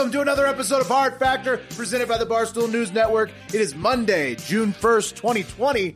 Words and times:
Welcome 0.00 0.12
to 0.12 0.22
another 0.22 0.46
episode 0.46 0.80
of 0.80 0.88
Hard 0.88 1.18
Factor 1.18 1.58
presented 1.76 2.08
by 2.08 2.16
the 2.16 2.24
Barstool 2.24 2.72
News 2.72 2.90
Network. 2.90 3.30
It 3.48 3.60
is 3.60 3.74
Monday, 3.74 4.34
June 4.34 4.72
1st, 4.72 5.14
2020. 5.16 5.94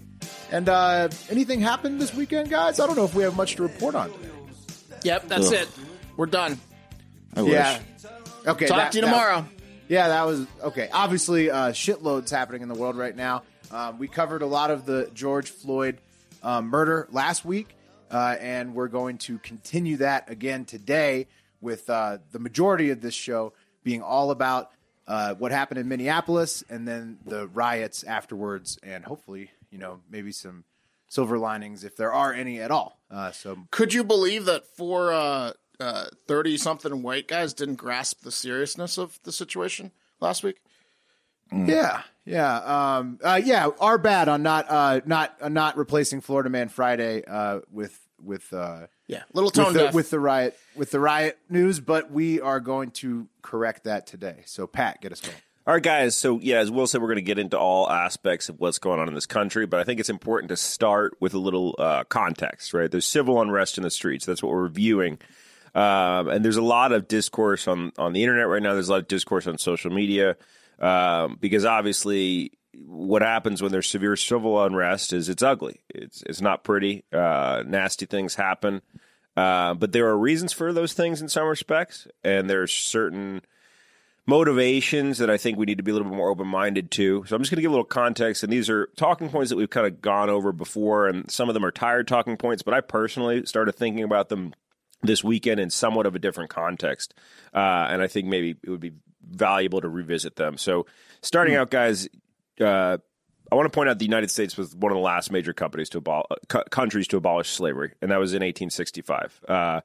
And 0.50 0.68
uh 0.68 1.08
anything 1.30 1.58
happened 1.62 1.98
this 2.02 2.12
weekend, 2.12 2.50
guys? 2.50 2.78
I 2.78 2.86
don't 2.86 2.96
know 2.96 3.06
if 3.06 3.14
we 3.14 3.22
have 3.22 3.34
much 3.34 3.56
to 3.56 3.62
report 3.62 3.94
on 3.94 4.12
today. 4.12 4.28
Yep, 5.04 5.28
that's 5.28 5.46
Ugh. 5.48 5.54
it. 5.54 5.68
We're 6.18 6.26
done. 6.26 6.60
I 7.34 7.40
wish. 7.40 7.52
Yeah. 7.52 7.80
Okay. 8.46 8.66
Talk 8.66 8.76
that- 8.76 8.92
to 8.92 8.98
you 8.98 9.04
that- 9.06 9.10
tomorrow. 9.10 9.46
yeah, 9.88 10.08
that 10.08 10.26
was 10.26 10.46
okay. 10.62 10.90
Obviously, 10.92 11.50
uh, 11.50 11.70
shitloads 11.70 12.28
happening 12.28 12.60
in 12.60 12.68
the 12.68 12.74
world 12.74 12.96
right 12.98 13.16
now. 13.16 13.42
Um, 13.70 13.98
we 13.98 14.06
covered 14.06 14.42
a 14.42 14.46
lot 14.46 14.70
of 14.70 14.84
the 14.84 15.10
George 15.14 15.48
Floyd 15.48 15.96
uh, 16.42 16.60
murder 16.60 17.08
last 17.10 17.46
week, 17.46 17.74
uh, 18.10 18.36
and 18.38 18.74
we're 18.74 18.88
going 18.88 19.16
to 19.16 19.38
continue 19.38 19.96
that 19.96 20.28
again 20.28 20.66
today 20.66 21.26
with 21.62 21.88
uh, 21.88 22.18
the 22.32 22.38
majority 22.38 22.90
of 22.90 23.00
this 23.00 23.14
show 23.14 23.54
being 23.84 24.02
all 24.02 24.30
about 24.30 24.70
uh, 25.06 25.34
what 25.34 25.52
happened 25.52 25.78
in 25.78 25.86
Minneapolis 25.86 26.64
and 26.68 26.88
then 26.88 27.18
the 27.24 27.46
riots 27.48 28.02
afterwards, 28.02 28.78
and 28.82 29.04
hopefully, 29.04 29.50
you 29.70 29.78
know, 29.78 30.00
maybe 30.10 30.32
some 30.32 30.64
silver 31.08 31.38
linings 31.38 31.84
if 31.84 31.96
there 31.96 32.12
are 32.12 32.32
any 32.32 32.60
at 32.60 32.70
all. 32.70 32.98
Uh, 33.10 33.30
so 33.30 33.58
Could 33.70 33.94
you 33.94 34.02
believe 34.02 34.46
that 34.46 34.66
four 34.66 35.12
uh, 35.12 35.52
uh, 35.78 36.06
30-something 36.26 37.02
white 37.02 37.28
guys 37.28 37.52
didn't 37.52 37.76
grasp 37.76 38.22
the 38.22 38.32
seriousness 38.32 38.98
of 38.98 39.20
the 39.22 39.30
situation 39.30 39.92
last 40.20 40.42
week? 40.42 40.56
Yeah, 41.52 42.02
yeah, 42.24 42.56
um, 42.96 43.20
uh, 43.22 43.40
yeah. 43.44 43.68
Our 43.78 43.98
bad 43.98 44.28
on 44.28 44.42
not 44.42 44.66
uh, 44.68 45.02
not 45.04 45.52
not 45.52 45.76
replacing 45.76 46.22
Florida 46.22 46.48
Man 46.48 46.68
Friday 46.68 47.22
uh, 47.24 47.60
with 47.70 48.00
with 48.20 48.52
uh, 48.52 48.86
Yeah, 49.06 49.22
little 49.32 49.50
tone 49.50 49.66
with 49.66 49.74
the, 49.74 49.80
deaf. 49.80 49.94
with 49.94 50.10
the 50.10 50.20
riot 50.20 50.58
with 50.74 50.90
the 50.90 51.00
riot 51.00 51.38
news, 51.50 51.80
but 51.80 52.10
we 52.10 52.40
are 52.40 52.60
going 52.60 52.90
to 52.92 53.28
correct 53.42 53.84
that 53.84 54.06
today. 54.06 54.42
So 54.46 54.66
Pat, 54.66 55.00
get 55.00 55.12
us 55.12 55.20
going. 55.20 55.36
All 55.66 55.72
right, 55.72 55.82
guys. 55.82 56.14
So, 56.14 56.40
yeah, 56.40 56.58
as 56.58 56.70
Will 56.70 56.86
said, 56.86 57.00
we're 57.00 57.08
going 57.08 57.16
to 57.16 57.22
get 57.22 57.38
into 57.38 57.58
all 57.58 57.88
aspects 57.88 58.50
of 58.50 58.60
what's 58.60 58.78
going 58.78 59.00
on 59.00 59.08
in 59.08 59.14
this 59.14 59.24
country, 59.24 59.64
but 59.64 59.80
I 59.80 59.84
think 59.84 59.98
it's 59.98 60.10
important 60.10 60.50
to 60.50 60.58
start 60.58 61.16
with 61.20 61.32
a 61.32 61.38
little 61.38 61.74
uh, 61.78 62.04
context, 62.04 62.74
right? 62.74 62.90
There's 62.90 63.06
civil 63.06 63.40
unrest 63.40 63.78
in 63.78 63.82
the 63.82 63.90
streets. 63.90 64.26
That's 64.26 64.42
what 64.42 64.52
we're 64.52 64.64
reviewing. 64.64 65.18
Um, 65.74 66.28
and 66.28 66.44
there's 66.44 66.58
a 66.58 66.62
lot 66.62 66.92
of 66.92 67.08
discourse 67.08 67.66
on, 67.66 67.92
on 67.96 68.12
the 68.12 68.22
internet 68.22 68.46
right 68.46 68.62
now. 68.62 68.74
There's 68.74 68.88
a 68.88 68.92
lot 68.92 69.00
of 69.00 69.08
discourse 69.08 69.46
on 69.46 69.56
social 69.56 69.90
media 69.90 70.36
um, 70.78 71.38
because 71.40 71.64
obviously 71.64 72.52
what 72.86 73.22
happens 73.22 73.62
when 73.62 73.72
there's 73.72 73.88
severe 73.88 74.16
civil 74.16 74.62
unrest 74.62 75.12
is 75.12 75.28
it's 75.28 75.42
ugly. 75.42 75.80
It's, 75.88 76.22
it's 76.22 76.40
not 76.40 76.64
pretty. 76.64 77.04
Uh, 77.12 77.62
nasty 77.66 78.06
things 78.06 78.34
happen. 78.34 78.82
Uh, 79.36 79.74
but 79.74 79.92
there 79.92 80.06
are 80.08 80.16
reasons 80.16 80.52
for 80.52 80.72
those 80.72 80.92
things 80.92 81.20
in 81.20 81.28
some 81.28 81.48
respects, 81.48 82.06
and 82.22 82.48
there's 82.48 82.72
certain 82.72 83.42
motivations 84.26 85.18
that 85.18 85.28
I 85.28 85.36
think 85.36 85.58
we 85.58 85.66
need 85.66 85.78
to 85.78 85.82
be 85.82 85.90
a 85.90 85.94
little 85.94 86.08
bit 86.08 86.16
more 86.16 86.30
open 86.30 86.46
minded 86.46 86.90
to. 86.92 87.24
So 87.26 87.34
I'm 87.34 87.42
just 87.42 87.50
going 87.50 87.56
to 87.56 87.62
give 87.62 87.70
a 87.70 87.74
little 87.74 87.84
context, 87.84 88.42
and 88.42 88.52
these 88.52 88.70
are 88.70 88.86
talking 88.96 89.28
points 89.28 89.50
that 89.50 89.56
we've 89.56 89.68
kind 89.68 89.86
of 89.86 90.00
gone 90.00 90.30
over 90.30 90.52
before, 90.52 91.08
and 91.08 91.30
some 91.30 91.48
of 91.48 91.54
them 91.54 91.64
are 91.64 91.72
tired 91.72 92.06
talking 92.06 92.36
points, 92.36 92.62
but 92.62 92.74
I 92.74 92.80
personally 92.80 93.44
started 93.44 93.72
thinking 93.72 94.04
about 94.04 94.28
them 94.28 94.54
this 95.02 95.22
weekend 95.22 95.60
in 95.60 95.68
somewhat 95.68 96.06
of 96.06 96.14
a 96.14 96.18
different 96.18 96.48
context, 96.48 97.12
uh, 97.52 97.58
and 97.90 98.00
I 98.00 98.06
think 98.06 98.28
maybe 98.28 98.56
it 98.62 98.70
would 98.70 98.80
be 98.80 98.92
valuable 99.28 99.80
to 99.80 99.88
revisit 99.88 100.36
them. 100.36 100.58
So 100.58 100.86
starting 101.22 101.56
out, 101.56 101.70
guys. 101.70 102.08
Uh, 102.60 102.98
I 103.50 103.54
want 103.54 103.66
to 103.66 103.74
point 103.74 103.88
out 103.88 103.98
the 103.98 104.04
United 104.04 104.30
States 104.30 104.56
was 104.56 104.74
one 104.74 104.90
of 104.90 104.96
the 104.96 105.02
last 105.02 105.30
major 105.30 105.52
companies 105.52 105.88
to 105.90 106.00
abol- 106.00 106.24
uh, 106.30 106.36
co- 106.48 106.64
countries 106.70 107.06
to 107.08 107.16
abolish 107.16 107.50
slavery, 107.50 107.92
and 108.00 108.10
that 108.10 108.18
was 108.18 108.32
in 108.32 108.42
1865. 108.42 109.40
Uh, 109.46 109.80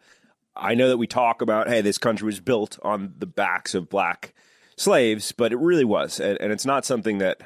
I 0.56 0.76
know 0.76 0.90
that 0.90 0.98
we 0.98 1.08
talk 1.08 1.42
about, 1.42 1.68
hey, 1.68 1.82
this 1.82 1.98
country 1.98 2.26
was 2.26 2.40
built 2.40 2.80
on 2.82 3.14
the 3.18 3.26
backs 3.26 3.76
of 3.76 3.90
black 3.90 4.34
slaves, 4.76 5.32
but 5.32 5.52
it 5.52 5.58
really 5.58 5.86
was, 5.86 6.20
and, 6.20 6.40
and 6.42 6.52
it's 6.52 6.66
not 6.66 6.86
something 6.86 7.20
that 7.20 7.42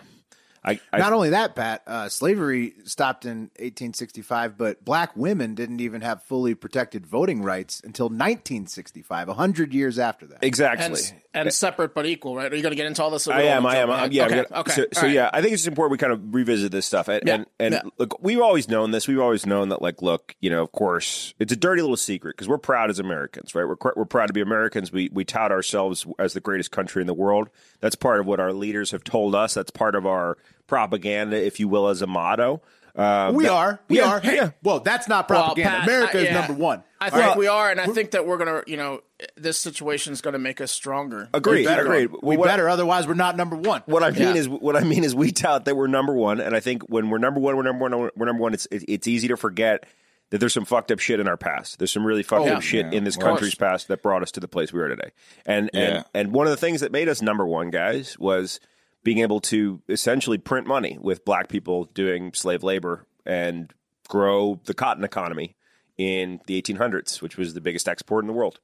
I, 0.66 0.79
I 0.94 0.97
Not 0.97 1.12
only 1.12 1.31
that, 1.31 1.56
Pat, 1.56 1.84
uh, 1.85 2.07
slavery 2.07 2.74
stopped 2.85 3.25
in 3.25 3.51
1865, 3.59 4.57
but 4.57 4.85
black 4.85 5.16
women 5.18 5.56
didn't 5.56 5.81
even 5.81 6.01
have 6.01 6.24
fully 6.24 6.56
protected 6.56 7.06
voting 7.06 7.41
rights 7.44 7.81
until 7.84 8.06
1965, 8.06 9.28
100 9.28 9.73
years 9.73 10.00
after 10.00 10.25
that. 10.28 10.40
exactly. 10.41 11.02
and, 11.34 11.46
and 11.47 11.53
separate 11.53 11.94
but 11.94 12.06
equal, 12.06 12.35
right? 12.35 12.52
Are 12.52 12.56
you 12.56 12.62
going 12.62 12.72
to 12.72 12.78
get 12.78 12.85
into 12.85 13.03
all 13.03 13.09
this? 13.09 13.28
I 13.28 13.41
am. 13.44 13.66
I 13.66 13.78
am. 13.78 13.91
I'm, 13.91 14.12
yeah. 14.12 14.25
Okay. 14.25 14.40
I'm 14.40 14.44
gonna- 14.50 14.62
okay. 14.62 14.72
So, 14.72 14.85
so 14.94 15.02
all 15.02 15.07
right. 15.07 15.13
yeah, 15.16 15.29
I 15.34 15.41
think 15.41 15.53
it's 15.53 15.68
important 15.68 15.91
we 15.91 15.97
kind 15.97 16.13
of 16.13 16.34
revisit 16.34 16.72
this 16.72 16.85
stuff. 16.85 17.07
And 17.07 17.22
Yeah, 17.25 17.35
and, 17.35 17.46
and 17.59 17.73
yeah. 17.73 17.81
look, 17.97 18.22
we've 18.23 18.40
always 18.41 18.69
known 18.69 18.91
this. 18.91 19.07
We've 19.07 19.19
always 19.19 19.46
known 19.46 19.69
that. 19.69 19.81
Like, 19.81 20.02
look, 20.02 20.35
you 20.40 20.50
know, 20.50 20.62
of 20.63 20.72
course, 20.72 21.34
it's 21.40 21.52
a 21.52 21.57
dirty 21.57 21.81
little 21.81 21.97
secret 21.97 22.35
because 22.38 22.47
we're 22.47 22.57
proud 22.57 22.90
as 22.90 23.00
Americans, 23.00 23.53
right? 23.56 23.66
We're 23.68 23.75
we're 23.96 24.06
proud 24.06 24.28
to 24.28 24.34
be 24.34 24.41
Americans. 24.41 24.91
We 24.91 25.09
we 25.12 25.25
tout 25.25 25.52
ourselves 25.52 26.06
as 26.19 26.34
the 26.34 26.40
greatest 26.40 26.72
country 26.72 27.02
in 27.02 27.07
the 27.07 27.13
world. 27.13 27.50
That's 27.81 27.96
part 27.96 28.19
of 28.19 28.25
what 28.25 28.40
our 28.40 28.53
leaders 28.53 28.91
have 28.91 29.03
told 29.03 29.35
us. 29.35 29.53
That's 29.53 29.72
part 29.72 29.96
of 29.96 30.06
our 30.06 30.38
propaganda, 30.68 31.44
if 31.44 31.59
you 31.59 31.68
will, 31.68 31.88
as 31.90 32.01
a 32.01 32.07
motto. 32.07 32.62
Um, 32.96 33.34
We 33.35 33.46
that- 33.46 33.51
are. 33.51 33.79
We 33.88 33.97
Yeah, 33.97 34.07
are. 34.12 34.19
Hey, 34.19 34.35
yeah. 34.35 34.51
well, 34.62 34.79
that's 34.79 35.07
not 35.07 35.28
Well, 35.28 35.46
propaganda. 35.46 35.79
Pat, 35.79 35.88
America 35.88 36.18
I- 36.18 36.22
is 36.22 36.28
yeah. 36.28 36.34
number 36.46 36.53
one. 36.53 36.84
I 37.01 37.09
think 37.09 37.25
right? 37.25 37.38
we 37.38 37.47
are, 37.47 37.69
and 37.72 37.81
I 37.81 37.88
think 37.88 38.12
that 38.12 38.25
we're 38.28 38.38
going 38.38 38.63
to, 38.63 38.69
you 38.69 38.78
know, 38.78 39.02
this 39.35 39.57
situation 39.57 40.13
is 40.13 40.22
going 40.22 40.34
to 40.34 40.40
make 40.40 40.62
us 40.62 40.72
stronger. 40.72 41.28
Agreed. 41.34 41.66
better. 41.66 41.81
Agreed. 41.84 42.12
We 42.22 42.38
What- 42.38 42.46
better, 42.47 42.69
otherwise 42.69 43.07
we're 43.07 43.16
not 43.16 43.35
number 43.35 43.56
one. 43.56 43.81
What 43.88 44.03
I 44.03 44.12
mean 44.12 44.22
Yeah. 44.22 44.34
is, 44.35 44.47
what 44.47 44.75
I 44.75 44.84
mean 44.84 45.03
is, 45.03 45.16
we 45.16 45.31
tout 45.31 45.66
that 45.66 45.75
we're 45.75 45.88
number 45.88 46.13
one, 46.13 46.40
and 46.40 46.56
I 46.56 46.59
think 46.59 46.84
when 46.84 47.09
we're 47.09 47.18
number 47.18 47.40
one, 47.40 47.57
we're 47.57 47.63
number 47.63 47.90
one, 47.90 48.09
we're 48.16 48.25
number 48.25 48.41
one. 48.44 48.53
It's 48.53 48.68
it, 48.68 48.84
it's 48.88 49.07
easy 49.07 49.28
to 49.29 49.38
forget 49.38 49.85
that 50.29 50.38
there's 50.38 50.53
some 50.53 50.66
fucked 50.66 50.91
up 50.91 51.00
shit 51.00 51.19
in 51.19 51.28
our 51.28 51.35
past. 51.38 51.79
There's 51.79 51.91
some 51.91 52.06
really 52.06 52.23
fucked 52.23 52.44
Oh, 52.44 52.46
up 52.47 52.53
yeah. 52.53 52.59
shit 52.59 52.85
Yeah, 52.91 52.97
in 53.00 53.03
this 53.06 53.18
of 53.18 53.23
country's 53.23 53.56
past 53.56 53.88
that 53.90 54.02
brought 54.03 54.22
us 54.22 54.31
to 54.31 54.40
the 54.40 54.47
place 54.47 54.72
we 54.72 54.79
are 54.81 54.88
today. 54.88 55.12
And 55.46 55.69
Yeah. 55.73 55.81
and 55.81 56.06
and 56.13 56.31
one 56.31 56.46
of 56.47 56.52
the 56.52 56.57
things 56.57 56.81
that 56.81 56.91
made 56.91 57.09
us 57.09 57.22
number 57.23 57.46
one, 57.46 57.69
guys, 57.72 58.18
was 58.19 58.59
being 59.03 59.19
able 59.19 59.40
to 59.41 59.81
essentially 59.90 60.38
print 60.38 60.66
money 60.66 60.97
with 61.00 61.25
black 61.25 61.50
people 61.50 61.86
doing 61.86 62.34
slave 62.34 62.64
labor 62.64 63.06
and 63.25 63.74
grow 64.08 64.59
the 64.66 64.74
cotton 64.74 65.03
economy 65.03 65.56
in 65.97 66.40
the 66.47 66.62
1800s, 66.62 67.22
which 67.22 67.38
was 67.38 67.53
the 67.53 67.62
biggest 67.62 67.88
export 67.88 68.24
in 68.24 68.28
the 68.28 68.34
world. 68.34 68.59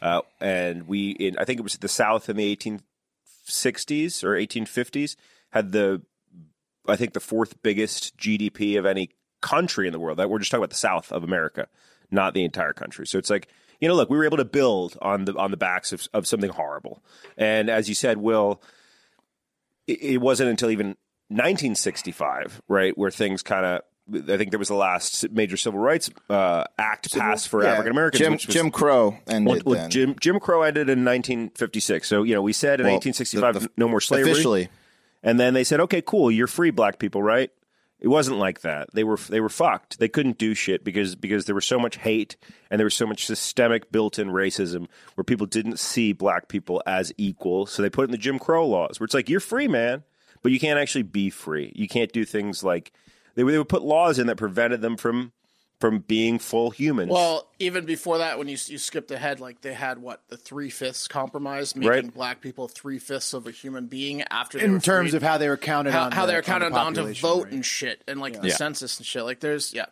Uh, 0.00 0.22
and 0.40 0.88
we, 0.88 1.10
in, 1.10 1.36
I 1.38 1.44
think 1.44 1.60
it 1.60 1.62
was 1.62 1.76
the 1.76 1.88
South 1.88 2.28
in 2.28 2.36
the 2.36 2.56
1860s 2.56 4.24
or 4.24 4.34
1850s, 4.34 5.16
had 5.50 5.72
the, 5.72 6.02
I 6.88 6.96
think 6.96 7.12
the 7.12 7.20
fourth 7.20 7.62
biggest 7.62 8.16
GDP 8.16 8.78
of 8.78 8.86
any 8.86 9.10
country 9.40 9.86
in 9.86 9.92
the 9.92 10.00
world. 10.00 10.18
That 10.18 10.28
we're 10.28 10.38
just 10.38 10.50
talking 10.50 10.62
about 10.62 10.70
the 10.70 10.76
South 10.76 11.12
of 11.12 11.22
America, 11.22 11.68
not 12.10 12.34
the 12.34 12.44
entire 12.44 12.72
country. 12.72 13.06
So 13.06 13.18
it's 13.18 13.30
like, 13.30 13.48
you 13.80 13.88
know, 13.88 13.94
look, 13.94 14.10
we 14.10 14.16
were 14.16 14.24
able 14.24 14.38
to 14.38 14.44
build 14.44 14.96
on 15.02 15.24
the 15.24 15.36
on 15.36 15.50
the 15.50 15.56
backs 15.56 15.92
of, 15.92 16.08
of 16.14 16.26
something 16.26 16.50
horrible. 16.50 17.02
And 17.36 17.68
as 17.68 17.88
you 17.88 17.94
said, 17.94 18.16
Will, 18.18 18.62
it, 19.86 20.20
wasn't 20.20 20.50
until 20.50 20.70
even 20.70 20.96
1965, 21.28 22.62
right, 22.68 22.96
where 22.96 23.10
things 23.10 23.42
kind 23.42 23.64
of. 23.66 23.82
I 24.12 24.36
think 24.36 24.50
there 24.50 24.58
was 24.58 24.66
the 24.68 24.74
last 24.74 25.30
major 25.30 25.56
civil 25.56 25.78
rights 25.78 26.10
uh, 26.28 26.64
act 26.76 27.16
passed 27.16 27.48
for 27.48 27.62
Yeah, 27.62 27.70
African 27.70 27.92
Americans. 27.92 28.42
Jim, 28.42 28.52
Jim 28.52 28.70
Crow 28.72 29.16
ended 29.28 29.62
well. 29.64 29.88
Jim 29.88 30.16
Jim 30.20 30.40
Crow 30.40 30.62
ended 30.62 30.88
in 30.88 31.04
1956. 31.04 32.08
So 32.08 32.24
you 32.24 32.34
know, 32.34 32.42
we 32.42 32.52
said 32.52 32.80
in 32.80 32.86
Well, 32.86 32.94
1865 32.96 33.54
the- 33.54 33.60
the- 33.60 33.70
no 33.76 33.88
more 33.88 34.00
slavery. 34.00 34.32
Officially, 34.32 34.68
And 35.22 35.38
then 35.38 35.54
they 35.54 35.62
said, 35.62 35.78
okay, 35.80 36.02
cool, 36.02 36.32
you're 36.32 36.48
free, 36.48 36.70
black 36.70 36.98
people, 36.98 37.22
right? 37.22 37.50
It 38.02 38.08
wasn't 38.08 38.38
like 38.38 38.62
that. 38.62 38.88
They 38.92 39.04
were 39.04 39.16
they 39.16 39.40
were 39.40 39.48
fucked. 39.48 40.00
They 40.00 40.08
couldn't 40.08 40.36
do 40.36 40.54
shit 40.54 40.82
because 40.82 41.14
because 41.14 41.44
there 41.44 41.54
was 41.54 41.64
so 41.64 41.78
much 41.78 41.98
hate 41.98 42.36
and 42.68 42.80
there 42.80 42.84
was 42.84 42.94
so 42.94 43.06
much 43.06 43.26
systemic 43.26 43.92
built-in 43.92 44.28
racism 44.28 44.88
where 45.14 45.24
people 45.24 45.46
didn't 45.46 45.78
see 45.78 46.12
black 46.12 46.48
people 46.48 46.82
as 46.84 47.12
equal. 47.16 47.64
So 47.64 47.80
they 47.80 47.88
put 47.88 48.06
in 48.06 48.10
the 48.10 48.18
Jim 48.18 48.40
Crow 48.40 48.66
laws 48.66 48.98
where 48.98 49.04
it's 49.04 49.14
like 49.14 49.28
you're 49.28 49.38
free, 49.38 49.68
man, 49.68 50.02
but 50.42 50.50
you 50.50 50.58
can't 50.58 50.80
actually 50.80 51.04
be 51.04 51.30
free. 51.30 51.70
You 51.76 51.86
can't 51.86 52.12
do 52.12 52.24
things 52.24 52.64
like 52.64 52.92
they, 53.36 53.44
they 53.44 53.56
would 53.56 53.68
put 53.68 53.82
laws 53.82 54.18
in 54.18 54.26
that 54.26 54.36
prevented 54.36 54.80
them 54.80 54.96
from 54.96 55.30
from 55.82 55.98
being 55.98 56.38
full 56.38 56.70
humans. 56.70 57.10
Well, 57.10 57.48
even 57.58 57.84
before 57.84 58.18
that, 58.18 58.38
when 58.38 58.46
you 58.48 58.56
you 58.66 58.78
skipped 58.78 59.10
ahead, 59.10 59.40
like 59.40 59.60
they 59.62 59.74
had 59.74 59.98
what 59.98 60.22
the 60.28 60.36
three 60.36 60.70
fifths 60.70 61.08
compromise, 61.08 61.74
making 61.76 61.90
Right. 61.90 62.14
black 62.14 62.40
people 62.40 62.68
three 62.68 62.98
fifths 63.00 63.34
of 63.34 63.46
a 63.46 63.50
human 63.50 63.86
being 63.88 64.22
after 64.30 64.58
they 64.58 64.64
in 64.64 64.72
were 64.74 64.78
terms 64.80 65.10
freed. 65.10 65.16
of 65.16 65.22
how 65.24 65.38
they 65.38 65.48
were 65.48 65.56
counted 65.56 65.90
how, 65.92 66.04
on 66.04 66.12
how 66.12 66.24
the- 66.24 66.32
they 66.32 66.36
were 66.38 66.42
counted 66.42 66.72
on 66.72 66.94
to 66.94 67.12
vote 67.14 67.46
rate. 67.46 67.52
and 67.54 67.66
shit, 67.66 68.02
and 68.06 68.20
like 68.20 68.40
the 68.40 68.50
census 68.50 68.96
and 68.98 69.04
shit. 69.06 69.24
Like 69.24 69.40
there's 69.40 69.74
yeah, 69.74 69.86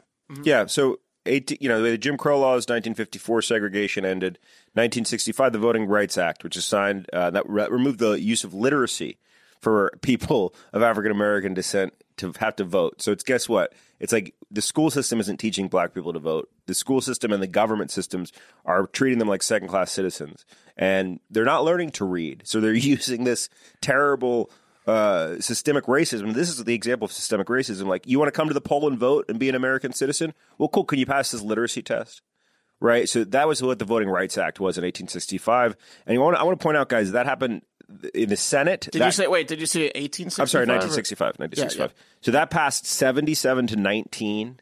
Yeah, 0.45 0.67
so 0.67 1.01
18, 1.27 1.59
you 1.61 1.69
know, 1.69 1.83
the 1.83 1.99
Jim 1.99 2.17
Crow 2.17 2.39
laws, 2.41 2.67
1954 2.69 3.43
segregation 3.43 4.05
ended. 4.07 4.39
1965, 4.75 5.53
the 5.53 5.59
Voting 5.59 5.87
Rights 5.87 6.17
Act, 6.17 6.45
which 6.45 6.57
is 6.57 6.65
signed 6.65 7.09
uh, 7.13 7.31
that 7.31 7.49
re- 7.49 7.67
removed 7.69 7.99
the 7.99 8.13
use 8.13 8.45
of 8.45 8.55
literacy 8.55 9.19
for 9.61 9.91
people 10.01 10.55
of 10.73 10.83
African 10.83 11.11
American 11.13 11.53
descent 11.53 11.93
to 12.21 12.33
have 12.39 12.57
to 12.57 12.65
vote. 12.65 13.03
So 13.03 13.13
it's 13.13 13.23
guess 13.23 13.49
what? 13.49 13.73
It's 13.99 14.13
like 14.13 14.35
the 14.51 14.63
school 14.63 14.91
system 14.91 15.21
isn't 15.21 15.39
teaching 15.39 15.69
black 15.69 15.95
people 15.95 16.13
to 16.13 16.19
vote. 16.19 16.49
The 16.67 16.75
school 16.75 17.01
system 17.01 17.33
and 17.33 17.43
the 17.43 17.47
government 17.47 17.91
systems 17.91 18.33
are 18.65 18.87
treating 18.87 19.19
them 19.19 19.29
like 19.29 19.43
second 19.43 19.69
class 19.69 19.91
citizens, 19.91 20.45
and 20.77 21.21
they're 21.31 21.45
not 21.45 21.65
learning 21.65 21.91
to 21.93 22.05
read. 22.05 22.43
So 22.45 22.61
they're 22.61 22.73
using 22.75 23.25
this 23.25 23.49
terrible 23.81 24.51
uh, 24.87 25.41
systemic 25.41 25.85
racism. 25.85 26.35
This 26.35 26.49
is 26.49 26.65
the 26.65 26.75
example 26.75 27.05
of 27.05 27.13
systemic 27.13 27.49
racism. 27.49 27.87
Like, 27.87 28.07
you 28.07 28.19
want 28.19 28.29
to 28.29 28.37
come 28.37 28.49
to 28.49 28.55
the 28.55 28.61
poll 28.61 28.89
and 28.89 28.99
vote 28.99 29.27
and 29.29 29.39
be 29.39 29.49
an 29.49 29.55
American 29.55 29.93
citizen? 29.93 30.35
Well, 30.59 30.69
cool. 30.69 30.85
Can 30.85 30.99
you 30.99 31.07
pass 31.07 31.31
this 31.31 31.43
literacy 31.43 31.83
test? 31.83 32.23
Right. 32.81 33.07
So 33.09 33.25
that 33.25 33.47
was 33.47 33.63
what 33.63 33.79
the 33.79 33.85
Voting 33.85 34.09
Rights 34.09 34.39
Act 34.39 34.59
was 34.59 34.79
in 34.79 34.85
1865. 34.85 35.77
And 36.07 36.15
you 36.15 36.21
want 36.21 36.37
I 36.39 36.45
want 36.45 36.59
to 36.59 36.63
point 36.63 36.79
out, 36.79 36.89
guys, 36.89 37.13
that 37.13 37.27
happened 37.27 37.61
in 38.15 38.29
the 38.29 38.37
Senate. 38.37 38.89
Did 38.93 39.01
That- 39.03 39.07
you 39.07 39.13
say 39.13 39.27
wait? 39.27 39.49
Did 39.49 39.61
you 39.61 39.67
say 39.67 39.91
eighteen 39.95 40.27
sixty? 40.31 40.43
I'm 40.43 40.47
sorry, 40.49 40.67
1965. 40.67 41.39
1965. 41.39 41.95
So 42.23 42.31
that 42.33 42.51
passed 42.51 42.87
77 42.87 43.67
to 43.69 43.77
19 43.77 44.61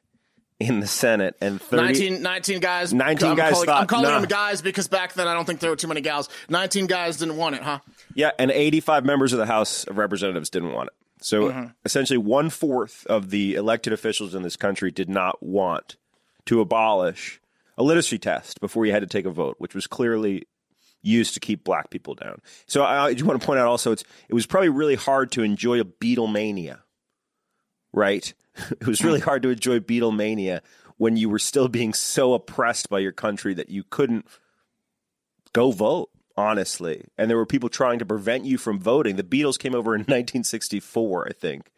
in 0.60 0.80
the 0.80 0.86
Senate 0.86 1.36
and 1.40 1.60
30. 1.62 1.82
19, 1.82 2.22
19 2.22 2.60
guys. 2.60 2.92
19 2.92 3.28
I'm 3.30 3.36
guys 3.36 3.52
Calling, 3.52 3.66
thought, 3.66 3.80
I'm 3.82 3.86
calling 3.86 4.10
nah. 4.10 4.20
them 4.20 4.28
guys 4.28 4.60
because 4.62 4.88
back 4.88 5.12
then 5.14 5.28
I 5.28 5.34
don't 5.34 5.44
think 5.44 5.60
there 5.60 5.70
were 5.70 5.76
too 5.76 5.86
many 5.88 6.00
gals. 6.00 6.28
Nineteen 6.48 6.86
guys 6.86 7.16
didn't 7.19 7.36
want 7.36 7.54
it, 7.56 7.62
huh? 7.62 7.78
Yeah, 8.14 8.30
and 8.38 8.50
85 8.50 9.04
members 9.04 9.32
of 9.32 9.38
the 9.38 9.46
House 9.46 9.84
of 9.84 9.98
Representatives 9.98 10.50
didn't 10.50 10.72
want 10.72 10.88
it. 10.88 10.94
So 11.20 11.44
Mm-hmm. 11.50 11.66
essentially, 11.84 12.19
one 12.19 12.48
fourth 12.50 13.06
of 13.06 13.31
the 13.31 13.54
elected 13.54 13.92
officials 13.92 14.34
in 14.34 14.42
this 14.42 14.56
country 14.56 14.90
did 14.90 15.08
not 15.08 15.42
want 15.42 15.96
to 16.46 16.60
abolish 16.60 17.40
a 17.76 17.82
literacy 17.82 18.19
test 18.19 18.60
before 18.60 18.86
you 18.86 18.92
had 18.92 19.02
to 19.02 19.06
take 19.08 19.26
a 19.26 19.31
vote, 19.31 19.56
which 19.58 19.74
was 19.74 19.86
clearly 19.86 20.46
used 21.02 21.34
to 21.34 21.40
keep 21.40 21.64
black 21.64 21.90
people 21.90 22.14
down. 22.14 22.40
So 22.66 22.82
I, 22.82 23.06
I 23.06 23.14
just 23.14 23.24
want 23.24 23.40
to 23.40 23.46
point 23.46 23.60
out 23.60 23.66
also, 23.66 23.92
it's 23.92 24.04
it 24.28 24.34
was 24.34 24.46
probably 24.46 24.68
really 24.68 24.96
hard 24.96 25.32
to 25.32 25.42
enjoy 25.42 25.80
a 25.80 25.84
Beatlemania, 25.84 26.80
right? 27.92 28.32
It 28.80 28.88
was 28.88 29.04
really 29.04 29.20
hard 29.20 29.42
to 29.42 29.50
enjoy 29.50 29.78
Beatlemania 29.78 30.62
when 30.96 31.16
you 31.16 31.28
were 31.28 31.38
still 31.38 31.68
being 31.68 31.94
so 31.94 32.34
oppressed 32.34 32.90
by 32.90 32.98
your 32.98 33.12
country 33.12 33.54
that 33.54 33.70
you 33.70 33.84
couldn't 33.84 34.26
go 35.52 35.70
vote 35.70 36.10
honestly 36.36 37.04
and 37.16 37.30
there 37.30 37.36
were 37.36 37.46
people 37.46 37.68
trying 37.68 37.98
to 37.98 38.06
prevent 38.06 38.44
you 38.44 38.58
from 38.58 38.78
voting 38.78 39.16
the 39.16 39.22
beatles 39.22 39.58
came 39.58 39.74
over 39.74 39.94
in 39.94 40.00
1964 40.02 41.26
i 41.28 41.32
think 41.32 41.70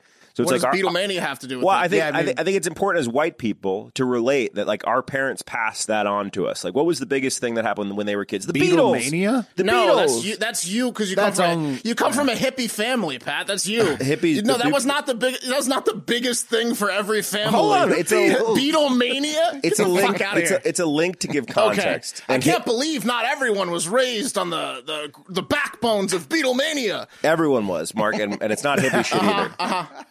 so 0.49 0.55
it's 0.55 0.63
What 0.63 0.71
like 0.71 0.73
does 0.81 0.85
our- 0.85 0.93
Beatlemania 0.93 1.19
have 1.21 1.39
to 1.41 1.47
do 1.47 1.59
with 1.59 1.65
well, 1.67 1.77
it? 1.77 1.81
I 1.81 1.89
think 1.89 2.01
Yeah, 2.01 2.11
I 2.15 2.19
I, 2.21 2.25
think 2.25 2.41
I 2.41 2.45
think 2.45 2.57
it's 2.57 2.67
important 2.67 3.01
as 3.01 3.09
white 3.09 3.39
people 3.39 3.91
to 3.95 4.05
relate 4.05 4.55
that 4.55 4.67
like 4.67 4.87
our 4.87 5.03
parents 5.03 5.43
passed 5.43 5.87
that 5.89 6.07
on 6.07 6.31
to 6.33 6.47
us. 6.47 6.65
Like, 6.65 6.75
what 6.75 6.87
was 6.87 6.99
the 6.99 7.07
biggest 7.07 7.39
thing 7.41 7.55
that 7.55 7.65
happened 7.65 7.97
when 7.97 8.07
they 8.07 8.17
were 8.17 8.25
kids? 8.25 8.47
The 8.47 8.53
Beatles. 8.53 9.01
Beatlemania? 9.11 9.47
The 9.57 9.65
no, 9.65 9.73
Beatles. 9.75 9.97
that's 9.97 10.25
you. 10.25 10.37
That's 10.37 10.67
you 10.67 10.93
because 10.93 11.11
you 11.11 11.17
come 11.17 11.25
That's 11.27 11.39
from 11.41 11.51
a, 11.51 11.53
um, 11.73 11.79
you 11.85 11.95
come 11.95 12.13
from 12.13 12.29
a 12.29 12.35
hippie 12.35 12.71
family, 12.71 13.19
Pat. 13.19 13.47
That's 13.47 13.67
you. 13.67 13.83
Hippies- 14.01 14.45
No, 14.45 14.57
that 14.59 14.73
was 14.73 14.87
not 14.87 15.07
the 15.07 15.15
big. 15.15 15.41
That 15.43 15.57
was 15.57 15.69
not 15.69 15.85
the 15.85 15.95
biggest 15.95 16.47
thing 16.47 16.75
for 16.75 16.91
every 16.91 17.23
family. 17.23 17.53
Hold 17.59 17.73
on, 17.75 17.93
it's 17.93 18.13
a- 18.13 18.35
Beatlemania. 18.91 19.61
It's 19.63 19.79
Get 19.79 19.81
a 19.81 19.89
the 19.89 19.89
link. 19.89 20.13
fuck 20.13 20.21
out 20.21 20.39
It's 20.39 20.51
here. 20.51 20.61
a, 20.65 20.69
it's 20.69 20.81
a 20.81 20.87
link 20.87 21.21
to 21.21 21.29
give 21.29 21.45
Okay, 21.51 21.53
context. 21.53 22.23
I 22.29 22.39
can't 22.39 22.59
hi- 22.59 22.65
believe 22.65 23.05
not 23.05 23.25
everyone 23.25 23.71
was 23.71 23.89
raised 23.89 24.39
on 24.39 24.51
the 24.51 24.83
the 24.87 25.13
the 25.29 25.43
backbones 25.43 26.13
of 26.13 26.29
Beatlemania. 26.29 27.07
Everyone 27.23 27.67
was 27.67 27.95
Mark, 27.95 28.17
and, 28.17 28.41
and 28.43 28.53
it's 28.53 28.63
not 28.65 28.79
hippie 28.79 29.05
shit 29.05 29.19
uh-huh, 29.21 29.31
either. 29.41 29.55
Uh-huh. 29.59 30.03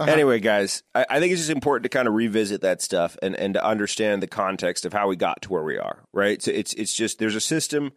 Anyway, 0.00 0.40
guys, 0.40 0.82
I, 0.94 1.06
I 1.08 1.20
think 1.20 1.32
it's 1.32 1.42
just 1.42 1.50
important 1.50 1.84
to 1.84 1.88
kind 1.88 2.08
of 2.08 2.14
revisit 2.14 2.60
that 2.62 2.82
stuff 2.82 3.16
and, 3.22 3.36
and 3.36 3.54
to 3.54 3.64
understand 3.64 4.22
the 4.22 4.26
context 4.26 4.84
of 4.84 4.92
how 4.92 5.08
we 5.08 5.16
got 5.16 5.42
to 5.42 5.48
where 5.50 5.62
we 5.62 5.78
are. 5.78 6.02
Right? 6.12 6.42
So 6.42 6.50
it's 6.50 6.72
it's 6.74 6.94
just 6.94 7.18
there's 7.18 7.36
a 7.36 7.40
system 7.40 7.92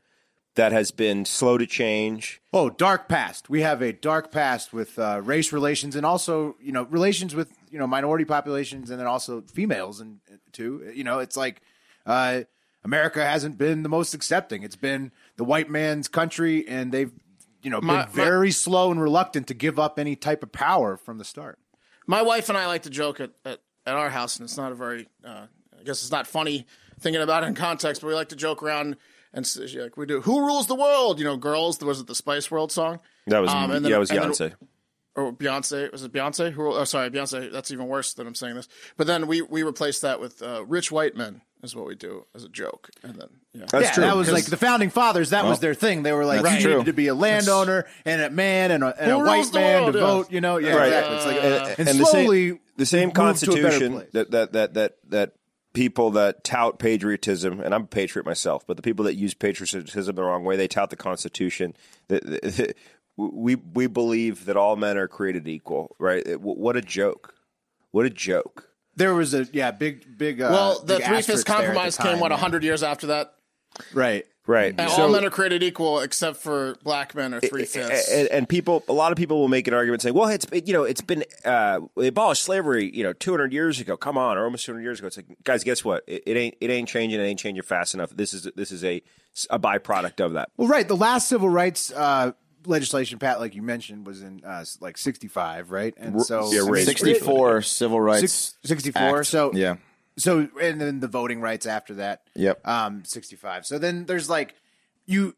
that 0.55 0.71
has 0.71 0.91
been 0.91 1.25
slow 1.25 1.57
to 1.57 1.65
change. 1.67 2.41
Oh, 2.53 2.69
dark 2.69 3.09
past. 3.09 3.49
We 3.49 3.61
have 3.61 3.81
a 3.81 3.91
dark 3.91 4.31
past 4.31 4.73
with 4.73 4.97
uh, 4.97 5.21
race 5.23 5.51
relations 5.51 5.95
and 5.95 6.05
also, 6.05 6.55
you 6.61 6.71
know, 6.71 6.83
relations 6.83 7.35
with 7.35 7.51
you 7.69 7.79
know 7.79 7.87
minority 7.87 8.25
populations 8.25 8.89
and 8.89 8.99
then 8.99 9.07
also 9.07 9.41
females 9.41 9.99
and 9.99 10.19
too. 10.51 10.91
You 10.93 11.03
know, 11.03 11.19
it's 11.19 11.37
like 11.37 11.61
uh, 12.05 12.41
America 12.83 13.25
hasn't 13.25 13.57
been 13.57 13.83
the 13.83 13.89
most 13.89 14.13
accepting. 14.13 14.63
It's 14.63 14.75
been 14.75 15.11
the 15.37 15.43
white 15.43 15.69
man's 15.69 16.07
country, 16.07 16.67
and 16.67 16.91
they've 16.91 17.11
you 17.61 17.69
know 17.69 17.81
My- 17.81 18.03
been 18.05 18.13
very 18.13 18.51
slow 18.51 18.91
and 18.91 19.01
reluctant 19.01 19.47
to 19.47 19.53
give 19.53 19.77
up 19.79 19.99
any 19.99 20.15
type 20.15 20.43
of 20.43 20.51
power 20.51 20.97
from 20.97 21.17
the 21.17 21.25
start. 21.25 21.59
My 22.07 22.21
wife 22.21 22.49
and 22.49 22.57
I 22.57 22.67
like 22.67 22.83
to 22.83 22.89
joke 22.89 23.19
at, 23.19 23.31
at, 23.43 23.59
at 23.85 23.95
our 23.95 24.09
house, 24.09 24.37
and 24.37 24.45
it's 24.45 24.57
not 24.57 24.71
a 24.71 24.75
very, 24.75 25.07
uh, 25.23 25.47
I 25.79 25.83
guess 25.83 26.01
it's 26.03 26.11
not 26.11 26.27
funny 26.27 26.65
thinking 26.99 27.21
about 27.21 27.43
it 27.43 27.47
in 27.47 27.55
context, 27.55 28.01
but 28.01 28.07
we 28.07 28.13
like 28.13 28.29
to 28.29 28.35
joke 28.35 28.61
around 28.63 28.95
and 29.33 29.45
like 29.77 29.97
we 29.97 30.05
do. 30.05 30.21
Who 30.21 30.45
rules 30.45 30.67
the 30.67 30.75
world? 30.75 31.19
You 31.19 31.25
know, 31.25 31.35
girls. 31.37 31.79
Was 31.81 31.99
it 31.99 32.07
the 32.07 32.15
Spice 32.15 32.49
World 32.49 32.71
song? 32.71 32.99
That 33.27 33.39
was 33.39 33.51
Um, 33.51 33.69
and 33.71 33.83
then- 33.83 33.89
yeah, 33.91 33.97
it 33.97 33.99
was 33.99 34.09
and 34.11 34.19
then- 34.19 34.31
Beyonce. 34.31 34.53
or 35.15 35.33
Beyonce. 35.33 35.91
Was 35.91 36.03
it 36.03 36.13
Beyonce? 36.13 36.51
Who? 36.51 36.73
Oh, 36.73 36.83
sorry, 36.85 37.09
Beyonce. 37.09 37.51
That's 37.51 37.69
even 37.71 37.87
worse 37.87 38.13
than 38.13 38.27
I'm 38.27 38.35
saying 38.35 38.55
this. 38.55 38.67
But 38.97 39.07
then 39.07 39.27
we 39.27 39.41
we 39.41 39.63
replaced 39.63 40.01
that 40.03 40.19
with 40.21 40.41
uh, 40.41 40.63
rich 40.65 40.91
white 40.91 41.15
men 41.17 41.41
is 41.63 41.75
what 41.75 41.85
we 41.87 41.95
do 41.95 42.25
as 42.35 42.43
a 42.43 42.49
joke, 42.49 42.89
and 43.03 43.15
then 43.15 43.27
yeah. 43.53 43.65
That's 43.71 43.85
yeah, 43.87 43.91
true. 43.93 44.03
that 44.03 44.15
was 44.15 44.31
like 44.31 44.45
the 44.45 44.57
founding 44.57 44.89
fathers. 44.89 45.31
That 45.31 45.45
was 45.45 45.59
their 45.59 45.73
thing. 45.73 46.03
They 46.03 46.11
were 46.13 46.25
like, 46.25 46.41
you 46.41 46.61
true. 46.61 46.71
needed 46.73 46.85
to 46.87 46.93
be 46.93 47.07
a 47.07 47.15
landowner 47.15 47.85
and 48.05 48.21
a 48.21 48.29
man 48.29 48.71
and 48.71 48.83
a, 48.83 48.95
and 49.01 49.11
a 49.11 49.17
white 49.19 49.53
man 49.53 49.83
world? 49.83 49.93
to 49.93 49.99
Yeah. 49.99 50.05
vote. 50.05 50.31
You 50.31 50.41
know, 50.41 50.57
yeah, 50.57 50.75
Right. 50.75 50.87
exactly. 50.87 51.15
It's 51.15 51.25
like, 51.25 51.37
and, 51.43 51.79
and, 51.79 51.89
and 51.89 51.99
the 51.99 52.05
slowly 52.05 52.49
same, 52.49 52.59
the 52.77 52.85
same 52.85 53.09
we've 53.09 53.17
moved 53.17 53.39
to 53.39 53.51
a 53.51 53.53
better 53.55 53.61
constitution 53.63 54.07
that, 54.13 54.31
that 54.31 54.53
that 54.53 54.73
that 54.75 54.97
that 55.09 55.33
people 55.73 56.11
that 56.11 56.43
tout 56.43 56.79
patriotism, 56.79 57.59
and 57.61 57.73
I'm 57.73 57.83
a 57.83 57.87
patriot 57.87 58.25
myself, 58.25 58.65
but 58.67 58.77
the 58.77 58.83
people 58.83 59.05
that 59.05 59.15
use 59.15 59.33
patriotism 59.33 60.15
the 60.15 60.23
wrong 60.23 60.43
way, 60.43 60.55
they 60.57 60.67
tout 60.67 60.89
the 60.89 60.95
Constitution. 60.95 61.75
That 62.09 62.23
that- 62.25 62.75
we 63.17 63.55
we 63.55 63.87
believe 63.87 64.43
that 64.43 64.57
all 64.57 64.75
men 64.75 64.97
are 64.97 65.07
created 65.07 65.47
equal, 65.47 65.95
right? 65.99 66.37
What 66.37 66.75
a 66.75 66.81
joke! 66.81 67.33
What 67.91 68.05
a 68.05 68.09
joke! 68.09 68.69
There 68.95 69.13
was 69.13 69.33
a 69.33 69.47
yeah 69.51 69.71
big 69.71 70.17
big. 70.17 70.41
Uh, 70.41 70.47
Well, 70.51 70.79
the 70.83 70.95
three 70.97 71.03
asterisk 71.03 71.27
fifths 71.27 71.43
there 71.43 71.55
at 71.55 71.61
the 71.61 71.65
compromise 71.65 71.97
came 71.97 72.19
what 72.19 72.31
yeah. 72.31 72.37
hundred 72.37 72.63
years 72.63 72.83
after 72.83 73.07
that, 73.07 73.33
Right. 73.93 74.25
Right. 74.47 74.75
and 74.77 74.91
So- 74.91 75.01
all 75.03 75.09
men 75.09 75.25
are 75.25 75.31
created 75.31 75.63
equal 75.63 76.01
except 76.01 76.37
for 76.37 76.75
black 76.83 77.15
men 77.15 77.33
are 77.33 77.39
three 77.41 77.65
fifths. 77.65 78.07
and, 78.11 78.27
and 78.27 78.47
people, 78.47 78.83
a 78.87 78.93
lot 78.93 79.11
of 79.11 79.17
people 79.17 79.39
will 79.39 79.47
make 79.47 79.67
an 79.67 79.73
argument 79.73 80.03
saying, 80.03 80.13
"Well, 80.13 80.29
it's 80.29 80.45
you 80.53 80.71
know, 80.71 80.83
it's 80.83 81.01
been 81.01 81.23
uh, 81.43 81.79
they 81.97 82.07
abolished 82.07 82.43
slavery, 82.43 82.89
you 82.95 83.03
know, 83.03 83.11
200 83.11 83.51
years 83.51 83.79
ago. 83.79 83.97
Come 83.97 84.19
on, 84.19 84.37
or 84.37 84.43
almost 84.45 84.65
200 84.65 84.83
years 84.83 84.99
ago." 84.99 85.07
It's 85.07 85.17
like, 85.17 85.25
guys, 85.43 85.63
guess 85.63 85.83
what? 85.83 86.03
It, 86.05 86.21
it 86.27 86.37
ain't 86.37 86.55
it 86.61 86.69
ain't 86.69 86.87
changing. 86.87 87.19
It 87.19 87.23
ain't 87.23 87.39
changing 87.39 87.63
fast 87.63 87.95
enough. 87.95 88.11
This 88.11 88.33
is 88.35 88.47
this 88.55 88.71
is 88.71 88.83
a 88.83 89.01
a 89.49 89.57
byproduct 89.59 90.23
of 90.23 90.33
that. 90.33 90.49
Well, 90.57 90.67
right. 90.67 90.87
The 90.87 90.95
last 90.95 91.27
civil 91.27 91.49
rights 91.49 91.91
uh, 91.91 92.33
legislation, 92.67 93.19
Pat, 93.19 93.39
like 93.39 93.55
you 93.55 93.61
mentioned, 93.61 94.05
was 94.05 94.21
in 94.21 94.43
uh, 94.45 94.65
like 94.79 94.97
sixty 94.97 95.27
five, 95.27 95.71
right? 95.71 95.93
And 95.97 96.21
so 96.21 96.51
yeah, 96.51 96.61
I 96.61 96.69
mean, 96.69 96.85
64 96.85 97.61
civil 97.61 97.99
rights. 97.99 98.55
64. 98.63 99.23
So 99.23 99.51
yeah. 99.53 99.77
So 100.17 100.47
and 100.61 100.79
then 100.79 100.99
the 100.99 101.07
voting 101.07 101.41
rights 101.41 101.65
after 101.65 101.95
that. 101.95 102.23
Yep. 102.35 102.67
Um, 102.67 103.03
sixty 103.05 103.35
five. 103.35 103.65
So 103.65 103.77
then 103.77 104.05
there's 104.05 104.29
like 104.29 104.55
you, 105.05 105.35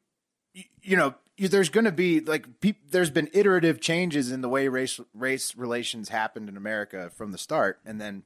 you, 0.53 0.63
you 0.81 0.97
know, 0.97 1.15
you, 1.37 1.47
there's 1.47 1.69
going 1.69 1.85
to 1.85 1.91
be 1.91 2.19
like 2.19 2.59
peop, 2.59 2.91
there's 2.91 3.09
been 3.11 3.29
iterative 3.33 3.79
changes 3.79 4.31
in 4.31 4.41
the 4.41 4.49
way 4.49 4.67
race 4.67 4.99
race 5.13 5.55
relations 5.55 6.09
happened 6.09 6.49
in 6.49 6.57
America 6.57 7.11
from 7.15 7.31
the 7.31 7.37
start, 7.37 7.79
and 7.85 8.01
then 8.01 8.23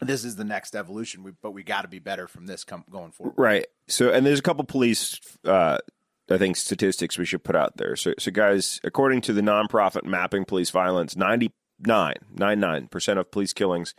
this 0.00 0.24
is 0.24 0.36
the 0.36 0.44
next 0.44 0.74
evolution. 0.74 1.22
We, 1.22 1.32
but 1.42 1.52
we 1.52 1.62
got 1.62 1.82
to 1.82 1.88
be 1.88 1.98
better 1.98 2.26
from 2.26 2.46
this 2.46 2.64
com- 2.64 2.84
going 2.90 3.12
forward. 3.12 3.34
Right. 3.36 3.66
So, 3.88 4.10
and 4.12 4.24
there's 4.24 4.38
a 4.38 4.42
couple 4.42 4.64
police, 4.64 5.20
uh, 5.44 5.78
I 6.30 6.38
think, 6.38 6.56
statistics 6.56 7.18
we 7.18 7.24
should 7.24 7.42
put 7.42 7.56
out 7.56 7.76
there. 7.76 7.96
So, 7.96 8.14
so 8.18 8.30
guys, 8.30 8.80
according 8.84 9.22
to 9.22 9.32
the 9.32 9.40
nonprofit 9.40 10.04
Mapping 10.04 10.44
Police 10.44 10.70
Violence, 10.70 11.16
99, 11.16 12.14
99% 12.34 13.18
of 13.18 13.30
police 13.30 13.52
killings 13.52 13.94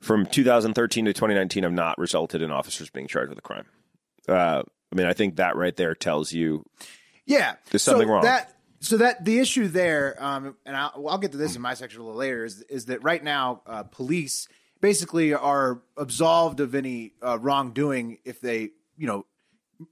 from 0.00 0.26
2013 0.26 1.06
to 1.06 1.12
2019 1.12 1.62
have 1.64 1.72
not 1.72 1.98
resulted 1.98 2.42
in 2.42 2.50
officers 2.50 2.90
being 2.90 3.08
charged 3.08 3.30
with 3.30 3.38
a 3.38 3.42
crime. 3.42 3.66
Uh, 4.28 4.62
I 4.92 4.96
mean, 4.96 5.06
I 5.06 5.12
think 5.12 5.36
that 5.36 5.56
right 5.56 5.74
there 5.74 5.94
tells 5.94 6.32
you 6.32 6.64
Yeah, 7.26 7.54
There's 7.70 7.82
something 7.82 8.06
so 8.06 8.12
wrong. 8.12 8.22
That 8.22 8.50
so 8.80 8.98
that 8.98 9.24
the 9.24 9.38
issue 9.38 9.66
there, 9.66 10.14
um, 10.22 10.56
and 10.66 10.76
I'll, 10.76 11.08
I'll 11.08 11.18
get 11.18 11.32
to 11.32 11.38
this 11.38 11.56
in 11.56 11.62
my 11.62 11.74
section 11.74 12.00
a 12.00 12.04
little 12.04 12.18
later, 12.18 12.44
is 12.44 12.62
is 12.62 12.86
that 12.86 13.02
right 13.02 13.22
now 13.22 13.62
uh, 13.66 13.82
police 13.84 14.46
basically 14.80 15.32
are 15.32 15.80
absolved 15.96 16.60
of 16.60 16.74
any 16.74 17.14
uh, 17.22 17.38
wrongdoing 17.40 18.18
if 18.24 18.40
they, 18.40 18.70
you 18.98 19.06
know, 19.06 19.24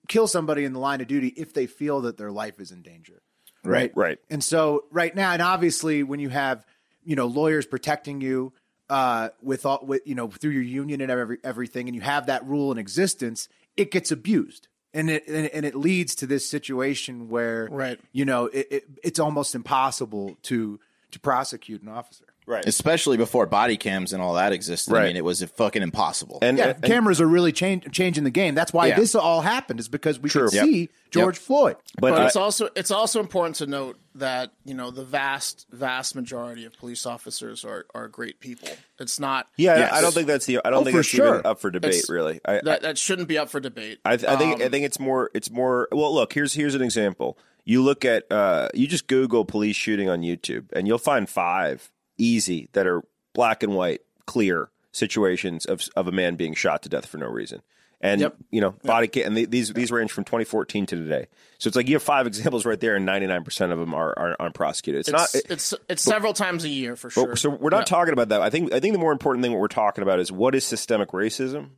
kill 0.08 0.26
somebody 0.26 0.64
in 0.64 0.72
the 0.72 0.78
line 0.78 1.00
of 1.00 1.06
duty 1.06 1.28
if 1.28 1.52
they 1.52 1.66
feel 1.66 2.02
that 2.02 2.16
their 2.16 2.30
life 2.30 2.60
is 2.60 2.70
in 2.70 2.82
danger. 2.82 3.22
Right. 3.64 3.92
Right. 3.94 4.18
And 4.28 4.42
so 4.42 4.84
right 4.90 5.14
now, 5.14 5.32
and 5.32 5.40
obviously 5.40 6.02
when 6.02 6.18
you 6.18 6.30
have, 6.30 6.66
you 7.04 7.14
know, 7.14 7.26
lawyers 7.26 7.66
protecting 7.66 8.20
you 8.20 8.52
uh, 8.90 9.28
with 9.40 9.64
all, 9.64 9.80
with, 9.84 10.02
you 10.04 10.14
know, 10.14 10.28
through 10.28 10.50
your 10.50 10.62
union 10.62 11.00
and 11.00 11.10
every, 11.10 11.38
everything, 11.44 11.88
and 11.88 11.94
you 11.94 12.00
have 12.02 12.26
that 12.26 12.44
rule 12.46 12.72
in 12.72 12.78
existence, 12.78 13.48
it 13.76 13.90
gets 13.90 14.10
abused. 14.10 14.68
And 14.92 15.08
it, 15.08 15.26
and, 15.26 15.46
and 15.46 15.64
it 15.64 15.74
leads 15.74 16.14
to 16.16 16.26
this 16.26 16.48
situation 16.48 17.28
where, 17.28 17.68
Right. 17.70 17.98
you 18.12 18.24
know, 18.24 18.46
it, 18.46 18.66
it, 18.70 18.84
it's 19.02 19.18
almost 19.18 19.54
impossible 19.54 20.36
to, 20.42 20.78
to 21.12 21.20
prosecute 21.20 21.82
an 21.82 21.88
officer. 21.88 22.26
Right. 22.44 22.66
Especially 22.66 23.16
before 23.16 23.46
body 23.46 23.76
cams 23.76 24.12
and 24.12 24.20
all 24.20 24.34
that 24.34 24.52
existed. 24.52 24.92
I 24.94 25.06
mean, 25.06 25.16
it 25.16 25.24
was 25.24 25.42
fucking 25.44 25.80
impossible. 25.82 26.38
and, 26.42 26.58
Yeah, 26.58 26.70
and- 26.70 26.82
cameras 26.82 27.20
are 27.20 27.26
really 27.26 27.52
change, 27.52 27.90
changing 27.92 28.24
the 28.24 28.30
game. 28.30 28.54
That's 28.56 28.72
why 28.72 28.88
Yeah. 28.88 28.96
this 28.96 29.14
all 29.14 29.42
happened 29.42 29.78
is 29.78 29.88
because 29.88 30.18
we 30.18 30.28
True. 30.28 30.46
could 30.48 30.54
Yep. 30.54 30.64
see 30.64 30.88
George 31.10 31.38
Floyd. 31.38 31.76
but, 32.00 32.10
But 32.10 32.20
I- 32.22 32.26
it's 32.26 32.36
also 32.36 32.68
it's 32.74 32.90
also 32.90 33.20
important 33.20 33.56
to 33.56 33.66
note 33.66 33.96
that 34.14 34.50
you 34.64 34.74
know 34.74 34.90
the 34.90 35.04
vast 35.04 35.66
vast 35.70 36.14
majority 36.16 36.64
of 36.64 36.76
police 36.78 37.06
officers 37.06 37.64
are 37.64 37.86
are 37.94 38.08
great 38.08 38.40
people. 38.40 38.68
It's 38.98 39.20
not 39.20 39.46
yeah, 39.56 39.76
Yes. 39.78 39.92
I 39.92 40.00
don't 40.00 40.12
think 40.12 40.26
that's 40.26 40.46
the. 40.46 40.58
I 40.64 40.70
don't 40.70 40.80
Oh, 40.80 40.84
think 40.84 40.94
for 40.94 40.98
that's 40.98 41.08
sure. 41.08 41.28
even 41.36 41.46
up 41.46 41.60
for 41.60 41.70
debate. 41.70 41.90
It's- 41.90 42.10
really, 42.10 42.40
I, 42.44 42.60
that 42.64 42.82
that 42.82 42.98
shouldn't 42.98 43.28
be 43.28 43.38
up 43.38 43.50
for 43.50 43.60
debate. 43.60 44.00
I, 44.04 44.16
th- 44.16 44.28
I 44.28 44.36
think 44.36 44.60
I 44.60 44.64
Um, 44.64 44.70
think 44.72 44.84
it's 44.84 44.98
more 44.98 45.30
it's 45.32 45.50
more 45.50 45.86
well 45.92 46.12
look 46.12 46.32
here's 46.32 46.54
here's 46.54 46.74
an 46.74 46.82
example 46.82 47.38
you 47.64 47.82
look 47.82 48.04
at 48.04 48.30
uh 48.32 48.68
you 48.74 48.88
just 48.88 49.06
google 49.06 49.44
police 49.44 49.76
shooting 49.76 50.08
on 50.08 50.22
youtube 50.22 50.64
and 50.72 50.88
you'll 50.88 50.98
find 50.98 51.28
five 51.30 51.90
easy 52.22 52.68
that 52.72 52.86
are 52.86 53.02
black 53.34 53.62
and 53.62 53.74
white 53.74 54.00
clear 54.26 54.70
situations 54.92 55.64
of 55.66 55.82
of 55.96 56.06
a 56.06 56.12
man 56.12 56.36
being 56.36 56.54
shot 56.54 56.82
to 56.82 56.88
death 56.88 57.06
for 57.06 57.18
no 57.18 57.26
reason 57.26 57.62
and 58.00 58.20
Yep. 58.20 58.36
you 58.50 58.60
know 58.60 58.70
body 58.84 59.08
cam 59.08 59.26
and 59.28 59.36
th- 59.36 59.50
these 59.50 59.72
these 59.72 59.90
range 59.90 60.12
from 60.12 60.24
2014 60.24 60.86
to 60.86 60.96
today 60.96 61.26
so 61.58 61.68
it's 61.68 61.76
like 61.76 61.88
you 61.88 61.94
have 61.94 62.02
five 62.02 62.26
examples 62.32 62.66
right 62.66 62.78
there 62.78 62.94
and 62.94 63.08
99% 63.08 63.72
of 63.72 63.78
them 63.78 63.94
are 63.94 64.16
are 64.18 64.36
unprosecuted 64.38 65.00
it's, 65.00 65.10
not 65.10 65.34
it's 65.34 65.50
it's, 65.50 65.74
it's 65.88 66.02
several 66.02 66.32
times 66.34 66.64
a 66.64 66.68
year 66.68 66.94
for 66.94 67.08
sure. 67.10 67.28
but- 67.28 67.38
so 67.38 67.48
we're 67.50 67.70
not 67.70 67.78
Yeah. 67.80 67.84
talking 67.96 68.12
about 68.12 68.28
that. 68.28 68.42
I 68.42 68.50
think 68.50 68.72
I 68.72 68.80
think 68.80 68.92
the 68.92 68.98
more 69.00 69.12
important 69.12 69.42
thing 69.42 69.52
what 69.52 69.60
we're 69.60 69.68
talking 69.68 70.02
about 70.02 70.20
is 70.20 70.30
what 70.30 70.54
is 70.54 70.64
systemic 70.64 71.10
racism 71.12 71.70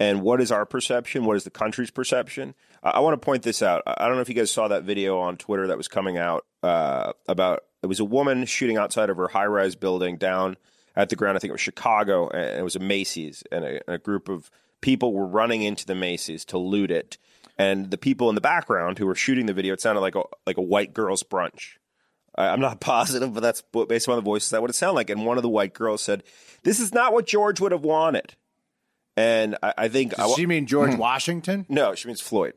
and 0.00 0.22
what 0.22 0.40
is 0.40 0.50
our 0.50 0.66
perception, 0.66 1.24
what 1.24 1.36
is 1.36 1.44
the 1.44 1.50
country's 1.50 1.90
perception. 1.90 2.54
I, 2.82 2.90
I 2.90 2.98
want 3.00 3.20
to 3.20 3.24
point 3.24 3.42
this 3.42 3.62
out. 3.62 3.82
I 3.86 3.94
I 3.98 4.06
don't 4.06 4.14
know 4.16 4.22
if 4.22 4.28
you 4.28 4.34
guys 4.34 4.50
saw 4.52 4.68
that 4.68 4.84
video 4.84 5.18
on 5.18 5.36
Twitter 5.36 5.66
that 5.68 5.76
was 5.76 5.88
coming 5.88 6.18
out 6.18 6.44
uh, 6.62 7.12
about 7.28 7.64
it 7.84 7.88
was 7.88 8.00
a 8.00 8.04
woman 8.04 8.46
shooting 8.46 8.78
outside 8.78 9.10
of 9.10 9.16
her 9.18 9.28
high 9.28 9.46
rise 9.46 9.76
building 9.76 10.16
down 10.16 10.56
at 10.96 11.10
the 11.10 11.16
ground. 11.16 11.36
I 11.36 11.38
think 11.38 11.50
it 11.50 11.52
was 11.52 11.60
Chicago, 11.60 12.28
and 12.28 12.58
it 12.58 12.64
was 12.64 12.76
a 12.76 12.80
Macy's, 12.80 13.42
and 13.52 13.64
a, 13.64 13.92
a 13.92 13.98
group 13.98 14.28
of 14.28 14.50
people 14.80 15.12
were 15.12 15.26
running 15.26 15.62
into 15.62 15.84
the 15.84 15.94
Macy's 15.94 16.44
to 16.46 16.58
loot 16.58 16.90
it. 16.90 17.18
And 17.58 17.90
the 17.90 17.98
people 17.98 18.30
in 18.30 18.34
the 18.34 18.40
background 18.40 18.98
who 18.98 19.06
were 19.06 19.14
shooting 19.14 19.46
the 19.46 19.52
video, 19.52 19.74
it 19.74 19.80
sounded 19.80 20.00
like 20.00 20.14
a 20.16 20.22
like 20.46 20.56
a 20.56 20.62
white 20.62 20.94
girl's 20.94 21.22
brunch. 21.22 21.76
I- 22.36 22.48
I'm 22.48 22.60
not 22.60 22.80
positive, 22.94 23.34
but 23.34 23.40
that's 23.40 23.62
based 23.86 24.08
on 24.08 24.16
the 24.16 24.22
voices. 24.22 24.50
That 24.50 24.62
would 24.62 24.70
it 24.70 24.74
sound 24.74 24.96
like. 24.96 25.10
And 25.10 25.26
one 25.26 25.36
of 25.36 25.42
the 25.42 25.48
white 25.50 25.74
girls 25.74 26.00
said, 26.00 26.24
"This 26.62 26.80
is 26.80 26.92
not 26.94 27.12
what 27.12 27.26
George 27.26 27.60
would 27.60 27.72
have 27.72 27.84
wanted." 27.84 28.34
And 29.16 29.56
I, 29.62 29.74
I 29.78 29.88
think 29.88 30.14
I, 30.18 30.22
Does 30.22 30.30
wa- 30.30 30.36
she 30.36 30.46
mean 30.46 30.66
George 30.66 30.94
hmm. 30.94 30.98
Washington? 30.98 31.66
no, 31.68 31.94
she 31.94 32.08
means 32.08 32.20
Floyd. 32.20 32.54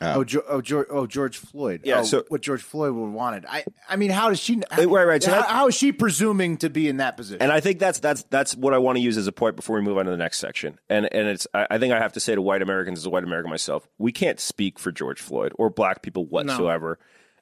Oh, 0.00 0.20
oh, 0.20 0.24
jo- 0.24 0.42
oh, 0.48 0.60
George, 0.60 0.86
oh, 0.90 1.06
George 1.06 1.36
Floyd. 1.36 1.82
Yeah, 1.84 2.00
Oh, 2.00 2.02
so- 2.04 2.24
what 2.28 2.40
George 2.40 2.62
Floyd 2.62 2.92
would 2.94 3.10
wanted. 3.10 3.46
I, 3.48 3.64
I 3.88 3.96
mean, 3.96 4.10
how 4.10 4.28
does 4.30 4.40
she? 4.40 4.60
right, 4.76 4.86
right, 4.88 5.22
so 5.22 5.30
how, 5.30 5.42
how 5.42 5.68
is 5.68 5.74
she 5.74 5.92
presuming 5.92 6.56
to 6.58 6.70
be 6.70 6.88
in 6.88 6.96
that 6.96 7.16
position? 7.16 7.42
And 7.42 7.52
I 7.52 7.60
think 7.60 7.78
that's 7.78 8.00
that's 8.00 8.22
that's 8.30 8.56
what 8.56 8.74
I 8.74 8.78
want 8.78 8.96
to 8.96 9.02
use 9.02 9.16
as 9.16 9.26
a 9.26 9.32
point 9.32 9.54
before 9.56 9.76
we 9.76 9.82
move 9.82 9.98
on 9.98 10.06
to 10.06 10.10
the 10.10 10.16
next 10.16 10.38
section. 10.38 10.78
And 10.88 11.12
and 11.12 11.28
it's 11.28 11.46
I, 11.54 11.66
I 11.70 11.78
think 11.78 11.92
I 11.92 11.98
have 11.98 12.12
to 12.14 12.20
say 12.20 12.34
to 12.34 12.42
white 12.42 12.62
Americans 12.62 12.98
as 13.00 13.06
a 13.06 13.10
white 13.10 13.24
American 13.24 13.50
myself, 13.50 13.86
we 13.98 14.12
can't 14.12 14.40
speak 14.40 14.78
for 14.78 14.90
George 14.92 15.20
Floyd 15.20 15.52
or 15.56 15.70
black 15.70 16.02
people 16.02 16.24
whatsoever. 16.26 16.98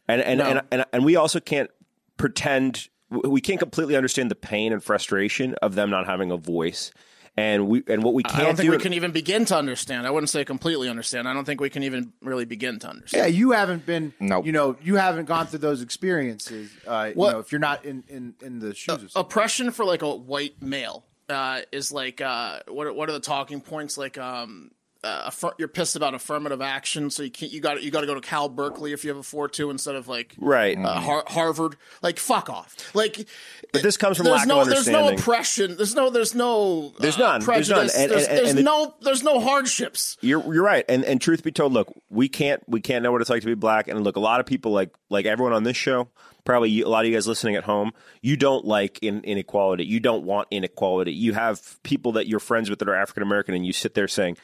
And 0.08 0.20
and, 0.20 0.40
and 0.40 0.62
and 0.70 0.84
and 0.92 1.04
we 1.04 1.16
also 1.16 1.40
can't 1.40 1.70
pretend 2.16 2.88
we 3.10 3.40
can't 3.40 3.58
completely 3.58 3.96
understand 3.96 4.30
the 4.30 4.34
pain 4.36 4.72
and 4.72 4.82
frustration 4.82 5.54
of 5.62 5.74
them 5.74 5.90
not 5.90 6.06
having 6.06 6.30
a 6.30 6.36
voice. 6.36 6.92
And 7.40 7.68
we 7.68 7.82
and 7.88 8.02
what 8.02 8.14
we 8.14 8.22
can't 8.22 8.36
I 8.38 8.42
don't 8.44 8.56
think 8.56 8.66
do 8.70 8.76
we 8.76 8.82
can 8.82 8.92
even 8.92 9.12
begin 9.12 9.44
to 9.46 9.56
understand. 9.56 10.06
I 10.06 10.10
wouldn't 10.10 10.30
say 10.30 10.44
completely 10.44 10.88
understand. 10.88 11.26
I 11.28 11.32
don't 11.32 11.44
think 11.44 11.60
we 11.60 11.70
can 11.70 11.82
even 11.82 12.12
really 12.20 12.44
begin 12.44 12.78
to 12.80 12.88
understand. 12.88 13.24
yeah, 13.24 13.26
you 13.38 13.52
haven't 13.52 13.86
been. 13.86 14.12
Nope. 14.20 14.44
You 14.46 14.52
know, 14.52 14.76
you 14.82 14.96
haven't 14.96 15.24
gone 15.26 15.46
through 15.46 15.60
those 15.60 15.80
experiences. 15.82 16.70
Uh, 16.86 17.10
What- 17.14 17.26
You 17.28 17.32
know, 17.32 17.38
if 17.40 17.52
you're 17.52 17.58
not 17.70 17.84
in 17.84 18.04
in 18.08 18.34
in 18.42 18.58
the 18.58 18.74
shoes 18.74 19.02
of 19.02 19.10
oppression 19.16 19.70
for 19.70 19.84
like 19.84 20.02
a 20.02 20.14
white 20.14 20.60
male 20.60 21.04
uh, 21.28 21.60
is 21.72 21.92
like 21.92 22.20
uh, 22.20 22.60
what 22.68 22.94
what 22.94 23.08
are 23.08 23.12
the 23.12 23.20
talking 23.20 23.60
points 23.60 23.96
like 23.96 24.18
um 24.18 24.70
uh, 25.02 25.30
affir- 25.30 25.52
you're 25.58 25.66
pissed 25.68 25.96
about 25.96 26.12
affirmative 26.14 26.60
action 26.60 27.08
so 27.10 27.22
you 27.22 27.30
can't 27.30 27.50
you 27.52 27.60
got 27.60 27.82
you 27.82 27.90
got 27.90 28.02
to 28.02 28.06
go 28.06 28.14
to 28.14 28.20
Cal 28.20 28.48
Berkeley 28.50 28.92
if 28.92 29.02
you 29.02 29.08
have 29.08 29.16
a 29.18 29.22
4-2 29.22 29.70
instead 29.70 29.94
of 29.94 30.08
like 30.08 30.34
Right. 30.38 30.76
uh, 30.76 31.00
Har- 31.00 31.24
Harvard. 31.26 31.76
Like 32.02 32.18
fuck 32.18 32.50
off. 32.50 32.76
Like 32.94 33.26
But 33.72 33.82
this 33.82 33.96
comes 33.96 34.18
from 34.18 34.24
there's 34.24 34.40
lack 34.40 34.46
no 34.48 34.60
of 34.60 34.68
there's 34.68 34.88
no 34.88 35.08
oppression 35.08 35.76
there's 35.76 35.94
no 35.94 36.10
there's 36.10 36.34
no 36.34 36.92
There's 36.98 37.16
uh, 37.16 37.38
none. 37.38 37.40
There's 37.44 37.70
none. 37.70 37.88
And- 37.96 38.10
there's, 38.10 38.26
and- 38.26 38.38
there's 38.38 38.48
and 38.50 38.58
the- 38.58 38.62
no 38.62 38.94
there's 39.00 39.22
no 39.22 39.40
hardships. 39.40 40.18
You're 40.20 40.42
you're 40.54 40.64
right, 40.64 40.84
and 40.88 41.04
and 41.04 41.20
truth 41.20 41.42
be 41.42 41.52
told, 41.52 41.72
look, 41.72 41.90
we 42.10 42.28
can't 42.28 42.62
we 42.68 42.80
can't 42.80 43.02
know 43.02 43.10
what 43.12 43.20
it's 43.22 43.30
like 43.30 43.40
to 43.40 43.46
be 43.46 43.54
black, 43.54 43.88
and 43.88 44.04
look, 44.04 44.16
a 44.16 44.20
lot 44.20 44.40
of 44.40 44.46
people 44.46 44.72
like 44.72 44.90
like 45.08 45.24
everyone 45.24 45.52
on 45.54 45.62
this 45.64 45.76
show, 45.78 46.08
probably 46.44 46.80
a 46.82 46.88
lot 46.88 47.04
of 47.04 47.10
you 47.10 47.16
guys 47.16 47.26
listening 47.26 47.56
at 47.56 47.64
home, 47.64 47.92
you 48.20 48.36
don't 48.36 48.64
like 48.66 48.98
in, 49.02 49.22
inequality, 49.24 49.84
you 49.86 49.98
don't 50.00 50.24
want 50.24 50.48
inequality. 50.50 51.12
You 51.12 51.32
have 51.32 51.82
people 51.82 52.12
that 52.12 52.26
you're 52.26 52.38
friends 52.40 52.68
with 52.68 52.78
that 52.80 52.88
are 52.88 52.94
African 52.94 53.22
American, 53.22 53.54
and 53.54 53.64
you 53.66 53.72
sit 53.72 53.94
there 53.94 54.08
saying, 54.08 54.36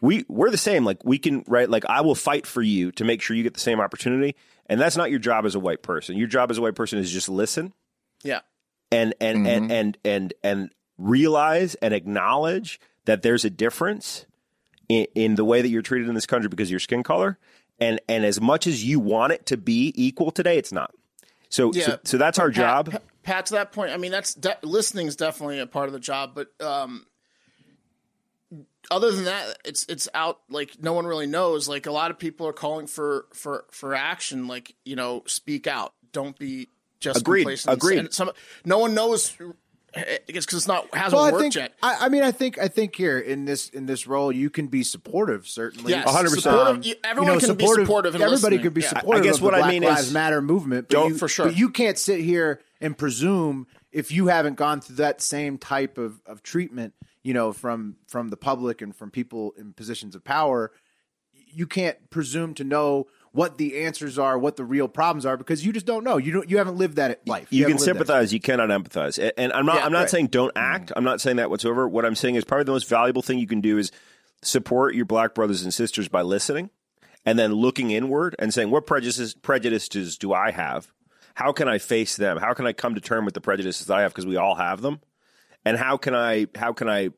we 0.00 0.24
we're 0.28 0.50
the 0.50 0.56
same, 0.56 0.84
like 0.84 1.04
we 1.04 1.18
can 1.18 1.44
right, 1.46 1.68
like 1.68 1.84
I 1.86 2.00
will 2.00 2.14
fight 2.14 2.46
for 2.46 2.62
you 2.62 2.92
to 2.92 3.04
make 3.04 3.20
sure 3.22 3.36
you 3.36 3.42
get 3.42 3.54
the 3.54 3.60
same 3.60 3.80
opportunity, 3.80 4.34
and 4.66 4.80
that's 4.80 4.96
not 4.96 5.10
your 5.10 5.18
job 5.18 5.44
as 5.44 5.54
a 5.54 5.60
white 5.60 5.82
person. 5.82 6.16
Your 6.16 6.28
job 6.28 6.50
as 6.50 6.58
a 6.58 6.62
white 6.62 6.74
person 6.74 6.98
is 6.98 7.10
just 7.10 7.28
listen. 7.28 7.72
Yeah. 8.22 8.40
And 8.90 9.14
and 9.20 9.46
and 9.46 9.70
and 9.72 9.98
and 10.04 10.34
and 10.42 10.70
realize 10.98 11.74
and 11.76 11.94
acknowledge 11.94 12.80
that 13.04 13.22
there's 13.22 13.44
a 13.44 13.50
difference 13.50 14.26
in, 14.88 15.06
in 15.14 15.34
the 15.36 15.44
way 15.44 15.62
that 15.62 15.68
you're 15.68 15.82
treated 15.82 16.08
in 16.08 16.14
this 16.14 16.26
country 16.26 16.48
because 16.48 16.68
of 16.68 16.72
your 16.72 16.80
skin 16.80 17.02
color. 17.02 17.38
And 17.78 18.00
and 18.08 18.24
as 18.24 18.40
much 18.40 18.66
as 18.66 18.84
you 18.84 19.00
want 19.00 19.32
it 19.32 19.46
to 19.46 19.56
be 19.56 19.92
equal 19.96 20.30
today 20.30 20.58
it's 20.58 20.72
not. 20.72 20.92
So 21.48 21.72
Yeah. 21.72 21.84
so, 21.84 21.98
so 22.04 22.18
that's 22.18 22.38
our 22.38 22.48
Pat, 22.48 22.56
job. 22.56 22.90
Pat, 22.90 23.02
Pat, 23.22 23.46
to 23.46 23.52
that 23.54 23.72
point, 23.72 23.92
I 23.92 23.96
mean, 23.96 24.12
that's 24.12 24.34
de- 24.34 24.58
listening 24.62 25.06
is 25.06 25.16
definitely 25.16 25.58
a 25.60 25.66
part 25.66 25.86
of 25.88 25.92
the 25.92 26.00
job, 26.00 26.32
but 26.34 26.48
um, 26.64 27.06
other 28.90 29.10
than 29.12 29.24
that, 29.24 29.58
it's 29.64 29.84
it's 29.88 30.08
out 30.14 30.40
like 30.50 30.82
no 30.82 30.92
one 30.92 31.06
really 31.06 31.26
knows. 31.26 31.68
Like 31.68 31.86
a 31.86 31.92
lot 31.92 32.10
of 32.10 32.18
people 32.18 32.46
are 32.46 32.52
calling 32.52 32.86
for 32.86 33.26
for 33.32 33.64
for 33.70 33.94
action. 33.94 34.46
Like 34.48 34.74
you 34.84 34.96
know, 34.96 35.22
speak 35.26 35.66
out. 35.66 35.92
Don't 36.12 36.38
be 36.38 36.68
just 37.00 37.20
Agreed. 37.20 37.42
complacent. 37.42 37.74
Agreed. 37.76 37.98
And 37.98 38.12
some 38.12 38.30
no 38.64 38.78
one 38.78 38.94
knows. 38.94 39.36
Because 40.26 40.44
it's 40.46 40.68
not 40.68 40.86
hasn't 40.94 41.14
Well, 41.14 41.24
I 41.24 41.32
worked 41.32 41.42
think. 41.42 41.54
yet. 41.56 41.72
I, 41.82 42.06
I 42.06 42.08
mean, 42.10 42.22
I 42.22 42.30
think. 42.30 42.58
I 42.60 42.68
think 42.68 42.94
here 42.94 43.18
in 43.18 43.44
this 43.44 43.70
in 43.70 43.86
this 43.86 44.06
role, 44.06 44.30
you 44.30 44.48
can 44.48 44.68
be 44.68 44.84
supportive. 44.84 45.48
Certainly, 45.48 45.90
Yes, 45.90 46.06
100%. 46.06 46.28
supportive- 46.42 46.86
you- 46.86 46.94
everyone 47.02 47.40
can 47.40 47.56
be 47.56 47.66
supportive 47.66 48.14
and 48.14 48.22
everybody 48.22 48.54
listening. 48.58 48.62
could 48.62 48.74
be 48.74 48.82
Yeah. 48.82 48.88
supportive. 48.90 49.22
I 49.22 49.26
guess 49.26 49.36
of 49.38 49.42
what 49.42 49.50
the 49.50 49.56
I 49.56 49.60
Black 49.62 49.70
mean 49.72 49.82
Lives 49.82 50.06
is- 50.06 50.12
Matter 50.12 50.40
movement. 50.40 50.86
But 50.88 50.94
Don't- 50.94 51.08
you, 51.14 51.18
for 51.18 51.26
sure. 51.26 51.46
But 51.46 51.56
you 51.56 51.70
can't 51.70 51.98
sit 51.98 52.20
here 52.20 52.60
and 52.80 52.96
presume 52.96 53.66
if 53.90 54.12
you 54.12 54.28
haven't 54.28 54.54
gone 54.54 54.80
through 54.80 54.94
that 54.96 55.20
same 55.20 55.58
type 55.58 55.98
of, 55.98 56.20
of 56.24 56.44
treatment, 56.44 56.94
you 57.22 57.34
know, 57.34 57.52
from 57.52 57.96
from 58.08 58.28
the 58.28 58.36
public 58.36 58.80
and 58.82 58.94
from 58.94 59.10
people 59.10 59.52
in 59.58 59.72
positions 59.72 60.14
of 60.14 60.24
power. 60.24 60.72
You 61.52 61.66
can't 61.66 62.10
presume 62.10 62.54
to 62.54 62.64
know 62.64 63.08
what 63.32 63.58
the 63.58 63.82
answers 63.82 64.18
are, 64.20 64.38
what 64.38 64.54
the 64.56 64.64
real 64.64 64.86
problems 64.86 65.26
are, 65.26 65.36
because 65.36 65.66
you 65.66 65.72
just 65.72 65.84
don't 65.86 66.04
know. 66.04 66.16
You 66.16 66.32
don't. 66.32 66.48
You 66.48 66.58
haven't 66.58 66.76
lived 66.76 66.96
that 66.96 67.26
life. 67.26 67.48
you 67.50 67.64
can 67.64 67.72
lived 67.72 67.80
that 67.80 67.84
sympathize 67.84 68.32
you 68.32 68.38
cannot 68.40 68.68
empathize 68.68 69.18
A- 69.18 69.38
and 69.38 69.52
i'm 69.52 69.66
not 69.66 69.76
Yeah, 69.76 69.84
i'm 69.86 69.92
not 69.92 70.00
right. 70.00 70.10
saying 70.10 70.28
don't 70.28 70.52
act 70.56 70.86
mm-hmm. 70.86 70.98
i'm 70.98 71.04
not 71.04 71.20
saying 71.20 71.36
that 71.38 71.50
whatsoever 71.50 71.88
what 71.88 72.04
i'm 72.04 72.14
saying 72.14 72.36
is 72.36 72.44
probably 72.44 72.64
the 72.64 72.72
most 72.72 72.88
valuable 72.88 73.22
thing 73.22 73.38
you 73.40 73.46
can 73.48 73.60
do 73.60 73.78
is 73.78 73.90
support 74.42 74.94
your 74.94 75.04
black 75.06 75.34
brothers 75.34 75.62
and 75.62 75.74
sisters 75.74 76.08
by 76.08 76.22
listening 76.22 76.70
and 77.26 77.38
then 77.38 77.52
looking 77.52 77.90
inward 77.90 78.34
and 78.38 78.54
saying 78.54 78.70
what 78.70 78.86
prejudices 78.86 79.34
prejudices 79.34 80.16
do 80.18 80.32
i 80.32 80.50
have 80.52 80.92
how 81.34 81.52
can 81.52 81.68
i 81.68 81.78
face 81.78 82.16
them 82.16 82.36
how 82.38 82.54
can 82.54 82.66
i 82.66 82.72
come 82.72 82.94
to 82.94 83.00
term 83.00 83.24
with 83.24 83.34
the 83.34 83.40
prejudices 83.40 83.90
i 83.90 84.00
have 84.02 84.12
because 84.12 84.26
we 84.26 84.36
all 84.36 84.54
have 84.54 84.80
them 84.82 85.00
and 85.64 85.76
how 85.76 85.96
can 85.96 86.14
i 86.14 86.46
how 86.54 86.72
can 86.72 86.88
i 86.88 87.10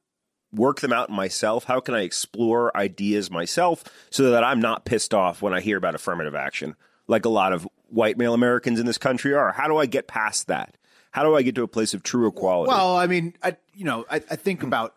work 0.52 0.80
them 0.80 0.92
out 0.92 1.10
myself 1.10 1.64
how 1.64 1.80
can 1.80 1.94
i 1.94 2.02
explore 2.02 2.76
ideas 2.76 3.30
myself 3.30 3.84
so 4.10 4.30
that 4.30 4.44
i'm 4.44 4.60
not 4.60 4.84
pissed 4.84 5.14
off 5.14 5.40
when 5.42 5.54
i 5.54 5.60
hear 5.60 5.76
about 5.76 5.94
affirmative 5.94 6.34
action 6.34 6.74
like 7.06 7.24
a 7.24 7.30
lot 7.30 7.52
of 7.52 7.66
white 7.88 8.18
male 8.18 8.34
americans 8.34 8.78
in 8.78 8.86
this 8.86 8.98
country 8.98 9.34
are 9.34 9.52
how 9.52 9.66
do 9.68 9.76
i 9.76 9.86
get 9.86 10.06
past 10.06 10.46
that 10.48 10.76
how 11.10 11.22
do 11.22 11.34
i 11.34 11.42
get 11.42 11.54
to 11.54 11.62
a 11.62 11.68
place 11.68 11.94
of 11.94 12.02
true 12.02 12.26
equality 12.26 12.70
Well, 12.70 12.96
I 12.96 13.06
mean, 13.06 13.34
I 13.42 13.56
you 13.74 13.84
know, 13.84 14.04
I, 14.10 14.16
I 14.16 14.36
think 14.36 14.62
about 14.62 14.94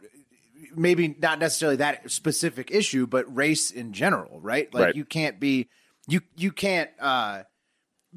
maybe 0.75 1.15
not 1.19 1.39
necessarily 1.39 1.77
that 1.77 2.09
specific 2.11 2.71
issue, 2.71 3.07
but 3.07 3.33
race 3.33 3.71
in 3.71 3.93
general, 3.93 4.39
right? 4.41 4.73
Like 4.73 4.85
Right. 4.87 4.95
you 4.95 5.05
can't 5.05 5.39
be 5.39 5.69
you 6.07 6.21
you 6.35 6.51
can't 6.51 6.89
uh 6.99 7.43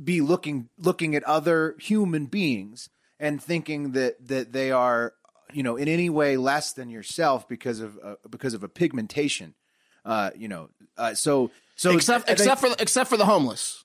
be 0.02 0.20
looking 0.20 0.68
looking 0.78 1.14
at 1.14 1.24
other 1.24 1.76
human 1.80 2.26
beings 2.26 2.88
and 3.18 3.42
thinking 3.42 3.92
that 3.92 4.28
that 4.28 4.52
they 4.52 4.70
are 4.70 5.14
you 5.52 5.62
know 5.62 5.76
in 5.76 5.88
any 5.88 6.10
way 6.10 6.36
less 6.36 6.72
than 6.72 6.90
yourself 6.90 7.48
because 7.48 7.80
of 7.80 7.98
uh, 8.02 8.14
because 8.28 8.54
of 8.54 8.62
a 8.62 8.68
pigmentation 8.68 9.54
uh 10.04 10.30
you 10.36 10.48
know 10.48 10.68
uh, 10.96 11.14
so 11.14 11.50
so 11.78 11.92
except 11.92 12.28
except 12.28 12.60
for 12.60 12.68
except 12.80 13.08
for 13.08 13.16
the 13.16 13.24
homeless, 13.24 13.84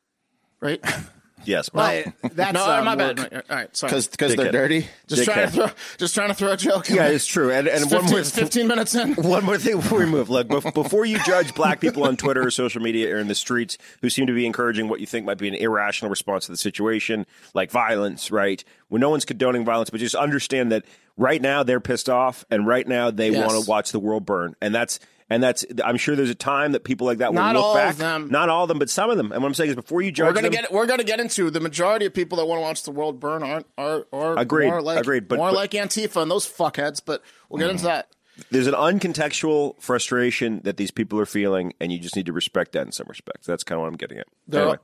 right? 0.59 0.83
Yes. 1.45 1.69
but 1.69 2.05
that's 2.21 2.53
no, 2.53 2.65
uh, 2.65 2.81
my 2.83 2.95
more- 2.95 3.13
bad. 3.13 3.43
All 3.49 3.55
right, 3.57 3.75
sorry. 3.75 3.89
because 3.91 4.07
because 4.07 4.35
they're 4.35 4.51
dirty. 4.51 4.87
just 5.07 5.23
trying 5.25 5.45
to 5.47 5.51
throw 5.51 5.67
just 5.97 6.13
trying 6.15 6.29
to 6.29 6.33
throw 6.33 6.51
a 6.51 6.57
joke. 6.57 6.89
in 6.89 6.95
Yeah, 6.95 7.07
it's 7.07 7.25
true. 7.25 7.51
And, 7.51 7.67
and 7.67 7.83
It's 7.83 7.91
one 7.91 8.01
15, 8.03 8.11
more 8.15 8.23
15 8.23 8.67
minutes 8.67 8.95
in. 8.95 9.13
One 9.23 9.43
more 9.45 9.57
thing 9.57 9.77
before 9.77 9.99
we 9.99 10.05
move. 10.05 10.29
Look, 10.29 10.47
before 10.73 11.05
you 11.05 11.17
judge 11.25 11.53
black 11.55 11.79
people 11.79 12.03
on 12.05 12.17
Twitter 12.17 12.45
or 12.45 12.51
social 12.51 12.81
media 12.81 13.15
or 13.15 13.19
in 13.19 13.27
the 13.27 13.35
streets 13.35 13.77
who 14.01 14.09
seem 14.09 14.27
to 14.27 14.33
be 14.33 14.45
encouraging 14.45 14.87
what 14.87 14.99
you 14.99 15.05
think 15.05 15.25
might 15.25 15.37
be 15.37 15.47
an 15.47 15.55
irrational 15.55 16.09
response 16.09 16.45
to 16.45 16.51
the 16.51 16.57
situation, 16.57 17.25
like 17.53 17.71
violence, 17.71 18.31
right? 18.31 18.63
When 18.89 18.99
no 19.01 19.09
one's 19.09 19.25
condoning 19.25 19.65
violence, 19.65 19.89
but 19.89 19.99
just 19.99 20.15
understand 20.15 20.71
that 20.71 20.83
right 21.17 21.41
now 21.41 21.63
they're 21.63 21.79
pissed 21.79 22.09
off 22.09 22.45
and 22.51 22.65
right 22.67 22.87
now 22.87 23.11
they 23.11 23.29
Yes. 23.31 23.47
want 23.51 23.63
to 23.63 23.69
watch 23.69 23.91
the 23.91 23.99
world 23.99 24.25
burn. 24.25 24.55
And 24.61 24.73
that's 24.73 24.99
and 25.29 25.41
that's 25.43 25.65
I'm 25.83 25.97
sure 25.97 26.15
there's 26.15 26.29
a 26.29 26.35
time 26.35 26.71
that 26.73 26.83
people 26.83 27.05
like 27.07 27.19
that 27.19 27.31
will 27.33 27.41
Not 27.41 27.55
look 27.55 27.63
all 27.63 27.77
of 27.77 27.97
them. 27.97 28.27
Not 28.29 28.49
all 28.49 28.63
of 28.63 28.67
them, 28.67 28.79
but 28.79 28.89
some 28.89 29.09
of 29.09 29.17
them. 29.17 29.31
And 29.31 29.41
what 29.41 29.47
I'm 29.47 29.53
saying 29.53 29.69
is 29.71 29.75
before 29.75 30.01
you 30.01 30.11
judge 30.11 30.27
We're 30.27 30.33
gonna 30.33 30.49
them, 30.49 30.61
get 30.63 30.71
we're 30.71 30.85
gonna 30.85 31.03
get 31.03 31.19
into 31.19 31.49
the 31.49 31.59
majority 31.59 32.05
of 32.05 32.13
people 32.13 32.37
that 32.37 32.45
want 32.45 32.57
to 32.59 32.61
watch 32.63 32.83
the 32.83 32.91
world 32.91 33.19
burn 33.19 33.43
aren't 33.43 33.67
are 33.77 34.07
are 34.13 34.37
Agreed, 34.37 34.67
more 34.67 34.81
like 34.81 34.99
agreed, 34.99 35.27
but- 35.27 35.37
more 35.37 35.49
but- 35.49 35.55
like 35.55 35.71
Antifa 35.71 36.21
and 36.21 36.29
those 36.29 36.45
fuckheads. 36.45 37.01
But 37.05 37.21
we'll 37.49 37.59
get 37.59 37.69
into 37.69 37.85
that. 37.85 38.09
there's 38.51 38.67
an 38.67 38.73
uncontextual 38.73 39.79
frustration 39.81 40.61
that 40.63 40.77
these 40.77 40.91
people 40.91 41.19
are 41.19 41.25
feeling, 41.25 41.73
and 41.79 41.91
you 41.91 41.99
just 41.99 42.15
need 42.15 42.25
to 42.25 42.33
respect 42.33 42.71
that 42.73 42.85
in 42.85 42.91
some 42.91 43.05
respects. 43.07 43.45
That's 43.45 43.63
kind 43.63 43.77
of 43.77 43.81
what 43.83 43.87
I'm 43.89 43.97
getting 43.97 44.17
at. 44.17 44.27
They're 44.47 44.61
Anyway. 44.63 44.77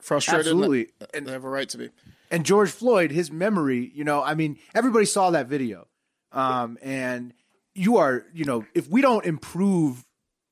frustrated. 0.00 0.46
Absolutely. 0.46 0.88
and 1.14 1.26
they 1.26 1.32
have 1.32 1.44
a 1.44 1.48
right 1.48 1.68
to 1.68 1.78
be. 1.78 1.90
and 2.30 2.44
George 2.46 2.70
Floyd, 2.70 3.10
his 3.10 3.30
memory, 3.30 3.90
you 3.94 4.04
know, 4.04 4.22
I 4.22 4.34
mean, 4.34 4.58
everybody 4.74 5.04
saw 5.04 5.30
that 5.30 5.48
video. 5.48 5.86
Um, 6.32 6.78
and 6.80 7.34
you 7.74 7.96
are, 7.96 8.24
you 8.34 8.44
know, 8.44 8.64
if 8.74 8.88
we 8.88 9.00
don't 9.00 9.24
improve 9.24 10.04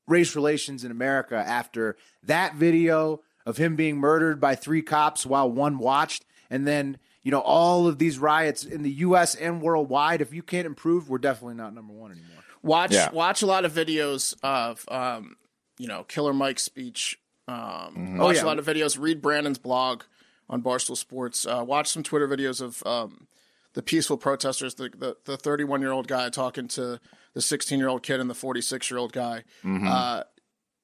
race 0.09 0.35
relations 0.35 0.85
in 0.85 0.91
America 0.91 1.37
after 1.37 1.97
that 2.25 2.55
video 2.55 3.21
of 3.47 3.57
him 3.57 3.77
being 3.77 3.97
murdered 3.97 4.41
by 4.41 4.55
three 4.55 4.83
cops 4.83 5.25
while 5.25 5.51
one 5.51 5.79
watched, 5.79 6.25
and 6.51 6.67
then, 6.67 6.99
you 7.23 7.31
know, 7.31 7.41
all 7.41 7.87
of 7.87 7.99
these 7.99 8.19
riots 8.19 8.65
in 8.65 8.83
the 8.83 8.91
US 8.91 9.35
and 9.35 9.63
worldwide, 9.63 10.21
if 10.21 10.33
you 10.35 10.43
can't 10.43 10.67
improve, 10.67 11.09
we're 11.09 11.19
definitely 11.19 11.55
not 11.55 11.75
number 11.75 11.93
one 11.93 12.11
anymore. 12.13 12.43
Watch 12.63 12.93
Yeah. 12.93 13.11
watch 13.13 13.43
a 13.43 13.47
lot 13.47 13.65
of 13.65 13.73
videos 13.73 14.35
of 14.43 14.85
um, 14.89 15.37
you 15.79 15.87
know 15.89 16.05
Killer 16.05 16.33
Mike's 16.35 16.63
speech. 16.63 17.19
Um, 17.49 17.57
Mm-hmm. 17.57 18.21
Oh, 18.21 18.25
Watch 18.27 18.37
yeah. 18.37 18.45
a 18.45 18.47
lot 18.47 18.59
of 18.59 18.67
videos. 18.67 18.99
Read 19.01 19.23
Brandon's 19.23 19.59
blog 19.59 20.03
on 20.49 20.63
Barstool 20.63 20.97
Sports. 20.97 21.47
Uh, 21.47 21.65
watch 21.67 21.89
some 21.89 22.03
Twitter 22.03 22.29
videos 22.29 22.61
of 22.61 22.83
um, 22.87 23.27
the 23.75 23.83
peaceful 23.83 24.17
protesters. 24.17 24.75
The 24.75 24.91
the 24.97 25.17
the 25.25 25.37
31 25.37 25.81
year 25.81 25.93
old 25.93 26.09
guy 26.09 26.29
talking 26.31 26.69
to 26.69 27.01
the 27.35 27.41
16 27.43 27.79
year 27.79 27.89
old 27.89 28.03
kid 28.03 28.21
and 28.21 28.29
the 28.29 28.35
46 28.35 28.91
year 28.91 28.99
old 28.99 29.13
guy. 29.13 29.45
Uh, 29.65 30.25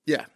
yeah. 0.07 0.27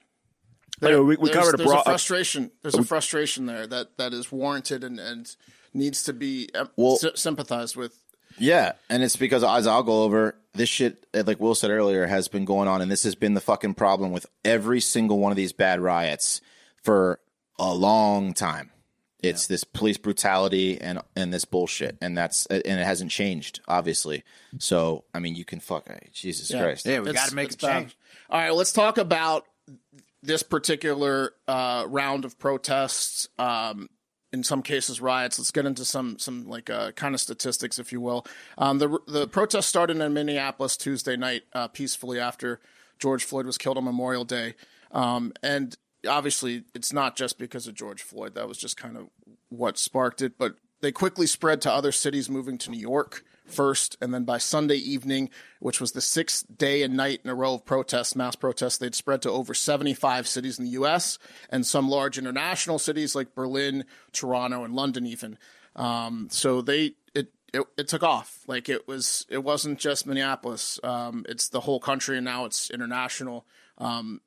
Anyway, 0.82 1.00
we- 1.00 1.16
we 1.16 1.30
There's- 1.30 1.44
covered 1.44 1.60
a 1.60 1.64
broad- 1.64 1.84
frustration. 1.84 2.50
There's 2.62 2.74
a 2.74 2.82
frustration 2.84 3.46
there 3.46 3.66
that, 3.66 3.98
that 3.98 4.14
is 4.14 4.32
warranted 4.32 4.82
and, 4.82 4.98
and 4.98 5.30
needs 5.74 6.02
to 6.04 6.12
be 6.14 6.48
Well- 6.76 6.96
sy- 6.96 7.10
sympathized 7.14 7.76
with. 7.76 7.94
Yeah, 8.38 8.72
and 8.88 9.02
it's 9.02 9.16
because 9.16 9.44
as 9.44 9.66
I'll 9.66 9.82
go 9.82 10.02
over 10.04 10.36
this 10.54 10.68
shit, 10.70 11.04
uh, 11.12 11.22
like 11.26 11.38
Will 11.38 11.54
said 11.54 11.70
earlier, 11.70 12.06
has 12.06 12.28
been 12.28 12.44
going 12.46 12.66
on, 12.68 12.80
and 12.80 12.90
this 12.90 13.02
has 13.02 13.14
been 13.14 13.34
the 13.34 13.40
fucking 13.40 13.74
problem 13.74 14.12
with 14.12 14.24
every 14.44 14.80
single 14.80 15.18
one 15.18 15.30
of 15.32 15.36
these 15.36 15.52
bad 15.52 15.80
riots 15.80 16.40
for 16.82 17.20
a 17.58 17.74
long 17.74 18.32
time. 18.32 18.70
It's 19.22 19.46
this 19.46 19.64
police 19.64 19.98
brutality 19.98 20.80
and 20.80 21.00
and 21.16 21.32
this 21.32 21.44
bullshit, 21.44 21.96
and 22.00 22.16
that's 22.16 22.46
and 22.46 22.62
it 22.64 22.84
hasn't 22.84 23.10
changed, 23.10 23.60
obviously. 23.68 24.24
So 24.58 25.04
I 25.14 25.18
mean, 25.18 25.34
you 25.34 25.44
can 25.44 25.60
fuck 25.60 25.88
Jesus 26.12 26.50
Christ. 26.50 26.86
Yeah, 26.86 27.00
we 27.00 27.12
got 27.12 27.28
to 27.28 27.34
make 27.34 27.48
a 27.48 27.52
it's 27.52 27.56
bad. 27.56 27.80
change. 27.80 27.98
All 28.28 28.40
right, 28.40 28.48
well, 28.48 28.56
let's 28.56 28.72
talk 28.72 28.98
about 28.98 29.46
this 30.22 30.42
particular 30.42 31.32
uh, 31.48 31.84
round 31.88 32.24
of 32.24 32.38
protests. 32.38 33.28
Um, 33.38 33.88
in 34.32 34.44
some 34.44 34.62
cases, 34.62 35.00
riots. 35.00 35.38
Let's 35.38 35.50
get 35.50 35.66
into 35.66 35.84
some 35.84 36.18
some 36.18 36.48
like 36.48 36.70
uh, 36.70 36.92
kind 36.92 37.14
of 37.14 37.20
statistics, 37.20 37.78
if 37.78 37.92
you 37.92 38.00
will. 38.00 38.26
Um, 38.58 38.78
the 38.78 38.98
the 39.06 39.26
protest 39.26 39.68
started 39.68 39.96
in 39.98 40.14
Minneapolis 40.14 40.76
Tuesday 40.76 41.16
night, 41.16 41.42
uh, 41.52 41.68
peacefully 41.68 42.20
after 42.20 42.60
George 42.98 43.24
Floyd 43.24 43.46
was 43.46 43.58
killed 43.58 43.76
on 43.76 43.84
Memorial 43.84 44.24
Day, 44.24 44.54
um, 44.92 45.32
and 45.42 45.76
obviously 46.08 46.64
it's 46.74 46.92
not 46.92 47.16
just 47.16 47.38
because 47.38 47.66
of 47.66 47.74
George 47.74 48.02
Floyd. 48.02 48.34
That 48.34 48.48
was 48.48 48.58
just 48.58 48.76
kind 48.76 48.96
of 48.96 49.08
what 49.48 49.78
sparked 49.78 50.22
it, 50.22 50.38
but 50.38 50.56
they 50.80 50.92
quickly 50.92 51.26
spread 51.26 51.60
to 51.62 51.72
other 51.72 51.92
cities, 51.92 52.30
moving 52.30 52.58
to 52.58 52.70
New 52.70 52.80
York 52.80 53.24
first, 53.44 53.96
and 54.00 54.14
then 54.14 54.24
by 54.24 54.38
Sunday 54.38 54.76
evening, 54.76 55.28
which 55.58 55.80
was 55.80 55.92
the 55.92 56.00
sixth 56.00 56.46
day 56.56 56.82
and 56.82 56.96
night 56.96 57.20
in 57.24 57.30
a 57.30 57.34
row 57.34 57.54
of 57.54 57.64
protests, 57.64 58.16
mass 58.16 58.36
protests, 58.36 58.78
they'd 58.78 58.94
spread 58.94 59.22
to 59.22 59.30
over 59.30 59.54
75 59.54 60.26
cities 60.26 60.58
in 60.58 60.64
the 60.64 60.70
U.S. 60.72 61.18
and 61.50 61.66
some 61.66 61.88
large 61.88 62.16
international 62.16 62.78
cities 62.78 63.14
like 63.14 63.34
Berlin, 63.34 63.84
Toronto, 64.12 64.64
and 64.64 64.74
London, 64.74 65.06
even. 65.06 65.36
Um, 65.76 66.28
so 66.30 66.62
they 66.62 66.94
it, 67.14 67.32
it 67.52 67.62
it 67.76 67.88
took 67.88 68.02
off. 68.02 68.40
Like 68.46 68.68
it 68.68 68.88
was 68.88 69.26
it 69.28 69.44
wasn't 69.44 69.78
just 69.78 70.06
Minneapolis. 70.06 70.80
Um, 70.82 71.24
it's 71.28 71.48
the 71.48 71.60
whole 71.60 71.80
country, 71.80 72.16
and 72.16 72.24
now 72.24 72.44
it's 72.44 72.70
international. 72.70 73.46
Um, 73.78 74.20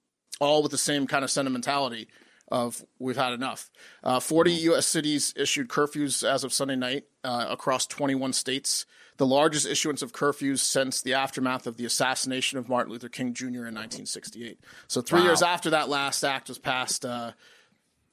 all 0.44 0.62
with 0.62 0.72
the 0.72 0.78
same 0.78 1.08
kind 1.08 1.24
of 1.24 1.32
sentimentality 1.32 2.08
of 2.52 2.84
we've 3.00 3.18
had 3.18 3.34
enough. 3.34 3.72
Uh, 4.04 4.20
40 4.20 4.52
U.S. 4.52 4.86
cities 4.86 5.34
issued 5.36 5.70
curfews 5.70 6.28
as 6.30 6.44
of 6.44 6.54
Sunday 6.54 6.76
night 6.76 7.06
uh, 7.24 7.48
across 7.50 7.88
21 7.88 8.34
states, 8.34 8.86
the 9.18 9.26
largest 9.26 9.66
issuance 9.66 10.02
of 10.02 10.12
curfews 10.12 10.60
since 10.60 11.02
the 11.02 11.14
aftermath 11.14 11.66
of 11.66 11.78
the 11.78 11.86
assassination 11.86 12.60
of 12.60 12.70
Martin 12.70 12.92
Luther 12.92 13.10
King 13.10 13.34
Jr. 13.34 13.46
in 13.46 13.74
1968. 13.74 14.60
So 14.88 15.02
three 15.02 15.22
years 15.24 15.42
after 15.42 15.70
that 15.72 15.90
last 15.90 16.24
act 16.24 16.50
was 16.50 16.60
passed, 16.60 17.06
uh, 17.06 17.32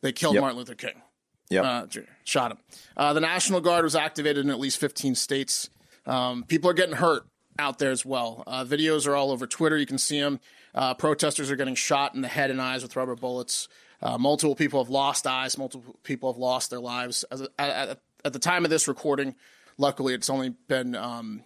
they 0.00 0.12
killed 0.12 0.34
Yep. 0.34 0.40
Martin 0.42 0.58
Luther 0.58 0.74
King 0.74 1.02
Yep. 1.50 1.64
uh, 1.64 1.86
shot 2.24 2.52
him. 2.52 2.58
Uh, 2.96 3.12
the 3.12 3.20
National 3.20 3.60
Guard 3.60 3.84
was 3.84 3.96
activated 3.96 4.44
in 4.44 4.50
at 4.50 4.60
least 4.60 4.78
15 4.78 5.16
states. 5.16 5.68
Um, 6.06 6.44
people 6.44 6.70
are 6.70 6.74
getting 6.74 6.94
hurt 6.96 7.26
out 7.58 7.78
there 7.78 7.90
as 7.90 8.06
well. 8.06 8.44
Uh, 8.46 8.64
videos 8.64 9.06
are 9.06 9.16
all 9.16 9.30
over 9.32 9.46
Twitter. 9.46 9.76
You 9.76 9.86
can 9.86 9.98
see 9.98 10.20
them. 10.20 10.40
Uh, 10.74 10.94
protesters 10.94 11.50
are 11.50 11.56
getting 11.56 11.74
shot 11.74 12.14
in 12.14 12.20
the 12.20 12.28
head 12.28 12.50
and 12.50 12.60
eyes 12.60 12.82
with 12.82 12.96
rubber 12.96 13.16
bullets. 13.16 13.68
Uh, 14.02 14.16
multiple 14.16 14.54
people 14.54 14.82
have 14.82 14.90
lost 14.90 15.26
eyes. 15.26 15.58
Multiple 15.58 15.96
people 16.02 16.32
have 16.32 16.38
lost 16.38 16.70
their 16.70 16.80
lives. 16.80 17.24
At, 17.58 18.00
at 18.24 18.32
the 18.32 18.38
time 18.38 18.64
of 18.64 18.70
this 18.70 18.88
recording, 18.88 19.34
luckily, 19.78 20.14
it's 20.14 20.30
only 20.30 20.50
been 20.68 20.94
um, 20.94 21.42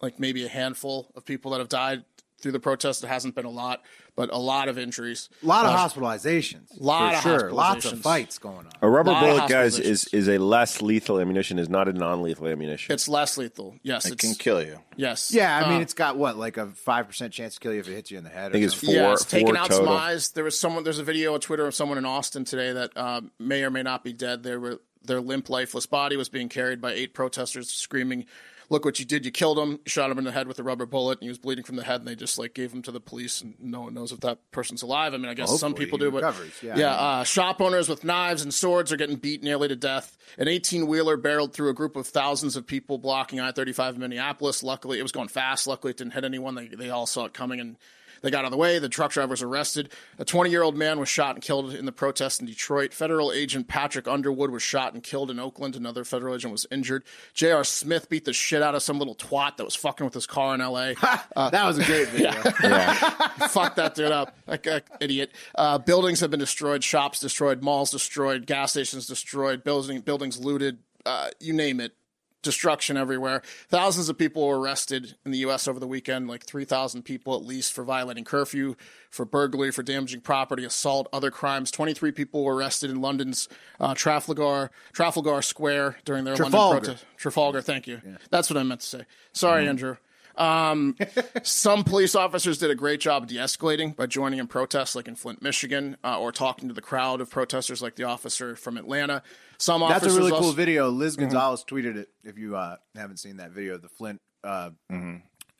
like 0.00 0.18
maybe 0.18 0.44
a 0.44 0.48
handful 0.48 1.10
of 1.14 1.24
people 1.24 1.52
that 1.52 1.58
have 1.58 1.68
died 1.68 2.04
through 2.40 2.52
the 2.52 2.60
protest. 2.60 3.04
It 3.04 3.08
hasn't 3.08 3.34
been 3.34 3.44
a 3.44 3.50
lot, 3.50 3.82
but 4.16 4.30
a 4.32 4.38
lot 4.38 4.68
of 4.68 4.78
injuries. 4.78 5.28
A 5.42 5.46
lot 5.46 5.66
of 5.66 5.74
hospitalizations. 5.78 6.68
lot 6.78 7.22
for 7.22 7.34
of 7.34 7.40
sure. 7.40 7.52
Lots 7.52 7.84
of 7.86 8.00
fights 8.00 8.38
going 8.38 8.58
on. 8.58 8.70
A 8.82 8.88
rubber 8.88 9.10
Lot 9.12 9.22
of 9.24 9.36
bullet, 9.36 9.48
guys, 9.48 9.78
is 9.78 10.04
is 10.08 10.28
a 10.28 10.38
less 10.38 10.82
lethal 10.82 11.20
ammunition. 11.20 11.58
Is 11.58 11.68
not 11.68 11.88
a 11.88 11.92
non-lethal 11.92 12.46
ammunition. 12.48 12.92
It's 12.92 13.08
less 13.08 13.38
lethal. 13.38 13.76
Yes, 13.82 14.06
It 14.06 14.12
it's, 14.14 14.20
can 14.24 14.34
kill 14.34 14.62
you. 14.62 14.78
yes. 14.96 15.32
Yeah, 15.32 15.56
I 15.56 15.68
mean, 15.68 15.78
Uh, 15.78 15.82
it's 15.82 15.94
got 15.94 16.16
what, 16.16 16.36
like 16.36 16.56
a 16.56 16.66
5% 16.66 17.30
chance 17.32 17.54
to 17.54 17.60
kill 17.60 17.72
you 17.72 17.80
if 17.80 17.88
it 17.88 17.94
hits 17.94 18.10
you 18.10 18.18
in 18.18 18.24
the 18.24 18.30
head? 18.30 18.50
I 18.50 18.52
think 18.52 18.64
or 18.64 18.66
it's 18.66 18.74
four. 18.74 18.94
yeah, 18.94 19.12
it's 19.12 19.24
taking 19.24 19.48
four 19.48 19.56
out 19.58 19.70
total. 19.70 19.86
some 19.86 19.94
eyes. 19.96 20.30
There 20.30 20.44
was 20.44 20.58
someone. 20.58 20.84
There's 20.84 20.98
a 20.98 21.04
video 21.04 21.34
on 21.34 21.40
Twitter 21.40 21.66
of 21.66 21.74
someone 21.74 21.98
in 21.98 22.04
Austin 22.04 22.44
today 22.44 22.72
that 22.72 22.96
uh, 22.96 23.20
may 23.38 23.62
or 23.64 23.70
may 23.70 23.82
not 23.82 24.04
be 24.04 24.12
dead. 24.12 24.42
They 24.42 24.56
were 24.56 24.80
their 25.02 25.20
limp, 25.20 25.48
lifeless 25.48 25.86
body 25.86 26.16
was 26.16 26.28
being 26.28 26.48
carried 26.50 26.80
by 26.80 26.92
eight 26.92 27.14
protesters, 27.14 27.70
screaming, 27.70 28.26
"Look 28.70 28.84
what 28.84 28.98
you 28.98 29.04
did! 29.04 29.24
You 29.24 29.30
killed 29.30 29.58
him! 29.58 29.72
You 29.72 29.90
shot 29.90 30.10
him 30.10 30.18
in 30.18 30.24
the 30.24 30.32
head 30.32 30.48
with 30.48 30.58
a 30.58 30.62
rubber 30.62 30.86
bullet, 30.86 31.18
and 31.18 31.22
he 31.24 31.28
was 31.28 31.38
bleeding 31.38 31.64
from 31.64 31.76
the 31.76 31.84
head." 31.84 32.00
And 32.00 32.08
they 32.08 32.14
just 32.14 32.38
like 32.38 32.54
gave 32.54 32.72
him 32.72 32.80
to 32.82 32.92
the 32.92 33.00
police, 33.00 33.42
and 33.42 33.54
no 33.60 33.82
one 33.82 33.94
knows 33.94 34.12
if 34.12 34.20
that 34.20 34.38
person's 34.52 34.82
alive. 34.82 35.12
I 35.12 35.18
mean, 35.18 35.28
I 35.28 35.34
guess 35.34 35.58
some 35.60 35.74
people 35.74 35.98
do, 35.98 36.10
but 36.10 36.22
recovers, 36.22 36.52
yeah. 36.62 36.76
yeah. 36.76 36.94
Uh, 36.94 37.24
shop 37.24 37.60
owners 37.60 37.88
with 37.88 38.04
knives 38.04 38.42
and 38.42 38.54
swords 38.54 38.92
are 38.92 38.96
getting 38.96 39.16
beat 39.16 39.42
nearly 39.42 39.68
to 39.68 39.76
death. 39.76 40.16
An 40.38 40.48
18 40.48 40.86
wheeler 40.86 41.16
barreled 41.16 41.52
through 41.52 41.68
a 41.68 41.74
group 41.74 41.96
of 41.96 42.06
thousands 42.06 42.56
of 42.56 42.66
people 42.66 42.98
blocking 42.98 43.40
I 43.40 43.52
35 43.52 43.96
in 43.96 44.00
Minneapolis. 44.00 44.62
Luckily, 44.62 44.98
it 44.98 45.02
was 45.02 45.12
going 45.12 45.28
fast. 45.28 45.66
Luckily, 45.66 45.90
it 45.90 45.96
didn't 45.96 46.14
hit 46.14 46.24
anyone. 46.24 46.54
They, 46.54 46.68
they 46.68 46.90
all 46.90 47.06
saw 47.06 47.24
it 47.24 47.34
coming 47.34 47.60
and 47.60 47.76
they 48.22 48.30
got 48.30 48.40
out 48.40 48.46
of 48.46 48.50
the 48.50 48.56
way. 48.56 48.78
The 48.78 48.88
truck 48.88 49.12
driver 49.12 49.30
was 49.30 49.42
arrested. 49.42 49.90
A 50.18 50.24
20 50.24 50.50
year 50.50 50.62
old 50.62 50.76
man 50.76 50.98
was 50.98 51.08
shot 51.08 51.34
and 51.36 51.42
killed 51.42 51.74
in 51.74 51.86
the 51.86 51.92
protest 51.92 52.40
in 52.40 52.46
Detroit. 52.46 52.92
Federal 52.92 53.32
agent 53.32 53.68
Patrick 53.68 54.06
Underwood 54.06 54.50
was 54.50 54.62
shot 54.62 54.94
and 54.94 55.02
killed 55.02 55.30
in 55.30 55.38
Oakland. 55.38 55.76
Another 55.76 56.04
federal 56.04 56.34
agent 56.34 56.52
was 56.52 56.66
injured. 56.70 57.04
J.R. 57.34 57.64
Smith 57.64 58.08
beat 58.08 58.24
the 58.24 58.32
shit 58.32 58.62
out 58.62 58.74
of 58.74 58.82
some 58.82 58.98
little 58.98 59.14
twat 59.14 59.56
that 59.56 59.64
was 59.64 59.74
fucking 59.74 60.04
with 60.04 60.14
his 60.14 60.26
car 60.26 60.54
in 60.54 60.60
L.A. 60.60 60.94
that 61.34 61.64
was 61.66 61.78
a 61.78 61.84
great 61.84 62.08
video. 62.10 62.32
Fuck 63.48 63.76
that 63.76 63.94
dude 63.94 64.12
up. 64.12 64.36
Like 64.46 64.66
idiot. 65.00 65.32
Uh, 65.54 65.78
buildings 65.78 66.20
have 66.20 66.30
been 66.30 66.40
destroyed, 66.40 66.84
shops 66.84 67.20
destroyed, 67.20 67.62
malls 67.62 67.90
destroyed, 67.90 68.46
gas 68.46 68.72
stations 68.72 69.06
destroyed, 69.06 69.64
building, 69.64 70.00
buildings 70.00 70.38
looted, 70.38 70.78
uh, 71.06 71.30
you 71.40 71.52
name 71.52 71.80
it. 71.80 71.94
Destruction 72.42 72.96
everywhere. 72.96 73.42
Thousands 73.68 74.08
of 74.08 74.18
people 74.18 74.46
were 74.46 74.58
arrested 74.58 75.14
in 75.24 75.32
the 75.32 75.38
U.S. 75.38 75.68
over 75.68 75.78
the 75.78 75.86
weekend, 75.86 76.28
like 76.28 76.44
3,000 76.44 77.02
people 77.02 77.34
at 77.34 77.44
least 77.44 77.72
for 77.72 77.84
violating 77.84 78.24
curfew, 78.24 78.74
for 79.10 79.24
burglary, 79.24 79.70
for 79.70 79.82
damaging 79.82 80.20
property, 80.20 80.64
assault, 80.64 81.08
other 81.12 81.30
crimes. 81.30 81.70
23 81.70 82.12
people 82.12 82.44
were 82.44 82.54
arrested 82.54 82.90
in 82.90 83.00
London's 83.00 83.48
uh, 83.78 83.94
Trafalgar 83.94 84.70
Trafalgar 84.92 85.42
Square 85.42 85.98
during 86.04 86.24
their 86.24 86.36
Trafalgar. 86.36 86.56
London 86.58 86.84
protest. 86.84 87.06
Trafalgar, 87.16 87.62
thank 87.62 87.86
you. 87.86 88.00
That's 88.30 88.50
what 88.50 88.56
I 88.56 88.62
meant 88.62 88.80
to 88.80 88.86
say. 88.86 89.04
Sorry, 89.32 89.66
Andrew. 89.68 89.96
Um, 90.40 90.96
some 91.42 91.84
police 91.84 92.14
officers 92.14 92.58
did 92.58 92.70
a 92.70 92.74
great 92.74 93.00
job 93.00 93.28
de-escalating 93.28 93.94
by 93.94 94.06
joining 94.06 94.38
in 94.38 94.46
protests, 94.46 94.96
like 94.96 95.06
in 95.06 95.14
Flint, 95.14 95.42
Michigan, 95.42 95.96
uh, 96.02 96.18
or 96.18 96.32
talking 96.32 96.68
to 96.68 96.74
the 96.74 96.80
crowd 96.80 97.20
of 97.20 97.30
protesters, 97.30 97.82
like 97.82 97.96
the 97.96 98.04
officer 98.04 98.56
from 98.56 98.76
Atlanta. 98.76 99.22
Some 99.58 99.82
That's 99.82 100.04
officers 100.04 100.16
a 100.16 100.18
really 100.18 100.32
cool 100.32 100.52
video. 100.52 100.88
Liz 100.88 101.16
Gonzalez 101.16 101.64
tweeted 101.64 101.96
it. 101.96 102.08
If 102.24 102.38
you 102.38 102.56
uh, 102.56 102.76
haven't 102.96 103.18
seen 103.18 103.36
that 103.36 103.50
video, 103.50 103.74
of 103.74 103.82
the 103.82 103.88
Flint 103.88 104.20
uh, 104.42 104.70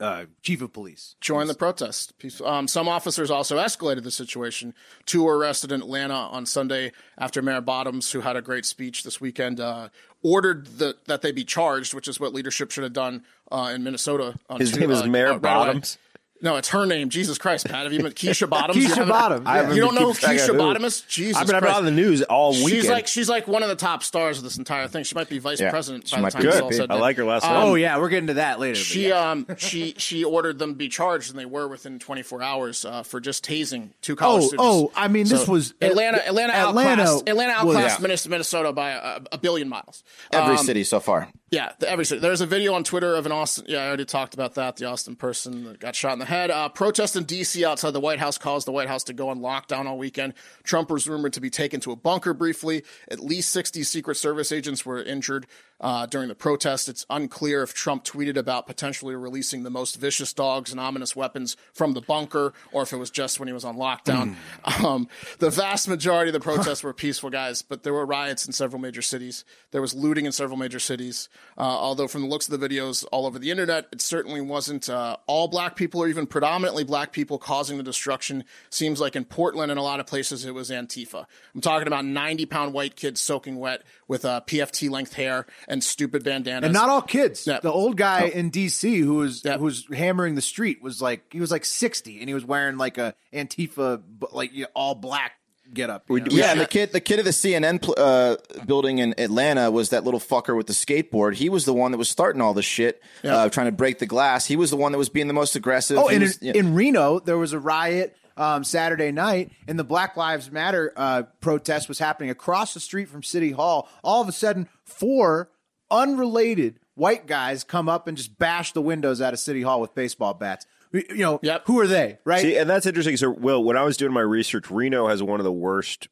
uh, 0.01 0.25
chief 0.43 0.63
of 0.63 0.73
police. 0.73 1.15
join 1.21 1.47
the 1.47 1.55
protest. 1.55 2.13
Um, 2.45 2.67
some 2.67 2.89
officers 2.89 3.31
also 3.31 3.59
escalated 3.59 4.03
the 4.03 4.11
situation. 4.11 4.75
Two 5.07 5.25
were 5.25 5.37
arrested 5.39 5.71
in 5.73 5.81
Atlanta 5.83 6.15
on 6.15 6.47
Sunday 6.47 6.93
after 7.19 7.43
Mayor 7.43 7.61
Bottoms, 7.61 8.11
who 8.13 8.23
had 8.23 8.35
a 8.37 8.43
great 8.43 8.65
speech 8.65 9.05
this 9.05 9.21
weekend, 9.21 9.61
uh, 9.61 9.91
ordered 10.23 10.67
the, 10.79 10.97
that 11.07 11.23
they 11.23 11.33
be 11.33 11.45
charged, 11.45 11.95
which 11.95 12.09
is 12.09 12.19
what 12.19 12.33
leadership 12.33 12.71
should 12.71 12.85
have 12.85 12.93
done 12.93 13.23
uh, 13.53 13.71
in 13.75 13.85
Minnesota. 13.85 14.35
On 14.49 14.59
His 14.59 14.73
two- 14.73 14.81
name 14.81 14.91
is 14.91 15.03
uh, 15.03 15.07
Mayor 15.07 15.29
uh, 15.29 15.33
right. 15.35 15.43
Bottoms. 15.43 15.99
No, 16.43 16.57
it's 16.57 16.69
her 16.71 16.87
name. 16.87 17.11
Jesus 17.11 17.37
Christ, 17.37 17.67
Pat. 17.67 17.85
Have 17.85 17.93
you 17.93 18.01
met 18.03 18.15
Keisha 18.15 18.49
Bottoms? 18.51 18.79
Keisha 18.83 18.97
You 18.99 19.05
Bottoms, 19.07 19.47
yeah. 19.47 19.73
You 19.73 19.81
don't 19.83 19.95
know 19.95 20.07
who 20.07 20.15
keeping 20.15 20.21
track 20.21 20.37
of 20.37 20.41
Keisha 20.41 20.53
who. 20.53 20.59
Bottom 20.59 20.85
is? 20.85 21.01
Jesus 21.03 21.37
I've 21.37 21.47
been 21.47 21.59
Christ. 21.61 21.77
on 21.77 21.85
the 21.85 21.91
news 21.91 22.23
all 22.23 22.53
weekend. 22.53 22.71
She's 22.71 22.89
like 22.89 23.07
she's 23.07 23.29
like 23.29 23.47
one 23.47 23.63
of 23.63 23.69
the 23.69 23.77
top 23.77 24.03
stars 24.03 24.39
of 24.39 24.45
this 24.45 24.57
entire 24.57 24.89
thing. 24.89 25.05
She 25.05 25.15
might 25.15 25.29
be 25.29 25.39
vice 25.39 25.61
Yeah, 25.61 25.71
president 25.71 26.09
she 26.09 26.17
by 26.17 26.23
the 26.23 26.31
time 26.31 26.43
be. 26.43 26.49
it's 26.49 26.55
Good. 26.57 26.63
all 26.65 26.73
said 26.73 26.83
and 26.85 26.93
I 26.93 26.97
like 26.97 27.17
her 27.19 27.25
last 27.25 27.45
Um, 27.45 27.53
name. 27.53 27.63
oh 27.65 27.75
yeah, 27.75 27.99
we're 27.99 28.09
getting 28.09 28.29
to 28.29 28.35
that 28.35 28.59
later. 28.59 28.75
She 28.77 29.09
yeah. 29.09 29.31
um 29.33 29.47
she 29.59 29.95
she 29.99 30.25
ordered 30.25 30.59
them 30.59 30.71
to 30.71 30.77
be 30.77 30.89
charged, 30.89 31.31
and 31.31 31.39
they 31.39 31.45
were 31.47 31.69
within 31.69 31.99
24 31.99 32.43
hours 32.43 32.85
uh, 32.85 33.03
for 33.03 33.21
just 33.21 33.45
tasing 33.45 33.91
two 34.01 34.17
college 34.17 34.45
Oh, 34.45 34.47
students. 34.47 34.65
oh, 34.67 34.93
I 34.97 35.09
mean, 35.09 35.29
this 35.29 35.47
was- 35.47 35.75
Atlanta. 35.83 36.27
Atlanta, 36.27 36.55
Atlanta 36.55 37.03
outclassed, 37.03 37.29
Atlanta 37.29 37.67
was- 37.67 37.77
outclassed 37.77 38.01
Yeah. 38.27 38.31
Minnesota 38.31 38.73
by 38.73 38.91
a, 38.93 39.21
a 39.33 39.39
billion 39.39 39.69
miles. 39.69 40.03
Every 40.33 40.57
Um, 40.57 40.65
city 40.65 40.85
so 40.85 41.01
far. 41.01 41.29
Yeah, 41.51 41.73
the- 41.79 41.91
every 41.91 42.05
city. 42.05 42.21
There's 42.21 42.41
a 42.41 42.47
video 42.47 42.75
on 42.75 42.85
Twitter 42.85 43.15
of 43.17 43.27
an 43.27 43.33
Austin. 43.33 43.65
Yeah, 43.69 43.83
I 43.83 43.89
already 43.89 44.05
talked 44.05 44.35
about 44.35 44.55
that. 44.55 44.77
The 44.77 44.85
Austin 44.87 45.17
person 45.17 45.65
that 45.65 45.81
got 45.81 45.97
shot 45.97 46.13
in 46.13 46.19
the 46.21 46.25
head. 46.25 46.51
Uh, 46.51 46.69
protest 46.69 47.17
in 47.17 47.25
D.C. 47.25 47.65
outside 47.65 47.91
the 47.93 48.01
White 48.01 48.21
House 48.21 48.39
caused 48.39 48.67
the 48.67 48.73
White 48.73 48.89
House 48.89 49.03
to 49.05 49.13
go 49.13 49.29
on 49.31 49.41
lockdown 49.41 49.87
all 49.87 49.99
weekend. 49.99 50.35
Trump 50.63 50.91
was 50.91 51.09
rumored 51.09 51.33
to 51.33 51.41
be 51.41 51.51
taken 51.51 51.81
to 51.81 51.93
a 51.93 51.97
bunker 51.97 52.33
briefly. 52.35 52.85
At 53.11 53.21
least 53.21 53.51
60 53.51 53.83
Secret 53.83 54.15
Service 54.17 54.53
agents 54.53 54.87
were 54.87 55.03
injured 55.03 55.47
uh, 55.81 56.07
during 56.07 56.29
the 56.29 56.35
protest. 56.35 56.89
It's 56.89 57.07
unclear 57.09 57.63
if 57.63 57.75
Trump 57.75 58.05
tweeted 58.05 58.37
about 58.37 58.67
potentially 58.67 59.15
releasing 59.15 59.63
the 59.63 59.71
most 59.71 59.97
vicious 59.97 60.33
dogs 60.33 60.71
and 60.71 60.81
ominous 60.81 61.17
weapons 61.17 61.57
from 61.73 61.95
the 61.95 62.01
bunker, 62.01 62.53
or 62.73 62.83
if 62.83 62.93
it 62.93 62.97
was 62.97 63.11
just 63.11 63.39
when 63.39 63.49
he 63.49 63.53
was 63.53 63.65
on 63.65 63.77
lockdown. 63.77 64.37
Um, 64.81 65.09
the 65.39 65.51
vast 65.51 65.89
majority 65.89 66.31
of 66.31 66.33
the 66.33 66.41
protests 66.41 66.83
were 66.83 66.93
peaceful, 66.93 67.29
guys, 67.29 67.61
but 67.61 67.83
there 67.83 67.93
were 67.93 68.07
riots 68.07 68.47
in 68.47 68.53
several 68.53 68.81
major 68.81 69.03
cities. 69.03 69.45
There 69.73 69.81
was 69.81 69.95
looting 69.95 70.27
in 70.27 70.33
several 70.33 70.57
major 70.57 70.79
cities. 70.79 71.29
Uh, 71.59 71.63
although, 71.63 72.09
from 72.09 72.23
the 72.23 72.29
looks 72.29 72.49
of 72.49 72.59
the 72.59 72.69
videos 72.69 73.05
all 73.13 73.27
over 73.27 73.39
the 73.39 73.51
internet, 73.51 73.87
it 73.93 74.01
certainly 74.01 74.41
wasn't 74.41 74.89
uh, 74.89 75.17
all 75.27 75.49
black 75.49 75.77
people 75.77 76.03
or 76.03 76.09
even 76.09 76.27
predominantly 76.27 76.85
black 76.85 77.13
people 77.13 77.39
causing 77.39 77.77
the 77.77 77.83
destruction. 77.83 78.45
Seems 78.71 79.01
like 79.01 79.17
in 79.17 79.25
Portland 79.25 79.71
and 79.71 79.79
a 79.79 79.83
lot 79.83 80.01
of 80.01 80.07
places 80.07 80.45
it 80.45 80.55
was 80.55 80.71
Antifa. 80.71 81.27
I'm 81.55 81.61
talking 81.61 81.87
about 81.87 82.05
90 82.05 82.47
pound 82.47 82.73
white 82.73 82.97
kids 82.97 83.21
soaking 83.21 83.57
wet 83.57 83.83
with 84.09 84.25
uh, 84.25 84.41
PFT 84.47 84.91
length 84.91 85.15
hair 85.15 85.47
and 85.71 85.83
stupid 85.83 86.23
bandanas. 86.25 86.65
and 86.67 86.75
not 86.75 86.89
all 86.91 87.01
kids. 87.03 87.47
Yeah. 87.47 87.61
The 87.61 87.73
old 87.73 87.97
guy 87.97 88.25
in 88.25 88.51
D.C. 88.51 88.99
who 88.99 89.15
was 89.15 89.43
Yeah. 89.45 89.57
who 89.57 89.65
was 89.65 89.87
hammering 89.91 90.35
the 90.35 90.43
street 90.43 90.83
was 90.83 91.01
like 91.01 91.33
he 91.33 91.41
was 91.41 91.51
like 91.51 91.65
sixty, 91.65 92.21
and 92.21 92.29
he 92.29 92.35
was 92.35 92.45
wearing 92.45 92.77
like 92.77 92.99
a 92.99 93.15
Antifa, 93.33 94.03
like 94.33 94.53
you 94.53 94.63
know, 94.65 94.69
all 94.75 94.95
black 94.95 95.33
get 95.73 95.89
up. 95.89 96.05
you 96.11 96.19
know? 96.19 96.27
Yeah, 96.31 96.51
and 96.51 96.61
the 96.61 96.67
kid, 96.67 96.91
the 96.93 97.01
kid 97.01 97.21
of 97.21 97.25
the 97.25 97.31
CNN 97.31 97.81
pl- 97.81 97.95
uh, 97.97 98.37
building 98.67 98.99
in 98.99 99.15
Atlanta 99.19 99.71
was 99.71 99.91
that 99.91 100.03
little 100.03 100.19
fucker 100.19 100.57
with 100.57 100.67
the 100.67 100.73
skateboard. 100.73 101.35
He 101.37 101.49
was 101.49 101.65
the 101.65 101.73
one 101.73 101.93
that 101.93 101.99
was 101.99 102.09
starting 102.09 102.43
all 102.43 102.55
this 102.55 102.65
shit, 102.65 103.01
uh, 103.23 103.49
trying 103.51 103.67
to 103.67 103.73
break 103.73 104.01
the 104.01 104.07
glass. 104.07 104.47
He 104.47 104.57
was 104.57 104.71
the 104.71 104.77
one 104.77 104.91
that 104.91 104.99
was 104.99 105.09
being 105.11 105.29
the 105.29 105.33
most 105.33 105.55
aggressive. 105.55 105.97
Oh, 105.97 106.09
and 106.09 106.23
was- 106.23 106.39
in, 106.39 106.47
yeah. 106.49 106.53
in 106.61 106.75
Reno, 106.75 107.21
there 107.21 107.39
was 107.39 107.53
a 107.53 107.61
riot 107.61 108.17
um, 108.37 108.65
Saturday 108.65 109.13
night, 109.13 109.53
and 109.69 109.79
the 109.79 109.85
Black 109.85 110.17
Lives 110.17 110.51
Matter 110.51 110.93
uh, 110.97 111.23
protest 111.41 111.89
was 111.89 112.01
happening 112.01 112.31
across 112.31 112.75
the 112.75 112.81
street 112.81 113.09
from 113.09 113.23
City 113.23 113.53
Hall. 113.53 113.89
All 114.03 114.21
of 114.23 114.29
a 114.29 114.33
sudden, 114.33 114.69
four 114.85 115.51
unrelated 115.91 116.79
white 116.95 117.27
guys 117.27 117.65
come 117.65 117.89
up 117.89 118.07
and 118.09 118.17
just 118.17 118.39
bash 118.39 118.73
the 118.73 118.83
windows 118.83 119.21
out 119.21 119.33
of 119.33 119.39
City 119.39 119.63
Hall 119.63 119.81
with 119.81 119.95
baseball 119.95 120.35
bats. 120.35 120.67
You 120.93 121.05
know, 121.19 121.41
Yep. 121.43 121.63
who 121.67 121.79
are 121.81 121.87
they, 121.87 122.19
right? 122.25 122.43
See, 122.43 122.57
and 122.57 122.69
that's 122.69 122.85
interesting. 122.87 123.17
So, 123.17 123.31
Will, 123.31 123.63
when 123.63 123.77
I 123.77 123.83
was 123.85 123.97
doing 123.97 124.13
my 124.13 124.21
research, 124.21 124.71
Reno 124.71 125.07
has 125.09 125.23
one 125.23 125.39
of 125.39 125.45
the 125.45 125.53
worst 125.53 126.09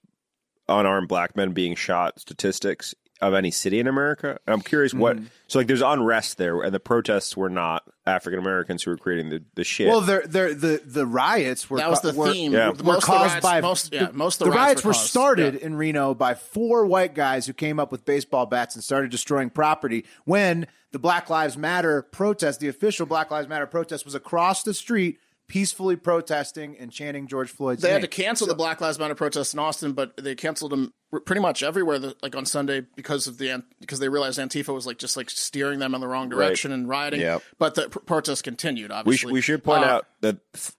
unarmed 0.68 1.08
black 1.08 1.34
men 1.36 1.52
being 1.52 1.74
shot 1.74 2.20
statistics 2.20 2.94
of 3.20 3.34
any 3.34 3.50
city 3.50 3.80
in 3.80 3.86
America. 3.86 4.38
And 4.46 4.54
I'm 4.54 4.60
curious 4.60 4.94
what. 4.94 5.16
Mm-hmm. 5.16 5.26
So, 5.48 5.58
like, 5.58 5.66
there's 5.66 5.82
unrest 5.82 6.36
there, 6.36 6.60
and 6.62 6.74
the 6.74 6.80
protests 6.80 7.36
were 7.36 7.48
not 7.48 7.82
African 8.06 8.38
Americans 8.38 8.82
who 8.82 8.90
were 8.90 8.96
creating 8.96 9.30
the, 9.30 9.42
the 9.54 9.64
shit. 9.64 9.88
Well, 9.88 10.02
they're, 10.02 10.26
they're, 10.26 10.54
the 10.54 10.82
the 10.84 11.06
riots 11.06 11.68
were 11.70 11.78
That 11.78 11.90
was 11.90 12.00
the 12.02 12.12
were, 12.12 12.32
theme. 12.32 12.52
Yeah. 12.52 12.68
Most 12.68 12.84
were 12.84 12.94
of 12.94 13.00
the 13.00 13.06
caused 13.06 13.30
riots- 13.32 13.42
by 13.46 13.60
most, 13.60 13.92
yeah, 13.92 14.06
the, 14.06 14.12
most 14.12 14.40
of 14.40 14.46
the 14.46 14.50
the, 14.50 14.56
riots 14.56 14.84
were 14.84 14.92
caused- 14.92 15.08
started 15.08 15.54
yeah. 15.54 15.66
in 15.66 15.74
Reno 15.76 16.14
by 16.14 16.34
four 16.34 16.84
white 16.86 17.14
guys 17.14 17.46
who 17.46 17.52
came 17.52 17.80
up 17.80 17.90
with 17.90 18.04
baseball 18.04 18.46
bats 18.46 18.74
and 18.74 18.84
started 18.84 19.10
destroying 19.10 19.50
property. 19.50 20.04
When 20.24 20.66
the 20.92 20.98
Black 20.98 21.30
Lives 21.30 21.56
Matter 21.56 22.02
protest, 22.02 22.60
the 22.60 22.68
official 22.68 23.06
Black 23.06 23.30
Lives 23.30 23.48
Matter 23.48 23.66
protest, 23.66 24.04
was 24.04 24.14
across 24.14 24.62
the 24.62 24.74
street, 24.74 25.18
peacefully 25.48 25.96
protesting 25.96 26.76
and 26.78 26.92
chanting 26.92 27.26
George 27.26 27.50
Floyd's 27.50 27.80
They 27.82 27.88
name. 27.88 28.00
had 28.02 28.02
to 28.02 28.08
cancel 28.22 28.46
the 28.46 28.54
Black 28.54 28.80
Lives 28.80 28.98
Matter 28.98 29.14
protests 29.14 29.54
in 29.54 29.58
Austin, 29.58 29.92
but 29.92 30.14
they 30.18 30.34
canceled 30.34 30.72
them 30.72 30.92
pretty 31.24 31.40
much 31.40 31.62
everywhere, 31.62 31.98
the, 31.98 32.14
like 32.22 32.36
on 32.36 32.44
Sunday, 32.44 32.82
because 32.96 33.26
of 33.26 33.38
the 33.38 33.62
because 33.80 33.98
they 33.98 34.10
realized 34.10 34.38
Antifa 34.38 34.74
was 34.74 34.86
like 34.86 34.98
just 34.98 35.16
like 35.16 35.30
steering 35.30 35.78
them 35.78 35.94
in 35.94 36.02
the 36.02 36.06
wrong 36.06 36.28
direction 36.28 36.70
and 36.70 36.86
rioting. 36.86 37.20
Yep. 37.20 37.42
But 37.58 37.74
the 37.76 37.88
pr- 37.88 37.98
protests 38.00 38.42
continued. 38.42 38.90
we, 38.90 38.94
sh- 38.94 38.98
Obviously, 38.98 39.32
we 39.32 39.40
should 39.40 39.64
point 39.64 39.84
Uh, 39.84 39.86
out 39.88 40.06
that 40.20 40.36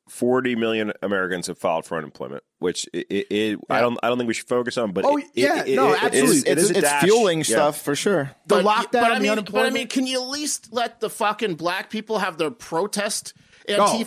40 0.08 0.55
million 0.55 0.93
Americans 1.01 1.47
have 1.47 1.58
filed 1.58 1.86
for 1.86 1.97
unemployment, 1.97 2.43
which 2.60 2.88
it, 2.93 3.08
it, 3.10 3.27
it- 3.32 3.60
I 3.71 3.82
don't 3.82 3.97
I 4.03 4.08
don't 4.10 4.19
think 4.19 4.27
we 4.27 4.36
should 4.36 4.47
focus 4.47 4.77
on. 4.77 4.91
But 4.91 5.03
Oh, 5.05 5.17
it, 5.17 5.25
yeah, 5.34 5.63
it, 5.65 5.75
no, 5.75 5.93
it- 5.93 6.03
it 6.03 6.13
is- 6.13 6.45
absolutely. 6.45 6.51
it 6.51 6.58
it's, 6.60 6.69
it's 6.69 6.93
fueling 7.03 7.39
Yeah. 7.39 7.43
stuff 7.45 7.82
for 7.82 7.95
sure. 7.95 8.25
the 8.45 8.62
but, 8.62 8.65
lockdown 8.65 8.91
but 9.01 9.12
I 9.13 9.17
mean, 9.19 9.36
the 9.36 9.41
but 9.41 9.65
I 9.65 9.71
mean, 9.71 9.88
can 9.88 10.05
you 10.05 10.21
at 10.21 10.27
least 10.29 10.69
let 10.71 10.99
the 10.99 11.10
fucking 11.10 11.55
black 11.55 11.89
people 11.89 12.19
have 12.19 12.38
their 12.38 12.51
protest 12.51 13.34
Oh. 13.67 13.97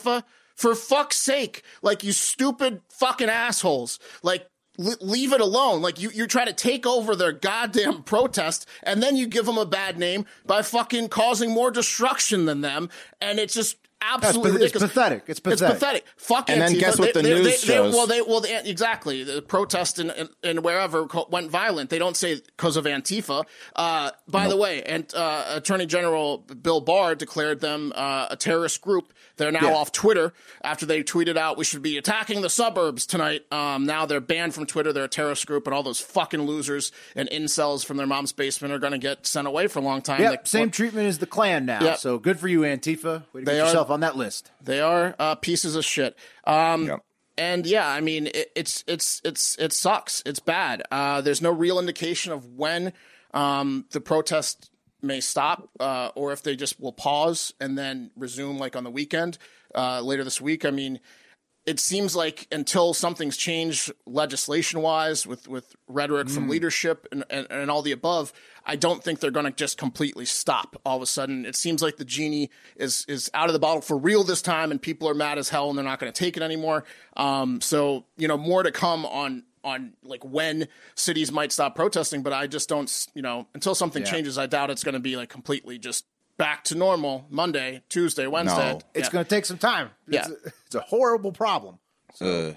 For 0.63 0.75
fuck's 0.75 1.17
sake, 1.17 1.63
like 1.83 2.05
you 2.05 2.13
stupid 2.13 2.81
fucking 2.89 3.29
assholes, 3.29 3.99
like. 4.23 4.47
l- 4.79 4.97
Leave 5.01 5.33
it 5.35 5.41
alone. 5.41 5.83
Like 5.83 6.01
you, 6.01 6.11
you're 6.15 6.27
trying 6.37 6.47
to 6.47 6.53
take 6.71 6.87
over 6.87 7.15
their 7.15 7.33
goddamn 7.33 8.03
protest, 8.15 8.67
and 8.83 9.03
then 9.03 9.17
you 9.17 9.27
give 9.27 9.45
them 9.45 9.59
a 9.59 9.67
bad 9.67 9.99
name 9.99 10.25
by 10.47 10.63
fucking 10.63 11.09
causing 11.11 11.51
more 11.51 11.71
destruction 11.71 12.47
than 12.47 12.63
them, 12.63 12.89
and 13.21 13.39
it's 13.39 13.53
just 13.55 13.77
absolutely 14.01 14.51
it's 14.65 14.75
ridiculous. 14.75 14.91
pathetic. 14.93 15.23
It's 15.29 15.41
pathetic. 15.41 15.63
It's 15.75 15.79
pathetic. 15.79 16.05
Fuck 16.17 16.51
And 16.51 16.61
then 16.63 16.73
Antifa. 16.73 16.81
guess 16.81 16.99
what 16.99 17.13
They- 17.15 17.21
the 17.23 17.29
they- 17.29 17.35
news 17.35 17.45
they- 17.45 17.51
they- 17.69 17.75
shows? 17.75 17.95
well, 17.95 18.07
they 18.07 18.21
well 18.23 18.41
the, 18.41 18.69
exactly 18.69 19.23
the 19.25 19.43
protest 19.43 19.99
and 19.99 20.11
and, 20.11 20.29
and 20.43 20.65
wherever 20.65 21.07
went 21.29 21.51
violent. 21.51 21.91
They 21.91 21.99
don't 21.99 22.17
say 22.17 22.41
because 22.57 22.77
of 22.81 22.85
Antifa. 22.87 23.45
Uh, 23.77 24.11
by 24.27 24.49
the 24.49 24.57
way, 24.57 24.83
and 24.85 25.05
uh, 25.15 25.45
Attorney 25.59 25.87
General 25.87 26.39
Bill 26.39 26.81
Barr 26.81 27.15
declared 27.15 27.61
them 27.61 27.93
uh, 27.95 28.29
a 28.31 28.37
terrorist 28.37 28.81
group. 28.81 29.13
They're 29.43 29.51
now 29.51 29.71
Yeah. 29.71 29.75
off 29.75 29.91
Twitter 29.91 30.33
after 30.63 30.87
they 30.87 31.03
tweeted 31.03 31.37
out 31.37 31.57
we 31.59 31.65
should 31.65 31.83
be 31.83 31.99
attacking 31.99 32.43
the 32.43 32.49
suburbs 32.49 33.07
tonight. 33.07 33.43
Um, 33.51 33.87
now 33.87 34.07
they're 34.07 34.21
banned 34.21 34.55
from 34.55 34.67
Twitter. 34.67 34.93
They're 34.93 35.03
a 35.05 35.09
terrorist 35.09 35.49
group, 35.49 35.67
and 35.67 35.75
all 35.75 35.83
those 35.83 35.99
fucking 35.99 36.43
losers 36.43 36.93
and 37.17 37.29
incels 37.31 37.85
from 37.85 37.97
their 37.97 38.07
mom's 38.07 38.31
basement 38.33 38.73
are 38.73 38.79
going 38.79 38.93
to 38.93 38.99
get 38.99 39.27
sent 39.27 39.49
away 39.49 39.67
for 39.67 39.81
a 39.81 39.83
long 39.83 40.01
time. 40.01 40.21
Yep, 40.21 40.31
Like, 40.31 40.47
same 40.47 40.69
what- 40.69 40.73
treatment 40.75 41.09
as 41.09 41.19
the 41.19 41.27
Klan 41.27 41.67
now. 41.67 41.83
Yep. 41.83 41.99
So 41.99 42.19
good 42.19 42.39
for 42.39 42.47
you, 42.47 42.61
Antifa. 42.61 43.25
Way 43.33 43.41
to 43.41 43.45
They 43.47 43.55
get 43.55 43.63
are- 43.63 43.67
yourself 43.67 43.91
on 43.91 43.99
that 44.01 44.17
list. 44.17 44.53
They 44.63 44.79
are 44.81 45.17
uh, 45.19 45.35
pieces 45.35 45.75
of 45.75 45.85
shit. 45.85 46.17
Um, 46.45 46.87
Yep. 46.87 47.01
And 47.39 47.67
yeah, 47.67 47.89
I 47.89 48.01
mean, 48.01 48.27
it, 48.27 48.53
it's 48.55 48.85
it's 48.87 49.21
it's 49.25 49.57
it 49.59 49.73
sucks. 49.73 50.23
It's 50.27 50.39
bad. 50.39 50.83
Uh, 50.93 51.23
there's 51.23 51.41
no 51.41 51.51
real 51.51 51.79
indication 51.81 52.31
of 52.31 52.45
when 52.47 52.93
um, 53.33 53.87
the 53.93 54.01
protest 54.03 54.69
may 55.03 55.21
stop, 55.21 55.69
uh, 55.81 56.11
or 56.15 56.33
if 56.33 56.43
they 56.43 56.57
just 56.57 56.81
will 56.81 56.93
pause 56.93 57.53
and 57.61 57.77
then 57.77 58.11
resume, 58.17 58.59
like 58.59 58.77
on 58.77 58.85
the 58.85 58.91
weekend 58.91 59.39
uh, 59.75 60.01
later 60.01 60.25
this 60.25 60.41
week. 60.41 60.65
I 60.65 60.71
mean, 60.71 61.01
it 61.65 61.79
seems 61.79 62.17
like 62.17 62.49
until 62.51 62.93
something's 62.93 63.37
changed 63.37 63.93
legislation 64.05 64.81
wise 64.81 65.27
with, 65.27 65.47
with 65.47 65.77
rhetoric 65.87 66.29
from 66.29 66.49
leadership 66.49 67.07
and, 67.13 67.25
and, 67.31 67.47
and 67.51 67.71
all 67.71 67.83
the 67.83 67.93
above, 67.93 68.33
I 68.67 68.75
don't 68.75 69.03
think 69.03 69.21
they're 69.21 69.31
going 69.31 69.47
to 69.47 69.53
just 69.53 69.79
completely 69.79 70.25
stop 70.25 70.81
all 70.85 70.97
of 70.97 71.03
a 71.03 71.07
sudden. 71.07 71.47
It 71.47 71.55
seems 71.55 71.81
like 71.81 71.99
the 71.99 72.05
genie 72.05 72.51
is, 72.77 73.05
is 73.07 73.31
out 73.33 73.49
of 73.49 73.53
the 73.53 73.61
bottle 73.61 73.81
for 73.81 73.97
real 73.97 74.25
this 74.25 74.43
time 74.43 74.73
and 74.73 74.83
people 74.83 75.09
are 75.09 75.15
mad 75.15 75.39
as 75.39 75.51
hell 75.51 75.69
and 75.69 75.79
they're 75.79 75.85
not 75.85 76.01
going 76.01 76.13
to 76.13 76.19
take 76.19 76.37
it 76.37 76.43
anymore. 76.43 76.85
Um, 77.17 77.61
so, 77.61 78.07
you 78.17 78.27
know, 78.27 78.37
more 78.37 78.65
to 78.65 78.73
come 78.73 79.07
on 79.07 79.45
on 79.65 79.93
like 80.03 80.25
when 80.25 80.69
cities 80.95 81.31
might 81.33 81.53
stop 81.53 81.75
protesting, 81.75 82.23
but 82.23 82.33
I 82.33 82.47
just 82.47 82.69
don't. 82.69 83.07
You 83.15 83.23
know, 83.23 83.47
until 83.55 83.75
something 83.75 84.05
changes, 84.05 84.39
I 84.39 84.47
doubt 84.47 84.71
it's 84.71 84.85
going 84.85 84.95
to 84.95 85.01
be 85.01 85.17
like 85.17 85.29
completely 85.29 85.79
just 85.79 86.05
back 86.39 86.65
to 86.65 86.75
normal 86.75 87.27
Monday, 87.31 87.83
Tuesday, 87.89 88.27
Wednesday. 88.27 88.73
No. 88.73 88.81
It's 88.95 89.09
Yeah. 89.09 89.13
going 89.13 89.25
to 89.25 89.29
take 89.29 89.45
some 89.45 89.59
time. 89.59 89.91
It's, 90.09 90.29
Yeah. 90.29 90.35
a, 90.35 90.49
it's 90.67 90.75
a 90.75 90.81
horrible 90.81 91.31
problem. 91.33 91.79
Uh, 92.21 92.53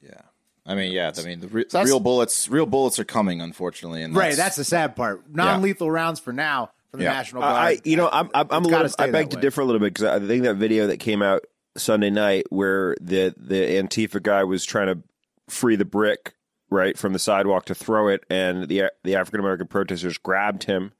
yeah. 0.00 0.20
I 0.64 0.74
mean, 0.74 0.92
yeah. 0.92 1.12
I 1.16 1.22
mean, 1.22 1.40
the 1.40 1.48
re- 1.48 1.64
that's- 1.70 1.86
real 1.86 2.00
bullets, 2.00 2.48
real 2.48 2.66
bullets 2.66 2.98
are 2.98 3.04
coming, 3.04 3.40
unfortunately. 3.40 4.02
And 4.02 4.14
Right, 4.16 4.36
that's 4.36 4.56
the 4.56 4.64
sad 4.64 4.96
part. 4.96 5.28
Non-lethal 5.28 5.90
rounds 5.90 6.18
for 6.20 6.32
now 6.32 6.70
for 6.90 6.96
the 6.96 7.04
Yeah. 7.04 7.12
National 7.12 7.42
Guard. 7.42 7.56
I, 7.56 7.80
you 7.84 7.96
know, 7.96 8.08
I'm, 8.10 8.30
I'm, 8.34 8.46
I'm 8.50 8.64
a 8.64 8.68
little. 8.68 8.90
I 8.98 9.10
beg 9.10 9.30
to 9.30 9.36
differ 9.40 9.60
a 9.60 9.64
little 9.64 9.80
bit 9.80 9.92
because 9.94 10.06
I 10.22 10.24
think 10.26 10.44
that 10.44 10.54
video 10.54 10.86
that 10.88 10.98
came 10.98 11.20
out 11.22 11.44
Sunday 11.76 12.10
night, 12.10 12.46
where 12.50 12.96
the 13.00 13.34
the 13.36 13.54
Antifa 13.56 14.22
guy 14.22 14.44
was 14.44 14.64
trying 14.64 14.86
to 14.86 15.02
free 15.48 15.76
the 15.76 15.84
brick 15.84 16.34
right 16.70 16.98
from 16.98 17.12
the 17.12 17.18
sidewalk 17.18 17.64
to 17.66 17.74
throw 17.74 18.08
it, 18.08 18.24
and 18.30 18.68
the 18.68 18.84
the 19.04 19.16
African 19.16 19.40
American 19.40 19.66
protesters 19.66 20.18
grabbed 20.18 20.64
him, 20.64 20.92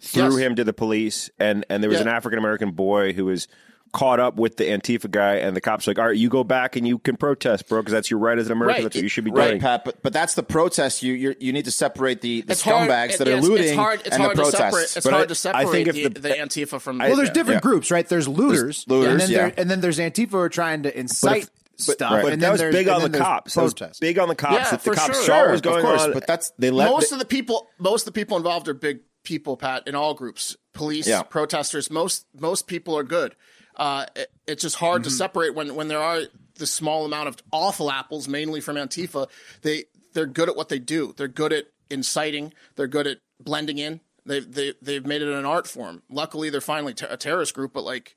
threw 0.00 0.24
Yes. 0.24 0.36
him 0.38 0.54
to 0.56 0.64
the 0.64 0.72
police, 0.72 1.30
and 1.38 1.64
and 1.68 1.82
there 1.82 1.90
was 1.90 1.98
Yeah. 1.98 2.02
an 2.02 2.08
African 2.08 2.38
American 2.38 2.70
boy 2.72 3.12
who 3.12 3.24
was 3.26 3.48
caught 3.94 4.20
up 4.20 4.36
with 4.36 4.58
the 4.58 4.64
Antifa 4.64 5.10
guy, 5.10 5.36
and 5.36 5.56
the 5.56 5.62
cops 5.62 5.86
were 5.86 5.92
like, 5.92 5.98
all 5.98 6.08
right, 6.08 6.16
you 6.16 6.28
go 6.28 6.44
back 6.44 6.76
and 6.76 6.86
you 6.86 6.98
can 6.98 7.16
protest, 7.16 7.66
bro, 7.70 7.80
because 7.80 7.94
that's 7.94 8.10
your 8.10 8.20
right 8.20 8.38
as 8.38 8.44
an 8.44 8.52
American. 8.52 8.74
Right. 8.74 8.82
That's 8.82 8.96
what 8.96 9.02
you 9.02 9.08
should 9.08 9.24
be 9.24 9.30
Right, 9.30 9.48
doing. 9.48 9.60
Pat, 9.62 9.82
but 9.86 10.02
but 10.02 10.12
that's 10.12 10.34
the 10.34 10.42
protest. 10.42 11.02
You 11.02 11.14
you 11.14 11.34
you 11.40 11.54
need 11.54 11.64
to 11.64 11.70
separate 11.70 12.20
the, 12.20 12.42
the 12.42 12.52
It's 12.52 12.60
hard- 12.60 12.90
scumbags 12.90 13.14
it- 13.14 13.18
that 13.20 13.28
are 13.28 13.40
looting 13.40 13.68
It's 13.68 13.74
hard, 13.76 14.00
it's 14.04 14.10
and 14.10 14.22
hard 14.22 14.36
the 14.36 14.42
to 14.44 14.50
protests. 14.50 14.58
separate. 14.58 14.96
It's 14.96 15.04
But 15.06 15.14
I- 15.14 15.16
hard 15.16 15.28
to 15.28 15.32
I 15.32 15.34
separate 15.34 15.70
think 15.72 15.88
if 15.88 15.94
the, 15.94 16.08
the- 16.08 16.20
the 16.20 16.34
Antifa 16.34 16.80
from. 16.82 16.98
well, 16.98 17.16
there's 17.16 17.30
different 17.30 17.64
Yeah. 17.64 17.70
groups, 17.70 17.90
right? 17.90 18.06
There's 18.06 18.28
looters, 18.28 18.84
looters, 18.88 19.10
and 19.10 19.20
then 19.22 19.30
yeah. 19.30 19.38
there, 19.38 19.52
and 19.56 19.70
then 19.70 19.80
there's 19.80 19.98
Antifa 19.98 20.30
who 20.32 20.38
are 20.38 20.48
trying 20.50 20.82
to 20.82 20.96
incite 20.96 21.48
stuff. 21.78 22.22
But 22.22 22.32
and 22.32 22.42
that 22.42 22.52
was 22.52 22.60
big 22.62 22.88
on 22.88 23.02
the 23.10 23.18
cops. 23.18 23.54
That 23.54 23.62
was 23.62 23.74
Protests. 23.74 24.00
big 24.00 24.18
on 24.18 24.28
the 24.28 24.34
cops. 24.34 24.54
Yeah, 24.54 24.70
that 24.70 24.82
the 24.82 24.90
for 24.90 24.94
cops 24.94 25.06
sure. 25.06 25.14
saw 25.14 25.20
what 25.20 25.42
Sure, 25.44 25.50
was 25.52 25.60
of 25.60 25.64
going 25.64 25.84
course, 25.84 26.02
on. 26.02 26.12
but 26.12 26.26
that's 26.26 26.52
they 26.58 26.70
let 26.70 26.90
most 26.90 27.10
they- 27.10 27.14
of 27.14 27.20
the 27.20 27.24
people 27.26 27.68
most 27.78 28.02
of 28.06 28.12
the 28.14 28.20
people 28.20 28.36
involved 28.36 28.68
are 28.68 28.74
big 28.74 29.00
people 29.24 29.56
pat 29.56 29.86
in 29.86 29.94
all 29.94 30.14
groups 30.14 30.56
police 30.72 31.06
Yeah. 31.06 31.22
protesters 31.22 31.90
most 31.90 32.26
most 32.38 32.66
people 32.66 32.96
are 32.96 33.02
good 33.02 33.34
uh, 33.76 34.06
it- 34.16 34.30
it's 34.46 34.62
just 34.62 34.76
hard 34.76 35.02
Mm-hmm. 35.02 35.10
to 35.10 35.14
separate 35.16 35.54
when 35.54 35.74
when 35.74 35.88
there 35.88 36.00
are 36.00 36.22
the 36.54 36.66
small 36.66 37.04
amount 37.04 37.28
of 37.28 37.36
awful 37.52 37.90
apples 37.90 38.26
mainly 38.28 38.60
from 38.60 38.76
antifa 38.76 39.28
they 39.62 39.84
they're 40.14 40.24
good 40.26 40.48
at 40.48 40.56
what 40.56 40.68
they 40.70 40.78
do 40.78 41.12
they're 41.16 41.28
good 41.28 41.52
at 41.52 41.66
inciting 41.90 42.52
they're 42.76 42.86
good 42.88 43.06
at 43.06 43.18
blending 43.40 43.78
in 43.78 44.00
they've 44.24 44.50
they, 44.50 44.72
they've 44.80 45.04
made 45.06 45.20
it 45.22 45.28
an 45.28 45.44
art 45.44 45.66
form 45.66 46.02
luckily 46.10 46.48
they're 46.50 46.60
finally 46.60 46.94
ter- 46.94 47.06
a 47.10 47.16
terrorist 47.16 47.54
group 47.54 47.72
but 47.74 47.84
like 47.84 48.14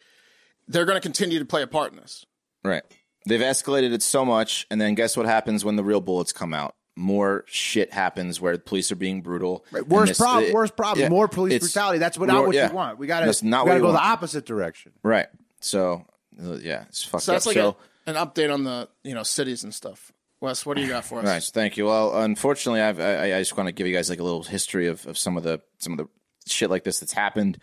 they're 0.68 0.86
going 0.86 0.96
to 0.98 1.02
continue 1.02 1.40
to 1.40 1.46
play 1.46 1.62
a 1.62 1.68
part 1.68 1.92
in 1.92 1.98
this 1.98 2.26
Right. 2.64 2.84
They've 3.26 3.40
escalated 3.40 3.94
it 3.94 4.02
so 4.02 4.26
much, 4.26 4.66
and 4.72 4.82
then 4.82 4.96
guess 4.96 5.16
what 5.16 5.26
happens 5.26 5.64
when 5.64 5.76
the 5.76 5.84
real 5.84 6.02
bullets 6.02 6.32
come 6.32 6.54
out? 6.54 6.76
More 6.96 7.46
shit 7.48 7.94
happens 7.94 8.42
where 8.42 8.58
police 8.58 8.92
are 8.92 8.96
being 8.96 9.22
brutal. 9.22 9.66
Right, 9.72 9.84
And 9.84 9.92
worst 9.92 10.10
this- 10.10 10.18
problem. 10.18 10.52
worst 10.52 10.76
problem. 10.76 11.04
yeah, 11.04 11.10
More 11.10 11.28
police 11.28 11.60
brutality. 11.60 12.00
That's 12.00 12.18
what 12.18 12.30
more- 12.30 12.40
not 12.40 12.48
what 12.48 12.56
yeah. 12.56 12.70
you 12.70 12.76
want. 12.76 12.98
We 12.98 13.08
gotta. 13.08 13.26
That's 13.28 13.44
not 13.44 13.66
we 13.66 13.70
gotta 13.70 13.80
go 13.80 13.88
want. 13.88 13.98
the 13.98 14.04
opposite 14.04 14.46
direction. 14.46 14.92
Right. 15.04 15.28
So, 15.62 16.06
uh, 16.44 16.56
yeah, 16.56 16.84
it's 16.90 17.04
fucked 17.04 17.24
so 17.24 17.32
that's 17.34 17.46
up. 17.46 17.56
like 17.56 17.64
so, 17.64 17.78
a, 18.08 18.10
an 18.10 18.16
update 18.16 18.52
on 18.54 18.64
the 18.64 18.90
you 19.04 19.14
know 19.14 19.24
cities 19.24 19.64
and 19.64 19.74
stuff 19.74 20.12
wes 20.42 20.66
what 20.66 20.76
do 20.76 20.82
you 20.82 20.90
got 20.90 21.06
for 21.06 21.20
us 21.20 21.26
Nice, 21.26 21.52
thank 21.52 21.78
you. 21.78 21.86
Well, 21.86 22.20
unfortunately, 22.24 22.82
I've, 22.82 23.00
I, 23.00 23.36
I 23.36 23.40
just 23.40 23.56
want 23.56 23.68
to 23.68 23.72
give 23.72 23.86
you 23.88 23.94
guys 23.94 24.10
like 24.10 24.20
a 24.20 24.24
little 24.24 24.42
history 24.44 24.88
of, 24.88 25.06
of 25.06 25.18
some 25.18 25.38
of 25.38 25.44
the 25.44 25.62
some 25.78 25.94
of 25.94 26.00
the 26.00 26.08
shit 26.50 26.70
like 26.70 26.84
this 26.84 27.00
that's 27.00 27.14
happened 27.14 27.60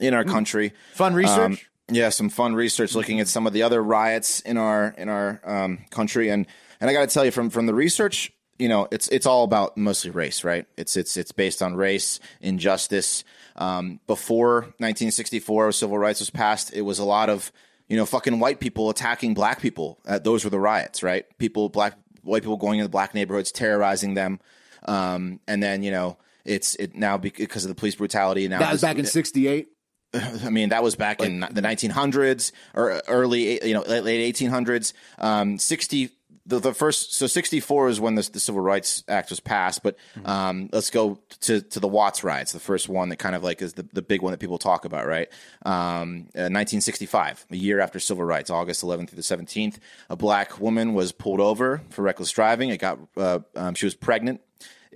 in 0.00 0.14
our 0.14 0.24
country. 0.24 0.72
Fun 0.94 1.14
research. 1.14 1.38
Um, 1.38 1.58
yeah, 1.90 2.08
some 2.08 2.28
fun 2.28 2.54
research 2.54 2.94
looking 2.94 3.20
at 3.20 3.28
some 3.28 3.46
of 3.46 3.52
the 3.52 3.62
other 3.62 3.82
riots 3.82 4.40
in 4.40 4.56
our 4.56 4.94
in 4.98 5.08
our 5.08 5.40
um, 5.44 5.84
country, 5.90 6.30
and 6.30 6.46
and 6.80 6.90
I 6.90 6.92
got 6.92 7.08
to 7.08 7.14
tell 7.14 7.24
you 7.24 7.30
from 7.30 7.50
from 7.50 7.66
the 7.66 7.74
research, 7.74 8.32
you 8.58 8.68
know, 8.68 8.88
it's 8.90 9.08
it's 9.08 9.26
all 9.26 9.44
about 9.44 9.76
mostly 9.76 10.10
race, 10.10 10.42
right? 10.42 10.66
It's 10.76 10.96
it's 10.96 11.16
it's 11.16 11.32
based 11.32 11.62
on 11.62 11.76
race, 11.76 12.18
injustice. 12.40 13.24
Um, 13.54 14.00
before 14.06 14.62
1964, 14.78 15.72
civil 15.72 15.98
rights 15.98 16.20
was 16.20 16.30
passed, 16.30 16.72
it 16.74 16.82
was 16.82 16.98
a 16.98 17.04
lot 17.04 17.30
of 17.30 17.52
you 17.88 17.96
know 17.96 18.06
fucking 18.06 18.40
white 18.40 18.58
people 18.58 18.90
attacking 18.90 19.34
black 19.34 19.60
people. 19.60 19.98
Uh, 20.06 20.18
those 20.18 20.42
were 20.42 20.50
the 20.50 20.60
riots, 20.60 21.02
right? 21.02 21.24
People, 21.38 21.68
black 21.68 21.94
white 22.22 22.42
people 22.42 22.56
going 22.56 22.80
into 22.80 22.88
black 22.88 23.14
neighborhoods, 23.14 23.52
terrorizing 23.52 24.14
them, 24.14 24.40
um, 24.86 25.40
and 25.46 25.62
then 25.62 25.82
you 25.82 25.90
know. 25.90 26.18
It's 26.44 26.76
it 26.76 26.94
now 26.94 27.18
because 27.18 27.64
of 27.64 27.70
the 27.70 27.74
police 27.74 27.96
brutality. 27.96 28.46
Now 28.46 28.60
that 28.60 28.70
was 28.70 28.80
back 28.80 28.98
in 28.98 29.04
'68. 29.04 29.66
I 30.14 30.50
mean, 30.50 30.70
that 30.70 30.82
was 30.82 30.96
back 30.96 31.20
in 31.20 31.40
the 31.40 31.62
1900s 31.62 32.52
or 32.74 33.02
early, 33.08 33.64
you 33.66 33.74
know, 33.74 33.82
late 33.82 34.04
late 34.04 34.34
1800s. 34.34 34.92
Um, 35.18 35.58
60, 35.58 36.10
the, 36.46 36.60
the 36.60 36.74
first, 36.74 37.14
so 37.14 37.26
64 37.26 37.88
is 37.88 38.00
when 38.00 38.14
the, 38.14 38.28
the 38.32 38.40
Civil 38.40 38.60
Rights 38.60 39.02
Act 39.08 39.30
was 39.30 39.40
passed. 39.40 39.82
But 39.82 39.96
um, 40.24 40.70
let's 40.72 40.90
go 40.90 41.18
to, 41.40 41.60
to 41.60 41.80
the 41.80 41.88
Watts 41.88 42.22
riots, 42.22 42.52
the 42.52 42.60
first 42.60 42.88
one 42.88 43.08
that 43.08 43.16
kind 43.16 43.34
of 43.34 43.42
like 43.42 43.60
is 43.60 43.74
the, 43.74 43.82
the 43.92 44.02
big 44.02 44.22
one 44.22 44.30
that 44.30 44.38
people 44.38 44.58
talk 44.58 44.84
about, 44.84 45.06
right? 45.06 45.28
Um, 45.64 46.28
uh, 46.34 46.48
1965, 46.48 47.46
a 47.50 47.56
year 47.56 47.80
after 47.80 47.98
civil 47.98 48.24
rights, 48.24 48.48
August 48.48 48.84
11th 48.84 49.10
through 49.10 49.16
the 49.16 49.22
17th, 49.22 49.78
a 50.08 50.16
black 50.16 50.60
woman 50.60 50.94
was 50.94 51.12
pulled 51.12 51.40
over 51.40 51.82
for 51.90 52.02
reckless 52.02 52.30
driving. 52.30 52.70
It 52.70 52.78
got, 52.78 52.98
uh, 53.16 53.40
um, 53.56 53.74
she 53.74 53.86
was 53.86 53.94
pregnant 53.94 54.40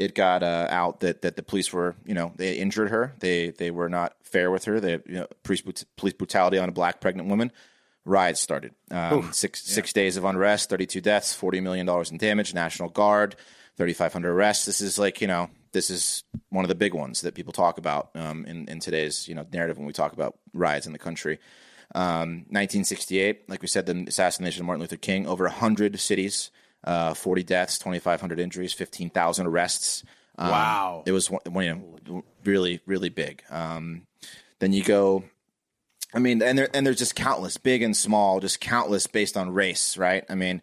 it 0.01 0.15
got 0.15 0.43
uh, 0.43 0.67
out 0.71 1.01
that, 1.01 1.21
that 1.21 1.37
the 1.37 1.43
police 1.43 1.75
were, 1.75 1.95
you 2.07 2.15
know, 2.15 2.33
they 2.37 2.57
injured 2.57 2.89
her. 2.89 3.15
They 3.19 3.51
they 3.51 3.71
were 3.71 3.91
not 3.91 4.17
fair 4.23 4.51
with 4.51 4.65
her. 4.65 4.81
They 4.81 4.93
you 4.93 5.21
know, 5.21 5.27
police, 5.43 5.63
police 5.97 6.15
brutality 6.15 6.57
on 6.57 6.71
a 6.71 6.73
black 6.73 7.03
pregnant 7.03 7.29
woman. 7.29 7.53
Riots 8.07 8.41
started. 8.41 8.73
Um, 8.91 9.31
six 9.33 9.63
six 9.63 9.93
days 9.93 10.17
of 10.17 10.25
unrest, 10.25 10.71
thirty 10.71 10.87
two 10.87 11.03
deaths, 11.03 11.35
forty 11.35 11.61
million 11.61 11.85
dollars 11.85 12.11
in 12.11 12.17
damage. 12.17 12.55
National 12.55 12.89
Guard, 12.89 13.37
thirty 13.77 13.93
five 13.93 14.15
hundred 14.15 14.31
arrests. 14.31 14.65
This 14.65 14.81
is 14.81 14.99
like 14.99 15.21
you 15.21 15.27
know, 15.27 15.51
this 15.73 15.91
is 15.91 16.25
one 16.49 16.65
of 16.65 16.71
the 16.71 16.75
big 16.75 16.95
ones 16.95 17.21
that 17.21 17.35
people 17.35 17.53
talk 17.53 17.77
about 17.77 18.09
um, 18.15 18.47
in 18.47 18.67
in 18.69 18.81
today's 18.81 19.29
you 19.29 19.35
know 19.35 19.45
narrative 19.53 19.77
when 19.77 19.87
we 19.87 19.93
talk 19.93 20.15
about 20.15 20.39
riots 20.55 20.87
in 20.87 20.93
the 20.95 20.99
country. 20.99 21.39
Um, 21.95 22.47
1968, 22.49 23.51
like 23.51 23.61
we 23.61 23.69
said, 23.69 23.85
the 23.85 24.05
assassination 24.09 24.63
of 24.63 24.67
Martin 24.67 24.81
Luther 24.81 24.97
King. 24.97 25.27
Over 25.27 25.45
100 25.45 26.01
cities, 26.01 26.51
uh, 26.85 27.15
40 27.15 27.43
deaths, 27.43 27.79
2,500 27.79 28.39
injuries, 28.41 28.73
15,000 28.73 29.47
arrests. 29.47 30.05
Um, 30.39 30.51
Wow. 30.51 31.03
It 31.07 31.13
was 31.13 31.31
you 31.31 31.41
know, 32.07 32.25
really, 32.45 32.81
really 32.87 33.09
big. 33.09 33.43
Um, 33.51 34.07
then 34.59 34.73
you 34.73 34.83
go, 34.83 35.25
I 36.15 36.19
mean, 36.19 36.43
and 36.43 36.59
there, 36.59 36.69
and 36.75 36.87
there's 36.87 36.99
just 36.99 37.15
countless, 37.15 37.57
big 37.57 37.83
and 37.83 37.97
small, 37.97 38.41
just 38.41 38.61
countless 38.61 39.07
based 39.07 39.37
on 39.37 39.53
race, 39.53 39.97
right? 39.97 40.25
I 40.29 40.35
mean, 40.35 40.63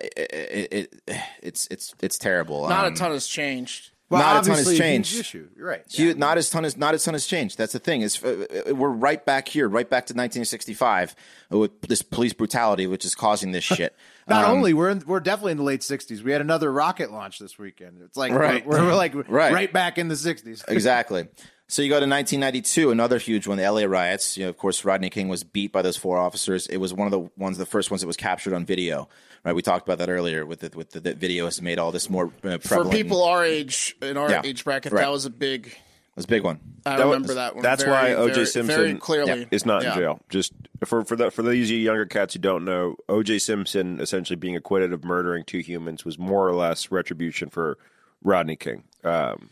it, 0.00 0.12
it, 0.16 0.72
it 0.72 1.20
it's 1.42 1.68
it's 1.70 1.94
it's 2.02 2.18
terrible. 2.18 2.68
not 2.68 2.86
Um, 2.86 2.92
a 2.92 2.96
ton 2.96 3.12
has 3.12 3.26
changed 3.26 3.90
Well, 4.08 4.20
not 4.22 4.44
a 4.44 4.48
ton 4.48 4.56
has 4.58 4.78
changed. 4.78 5.18
Issue. 5.18 5.48
You're 5.56 5.66
right. 5.66 5.82
Hu- 5.96 6.14
Not 6.14 6.38
as 6.38 6.48
ton 6.48 6.64
as 6.64 6.76
not 6.76 6.94
a 6.94 6.98
ton 6.98 7.14
has 7.14 7.26
changed. 7.26 7.58
That's 7.58 7.72
the 7.72 7.80
thing. 7.80 8.02
Is 8.02 8.22
uh, 8.22 8.46
uh, 8.70 8.74
we're 8.74 8.88
right 8.90 9.24
back 9.24 9.48
here, 9.48 9.68
right 9.68 9.88
back 9.90 10.06
to 10.06 10.12
1965 10.14 11.16
with 11.50 11.80
this 11.82 12.02
police 12.02 12.32
brutality, 12.32 12.86
which 12.86 13.04
is 13.04 13.14
causing 13.16 13.50
this 13.50 13.64
shit. 13.76 13.96
Not 14.28 14.44
Um, 14.44 14.52
only 14.58 14.74
we're 14.74 14.90
in, 14.90 15.02
we're 15.06 15.18
definitely 15.20 15.52
in 15.52 15.58
the 15.58 15.64
late 15.64 15.80
'60s. 15.80 16.22
We 16.22 16.30
had 16.30 16.40
another 16.40 16.72
rocket 16.72 17.10
launch 17.10 17.38
this 17.40 17.58
weekend. 17.58 18.00
It's 18.02 18.16
like 18.16 18.32
Right. 18.32 18.64
we're, 18.64 18.80
we're 18.84 18.94
like 18.94 19.14
Right. 19.28 19.52
right. 19.52 19.72
back 19.72 19.98
in 19.98 20.06
the 20.08 20.14
'60s. 20.14 20.64
exactly. 20.68 21.26
So 21.68 21.82
you 21.82 21.88
go 21.88 21.94
to 21.96 22.06
1992, 22.06 22.90
another 22.92 23.18
huge 23.18 23.46
one, 23.48 23.58
the 23.58 23.68
LA 23.68 23.82
riots. 23.86 24.36
You 24.36 24.44
know, 24.44 24.50
of 24.50 24.56
course, 24.56 24.84
Rodney 24.84 25.10
King 25.10 25.28
was 25.28 25.42
beat 25.42 25.72
by 25.72 25.82
those 25.82 25.96
four 25.96 26.16
officers. 26.16 26.66
It 26.68 26.76
was 26.76 26.94
one 26.94 27.08
of 27.08 27.10
the 27.10 27.28
ones, 27.36 27.58
the 27.58 27.66
first 27.66 27.90
ones 27.90 28.02
that 28.02 28.06
was 28.06 28.16
captured 28.16 28.54
on 28.54 28.64
video. 28.64 29.08
Right, 29.44 29.54
we 29.54 29.62
talked 29.62 29.86
about 29.86 29.98
that 29.98 30.08
earlier. 30.08 30.46
With 30.46 30.60
the, 30.60 30.70
with 30.76 30.90
the, 30.90 31.00
the 31.00 31.14
video 31.14 31.44
has 31.46 31.60
made 31.62 31.78
all 31.78 31.90
this 31.92 32.08
more 32.10 32.32
uh, 32.44 32.58
for 32.58 32.84
people 32.88 33.22
our 33.24 33.44
age 33.44 33.96
in 34.02 34.16
our 34.16 34.30
Yeah. 34.30 34.42
age 34.44 34.64
bracket 34.64 34.92
Right. 34.92 35.02
that 35.02 35.10
was 35.10 35.24
a 35.24 35.30
big 35.30 35.66
it 35.68 35.74
was 36.16 36.24
a 36.24 36.28
big 36.28 36.42
one. 36.44 36.58
i 36.86 36.96
That 36.96 37.06
was- 37.06 37.14
remember 37.14 37.34
that 37.34 37.54
one 37.54 37.62
that's 37.62 37.82
very, 37.84 37.94
why 37.94 38.14
O.J. 38.14 38.44
Simpson 38.46 38.76
very 38.76 38.94
clearly 38.94 39.46
is 39.50 39.66
not 39.66 39.82
Yeah. 39.82 39.92
in 39.92 39.98
jail. 39.98 40.20
Just 40.30 40.52
for 40.84 41.04
for 41.04 41.14
the, 41.16 41.30
for 41.30 41.42
those 41.42 41.70
you 41.70 41.76
younger 41.78 42.06
cats 42.06 42.34
who 42.34 42.40
don't 42.40 42.64
know, 42.64 42.96
O.J. 43.08 43.38
Simpson 43.40 44.00
essentially 44.00 44.36
being 44.36 44.56
acquitted 44.56 44.92
of 44.92 45.04
murdering 45.04 45.44
two 45.44 45.58
humans 45.58 46.04
was 46.04 46.18
more 46.18 46.48
or 46.48 46.54
less 46.54 46.90
retribution 46.90 47.48
for 47.50 47.76
Rodney 48.22 48.56
King. 48.56 48.84
Um, 49.04 49.50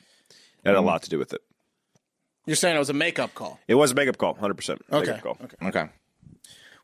had 0.64 0.74
a 0.74 0.80
lot 0.80 1.02
to 1.02 1.10
do 1.10 1.18
with 1.18 1.32
it. 1.34 1.42
You're 2.46 2.56
saying 2.56 2.76
it 2.76 2.78
was 2.78 2.90
a 2.90 2.94
makeup 2.94 3.34
call 3.34 3.58
It 3.68 3.74
was 3.74 3.92
a 3.92 3.94
makeup 3.94 4.18
call, 4.18 4.34
hundred 4.34 4.54
percent. 4.54 4.82
okay 4.92 5.12
Makeup 5.12 5.22
call. 5.22 5.38
okay 5.44 5.56
Okay. 5.68 5.88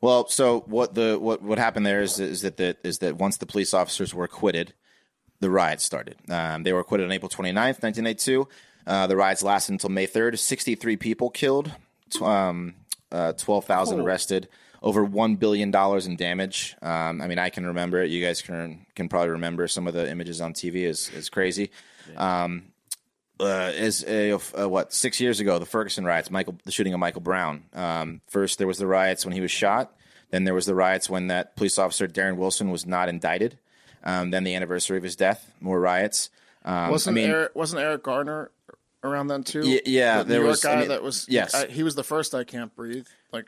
Well, 0.03 0.29
so 0.29 0.61
what 0.61 0.95
the 0.95 1.19
what 1.21 1.43
what 1.43 1.59
happened 1.59 1.85
there 1.85 2.01
is 2.01 2.19
is 2.19 2.41
that 2.43 2.57
the, 2.57 2.77
is 2.83 2.99
that 3.01 3.17
once 3.17 3.37
the 3.37 3.45
police 3.47 3.75
officers 3.75 4.15
were 4.15 4.25
acquitted, 4.25 4.73
the 5.41 5.51
riots 5.51 5.85
started. 5.85 6.17
Um, 6.31 6.63
they 6.63 6.73
were 6.73 6.81
acquitted 6.81 7.05
on 7.07 7.13
April 7.13 7.29
29th, 7.29 7.83
1982. 7.83 8.49
Uh, 8.87 9.07
the 9.07 9.17
riots 9.17 9.43
lasted 9.43 9.73
until 9.73 9.91
May 9.91 10.07
3rd. 10.07 10.39
63 10.39 10.97
people 10.97 11.29
killed, 11.29 11.71
tw- 12.11 12.23
um, 12.23 12.75
uh, 13.13 13.33
12,000 13.35 14.01
arrested, 14.01 14.49
over 14.83 15.07
$1 15.07 15.39
billion 15.39 15.69
in 15.75 16.17
damage. 16.17 16.77
Um, 16.81 17.21
I 17.21 17.27
mean, 17.27 17.39
I 17.39 17.51
can 17.51 17.67
remember 17.67 18.03
it. 18.03 18.11
You 18.11 18.25
guys 18.25 18.41
can 18.41 18.87
can 18.95 19.09
probably 19.11 19.31
remember 19.31 19.69
some 19.69 19.87
of 19.87 19.93
the 19.93 20.11
images 20.11 20.41
on 20.41 20.55
TV 20.55 20.85
is, 20.87 21.11
is 21.11 21.29
crazy. 21.29 21.71
Um, 22.17 22.73
uh, 23.41 23.73
is 23.75 24.05
uh, 24.05 24.39
uh, 24.59 24.69
what 24.69 24.93
six 24.93 25.21
years 25.21 25.41
ago 25.41 25.59
the 25.59 25.67
Ferguson 25.67 26.05
riots, 26.05 26.31
Michael, 26.31 26.57
the 26.65 26.73
shooting 26.73 26.93
of 26.95 27.01
Michael 27.01 27.21
Brown. 27.21 27.65
Um, 27.75 28.21
first, 28.29 28.59
there 28.59 28.67
was 28.67 28.79
the 28.79 28.87
riots 28.87 29.25
when 29.25 29.33
he 29.35 29.41
was 29.41 29.51
shot. 29.51 29.93
Then 30.31 30.45
there 30.45 30.55
was 30.55 30.67
the 30.67 30.75
riots 30.75 31.11
when 31.11 31.27
that 31.29 31.57
police 31.57 31.79
officer 31.79 32.07
Darren 32.07 32.37
Wilson 32.37 32.71
was 32.71 32.87
not 32.87 33.09
indicted. 33.09 33.59
Um, 34.05 34.31
then 34.31 34.45
the 34.45 34.55
anniversary 34.55 34.97
of 34.97 35.03
his 35.03 35.17
death, 35.17 35.53
more 35.61 35.81
riots. 35.81 36.31
Um, 36.65 36.91
Wasn't 36.91 37.15
I 37.15 37.21
mean, 37.21 37.31
Eric, 37.31 37.55
wasn't 37.55 37.83
Eric 37.83 38.03
Gardner 38.03 38.51
around 39.03 39.27
then 39.29 39.43
too? 39.43 39.63
Y- 39.63 39.81
yeah, 39.87 40.19
the 40.19 40.25
New 40.25 40.29
there 40.31 40.39
York 40.41 40.51
was- 40.51 40.65
I 40.65 40.73
guy 40.75 40.81
mean, 40.81 40.89
that 40.89 41.03
was. 41.03 41.27
yes. 41.29 41.55
I, 41.55 41.67
he 41.67 41.83
was 41.83 41.95
the 41.95 42.05
first. 42.05 42.35
I 42.35 42.45
can't 42.45 42.75
breathe. 42.77 43.07
Like 43.33 43.47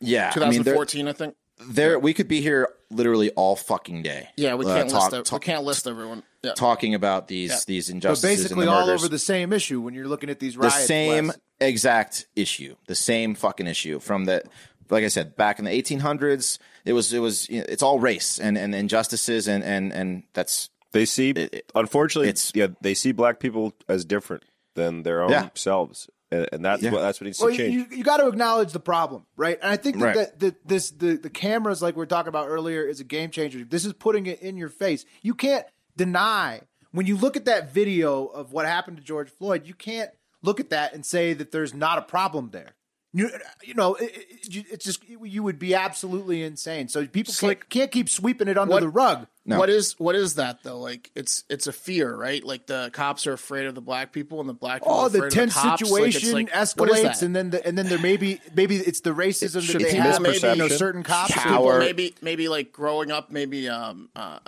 yeah, 0.00 0.32
I 0.34 0.40
mean, 0.50 0.60
2014, 0.64 1.08
I 1.08 1.12
think. 1.12 1.34
There 1.58 1.98
we 1.98 2.12
could 2.14 2.28
be 2.28 2.40
here 2.40 2.68
literally 2.90 3.30
all 3.30 3.56
fucking 3.56 4.02
day. 4.02 4.28
Yeah, 4.36 4.54
we 4.54 4.66
uh, 4.66 4.74
can't 4.76 4.90
talk- 4.90 5.12
list. 5.12 5.14
Ev- 5.14 5.24
talk- 5.24 5.40
we 5.40 5.44
can't 5.46 5.64
list 5.64 5.86
everyone. 5.86 6.22
Yeah. 6.42 6.52
talking 6.54 6.94
about 6.94 7.26
these 7.28 7.50
Yeah. 7.50 7.56
these 7.66 7.86
But 7.88 7.94
injustices. 7.94 8.24
and 8.30 8.38
basically 8.42 8.64
the 8.66 8.72
all 8.72 8.90
over 8.90 9.08
the 9.08 9.18
same 9.18 9.52
issue 9.52 9.80
when 9.80 9.94
you're 9.94 10.08
looking 10.08 10.28
at 10.28 10.40
these 10.40 10.56
the 10.56 10.68
same 10.70 11.28
Wes. 11.28 11.38
exact 11.60 12.26
issue, 12.36 12.76
the 12.86 12.94
same 12.94 13.34
fucking 13.34 13.66
issue 13.66 13.98
from 13.98 14.26
the. 14.26 14.42
Like 14.90 15.04
I 15.04 15.08
said, 15.08 15.34
back 15.36 15.58
in 15.58 15.64
the 15.64 15.70
1800s, 15.70 16.58
it 16.84 16.92
was 16.92 17.12
it 17.14 17.18
was 17.20 17.48
you 17.48 17.60
know, 17.60 17.66
it's 17.68 17.82
all 17.82 17.98
race 17.98 18.38
and, 18.38 18.58
and 18.58 18.74
injustices 18.74 19.48
and 19.48 19.64
and 19.64 19.90
and 19.92 20.24
that's 20.34 20.68
They 20.92 21.06
see, 21.06 21.30
It, 21.30 21.72
unfortunately, 21.74 22.28
it's- 22.28 22.52
yeah, 22.54 22.66
they 22.82 22.92
see 22.94 23.12
black 23.12 23.40
people 23.40 23.72
as 23.88 24.04
different 24.04 24.42
than 24.74 25.02
their 25.02 25.22
own 25.22 25.30
Yeah. 25.30 25.48
selves, 25.54 26.08
and, 26.34 26.48
and 26.52 26.64
that's 26.64 26.82
Yeah. 26.82 26.92
what 26.92 27.00
that's 27.00 27.20
what 27.20 27.26
needs 27.26 27.40
Well, 27.40 27.50
to 27.50 27.56
change. 27.56 27.74
you, 27.74 27.86
you 27.98 28.04
got 28.04 28.18
to 28.18 28.26
acknowledge 28.28 28.72
the 28.72 28.80
problem, 28.80 29.24
right? 29.36 29.58
And 29.62 29.70
I 29.70 29.76
think 29.76 29.98
that, 29.98 30.04
Right. 30.04 30.14
that, 30.16 30.40
that 30.40 30.68
this 30.68 30.90
the, 30.90 31.16
the 31.16 31.30
cameras, 31.30 31.80
like 31.82 31.96
we 31.96 32.02
are 32.02 32.06
talking 32.06 32.28
about 32.28 32.48
earlier, 32.48 32.82
is 32.86 33.00
a 33.00 33.04
game 33.04 33.30
changer. 33.30 33.64
This 33.64 33.84
is 33.84 33.92
putting 33.92 34.26
it 34.26 34.40
in 34.40 34.56
your 34.56 34.68
face. 34.68 35.04
You 35.22 35.34
can't 35.34 35.66
deny 35.96 36.60
when 36.92 37.06
you 37.06 37.16
look 37.16 37.36
at 37.36 37.44
that 37.46 37.72
video 37.72 38.26
of 38.26 38.52
what 38.52 38.66
happened 38.66 38.96
to 38.98 39.02
George 39.02 39.30
Floyd. 39.30 39.66
You 39.66 39.74
can't 39.74 40.10
look 40.42 40.60
at 40.60 40.70
that 40.70 40.92
and 40.94 41.04
say 41.06 41.32
that 41.34 41.52
there's 41.52 41.72
not 41.74 41.98
a 41.98 42.02
problem 42.02 42.50
there. 42.52 42.74
You, 43.16 43.30
you 43.62 43.74
know, 43.74 43.94
it, 43.94 44.10
it, 44.12 44.66
it's 44.72 44.84
just 44.84 45.08
you 45.08 45.44
would 45.44 45.58
be 45.60 45.72
absolutely 45.76 46.42
insane. 46.42 46.88
So 46.88 47.06
people 47.06 47.32
can't, 47.32 47.50
like- 47.50 47.68
can't 47.68 47.90
keep 47.92 48.08
sweeping 48.08 48.48
it 48.48 48.58
under 48.58 48.72
What- 48.72 48.80
the 48.80 48.88
rug. 48.88 49.28
What 49.46 49.68
is 49.68 49.92
what 49.98 50.14
is 50.14 50.36
that 50.36 50.62
though? 50.62 50.78
Like 50.78 51.10
it's 51.14 51.44
it's 51.50 51.66
a 51.66 51.72
fear, 51.72 52.16
right? 52.16 52.42
Like 52.42 52.66
the 52.66 52.88
cops 52.94 53.26
are 53.26 53.34
afraid 53.34 53.66
of 53.66 53.74
the 53.74 53.82
black 53.82 54.10
people, 54.10 54.40
and 54.40 54.48
the 54.48 54.54
black 54.54 54.80
people. 54.80 54.94
Oh, 54.94 55.00
are 55.02 55.08
the 55.10 55.28
tense 55.28 55.54
of 55.54 55.62
the 55.62 55.68
cops. 55.68 55.90
Like, 55.90 56.12
situation 56.12 56.32
like, 56.32 56.54
what 56.78 56.88
is 56.88 57.04
escalates, 57.04 57.22
and 57.22 57.36
then 57.36 57.50
the, 57.50 57.66
and 57.66 57.76
then 57.76 57.86
there 57.88 57.98
may 57.98 58.16
be 58.16 58.40
maybe 58.54 58.76
it's 58.76 59.00
the 59.00 59.10
racism 59.10 59.60
Should 59.60 59.82
that 59.82 59.90
they 59.90 59.96
have. 59.96 60.22
maybe- 60.22 60.38
you 60.38 60.56
know, 60.56 60.68
certain 60.68 61.02
cops. 61.02 61.32
Power. 61.32 61.72
people 61.74 61.78
maybe 61.80 62.14
maybe 62.22 62.48
like 62.48 62.72
growing 62.72 63.10
up, 63.10 63.30
maybe 63.30 63.68
um 63.68 64.08
uh, 64.16 64.38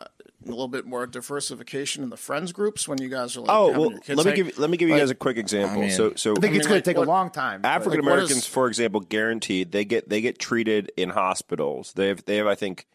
a 0.46 0.50
little 0.50 0.68
bit 0.68 0.86
more 0.86 1.06
diversification 1.06 2.02
in 2.02 2.10
the 2.10 2.16
friends 2.16 2.52
groups 2.52 2.86
when 2.88 3.00
you 3.00 3.08
guys 3.08 3.36
are 3.36 3.40
like. 3.40 3.50
oh 3.50 3.70
well, 3.72 3.90
your 3.90 4.00
kids 4.00 4.16
let 4.16 4.26
me 4.26 4.32
hang- 4.32 4.44
give 4.46 4.58
let 4.58 4.70
me 4.70 4.76
give 4.76 4.88
you 4.88 4.94
like- 4.94 5.02
guys 5.02 5.10
a 5.10 5.14
quick 5.14 5.36
example. 5.36 5.80
mean, 5.82 5.90
so 5.90 6.14
so 6.14 6.32
I 6.36 6.40
think 6.40 6.54
I 6.54 6.56
it's 6.58 6.66
going 6.66 6.76
like, 6.78 6.84
to 6.84 6.90
take 6.90 6.96
what- 6.98 7.06
a 7.06 7.10
long 7.10 7.30
time. 7.30 7.60
African 7.64 8.00
what 8.04 8.12
Americans, 8.12 8.30
is- 8.38 8.46
for 8.46 8.68
example, 8.68 9.00
guaranteed 9.00 9.72
they 9.72 9.84
get 9.84 10.08
they 10.08 10.20
get 10.20 10.38
treated 10.38 10.90
in 10.96 11.10
hospitals. 11.10 11.92
They 11.94 12.08
have 12.08 12.24
they 12.24 12.36
have 12.36 12.46
I 12.46 12.54
think 12.54 12.86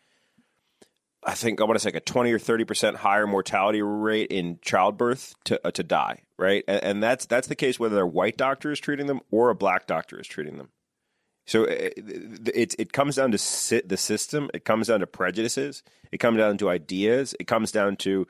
I 1.24 1.34
think 1.36 1.62
I 1.62 1.66
want 1.66 1.76
to 1.76 1.80
say 1.84 1.88
like 1.90 1.96
a 1.96 2.00
twenty 2.00 2.32
or 2.34 2.40
thirty 2.40 2.64
percent 2.66 2.98
higher 2.98 3.28
mortality 3.28 3.82
rate 3.82 4.32
in 4.32 4.58
childbirth 4.62 5.36
to 5.46 5.60
uh, 5.68 5.72
to 5.72 5.84
die. 5.84 6.24
Right, 6.38 6.64
and, 6.68 6.84
and 6.84 7.04
that's 7.04 7.26
that's 7.28 7.48
the 7.48 7.56
case 7.56 7.80
whether 7.80 8.00
a 8.02 8.08
white 8.08 8.38
doctor 8.38 8.72
is 8.72 8.80
treating 8.80 9.06
them 9.06 9.22
or 9.30 9.52
a 9.52 9.56
black 9.56 9.86
doctor 9.86 10.20
is 10.20 10.26
treating 10.26 10.58
them. 10.58 10.70
So 11.46 11.64
uh, 11.64 11.68
it 11.70 12.48
it, 12.54 12.76
it 12.78 12.94
comes 12.94 13.16
down 13.16 13.32
to 13.32 13.38
sit 13.38 13.90
the 13.90 13.98
system. 13.98 14.50
It 14.54 14.66
comes 14.66 14.88
down 14.88 15.00
to 15.02 15.08
prejudices. 15.08 15.84
It 16.12 16.20
comes 16.20 16.38
down 16.38 16.58
to 16.60 16.70
ideas. 16.70 17.36
It 17.40 17.48
comes 17.48 17.72
down 17.72 17.96
to 17.98 18.28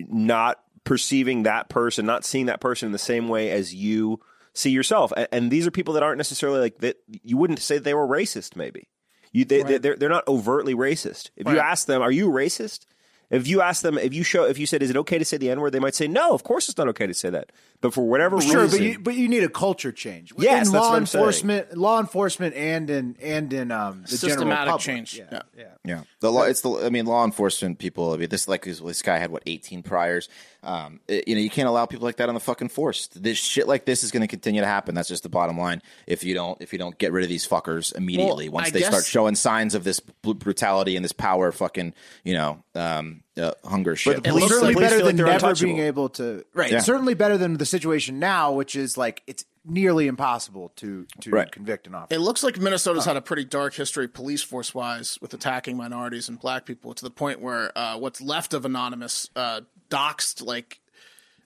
not 0.00 0.60
perceiving 0.84 1.42
that 1.44 1.68
person, 1.68 2.06
not 2.06 2.24
seeing 2.24 2.46
that 2.46 2.60
person 2.60 2.86
in 2.86 2.92
the 2.92 2.98
same 2.98 3.28
way 3.28 3.50
as 3.50 3.74
you 3.74 4.20
see 4.54 4.70
yourself. 4.70 5.12
And, 5.16 5.28
and 5.32 5.50
these 5.50 5.66
are 5.66 5.70
people 5.70 5.94
that 5.94 6.02
aren't 6.02 6.18
necessarily 6.18 6.60
like 6.60 6.78
that. 6.78 6.96
You 7.22 7.36
wouldn't 7.36 7.60
say 7.60 7.78
they 7.78 7.94
were 7.94 8.06
racist, 8.06 8.56
maybe. 8.56 8.88
You, 9.32 9.44
they, 9.44 9.62
they, 9.62 9.78
they're, 9.78 9.96
they're 9.96 10.08
not 10.08 10.26
overtly 10.26 10.74
racist. 10.74 11.30
If 11.36 11.46
you 11.48 11.58
ask 11.58 11.86
them, 11.86 12.00
are 12.00 12.12
you 12.12 12.28
racist? 12.28 12.86
If 13.28 13.48
you 13.48 13.60
ask 13.60 13.82
them, 13.82 13.98
if 13.98 14.14
you 14.14 14.22
show, 14.22 14.44
if 14.44 14.56
you 14.58 14.66
said, 14.66 14.82
is 14.82 14.90
it 14.90 14.96
okay 14.98 15.18
to 15.18 15.24
say 15.24 15.36
the 15.36 15.50
N 15.50 15.60
word? 15.60 15.72
They 15.72 15.80
might 15.80 15.94
say, 15.96 16.06
no, 16.06 16.32
of 16.32 16.44
course 16.44 16.68
it's 16.68 16.78
not 16.78 16.86
okay 16.88 17.08
to 17.08 17.14
say 17.14 17.28
that. 17.30 17.50
But 17.80 17.92
for 17.92 18.06
whatever 18.08 18.40
Sure, 18.40 18.62
reason, 18.62 18.78
but 18.78 18.84
you, 18.86 18.98
but 19.00 19.14
you 19.16 19.28
need 19.28 19.42
a 19.42 19.48
culture 19.48 19.90
change. 19.90 20.32
Yes, 20.38 20.68
in 20.68 20.72
that's 20.72 20.84
law 20.84 20.90
what 20.90 20.96
I'm 20.96 21.06
saying. 21.06 21.22
enforcement, 21.24 21.76
law 21.76 21.98
enforcement, 22.00 22.54
and 22.54 22.88
in 22.88 23.16
and 23.20 23.52
in 23.52 23.72
um, 23.72 24.02
the 24.02 24.16
general 24.16 24.36
Systematic 24.38 24.70
public. 24.70 24.80
change. 24.84 25.18
Yeah, 25.18 25.24
Yeah. 25.32 25.42
yeah. 25.56 25.64
Yeah, 25.84 26.00
the 26.20 26.32
law. 26.32 26.42
It's 26.44 26.60
the. 26.62 26.70
I 26.84 26.90
mean, 26.90 27.06
law 27.06 27.24
enforcement 27.24 27.78
people. 27.78 28.12
I 28.12 28.16
mean, 28.16 28.28
this 28.28 28.48
like 28.48 28.64
this, 28.64 28.80
this 28.80 29.02
guy 29.02 29.18
had 29.18 29.30
what 29.30 29.42
eighteen 29.46 29.82
priors. 29.82 30.28
Um, 30.62 31.00
it- 31.06 31.28
you 31.28 31.34
know, 31.34 31.40
you 31.40 31.50
can't 31.50 31.68
allow 31.68 31.86
people 31.86 32.04
like 32.06 32.16
that 32.16 32.28
on 32.28 32.34
the 32.34 32.40
fucking 32.40 32.70
force. 32.70 33.06
This 33.08 33.38
shit 33.38 33.68
like 33.68 33.84
this 33.84 34.02
is 34.02 34.10
going 34.10 34.22
to 34.22 34.26
continue 34.26 34.60
to 34.60 34.66
happen. 34.66 34.94
That's 34.94 35.08
just 35.08 35.22
the 35.22 35.28
bottom 35.28 35.58
line. 35.58 35.82
If 36.06 36.24
you 36.24 36.34
don't, 36.34 36.60
if 36.60 36.72
you 36.72 36.78
don't 36.78 36.96
get 36.98 37.12
rid 37.12 37.22
of 37.22 37.28
these 37.28 37.46
fuckers 37.46 37.94
immediately, 37.94 38.48
Well, 38.48 38.54
once 38.62 38.68
I 38.68 38.70
they 38.70 38.78
guess- 38.80 38.88
start 38.88 39.04
showing 39.04 39.34
signs 39.36 39.74
of 39.74 39.84
this 39.84 40.00
brutality 40.00 40.96
and 40.96 41.04
this 41.04 41.12
power, 41.12 41.52
fucking, 41.52 41.94
you 42.24 42.34
know, 42.34 42.62
um, 42.74 43.22
uh, 43.36 43.52
hunger 43.64 43.94
shit. 43.96 44.16
the 44.24 44.30
police- 44.30 44.48
certainly 44.48 44.72
the 44.72 44.78
police 44.78 44.86
better 44.86 44.96
feel 44.96 45.06
like 45.06 45.16
than 45.16 45.24
they're 45.26 45.38
never 45.40 45.54
being 45.54 45.78
able 45.78 46.08
to. 46.10 46.44
Right. 46.54 46.72
Yeah. 46.72 46.80
Certainly 46.80 47.14
better 47.14 47.36
than 47.38 47.58
the 47.58 47.66
situation 47.66 48.18
now, 48.18 48.52
which 48.52 48.74
is 48.74 48.96
like 48.96 49.22
it's 49.26 49.44
nearly 49.66 50.06
impossible 50.06 50.72
to 50.76 51.06
to 51.20 51.30
Right. 51.30 51.50
convict 51.50 51.86
an 51.86 51.94
officer. 51.94 52.14
It 52.16 52.20
looks 52.22 52.42
like 52.42 52.58
Minnesota's 52.58 53.04
had 53.04 53.16
a 53.16 53.20
pretty 53.20 53.44
dark 53.44 53.74
history, 53.74 54.08
police 54.08 54.42
force 54.42 54.74
wise, 54.74 55.18
with 55.20 55.34
attacking 55.34 55.76
minorities 55.76 56.28
and 56.28 56.38
black 56.38 56.64
people 56.66 56.94
to 56.94 57.02
the 57.04 57.10
point 57.10 57.40
where 57.40 57.76
uh, 57.76 57.98
what's 57.98 58.20
left 58.20 58.54
of 58.54 58.64
Anonymous 58.64 59.28
uh, 59.36 59.62
doxed, 59.90 60.44
like, 60.44 60.80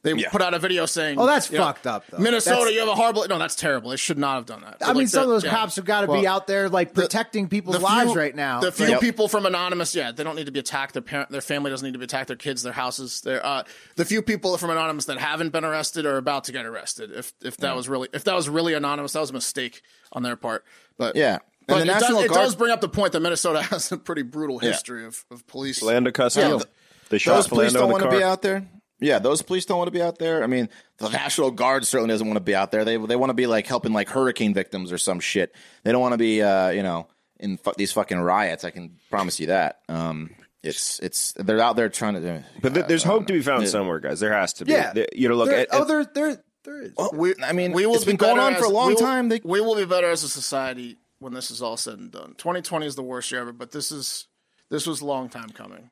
they 0.02 0.14
put 0.24 0.40
out 0.40 0.54
a 0.54 0.58
video 0.58 0.86
saying, 0.86 1.18
Oh, 1.18 1.26
that's 1.26 1.50
you 1.50 1.58
know, 1.58 1.64
fucked 1.64 1.86
up, 1.86 2.04
though. 2.08 2.18
Minnesota, 2.18 2.56
That's- 2.56 2.72
you 2.74 2.80
have 2.80 2.88
a 2.88 2.94
horrible. 2.94 3.26
No, 3.28 3.38
that's 3.38 3.54
terrible. 3.54 3.90
They 3.90 3.96
should 3.96 4.16
not 4.18 4.36
have 4.36 4.46
done 4.46 4.62
that. 4.62 4.78
I 4.80 4.86
But, 4.86 4.86
mean, 4.88 4.96
like, 5.02 5.08
some 5.08 5.24
of 5.24 5.28
those 5.28 5.44
yeah. 5.44 5.50
cops 5.50 5.76
have 5.76 5.84
got 5.84 6.00
to 6.02 6.06
Well, 6.06 6.20
be 6.20 6.26
out 6.26 6.46
there 6.46 6.68
like 6.70 6.94
protecting 6.94 7.48
people's 7.48 7.76
the 7.76 7.82
lives 7.82 8.12
few- 8.12 8.20
right 8.20 8.34
now. 8.34 8.60
The 8.60 8.72
few 8.72 8.86
Yep. 8.86 9.00
people 9.00 9.28
from 9.28 9.44
Anonymous, 9.44 9.94
yeah, 9.94 10.10
they 10.12 10.24
don't 10.24 10.36
need 10.36 10.46
to 10.46 10.52
be 10.52 10.60
attacked. 10.60 10.94
Their 10.94 11.02
parent, 11.02 11.30
their 11.30 11.42
family 11.42 11.70
doesn't 11.70 11.84
need 11.86 11.92
to 11.92 11.98
be 11.98 12.04
attacked. 12.06 12.28
Their 12.28 12.36
kids, 12.36 12.62
their 12.62 12.72
houses. 12.72 13.20
Their 13.20 13.44
uh, 13.44 13.64
the 13.96 14.04
few 14.06 14.22
people 14.22 14.56
from 14.56 14.70
Anonymous 14.70 15.04
that 15.04 15.18
haven't 15.18 15.50
been 15.50 15.64
arrested 15.64 16.06
are 16.06 16.16
about 16.16 16.44
to 16.44 16.52
get 16.52 16.64
arrested. 16.64 17.10
If 17.12 17.34
if 17.42 17.58
that 17.58 17.76
was 17.76 17.88
really 17.88 18.08
if 18.14 18.24
that 18.24 18.34
was 18.34 18.48
really 18.48 18.72
anonymous, 18.74 19.12
that 19.12 19.20
was 19.20 19.30
a 19.30 19.34
mistake 19.34 19.82
on 20.12 20.22
their 20.22 20.36
part. 20.36 20.64
But 20.96 21.14
Yeah. 21.16 21.38
But 21.66 21.76
the 21.76 21.82
it, 21.82 21.86
does, 21.86 22.00
National 22.02 22.20
it 22.22 22.32
does 22.32 22.54
bring 22.56 22.72
up 22.72 22.80
the 22.80 22.88
point 22.88 23.12
that 23.12 23.20
Minnesota 23.20 23.62
has 23.70 23.92
a 23.92 23.96
pretty 23.98 24.22
brutal 24.22 24.58
history 24.58 25.04
of, 25.04 25.24
of 25.30 25.46
police. 25.46 25.82
Lando 25.82 26.10
Castile. 26.10 26.50
Yeah, 26.52 26.56
the, 26.56 26.66
they 27.10 27.18
shot 27.18 27.34
those 27.36 27.48
police 27.48 27.72
don't 27.74 27.82
the 27.82 27.92
want 27.92 28.02
to 28.02 28.08
car. 28.08 28.18
be 28.18 28.24
out 28.24 28.42
there. 28.42 28.66
Yeah, 29.00 29.18
those 29.18 29.42
police 29.42 29.64
don't 29.64 29.78
want 29.78 29.88
to 29.88 29.92
be 29.92 30.02
out 30.02 30.18
there. 30.18 30.42
I 30.44 30.46
mean, 30.46 30.68
the 30.98 31.08
National 31.08 31.50
Guard 31.50 31.86
certainly 31.86 32.12
doesn't 32.12 32.26
want 32.26 32.36
to 32.36 32.40
be 32.44 32.54
out 32.54 32.70
there. 32.70 32.84
They 32.84 32.96
they 32.98 33.16
want 33.16 33.30
to 33.30 33.34
be 33.34 33.46
like 33.46 33.66
helping 33.66 33.92
like 33.92 34.08
hurricane 34.10 34.52
victims 34.54 34.92
or 34.92 34.98
some 34.98 35.20
shit. 35.20 35.54
They 35.84 35.92
don't 35.92 36.00
want 36.02 36.12
to 36.12 36.18
be, 36.18 36.42
uh, 36.42 36.68
you 36.70 36.82
know, 36.82 37.08
in 37.38 37.56
fu- 37.56 37.72
these 37.76 37.92
fucking 37.92 38.18
riots. 38.20 38.64
I 38.64 38.70
can 38.70 38.96
promise 39.10 39.40
you 39.40 39.46
that. 39.48 39.80
Um, 39.88 40.30
it's 40.62 40.98
it's 41.00 41.32
they're 41.38 41.60
out 41.60 41.76
there 41.76 41.88
trying 41.88 42.20
to. 42.20 42.34
uh, 42.36 42.42
But 42.60 42.74
th- 42.74 42.86
there's 42.86 43.02
hope 43.02 43.26
to 43.28 43.32
be 43.32 43.40
found 43.40 43.62
Yeah. 43.62 43.68
somewhere, 43.70 43.98
guys. 44.00 44.20
There 44.20 44.32
has 44.34 44.52
to 44.54 44.66
be. 44.66 44.72
yeah, 44.72 44.92
you 45.14 45.28
know, 45.28 45.34
look. 45.36 45.48
There- 45.48 45.60
at, 45.60 45.68
oh, 45.72 45.84
there, 45.84 46.04
there, 46.04 46.44
there 46.64 46.82
is. 46.82 46.92
we, 47.14 47.34
I 47.42 47.52
mean, 47.52 47.72
we 47.72 47.86
will 47.86 47.94
it's 47.94 48.04
be 48.04 48.10
been 48.12 48.16
going 48.18 48.36
better 48.36 48.54
on 48.56 48.60
for 48.60 48.66
a 48.66 48.68
long 48.68 48.88
we 48.88 48.94
will- 48.94 49.00
time. 49.00 49.30
They- 49.30 49.40
we 49.42 49.62
will 49.62 49.76
be 49.76 49.86
better 49.86 50.10
as 50.10 50.22
a 50.22 50.28
society 50.28 50.98
when 51.18 51.32
this 51.32 51.50
is 51.50 51.62
all 51.62 51.78
said 51.78 51.98
and 51.98 52.10
done. 52.10 52.34
2020 52.36 52.86
is 52.86 52.94
the 52.96 53.02
worst 53.02 53.30
year 53.32 53.40
ever, 53.40 53.52
but 53.54 53.70
this 53.70 53.90
is 53.90 54.26
this 54.68 54.86
was 54.86 55.00
a 55.00 55.06
long 55.06 55.30
time 55.30 55.48
coming. 55.48 55.88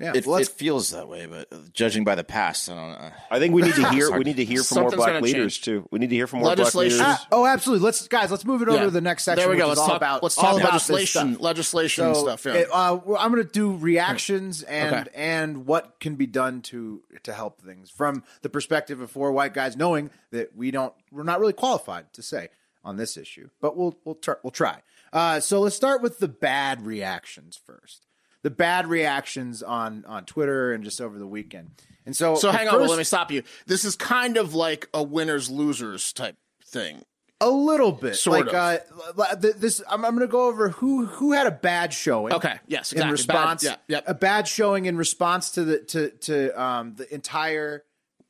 Yeah, 0.00 0.12
It, 0.14 0.26
well, 0.26 0.36
it 0.38 0.46
feels 0.46 0.90
that 0.90 1.08
way, 1.08 1.26
but 1.26 1.72
judging 1.72 2.04
by 2.04 2.14
the 2.14 2.22
past, 2.22 2.70
I 2.70 2.76
don't 2.76 2.92
know. 2.92 3.10
I 3.32 3.40
think 3.40 3.52
we 3.52 3.62
need 3.62 3.74
to 3.74 3.88
hear. 3.90 4.16
We 4.16 4.22
need 4.22 4.36
to 4.36 4.44
hear 4.44 4.62
from 4.62 4.82
more 4.82 4.90
black 4.92 5.20
leaders 5.20 5.54
change. 5.58 5.64
too. 5.64 5.88
We 5.90 5.98
need 5.98 6.10
to 6.10 6.14
hear 6.14 6.28
from 6.28 6.38
more 6.38 6.54
black 6.54 6.72
leaders. 6.76 7.00
Ah, 7.02 7.26
oh, 7.32 7.44
absolutely. 7.44 7.84
Let's 7.84 8.06
guys, 8.06 8.30
let's 8.30 8.44
move 8.44 8.62
it 8.62 8.68
over 8.68 8.76
Yeah. 8.78 8.84
to 8.84 8.90
the 8.92 9.00
next 9.00 9.24
section. 9.24 9.40
There 9.42 9.50
we 9.50 9.56
go. 9.56 9.68
which 9.68 9.78
Let's 9.78 9.88
talk 9.88 9.96
about 9.96 10.22
let's 10.22 10.36
talk 10.36 10.56
about 10.56 10.72
legislation, 10.72 11.32
stuff. 11.32 11.42
legislation 11.42 12.04
and 12.06 12.14
So, 12.16 12.22
stuff. 12.22 12.44
Yeah. 12.46 12.52
it, 12.54 12.68
uh, 12.72 13.00
well, 13.04 13.20
I'm 13.20 13.32
going 13.32 13.44
to 13.44 13.52
do 13.52 13.72
reactions 13.76 14.62
and 14.62 14.94
Okay. 14.94 15.10
and 15.16 15.66
what 15.66 15.98
can 15.98 16.14
be 16.14 16.26
done 16.26 16.62
to 16.62 17.02
to 17.24 17.32
help 17.32 17.60
things 17.60 17.90
from 17.90 18.22
the 18.42 18.48
perspective 18.48 19.00
of 19.00 19.10
four 19.10 19.32
white 19.32 19.52
guys, 19.52 19.76
knowing 19.76 20.10
that 20.30 20.54
we 20.54 20.70
don't 20.70 20.94
we're 21.10 21.24
not 21.24 21.40
really 21.40 21.52
qualified 21.54 22.12
to 22.12 22.22
say 22.22 22.50
on 22.84 22.96
this 22.98 23.16
issue, 23.16 23.48
but 23.60 23.76
we'll 23.76 23.98
we'll 24.04 24.14
tr- 24.14 24.38
we'll 24.44 24.52
try. 24.52 24.80
Uh, 25.12 25.40
so 25.40 25.58
let's 25.60 25.74
start 25.74 26.02
with 26.02 26.18
the 26.20 26.28
bad 26.28 26.86
reactions 26.86 27.58
first. 27.66 28.04
The 28.42 28.50
bad 28.50 28.86
reactions 28.86 29.62
on 29.62 30.04
on 30.06 30.24
Twitter 30.24 30.72
and 30.72 30.84
just 30.84 31.00
over 31.00 31.18
the 31.18 31.26
weekend. 31.26 31.70
And 32.06 32.16
so 32.16 32.36
so 32.36 32.50
hang 32.50 32.68
on, 32.68 32.80
well, 32.80 32.88
let 32.88 32.98
me 32.98 33.04
stop 33.04 33.30
you. 33.30 33.42
This 33.66 33.84
is 33.84 33.96
kind 33.96 34.36
of 34.36 34.54
like 34.54 34.88
a 34.94 35.02
winners 35.02 35.50
losers 35.50 36.12
type 36.12 36.36
thing. 36.64 37.02
A 37.40 37.48
little 37.50 37.92
bit, 37.92 38.16
Sort 38.16 38.46
like 38.46 38.54
of. 38.54 39.16
Uh, 39.16 39.34
this. 39.36 39.80
I'm, 39.88 40.04
I'm 40.04 40.16
going 40.16 40.26
to 40.26 40.30
go 40.30 40.46
over 40.48 40.70
who 40.70 41.06
who 41.06 41.32
had 41.32 41.46
a 41.46 41.52
bad 41.52 41.92
showing. 41.92 42.32
Okay, 42.32 42.58
yes, 42.66 42.92
In 42.92 43.08
response, 43.10 43.62
Bad- 43.62 43.78
yeah, 43.86 43.96
yep. 43.98 44.04
a 44.08 44.14
bad 44.14 44.48
showing 44.48 44.86
in 44.86 44.96
response 44.96 45.50
to 45.52 45.62
the 45.64 45.78
to 45.84 46.10
to 46.10 46.60
um 46.60 46.94
the 46.96 47.12
entire 47.14 47.84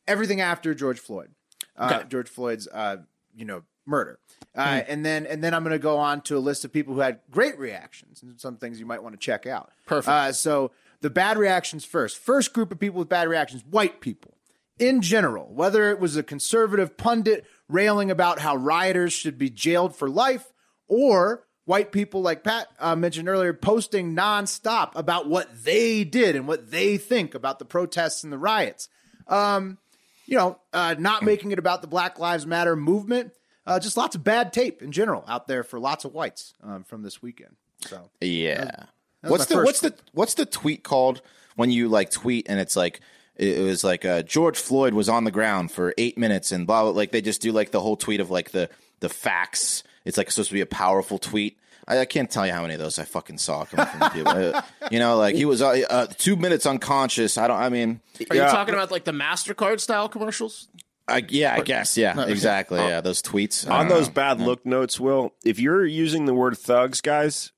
everything 0.07 0.43
after 0.43 0.75
George 0.75 0.99
Floyd, 1.01 1.31
uh, 1.79 1.91
Okay. 2.01 2.09
George 2.11 2.29
Floyd's 2.29 2.69
uh 2.69 2.99
you 3.35 3.47
know 3.47 3.63
murder, 3.89 4.19
uh, 4.57 4.83
and 4.87 5.05
then 5.05 5.27
and 5.27 5.43
then 5.43 5.55
I'm 5.55 5.63
going 5.65 5.73
to 5.73 5.79
go 5.79 5.99
on 5.99 6.21
to 6.23 6.37
a 6.37 6.41
list 6.41 6.65
of 6.65 6.73
people 6.73 6.95
who 6.95 7.01
had 7.01 7.21
great 7.31 7.59
reactions 7.59 8.23
and 8.23 8.39
some 8.41 8.57
things 8.57 8.79
you 8.79 8.87
might 8.87 9.03
want 9.03 9.15
to 9.15 9.19
check 9.19 9.47
out. 9.47 9.73
Perfect. 9.87 10.09
Uh, 10.09 10.33
so 10.33 10.71
the 11.01 11.11
bad 11.11 11.39
reactions 11.39 11.85
first. 11.85 12.19
First 12.19 12.53
group 12.53 12.71
of 12.71 12.79
people 12.79 12.99
with 12.99 13.09
bad 13.09 13.29
reactions: 13.29 13.65
white 13.65 14.01
people 14.01 14.35
in 14.79 15.03
general, 15.03 15.53
whether 15.53 15.91
it 15.91 15.99
was 15.99 16.17
a 16.17 16.23
conservative 16.23 16.97
pundit 16.97 17.45
railing 17.69 18.11
about 18.11 18.39
how 18.39 18.57
rioters 18.57 19.13
should 19.13 19.39
be 19.39 19.51
jailed 19.51 19.97
for 19.97 20.09
life 20.09 20.53
or 20.87 21.45
white 21.65 21.93
people, 21.93 22.23
like 22.23 22.43
Pat 22.43 22.69
uh, 22.79 22.97
mentioned 22.97 23.29
earlier, 23.29 23.53
posting 23.53 24.17
nonstop 24.17 24.93
about 24.95 25.29
what 25.29 25.65
they 25.65 26.03
did 26.03 26.35
and 26.35 26.49
what 26.49 26.71
they 26.71 26.97
think 26.97 27.35
about 27.35 27.59
the 27.59 27.65
protests 27.65 28.25
and 28.25 28.33
the 28.33 28.39
riots. 28.39 28.89
Um, 29.27 29.79
you 30.27 30.37
know, 30.37 30.59
uh, 30.73 30.95
not 30.99 31.23
making 31.23 31.53
it 31.53 31.59
about 31.59 31.83
the 31.83 31.89
Black 31.89 32.19
Lives 32.19 32.47
Matter 32.47 32.75
movement. 32.75 33.33
Uh, 33.69 33.79
just 33.79 33.97
lots 33.97 34.17
of 34.17 34.25
bad 34.25 34.53
tape 34.53 34.83
in 34.83 34.91
general 34.93 35.25
out 35.29 35.47
there 35.47 35.63
for 35.63 35.79
lots 35.79 36.05
of 36.05 36.15
whites 36.15 36.55
um, 36.65 36.83
from 36.85 37.03
this 37.03 37.23
weekend. 37.23 37.55
So 37.87 38.11
Yeah. 38.21 38.87
was 39.23 39.31
what's 39.31 39.47
the 39.47 39.55
first 39.55 39.67
what's 39.67 39.81
the 39.81 39.95
what's 40.13 40.35
the 40.35 40.47
tweet 40.47 40.83
called 40.83 41.21
when 41.57 41.71
you 41.71 41.89
like 41.89 42.11
tweet 42.11 42.47
and 42.49 42.59
it's 42.61 42.77
like 42.77 43.01
it 43.37 43.63
was 43.63 43.85
like 43.85 44.05
uh, 44.05 44.23
George 44.23 44.59
Floyd 44.59 44.95
was 44.95 45.09
on 45.09 45.23
the 45.25 45.31
ground 45.31 45.71
for 45.71 45.95
eight 45.99 46.19
minutes 46.19 46.51
and 46.51 46.67
blah 46.67 46.83
blah 46.83 46.91
like 46.91 47.13
they 47.13 47.21
just 47.21 47.41
do 47.41 47.53
like 47.53 47.71
the 47.71 47.81
whole 47.81 47.97
tweet 47.97 48.21
of 48.21 48.31
like 48.31 48.51
the 48.51 48.69
the 49.01 49.09
facts. 49.09 49.85
It's 50.05 50.17
like 50.17 50.31
supposed 50.31 50.49
to 50.49 50.55
be 50.55 50.61
a 50.61 50.67
powerful 50.67 51.19
tweet. 51.19 51.59
I, 51.87 52.01
I 52.01 52.05
can't 52.05 52.31
tell 52.31 52.47
you 52.47 52.53
how 52.53 52.63
many 52.63 52.75
of 52.75 52.81
those 52.81 52.99
I 52.99 53.05
fucking 53.05 53.39
saw 53.39 53.65
coming 53.65 53.87
from 53.87 54.11
people. 54.11 54.33
Uh, 54.39 54.63
you 54.91 54.99
know, 54.99 55.17
like 55.17 55.35
he 55.35 55.45
was 55.45 55.61
uh, 55.63 55.83
uh, 55.91 56.07
two 56.19 56.37
minutes 56.37 56.65
unconscious. 56.67 57.37
I 57.39 57.47
don't. 57.49 57.59
I 57.61 57.69
mean, 57.69 58.01
Are 58.31 58.37
you 58.37 58.43
talking 58.43 58.75
about 58.75 58.91
like 58.91 59.05
the 59.05 59.13
Mastercard 59.13 59.81
style 59.81 60.09
commercials? 60.09 60.69
I, 61.09 61.25
yeah, 61.29 61.55
I 61.55 61.61
guess. 61.63 61.97
Yeah, 61.97 62.27
exactly. 62.27 62.79
Yeah, 62.81 63.01
those 63.01 63.23
tweets 63.23 63.69
I 63.69 63.79
On 63.81 63.89
don't 63.89 63.97
those 63.99 64.09
know. 64.09 64.15
bad 64.15 64.41
look 64.41 64.65
notes, 64.67 65.01
Will, 65.01 65.33
if 65.45 65.59
you're 65.59 65.85
using 65.87 66.27
the 66.27 66.35
word 66.35 66.57
thugs, 66.59 67.01
guys, 67.01 67.53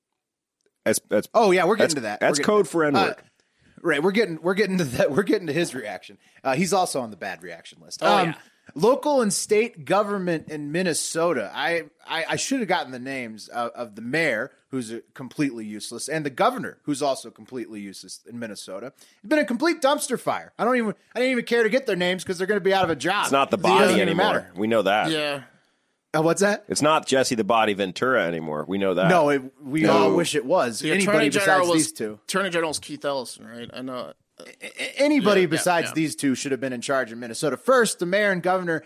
that's 0.85 0.99
that's 1.09 1.27
Oh 1.33 1.51
yeah, 1.51 1.65
we're 1.65 1.77
that's, 1.77 1.93
getting 1.93 2.03
to 2.03 2.07
that. 2.09 2.19
That's 2.21 2.39
We're 2.39 2.43
getting 2.43 2.55
code 2.57 2.67
for 2.67 2.83
N 2.85 2.93
that. 2.93 3.07
word. 3.07 3.15
Uh, 3.17 3.21
right, 3.83 4.03
we're 4.03 4.11
getting 4.11 4.39
we're 4.41 4.53
getting 4.53 4.77
to 4.79 4.83
that. 4.85 5.11
We're 5.11 5.23
getting 5.23 5.47
to 5.47 5.53
his 5.53 5.75
reaction. 5.75 6.17
Uh, 6.43 6.55
he's 6.55 6.73
also 6.73 7.01
on 7.01 7.11
the 7.11 7.17
bad 7.17 7.43
reaction 7.43 7.79
list. 7.81 7.99
Oh, 8.01 8.17
Um, 8.17 8.27
yeah. 8.29 8.33
Local 8.75 9.21
and 9.21 9.31
state 9.33 9.85
government 9.85 10.49
in 10.49 10.71
Minnesota. 10.71 11.51
I 11.53 11.83
I, 12.07 12.25
I 12.29 12.35
should 12.35 12.59
have 12.59 12.67
gotten 12.67 12.91
the 12.91 12.99
names 12.99 13.47
of, 13.47 13.71
of 13.71 13.95
the 13.95 14.01
mayor, 14.01 14.51
who's 14.69 14.91
uh, 14.91 14.99
completely 15.13 15.65
useless, 15.65 16.07
and 16.09 16.25
the 16.25 16.29
governor, 16.29 16.77
who's 16.83 17.01
also 17.01 17.29
completely 17.29 17.79
useless 17.79 18.19
in 18.27 18.39
Minnesota. 18.39 18.93
It's 18.97 19.27
been 19.29 19.39
a 19.39 19.45
complete 19.45 19.81
dumpster 19.81 20.19
fire. 20.19 20.53
I 20.59 20.65
don't 20.65 20.77
even 20.77 20.93
I 21.15 21.19
didn't 21.19 21.31
even 21.31 21.45
care 21.45 21.63
to 21.63 21.69
get 21.69 21.85
their 21.85 21.95
names 21.95 22.23
because 22.23 22.37
they're 22.37 22.47
going 22.47 22.59
to 22.59 22.63
be 22.63 22.73
out 22.73 22.83
of 22.83 22.89
a 22.89 22.95
job. 22.95 23.23
it's 23.23 23.31
not 23.31 23.51
the 23.51 23.57
It 23.57 23.61
doesn't 23.63 23.77
body 23.77 23.93
even 23.95 24.09
anymore. 24.09 24.25
matter. 24.33 24.51
We 24.55 24.67
know 24.67 24.81
that. 24.81 25.09
Yeah. 25.11 25.43
Uh, 26.13 26.21
what's 26.21 26.41
that? 26.41 26.65
It's 26.67 26.81
not 26.81 27.07
Jesse 27.07 27.35
the 27.35 27.43
Body 27.45 27.73
Ventura 27.73 28.25
anymore. 28.25 28.65
We 28.67 28.77
know 28.77 28.93
that. 28.95 29.07
No, 29.07 29.29
it, 29.29 29.43
we 29.63 29.85
all 29.87 30.13
wish 30.13 30.35
it 30.35 30.43
was. 30.45 30.79
The 30.79 30.91
Anybody 30.91 31.07
attorney 31.17 31.29
besides 31.29 31.45
general 31.45 31.67
was 31.69 31.75
these 31.77 31.91
two. 31.93 32.19
Attorney 32.25 32.49
General's 32.49 32.79
Keith 32.79 33.05
Ellison, 33.05 33.47
right? 33.47 33.69
I 33.73 33.81
know. 33.81 34.11
Anybody 34.97 35.41
Yeah, 35.41 35.45
yeah, 35.45 35.49
besides 35.49 35.87
yeah. 35.89 35.93
these 35.93 36.15
two 36.15 36.35
should 36.35 36.51
have 36.51 36.61
been 36.61 36.73
in 36.73 36.81
charge 36.81 37.11
in 37.11 37.19
Minnesota. 37.19 37.57
First, 37.57 37.99
the 37.99 38.05
mayor 38.05 38.31
and 38.31 38.41
governor 38.41 38.83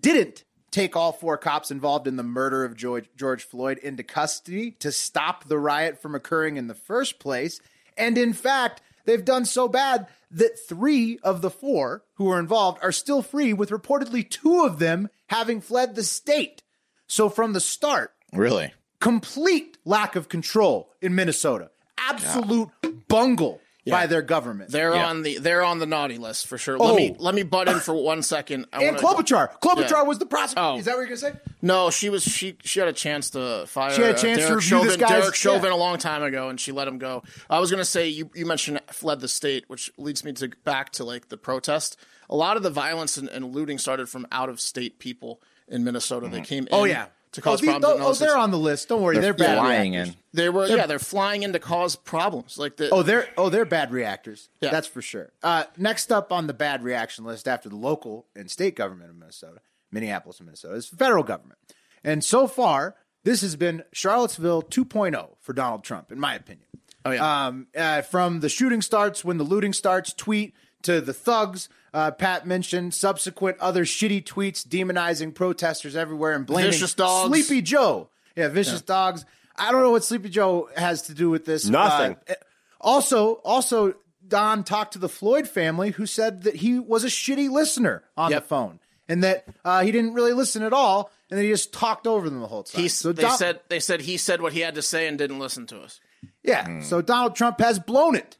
didn't 0.00 0.44
take 0.70 0.96
all 0.96 1.12
four 1.12 1.38
cops 1.38 1.70
involved 1.70 2.06
in 2.06 2.16
the 2.16 2.22
murder 2.22 2.64
of 2.64 2.76
George, 2.76 3.08
George 3.16 3.44
Floyd 3.44 3.78
into 3.78 4.02
custody 4.02 4.72
to 4.72 4.92
stop 4.92 5.44
the 5.44 5.58
riot 5.58 6.00
from 6.00 6.14
occurring 6.14 6.56
in 6.56 6.66
the 6.66 6.74
first 6.74 7.18
place. 7.18 7.60
And 7.96 8.18
in 8.18 8.32
fact, 8.32 8.82
they've 9.04 9.24
done 9.24 9.44
so 9.44 9.68
bad 9.68 10.06
that 10.30 10.58
three 10.68 11.18
of 11.22 11.40
the 11.40 11.50
four 11.50 12.02
who 12.14 12.24
were 12.24 12.38
involved 12.38 12.78
are 12.82 12.92
still 12.92 13.22
free, 13.22 13.52
with 13.52 13.70
reportedly 13.70 14.28
two 14.28 14.64
of 14.64 14.78
them 14.78 15.08
having 15.28 15.60
fled 15.60 15.94
the 15.94 16.02
state. 16.02 16.62
So 17.06 17.28
from 17.28 17.52
the 17.52 17.60
start, 17.60 18.12
really. 18.32 18.74
complete 19.00 19.78
lack 19.84 20.16
of 20.16 20.28
control 20.28 20.90
in 21.00 21.14
Minnesota, 21.14 21.70
absolute 21.96 22.68
bungle 23.08 23.60
by 23.86 24.06
their 24.06 24.22
government. 24.22 24.70
They're 24.70 24.94
Yeah. 24.94 25.06
on 25.08 25.22
the 25.22 25.38
they're 25.38 25.62
on 25.62 25.78
the 25.78 25.86
naughty 25.86 26.18
list 26.18 26.46
for 26.46 26.58
sure. 26.58 26.76
Oh. 26.80 26.86
Let 26.86 26.96
me 26.96 27.16
let 27.18 27.34
me 27.34 27.42
butt 27.42 27.68
in 27.68 27.78
for 27.80 27.94
one 27.94 28.22
second. 28.22 28.66
I 28.72 28.84
and 28.84 28.96
wanna- 28.96 29.18
Klobuchar. 29.22 29.60
Klobuchar 29.60 29.90
Yeah. 29.90 30.02
was 30.02 30.18
the 30.18 30.26
prosecutor. 30.26 30.60
Oh. 30.60 30.78
Is 30.78 30.84
that 30.86 30.92
what 30.92 30.98
you're 30.98 31.06
gonna 31.06 31.16
say? 31.18 31.32
No, 31.62 31.90
she 31.90 32.08
was 32.10 32.22
she 32.22 32.56
she 32.64 32.80
had 32.80 32.88
a 32.88 32.92
chance 32.92 33.30
to 33.30 33.64
fire. 33.66 33.92
She 33.92 34.02
had 34.02 34.10
a 34.10 34.18
uh, 34.18 34.20
chance 34.20 34.38
to 34.38 34.46
Derek 34.48 34.54
review 34.56 34.68
Chauvin, 34.68 34.86
this 34.88 34.96
guy's- 34.96 35.10
Derek 35.20 35.34
Chauvin 35.34 35.70
yeah. 35.70 35.76
a 35.76 35.78
long 35.78 35.98
time 35.98 36.22
ago, 36.22 36.48
and 36.48 36.60
she 36.60 36.72
let 36.72 36.88
him 36.88 36.98
go. 36.98 37.22
I 37.48 37.58
was 37.58 37.70
gonna 37.70 37.84
say 37.84 38.08
you 38.08 38.30
you 38.34 38.46
mentioned 38.46 38.80
fled 38.90 39.20
the 39.20 39.28
state, 39.28 39.64
which 39.68 39.90
leads 39.96 40.24
me 40.24 40.32
to 40.34 40.48
back 40.64 40.90
to 40.92 41.04
like 41.04 41.28
the 41.28 41.36
protest. 41.36 41.96
A 42.28 42.34
lot 42.36 42.56
of 42.56 42.62
the 42.64 42.70
violence 42.70 43.16
and, 43.16 43.28
and 43.28 43.54
looting 43.54 43.78
started 43.78 44.08
from 44.08 44.26
out 44.32 44.48
of 44.48 44.60
state 44.60 44.98
people 44.98 45.40
in 45.68 45.84
Minnesota. 45.84 46.28
They 46.28 46.40
came. 46.40 46.64
In 46.64 46.68
Oh 46.72 46.84
yeah. 46.84 47.06
To 47.36 47.40
cause 47.40 47.60
oh, 47.60 47.62
these- 47.62 47.70
problems. 47.70 48.00
in 48.00 48.02
oh, 48.02 48.12
they're 48.14 48.36
on 48.36 48.50
the 48.50 48.58
list. 48.58 48.88
Don't 48.88 49.00
worry, 49.00 49.18
they're, 49.18 49.32
bad 49.32 49.58
flying 49.58 49.92
reactors. 49.92 50.14
in. 50.14 50.20
They 50.32 50.48
were 50.48 50.66
yeah, 50.66 50.86
they're 50.86 50.98
flying 50.98 51.42
in 51.42 51.52
to 51.52 51.58
cause 51.58 51.96
problems. 51.96 52.58
Like 52.58 52.76
the 52.76 52.90
Oh, 52.90 53.02
they're 53.02 53.28
oh 53.36 53.48
they're 53.48 53.64
bad 53.64 53.92
reactors. 53.92 54.48
Yeah. 54.60 54.70
That's 54.70 54.86
for 54.86 55.00
sure. 55.00 55.30
Uh, 55.42 55.64
next 55.76 56.10
up 56.10 56.32
on 56.32 56.46
the 56.46 56.54
bad 56.54 56.82
reaction 56.82 57.24
list 57.24 57.46
after 57.46 57.68
the 57.68 57.76
local 57.76 58.26
and 58.34 58.50
state 58.50 58.74
government 58.74 59.10
of 59.10 59.16
Minnesota, 59.16 59.60
Minneapolis 59.92 60.40
and 60.40 60.46
Minnesota, 60.46 60.74
is 60.74 60.86
federal 60.88 61.22
government. 61.22 61.58
And 62.04 62.24
so 62.24 62.46
far, 62.46 62.96
this 63.24 63.40
has 63.40 63.56
been 63.56 63.82
Charlottesville 63.92 64.62
2.0 64.62 65.28
for 65.40 65.52
Donald 65.52 65.82
Trump, 65.84 66.12
in 66.12 66.20
my 66.20 66.34
opinion. 66.34 66.66
Oh 67.04 67.10
yeah. 67.10 67.46
Um, 67.46 67.66
uh, 67.76 68.02
from 68.02 68.40
the 68.40 68.48
shooting 68.48 68.82
starts, 68.82 69.24
when 69.24 69.38
the 69.38 69.44
looting 69.44 69.72
starts, 69.72 70.12
tweet 70.12 70.54
to 70.86 71.00
the 71.00 71.12
thugs. 71.12 71.68
Uh, 71.94 72.10
Pat 72.10 72.46
mentioned 72.46 72.92
subsequent 72.94 73.58
other 73.58 73.84
shitty 73.84 74.22
tweets 74.24 74.66
demonizing 74.66 75.34
protesters 75.34 75.94
everywhere 75.96 76.32
and 76.34 76.44
blaming 76.46 76.72
Vicious 76.72 76.94
dogs. 76.94 77.28
Sleepy 77.28 77.62
Joe. 77.62 78.08
Yeah, 78.34 78.48
vicious 78.48 78.82
dogs. 78.82 79.24
I 79.56 79.72
don't 79.72 79.80
know 79.82 79.92
what 79.92 80.04
Sleepy 80.04 80.28
Joe 80.28 80.68
has 80.76 81.02
to 81.02 81.14
do 81.14 81.30
with 81.30 81.44
this. 81.46 81.66
Nothing. 81.66 82.16
Uh, 82.28 82.34
also, 82.80 83.34
also, 83.44 83.94
Don 84.26 84.62
talked 84.64 84.92
to 84.92 84.98
the 84.98 85.08
Floyd 85.08 85.48
family, 85.48 85.90
who 85.92 86.04
said 86.04 86.42
that 86.42 86.56
he 86.56 86.78
was 86.78 87.04
a 87.04 87.08
shitty 87.08 87.48
listener 87.50 88.02
on 88.16 88.30
Yep. 88.30 88.42
the 88.42 88.48
phone, 88.48 88.80
and 89.08 89.24
that 89.24 89.46
uh, 89.64 89.82
he 89.82 89.90
didn't 89.92 90.12
really 90.12 90.34
listen 90.34 90.62
at 90.62 90.74
all, 90.74 91.10
and 91.30 91.38
that 91.38 91.44
he 91.44 91.48
just 91.48 91.72
talked 91.72 92.06
over 92.06 92.28
them 92.28 92.40
the 92.40 92.46
whole 92.46 92.64
time. 92.64 92.82
he, 92.82 92.88
so 92.88 93.12
they 93.12 93.22
Don- 93.22 93.38
said 93.38 93.60
they 93.68 93.80
said 93.80 94.02
he 94.02 94.18
said 94.18 94.42
what 94.42 94.52
he 94.52 94.60
had 94.60 94.74
to 94.74 94.82
say 94.82 95.06
and 95.08 95.16
didn't 95.16 95.38
listen 95.38 95.64
to 95.68 95.80
us. 95.80 96.00
Yeah. 96.42 96.80
So 96.82 97.00
Donald 97.00 97.34
Trump 97.36 97.58
has 97.60 97.78
blown 97.78 98.14
it, 98.16 98.36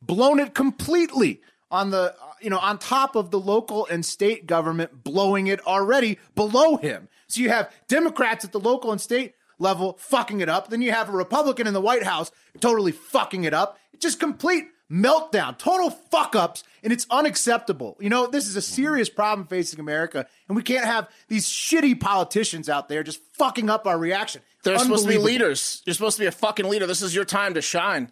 blown 0.00 0.38
it 0.38 0.54
completely 0.54 1.40
on 1.70 1.90
the, 1.90 2.14
you 2.40 2.50
know, 2.50 2.58
on 2.58 2.78
top 2.78 3.16
of 3.16 3.30
the 3.30 3.38
local 3.38 3.86
and 3.86 4.04
state 4.04 4.46
government 4.46 5.04
blowing 5.04 5.46
it 5.46 5.64
already 5.66 6.18
below 6.34 6.76
him. 6.76 7.08
So 7.28 7.40
you 7.40 7.48
have 7.50 7.72
Democrats 7.88 8.44
at 8.44 8.52
the 8.52 8.60
local 8.60 8.92
and 8.92 9.00
state 9.00 9.34
level 9.58 9.96
fucking 10.00 10.40
it 10.40 10.48
up. 10.48 10.70
Then 10.70 10.82
you 10.82 10.90
have 10.92 11.08
a 11.08 11.12
Republican 11.12 11.66
in 11.66 11.74
the 11.74 11.80
White 11.80 12.02
House 12.02 12.32
totally 12.60 12.92
fucking 12.92 13.44
it 13.44 13.54
up. 13.54 13.78
It's 13.92 14.02
just 14.02 14.18
complete 14.18 14.64
meltdown, 14.90 15.56
total 15.56 15.90
fuck 15.90 16.34
ups, 16.34 16.64
and 16.82 16.92
it's 16.92 17.06
unacceptable. 17.10 17.96
You 18.00 18.08
know, 18.08 18.26
this 18.26 18.48
is 18.48 18.56
a 18.56 18.62
serious 18.62 19.08
problem 19.08 19.46
facing 19.46 19.78
America, 19.78 20.26
and 20.48 20.56
we 20.56 20.62
can't 20.62 20.84
have 20.84 21.08
these 21.28 21.46
shitty 21.46 22.00
politicians 22.00 22.68
out 22.68 22.88
there 22.88 23.04
just 23.04 23.20
fucking 23.34 23.70
up 23.70 23.86
our 23.86 23.98
reaction. 23.98 24.42
They're 24.64 24.78
supposed 24.78 25.04
to 25.04 25.10
be 25.10 25.18
leaders. 25.18 25.82
You're 25.86 25.94
supposed 25.94 26.16
to 26.16 26.22
be 26.22 26.26
a 26.26 26.32
fucking 26.32 26.68
leader. 26.68 26.86
This 26.86 27.02
is 27.02 27.14
your 27.14 27.24
time 27.24 27.54
to 27.54 27.62
shine. 27.62 28.10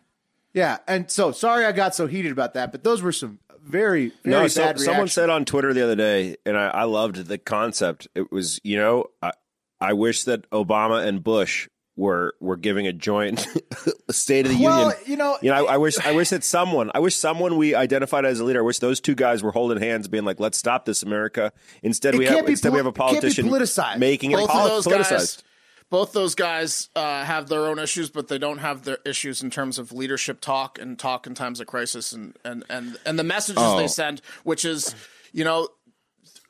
Yeah, 0.55 0.79
and 0.87 1.11
so 1.11 1.33
sorry 1.33 1.65
I 1.67 1.73
got 1.73 1.95
so 1.95 2.07
heated 2.07 2.33
about 2.33 2.55
that, 2.55 2.73
but 2.73 2.85
those 2.85 3.03
were 3.03 3.13
some 3.13 3.39
very, 3.69 4.09
very 4.25 4.33
No, 4.33 4.41
bad 4.43 4.51
so, 4.79 4.85
someone 4.85 5.09
said 5.09 5.31
on 5.31 5.45
Twitter 5.45 5.73
the 5.73 5.83
other 5.85 5.97
day, 5.97 6.37
and 6.47 6.57
I, 6.57 6.69
I 6.69 6.85
loved 6.85 7.17
the 7.27 7.39
concept. 7.39 8.09
It 8.15 8.33
was, 8.33 8.61
you 8.65 8.77
know, 8.77 9.07
I, 9.23 9.33
I 9.81 9.93
wish 9.93 10.25
that 10.25 10.49
Obama 10.51 11.07
and 11.07 11.23
Bush 11.23 11.69
were 11.97 12.35
were 12.41 12.57
giving 12.57 12.87
a 12.87 12.93
joint 12.93 13.45
State 14.11 14.47
of 14.47 14.53
the 14.57 14.63
Well, 14.65 14.83
Union. 14.91 14.99
you 15.07 15.17
know- 15.17 15.39
you 15.43 15.51
know, 15.51 15.67
I, 15.67 15.75
I 15.75 15.77
wish, 15.79 15.99
I 15.99 16.13
wish 16.13 16.31
that 16.31 16.45
someone, 16.45 16.91
I 16.95 17.01
wish 17.01 17.17
someone 17.17 17.57
we 17.57 17.75
identified 17.75 18.25
as 18.25 18.39
a 18.41 18.45
leader. 18.45 18.61
I 18.61 18.63
wish 18.63 18.79
those 18.79 19.01
two 19.01 19.15
guys 19.17 19.43
were 19.43 19.51
holding 19.53 19.79
hands, 19.79 20.07
being 20.09 20.25
like, 20.25 20.39
"Let's 20.41 20.57
stop 20.59 20.85
this, 20.85 21.03
America." 21.03 21.53
Instead, 21.83 22.15
we 22.17 22.27
have 22.27 22.49
instead 22.49 22.73
we 22.73 22.79
have 22.79 22.87
a 22.87 22.93
poli- 22.93 23.17
it 23.19 23.21
can't 23.21 23.35
be 23.37 23.43
politician 23.43 23.49
politicized. 23.49 23.99
making 23.99 24.31
it 24.33 24.37
poli- 24.49 24.49
politicized. 24.83 25.09
guys 25.11 25.43
both 25.91 26.13
those 26.13 26.35
guys 26.35 26.91
uh, 26.97 27.25
have 27.25 27.49
their 27.49 27.67
own 27.67 27.79
issues 27.79 28.11
but 28.11 28.29
they 28.29 28.39
don't 28.39 28.59
have 28.59 28.85
their 28.85 28.99
issues 29.05 29.43
in 29.43 29.51
terms 29.51 29.79
of 29.79 29.93
leadership 29.93 30.41
talk 30.41 30.79
and 30.79 30.99
talk 30.99 31.27
in 31.27 31.35
times 31.35 31.61
of 31.61 31.67
crisis 31.67 32.13
and 32.13 32.37
and 32.45 32.65
and, 32.69 32.99
and 33.07 33.19
the 33.19 33.25
messages 33.25 33.63
Oh. 33.63 33.77
they 33.79 33.89
send 33.89 34.21
which 34.45 34.65
is 34.65 34.95
you 35.33 35.45
know 35.45 35.69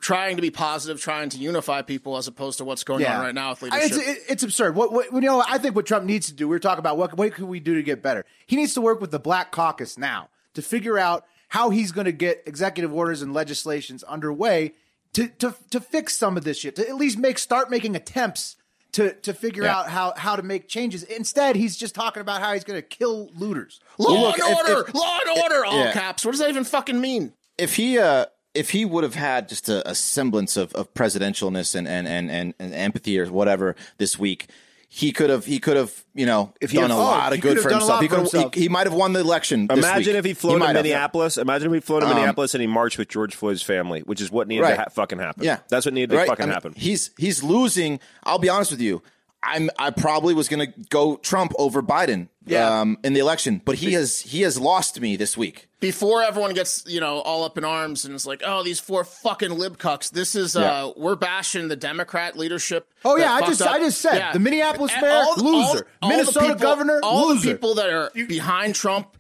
trying 0.00 0.36
to 0.36 0.42
be 0.42 0.50
positive 0.50 1.00
trying 1.00 1.28
to 1.28 1.38
unify 1.38 1.82
people 1.82 2.16
as 2.16 2.28
opposed 2.28 2.58
to 2.58 2.64
what's 2.64 2.84
going 2.84 3.04
on 3.04 3.20
right 3.20 3.34
now 3.34 3.50
with 3.50 3.62
leadership 3.62 3.92
It's, 3.96 4.30
it's 4.30 4.42
absurd. 4.44 4.74
What, 4.76 4.92
what 4.92 5.12
you 5.12 5.20
know? 5.20 5.42
I 5.46 5.58
think 5.58 5.74
what 5.74 5.86
Trump 5.86 6.04
needs 6.04 6.28
to 6.28 6.34
do. 6.34 6.46
We 6.46 6.54
were 6.54 6.60
talking 6.60 6.78
about 6.78 6.96
what 6.98 7.16
what 7.16 7.32
could 7.34 7.46
we 7.46 7.58
do 7.60 7.74
to 7.74 7.82
get 7.82 8.00
better. 8.02 8.24
He 8.46 8.54
needs 8.56 8.74
to 8.74 8.80
work 8.80 9.00
with 9.00 9.10
the 9.10 9.18
Black 9.18 9.50
Caucus 9.50 9.98
now 9.98 10.28
to 10.54 10.62
figure 10.62 10.98
out 10.98 11.24
how 11.48 11.70
he's 11.70 11.90
going 11.92 12.04
to 12.04 12.12
get 12.12 12.42
executive 12.46 12.94
orders 12.94 13.22
and 13.22 13.34
legislations 13.34 14.04
underway 14.04 14.72
to 15.14 15.26
to 15.40 15.54
to 15.70 15.80
fix 15.80 16.14
some 16.16 16.36
of 16.36 16.44
this 16.44 16.58
shit. 16.58 16.76
To 16.76 16.88
at 16.88 16.94
least 16.94 17.18
make 17.18 17.38
start 17.38 17.68
making 17.68 17.96
attempts 17.96 18.54
to 18.92 19.12
to 19.12 19.34
figure 19.34 19.64
Yeah. 19.64 19.76
out 19.78 19.88
how 19.90 20.14
how 20.16 20.36
to 20.36 20.42
make 20.42 20.68
changes. 20.68 21.02
Instead, 21.02 21.56
he's 21.56 21.76
just 21.76 21.94
talking 21.94 22.20
about 22.20 22.40
how 22.40 22.54
he's 22.54 22.64
going 22.64 22.80
to 22.80 22.86
kill 22.86 23.30
looters. 23.36 23.80
law 23.98 24.10
look, 24.10 24.38
and 24.38 24.50
if- 24.50 24.56
order 24.56 24.88
if- 24.88 24.94
law 24.94 25.18
and 25.26 25.38
order 25.42 25.64
all 25.64 25.78
yeah. 25.84 25.92
caps 25.92 26.24
what 26.24 26.30
does 26.32 26.40
that 26.40 26.48
even 26.48 26.64
fucking 26.64 27.00
mean 27.00 27.32
if 27.58 27.76
he 27.76 27.98
uh 27.98 28.24
if 28.54 28.70
he 28.70 28.84
would 28.84 29.04
have 29.04 29.14
had 29.14 29.48
just 29.48 29.68
a, 29.68 29.88
a 29.88 29.94
semblance 29.94 30.56
of, 30.56 30.72
of 30.74 30.92
presidentialness 30.94 31.74
and, 31.76 31.86
and, 31.86 32.08
and, 32.08 32.30
and, 32.30 32.54
and 32.58 32.74
empathy 32.74 33.20
or 33.20 33.26
whatever 33.26 33.76
this 33.98 34.18
week, 34.18 34.48
he 34.90 35.12
could 35.12 35.28
have 35.28 35.44
he 35.44 35.58
could 35.60 35.76
have 35.76 35.92
you 36.14 36.24
know 36.24 36.54
if 36.60 36.70
he 36.70 36.78
done 36.78 36.88
had- 36.90 36.96
a 36.96 36.98
lot 36.98 37.32
he 37.32 37.38
of 37.38 37.42
good 37.42 37.60
for 37.60 37.68
himself. 37.70 38.00
He 38.00 38.08
could 38.08 38.18
himself. 38.20 38.54
he, 38.54 38.62
he 38.62 38.68
might 38.68 38.86
have 38.86 38.94
won 38.94 39.12
the 39.12 39.20
election. 39.20 39.66
this 39.66 39.78
Imagine 39.78 40.16
if 40.16 40.24
he 40.24 40.32
flown 40.34 40.58
might 40.60 40.72
to 40.72 40.78
have. 40.78 40.84
Minneapolis. 40.84 41.36
Imagine 41.36 41.68
if 41.68 41.74
he 41.74 41.80
flown 41.80 42.00
to 42.00 42.06
um, 42.08 42.14
Minneapolis 42.14 42.54
and 42.54 42.60
he 42.62 42.66
marched 42.66 42.96
with 42.98 43.08
George 43.08 43.34
Floyd's 43.34 43.62
family, 43.62 44.00
which 44.00 44.20
is 44.20 44.30
what 44.30 44.48
needed 44.48 44.62
Right. 44.62 44.70
to 44.76 44.80
ha- 44.82 44.88
fucking 44.90 45.18
happen. 45.18 45.44
Yeah, 45.44 45.58
that's 45.68 45.84
what 45.84 45.92
needed 45.94 46.10
to 46.16 46.24
fucking 46.26 46.42
I 46.42 46.46
mean, 46.46 46.52
happen. 46.54 46.72
He's 46.76 47.10
he's 47.18 47.42
losing. 47.42 48.00
I'll 48.24 48.38
be 48.38 48.48
honest 48.48 48.70
with 48.70 48.80
you. 48.80 49.02
I'm 49.42 49.70
I 49.78 49.90
probably 49.90 50.34
was 50.34 50.48
going 50.48 50.66
to 50.72 50.80
go 50.88 51.16
Trump 51.16 51.52
over 51.58 51.80
Biden 51.82 52.28
Yeah. 52.50 52.80
um, 52.80 52.98
in 53.04 53.12
the 53.12 53.20
election, 53.20 53.60
but 53.64 53.76
he 53.76 53.92
has 53.92 54.20
he 54.20 54.42
has 54.42 54.58
lost 54.58 55.00
me 55.00 55.16
this 55.16 55.36
week. 55.36 55.68
before 55.80 56.22
everyone 56.22 56.54
gets 56.54 56.84
you 56.86 57.00
know 57.00 57.20
all 57.20 57.44
up 57.44 57.56
in 57.56 57.64
arms 57.64 58.04
and 58.04 58.14
it's 58.14 58.26
like 58.26 58.42
oh 58.44 58.62
these 58.64 58.80
four 58.80 59.04
fucking 59.04 59.50
libcucks 59.50 60.10
this 60.10 60.34
is 60.34 60.56
uh 60.56 60.90
we're 60.96 61.14
bashing 61.14 61.68
the 61.68 61.76
democrat 61.76 62.36
leadership 62.36 62.88
Oh, 63.04 63.16
yeah, 63.16 63.32
I 63.32 63.40
just- 63.46 63.62
up. 63.62 63.70
I 63.70 63.78
just 63.78 64.00
said, 64.00 64.32
the 64.32 64.40
Minneapolis 64.40 64.90
And 64.92 65.02
mayor, 65.02 65.24
the- 65.36 65.42
loser. 65.44 65.86
the 66.02 66.08
Minnesota 66.08 66.40
people- 66.40 66.54
governor, 66.60 67.00
all 67.04 67.28
loser. 67.28 67.46
the 67.50 67.54
people 67.54 67.74
that 67.76 67.88
are 67.90 68.10
behind 68.26 68.74
trump 68.74 69.16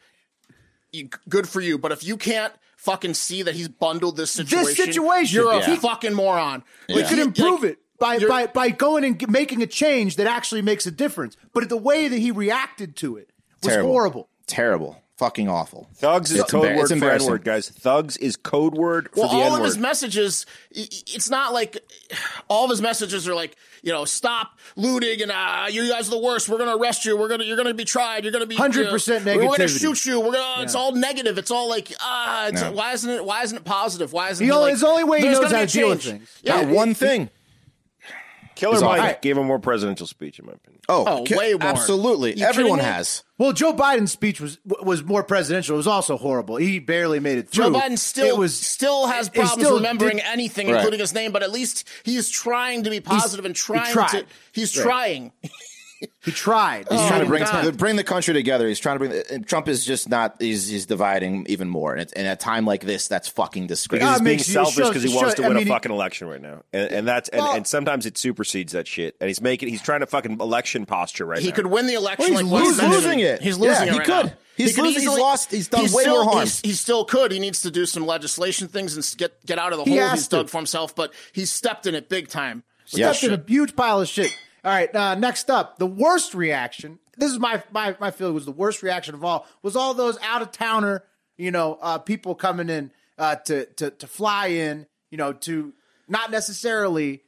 you, 0.92 1.08
good 1.28 1.48
for 1.48 1.60
you 1.60 1.78
but 1.78 1.92
if 1.92 2.02
you 2.04 2.16
can't 2.16 2.52
fucking 2.76 3.14
see 3.14 3.42
that 3.42 3.54
he's 3.54 3.68
bundled 3.68 4.16
this 4.16 4.30
situation 4.30 4.64
this 4.66 4.76
situation. 4.76 5.34
you're 5.36 5.52
a 5.52 5.76
fucking 5.76 6.14
moron 6.14 6.64
We 6.88 6.96
Like, 6.96 7.08
could 7.08 7.18
improve 7.20 7.62
like, 7.62 7.72
it 7.72 7.78
by, 7.98 8.14
you're- 8.16 8.28
by 8.28 8.46
by 8.46 8.70
going 8.70 9.04
and 9.04 9.28
making 9.30 9.62
a 9.62 9.66
change 9.66 10.16
that 10.16 10.26
actually 10.26 10.62
makes 10.62 10.86
a 10.86 10.90
difference. 10.90 11.36
But 11.52 11.68
the 11.68 11.76
way 11.76 12.08
that 12.08 12.18
he 12.18 12.30
reacted 12.30 12.96
to 12.96 13.16
it 13.16 13.30
was 13.62 13.72
Terrible. 13.72 13.90
horrible. 13.92 14.28
Terrible, 14.46 15.02
fucking 15.18 15.48
awful. 15.48 15.88
Thugs 15.96 16.30
is 16.32 16.40
It's 16.40 16.50
code 16.50 16.64
embar- 16.64 16.76
word 16.76 16.90
it's 16.92 17.00
for. 17.00 17.10
N 17.10 17.24
word, 17.26 17.44
guys. 17.44 17.68
Thugs 17.68 18.16
is 18.16 18.36
code 18.36 18.74
word 18.74 19.10
for 19.12 19.20
well, 19.20 19.28
the 19.28 19.34
all 19.36 19.52
N 19.54 19.58
of 19.60 19.64
his 19.64 19.76
messages, 19.76 20.46
i- 20.74 20.80
i- 20.80 20.88
it's 21.14 21.28
not 21.28 21.52
like 21.52 21.76
all 22.48 22.64
of 22.64 22.70
his 22.70 22.80
messages 22.80 23.28
are 23.28 23.34
like, 23.34 23.56
you 23.82 23.92
know, 23.92 24.04
stop 24.06 24.58
looting 24.76 25.20
and 25.22 25.30
uh, 25.30 25.66
you 25.68 25.88
guys 25.88 26.08
are 26.08 26.12
the 26.12 26.18
worst. 26.18 26.48
We're 26.48 26.58
gonna 26.58 26.76
arrest 26.76 27.04
you. 27.04 27.16
We're 27.16 27.28
gonna 27.28 27.44
you're 27.44 27.56
gonna 27.58 27.74
be 27.74 27.84
tried. 27.84 28.24
You're 28.24 28.32
gonna 28.32 28.46
be 28.46 28.56
100% 28.56 29.24
negative. 29.24 29.36
We're 29.50 29.56
gonna 29.56 29.68
shoot 29.68 30.06
you. 30.06 30.18
We're 30.20 30.32
gonna. 30.32 30.62
It's 30.62 30.74
all 30.74 30.92
negative. 30.92 31.36
It's 31.36 31.50
all 31.50 31.68
like 31.68 31.92
ah. 32.00 32.46
It's, 32.48 32.62
No. 32.62 32.72
Why 32.72 32.92
isn't 32.92 33.10
it? 33.10 33.24
Why 33.24 33.42
isn't 33.42 33.56
it 33.58 33.64
positive? 33.64 34.12
Why 34.12 34.30
isn't 34.30 34.42
He 34.42 34.48
he 34.48 34.52
only- 34.52 34.64
like, 34.66 34.72
his 34.72 34.84
only 34.84 35.04
way 35.04 35.20
he 35.20 35.26
knows 35.28 35.40
gonna 35.40 35.56
how 35.58 35.64
to 35.64 35.70
deal 35.70 35.88
with 35.90 36.02
things. 36.04 36.28
Yeah, 36.42 36.62
Not 36.62 36.72
one 36.74 36.94
thing. 36.94 37.28
Killer 38.58 38.74
He's 38.74 38.82
Mike 38.82 39.00
awful. 39.00 39.14
gave 39.22 39.38
a 39.38 39.44
more 39.44 39.60
presidential 39.60 40.06
speech, 40.08 40.40
in 40.40 40.46
my 40.46 40.52
opinion. 40.52 40.80
Oh, 40.88 41.04
Oh, 41.06 41.22
ki- 41.22 41.36
way 41.36 41.52
more. 41.52 41.62
absolutely. 41.62 42.36
You 42.36 42.44
Everyone 42.44 42.80
has. 42.80 43.22
Well, 43.38 43.52
Joe 43.52 43.72
Biden's 43.72 44.10
speech 44.10 44.40
was 44.40 44.58
was 44.64 45.04
more 45.04 45.22
presidential. 45.22 45.74
It 45.74 45.76
was 45.76 45.86
also 45.86 46.16
horrible. 46.16 46.56
He 46.56 46.80
barely 46.80 47.20
made 47.20 47.38
it 47.38 47.48
through. 47.48 47.66
Joe 47.66 47.70
Biden 47.78 47.96
still 47.96 48.26
it 48.26 48.36
was 48.36 48.58
still 48.58 49.06
has 49.06 49.28
problems 49.28 49.52
still 49.64 49.76
remembering 49.76 50.16
did- 50.16 50.26
anything, 50.26 50.66
Right. 50.66 50.74
including 50.78 50.98
his 50.98 51.14
name. 51.14 51.30
But 51.30 51.44
at 51.44 51.52
least 51.52 51.86
he's 52.02 52.28
trying 52.28 52.82
to 52.82 52.90
be 52.90 52.98
positive 53.00 53.44
and 53.44 53.54
trying 53.54 53.92
tried. 53.92 54.08
to. 54.08 54.24
He's 54.52 54.76
Right. 54.76 54.82
trying. 54.82 55.32
He 56.24 56.32
tried. 56.32 56.86
He's 56.90 57.00
Oh, 57.00 57.08
trying 57.08 57.20
to 57.22 57.26
bring 57.26 57.42
God. 57.44 57.76
bring 57.78 57.96
the 57.96 58.04
country 58.04 58.34
together. 58.34 58.68
He's 58.68 58.78
trying 58.78 58.98
to 58.98 59.08
bring. 59.08 59.22
And 59.30 59.46
Trump 59.46 59.66
is 59.66 59.84
just 59.86 60.08
not. 60.08 60.36
He's 60.40 60.68
he's 60.68 60.84
dividing 60.86 61.46
even 61.48 61.68
more. 61.68 61.92
And, 61.92 62.02
at- 62.02 62.12
and 62.16 62.26
at 62.26 62.34
a 62.34 62.36
time 62.44 62.66
like 62.66 62.82
this, 62.82 63.08
that's 63.08 63.28
fucking 63.28 63.66
disgraceful. 63.68 64.08
He's 64.10 64.18
being 64.20 64.36
makes 64.36 64.48
you- 64.48 64.60
it 64.60 64.64
selfish 64.66 64.88
because 64.88 65.02
he 65.02 65.08
wants 65.14 65.30
shows- 65.30 65.34
to 65.36 65.44
I 65.44 65.48
win 65.48 65.56
mean, 65.56 65.62
a 65.62 65.64
he- 65.66 65.70
fucking 65.70 65.90
election 65.92 66.28
right 66.28 66.40
now, 66.42 66.62
and, 66.72 66.90
and 66.92 67.08
that's 67.08 67.28
and, 67.30 67.40
Well- 67.42 67.54
and 67.56 67.66
sometimes 67.66 68.04
it 68.06 68.18
supersedes 68.18 68.72
that 68.74 68.86
shit. 68.86 69.16
And 69.20 69.28
he's 69.28 69.40
making 69.40 69.70
he's 69.70 69.80
trying 69.82 70.00
to 70.00 70.06
fucking 70.06 70.38
election 70.40 70.84
posture 70.86 71.24
right 71.24 71.36
now. 71.38 71.42
He 71.42 71.48
now. 71.50 71.54
could 71.56 71.66
win 71.66 71.86
the 71.86 71.94
election. 71.94 72.34
Well, 72.34 72.44
he's 72.44 72.52
like 72.52 72.62
losing- 72.64 72.90
losing 72.90 73.20
it. 73.20 73.40
He's 73.42 73.56
losing 73.58 73.86
Yeah, 73.86 73.94
it 73.94 73.98
he 73.98 73.98
could. 74.00 74.26
now. 74.26 74.32
He's 74.56 74.68
He 74.70 74.74
could 74.74 74.84
losing- 74.84 75.02
he's 75.08 75.18
lost- 75.18 75.50
he's 75.52 75.68
done 75.68 75.82
way 75.82 75.88
still, 76.02 76.24
more 76.24 76.32
harm. 76.34 76.48
He 76.62 76.72
still 76.72 77.04
could. 77.04 77.32
He 77.32 77.38
needs 77.38 77.62
to 77.62 77.70
do 77.70 77.86
some 77.86 78.04
legislation 78.06 78.68
things 78.68 78.94
and 78.96 79.14
get 79.16 79.44
get 79.46 79.58
out 79.58 79.72
of 79.72 79.78
the 79.78 79.84
He 79.90 79.96
hole 79.98 80.10
he's 80.10 80.28
to. 80.28 80.36
dug 80.36 80.50
for 80.50 80.58
himself. 80.58 80.94
But 80.94 81.12
he's 81.32 81.50
stepped 81.50 81.86
in 81.86 81.94
it 81.94 82.08
big 82.08 82.28
time. 82.28 82.64
Yeah. 82.88 83.12
Stepped 83.12 83.32
in 83.32 83.40
a 83.40 83.44
huge 83.46 83.74
pile 83.76 84.00
of 84.00 84.08
shit. 84.08 84.34
All 84.68 84.74
right, 84.74 84.94
uh, 84.94 85.14
next 85.14 85.48
up, 85.48 85.78
the 85.78 85.86
worst 85.86 86.34
reaction. 86.34 86.98
This 87.16 87.32
is 87.32 87.38
my 87.38 87.62
my 87.72 87.96
my 87.98 88.10
feeling 88.10 88.34
was 88.34 88.44
the 88.44 88.52
worst 88.52 88.82
reaction 88.82 89.14
of 89.14 89.24
all 89.24 89.46
was 89.62 89.76
all 89.76 89.94
those 89.94 90.18
out 90.20 90.42
of 90.42 90.52
towner, 90.52 91.04
you 91.38 91.50
know, 91.50 91.78
uh, 91.80 91.96
people 91.96 92.34
coming 92.34 92.68
in 92.68 92.90
uh, 93.16 93.36
to 93.46 93.64
to 93.64 93.90
to 93.92 94.06
fly 94.06 94.48
in, 94.48 94.86
you 95.10 95.16
know, 95.16 95.32
to 95.32 95.72
not 96.06 96.30
necessarily 96.30 97.22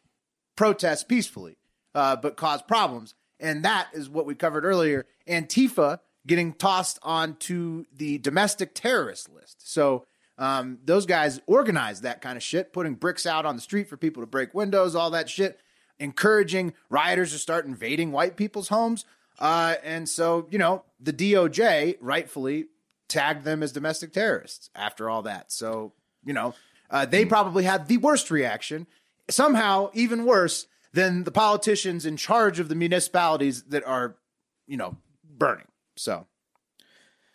protest 0.55 1.09
peacefully, 1.09 1.57
uh, 1.95 2.14
but 2.14 2.36
cause 2.36 2.61
problems, 2.61 3.14
and 3.41 3.64
that 3.64 3.88
is 3.95 4.11
what 4.11 4.26
we 4.26 4.34
covered 4.34 4.66
earlier. 4.66 5.07
Antifa 5.26 6.01
getting 6.26 6.53
tossed 6.53 6.99
onto 7.03 7.86
the 7.97 8.18
domestic 8.18 8.74
terrorist 8.74 9.30
list. 9.30 9.66
So 9.66 10.05
um, 10.36 10.78
those 10.84 11.07
guys 11.07 11.41
organized 11.47 12.03
that 12.03 12.20
kind 12.20 12.36
of 12.36 12.43
shit, 12.43 12.74
putting 12.74 12.97
bricks 12.97 13.24
out 13.24 13.47
on 13.47 13.57
the 13.57 13.62
street 13.62 13.88
for 13.88 13.97
people 13.97 14.22
to 14.22 14.26
break 14.26 14.53
windows, 14.53 14.95
all 14.95 15.12
that 15.12 15.30
shit, 15.30 15.59
encouraging 16.01 16.73
rioters 16.89 17.31
to 17.33 17.39
start 17.39 17.67
invading 17.67 18.11
white 18.11 18.37
people's 18.37 18.69
homes. 18.69 19.05
Uh, 19.39 19.77
and 19.85 20.09
so, 20.09 20.49
you 20.51 20.59
know, 20.59 20.83
the 20.99 21.13
DOJ 21.13 21.97
rightfully 22.01 22.67
tagged 23.09 23.45
them 23.45 23.63
as 23.63 23.71
domestic 23.73 24.13
terrorists 24.13 24.71
after 24.75 25.09
all 25.09 25.23
that. 25.23 25.53
So, 25.53 25.93
you 26.25 26.33
know, 26.33 26.55
uh, 26.91 27.07
they 27.07 27.25
probably 27.25 27.65
had 27.65 27.87
the 27.89 27.97
worst 27.99 28.31
reaction, 28.31 28.87
somehow 29.31 29.91
even 29.95 30.25
worse 30.25 30.67
than 30.93 31.23
the 31.25 31.31
politicians 31.31 32.05
in 32.05 32.17
charge 32.17 32.59
of 32.59 32.69
the 32.69 32.75
municipalities 32.75 33.63
that 33.65 33.87
are, 33.87 34.17
you 34.67 34.77
know, 34.77 34.97
burning. 35.25 35.69
So, 35.97 36.27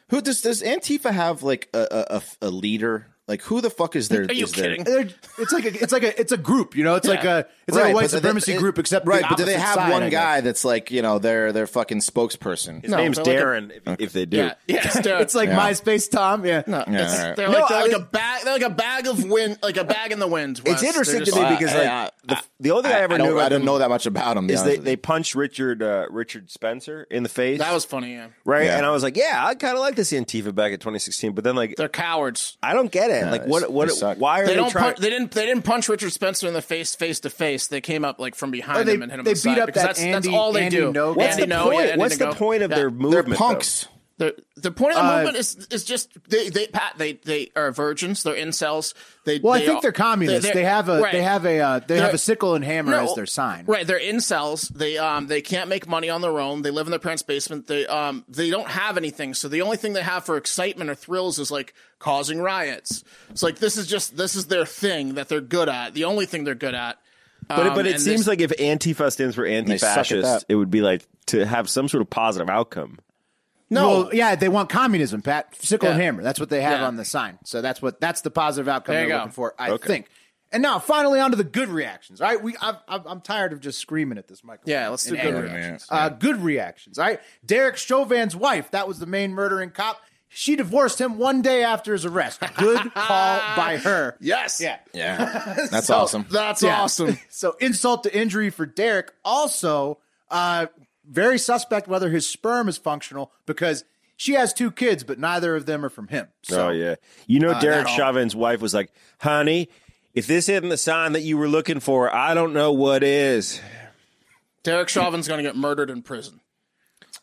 Who 0.09 0.21
does 0.21 0.41
does 0.41 0.61
Antifa 0.61 1.11
have 1.11 1.41
like 1.43 1.69
a 1.73 1.87
a, 1.91 2.17
a- 2.17 2.47
a 2.47 2.49
leader? 2.49 3.07
Like 3.27 3.41
who 3.41 3.59
the 3.59 3.71
fuck 3.71 3.95
is 3.95 4.07
there? 4.07 4.21
Are 4.29 4.31
you 4.33 4.43
is 4.43 4.51
there- 4.51 4.65
kidding? 4.77 4.83
They're- 4.83 5.09
it's 5.39 5.51
like 5.51 5.65
a, 5.65 5.81
it's 5.81 5.91
like 5.91 6.03
a, 6.03 6.19
it's 6.19 6.31
a 6.31 6.37
group, 6.37 6.75
you 6.75 6.83
know. 6.83 6.93
It's 6.95 7.07
like 7.07 7.23
a, 7.23 7.47
it's 7.67 7.75
Right, 7.75 7.85
like 7.85 7.91
a 7.91 7.95
white 7.95 8.01
but 8.03 8.11
they- 8.11 8.17
supremacy 8.17 8.53
group, 8.57 8.77
except 8.77 9.07
right. 9.07 9.23
the 9.23 9.27
but 9.29 9.37
do 9.37 9.45
they 9.45 9.53
have 9.57 9.73
side, 9.75 9.91
one 9.91 10.09
guy 10.11 10.41
that's 10.41 10.63
like 10.63 10.91
you 10.91 11.01
know 11.01 11.17
their 11.17 11.51
their 11.51 11.65
fucking 11.65 12.01
spokesperson? 12.01 12.83
His 12.83 12.91
No, 12.91 12.97
name's 12.97 13.17
they're 13.17 13.59
like 13.61 13.71
a- 13.71 13.73
Darren. 13.73 13.81
if, 13.93 13.99
if 14.01 14.13
they 14.13 14.25
do, 14.27 14.37
Yeah, 14.37 14.53
yeah. 14.67 14.81
It's, 15.21 15.33
like 15.33 15.49
Yeah. 15.49 15.59
MySpace 15.59 16.09
Tom, 16.11 16.45
yeah. 16.45 16.61
no, 16.67 16.83
Yeah, 16.87 16.93
it's- 16.93 17.19
all 17.19 17.27
right. 17.29 17.35
they're 17.35 17.49
No, 17.49 17.59
like, 17.59 17.69
they're 17.69 17.81
like 17.87 17.91
a 17.97 17.99
bag. 17.99 18.43
They're 18.43 18.53
like 18.53 18.61
a 18.61 18.69
bag 18.69 19.07
of 19.07 19.23
wind, 19.23 19.57
like 19.63 19.77
a 19.77 19.83
bag 19.83 20.11
in 20.11 20.19
the 20.19 20.27
wind. 20.27 20.61
Wes. 20.63 20.75
it's 20.75 20.83
interesting 20.83 21.15
They're 21.23 21.25
to 21.25 21.35
me 21.35 21.41
Uh, 21.45 21.49
because 21.57 21.73
I- 21.73 21.77
like 21.79 21.87
I- 21.87 22.09
the, 22.27 22.41
the 22.59 22.71
only 22.71 22.83
thing 22.83 22.91
I, 22.91 22.95
I, 22.95 23.01
ever 23.01 23.13
I 23.15 23.17
knew 23.17 23.39
I 23.39 23.49
didn't 23.49 23.65
know 23.65 23.79
that 23.79 23.89
much 23.89 24.05
about 24.05 24.37
him. 24.37 24.43
to 24.47 24.47
be 24.49 24.53
is 24.53 24.63
they, 24.63 24.77
they 24.77 24.91
you. 24.91 24.97
punched 24.97 25.33
Richard 25.35 25.81
uh, 25.81 26.05
Richard 26.11 26.51
Spencer 26.51 27.07
in 27.09 27.23
the 27.23 27.29
face. 27.29 27.57
that 27.59 27.73
was 27.73 27.85
funny. 27.85 28.13
Yeah, 28.13 28.27
right, 28.45 28.67
and 28.67 28.85
I 28.85 28.91
was 28.91 29.01
like, 29.03 29.17
yeah, 29.17 29.41
I 29.45 29.55
kind 29.55 29.73
of 29.73 29.79
like 29.79 29.95
this 29.95 30.11
Antifa 30.11 30.53
back 30.53 30.71
in 30.71 30.77
2016, 30.79 31.33
but 31.33 31.43
then 31.43 31.55
like 31.55 31.75
they're 31.75 31.89
cowards. 31.89 32.57
I 32.61 32.73
don't 32.73 32.91
get 32.91 33.09
it. 33.09 33.14
Yeah, 33.21 33.31
like 33.31 33.45
what 33.45 33.71
what 33.71 33.87
they 33.89 33.93
suck. 33.93 34.17
why 34.17 34.41
are 34.41 34.45
They 34.47 34.55
they, 34.55 34.69
trying? 34.69 34.83
Punch, 34.85 34.97
they 34.97 35.09
didn't. 35.09 35.31
They 35.31 35.45
didn't 35.45 35.63
punch 35.63 35.89
Richard 35.89 36.11
Spencer 36.11 36.47
in 36.47 36.53
the 36.53 36.61
face, 36.61 36.95
face 36.95 37.19
to 37.21 37.29
face. 37.29 37.67
They 37.67 37.81
came 37.81 38.03
up 38.05 38.19
like 38.19 38.35
from 38.35 38.51
behind 38.51 38.79
Oh, 38.79 38.83
they- 38.83 38.95
him 38.95 39.01
and 39.03 39.11
hit 39.11 39.19
him. 39.19 39.25
they 39.25 39.31
on 39.31 39.35
the 39.35 39.41
beat 39.43 39.55
side, 39.55 39.59
up 39.59 39.65
because 39.67 39.81
that 39.81 39.87
that's, 39.87 39.99
Andy- 39.99 40.11
that's 40.13 40.27
all 40.27 40.51
they 40.51 40.63
Andy 40.63 40.77
do. 40.77 40.91
Ngo 40.93 41.15
What's 41.15 41.35
guy. 41.37 41.45
the 41.45 41.53
Andy 41.53 41.55
Ngo, 41.55 41.63
point? 41.71 41.87
yeah, 41.89 41.95
What's 41.97 42.17
the 42.17 42.25
Ngo. 42.25 42.35
point 42.35 42.63
of 42.63 42.71
Yeah. 42.71 42.75
their 42.77 42.89
They're 42.89 42.99
movement? 43.23 43.39
though? 43.39 43.89
Punks. 44.17 44.41
The 44.55 44.61
the 44.61 44.71
point 44.71 44.95
of 44.95 45.03
the 45.05 45.11
Uh, 45.11 45.15
movement 45.17 45.37
is 45.37 45.67
is 45.71 45.83
just 45.83 46.09
they 46.29 46.49
they 46.49 46.67
Pat 46.67 46.93
they 46.97 47.13
they 47.13 47.51
are 47.55 47.71
virgins. 47.71 48.23
They're 48.23 48.35
incels. 48.35 48.93
They 49.25 49.39
Well, 49.39 49.53
I 49.53 49.59
think 49.65 49.79
are- 49.79 49.81
they're 49.81 49.91
communists. 49.91 50.43
they're- 50.45 50.53
they 50.53 50.63
have 50.63 50.87
a 50.89 51.01
right. 51.01 51.11
they 51.11 51.21
have 51.21 51.45
a 51.45 51.59
uh, 51.59 51.79
they 51.79 51.95
have 51.95 52.05
They're- 52.07 52.15
a 52.15 52.17
sickle 52.17 52.55
and 52.55 52.63
hammer 52.63 52.91
No, 52.91 53.03
as 53.03 53.15
their 53.15 53.25
sign. 53.25 53.65
Right, 53.65 53.85
they're 53.85 53.99
incels. 53.99 54.69
They 54.69 54.97
um 54.97 55.27
they 55.27 55.41
can't 55.41 55.67
make 55.69 55.87
money 55.87 56.09
on 56.09 56.21
their 56.21 56.39
own. 56.39 56.61
They 56.61 56.71
live 56.71 56.87
in 56.87 56.91
their 56.91 56.99
parents' 56.99 57.23
basement. 57.23 57.67
They 57.67 57.85
um 57.87 58.23
they 58.29 58.49
don't 58.49 58.69
have 58.69 58.97
anything. 58.97 59.33
So 59.33 59.47
the 59.47 59.61
only 59.61 59.77
thing 59.77 59.93
they 59.93 60.01
have 60.03 60.25
for 60.25 60.37
excitement 60.37 60.89
or 60.89 60.95
thrills 60.95 61.37
is 61.39 61.51
like 61.51 61.73
causing 61.99 62.39
riots. 62.41 63.03
It's 63.31 63.43
like 63.43 63.59
this 63.59 63.77
is 63.77 63.87
just 63.87 64.15
this 64.17 64.35
is 64.35 64.45
their 64.47 64.65
thing 64.65 65.15
that 65.15 65.27
they're 65.29 65.41
good 65.41 65.69
at. 65.69 65.93
The 65.93 66.05
only 66.05 66.25
thing 66.25 66.43
they're 66.43 66.55
good 66.55 66.75
at. 66.75 66.97
But, 67.47 67.67
Um, 67.67 67.75
but 67.75 67.85
it 67.85 67.99
seems 68.01 68.21
this- 68.21 68.27
like 68.27 68.41
if 68.41 68.51
Antifa 68.57 69.11
stands 69.11 69.35
for 69.35 69.45
anti-fascist, 69.45 70.45
it 70.49 70.55
would 70.55 70.71
be 70.71 70.81
like 70.81 71.05
to 71.27 71.45
have 71.45 71.69
some 71.69 71.87
sort 71.87 72.01
of 72.01 72.09
positive 72.09 72.49
outcome. 72.49 72.97
No. 73.69 73.87
Well, 73.89 74.09
yeah, 74.13 74.35
they 74.35 74.49
want 74.49 74.69
communism, 74.69 75.21
Pat. 75.21 75.55
Sickle 75.55 75.89
and 75.89 75.99
hammer. 76.01 76.21
That's 76.23 76.39
what 76.39 76.49
they 76.49 76.61
have 76.61 76.79
Yeah. 76.81 76.87
on 76.87 76.95
the 76.97 77.05
sign. 77.05 77.39
So 77.43 77.61
that's 77.61 77.81
what 77.81 77.99
that's 77.99 78.21
the 78.21 78.31
positive 78.31 78.67
outcome 78.67 78.93
There 78.95 79.01
they're 79.07 79.09
go. 79.09 79.17
looking 79.17 79.31
for. 79.31 79.53
I 79.59 79.77
think. 79.77 80.07
And 80.51 80.61
now, 80.61 80.79
finally, 80.79 81.19
on 81.19 81.31
to 81.31 81.37
the 81.37 81.43
good 81.43 81.67
reactions. 81.69 82.21
All 82.21 82.27
right, 82.29 82.41
we 82.41 82.55
I've, 82.61 82.75
I've, 82.87 83.05
I'm 83.07 83.19
tired 83.19 83.51
of 83.51 83.59
just 83.59 83.79
screaming 83.79 84.17
at 84.17 84.27
this 84.27 84.43
microphone. 84.43 84.71
Yeah, 84.71 84.87
let's 84.89 85.03
do 85.03 85.11
good 85.11 85.19
anger. 85.19 85.41
reactions. 85.41 85.87
Uh, 85.89 86.09
good 86.09 86.37
reactions. 86.41 86.97
All 86.99 87.05
right, 87.05 87.19
Derek 87.45 87.75
Chauvin's 87.77 88.35
wife. 88.35 88.71
That 88.71 88.87
was 88.87 88.99
the 88.99 89.05
main 89.07 89.33
murdering 89.33 89.71
cop. 89.71 89.99
She 90.29 90.55
divorced 90.55 90.99
him 91.01 91.17
one 91.17 91.41
day 91.41 91.63
after 91.63 91.93
his 91.93 92.05
arrest. 92.05 92.41
Good 92.57 92.93
call 92.93 93.39
by 93.57 93.77
her. 93.83 94.15
yes. 94.21 94.61
Yeah. 94.61 94.77
Yeah, 94.93 95.55
that's 95.71 95.87
So- 95.87 95.95
awesome. 95.95 96.25
That's 96.29 96.61
Yeah. 96.61 96.81
awesome. 96.81 97.17
so 97.29 97.55
insult 97.59 98.03
to 98.03 98.15
injury 98.17 98.49
for 98.49 98.65
Derek. 98.65 99.11
Also, 99.25 99.97
uh, 100.29 100.67
very 101.09 101.37
suspect 101.37 101.87
whether 101.87 102.09
his 102.09 102.27
sperm 102.27 102.67
is 102.67 102.77
functional 102.77 103.31
because 103.45 103.83
she 104.17 104.33
has 104.33 104.53
two 104.53 104.71
kids, 104.71 105.03
but 105.03 105.19
neither 105.19 105.55
of 105.55 105.65
them 105.65 105.83
are 105.85 105.89
from 105.89 106.07
him. 106.07 106.27
Oh, 106.29 106.53
so 106.53 106.67
oh 106.67 106.71
yeah, 106.71 106.95
you 107.27 107.39
know 107.39 107.51
uh, 107.51 107.59
Derek 107.59 107.85
that 107.85 107.91
all- 107.91 107.97
Chauvin's 107.97 108.35
wife 108.35 108.61
was 108.61 108.73
like, 108.73 108.91
"Honey, 109.19 109.69
if 110.13 110.27
this 110.27 110.47
isn't 110.49 110.69
the 110.69 110.77
sign 110.77 111.13
that 111.13 111.21
you 111.21 111.37
were 111.37 111.47
looking 111.49 111.79
for, 111.79 112.13
I 112.13 112.33
don't 112.33 112.53
know 112.53 112.71
what 112.71 113.03
is." 113.03 113.61
Derek 114.63 114.89
Chauvin's 114.89 115.27
going 115.27 115.37
to 115.37 115.43
get 115.43 115.55
murdered 115.55 115.89
in 115.91 116.01
prison. 116.01 116.41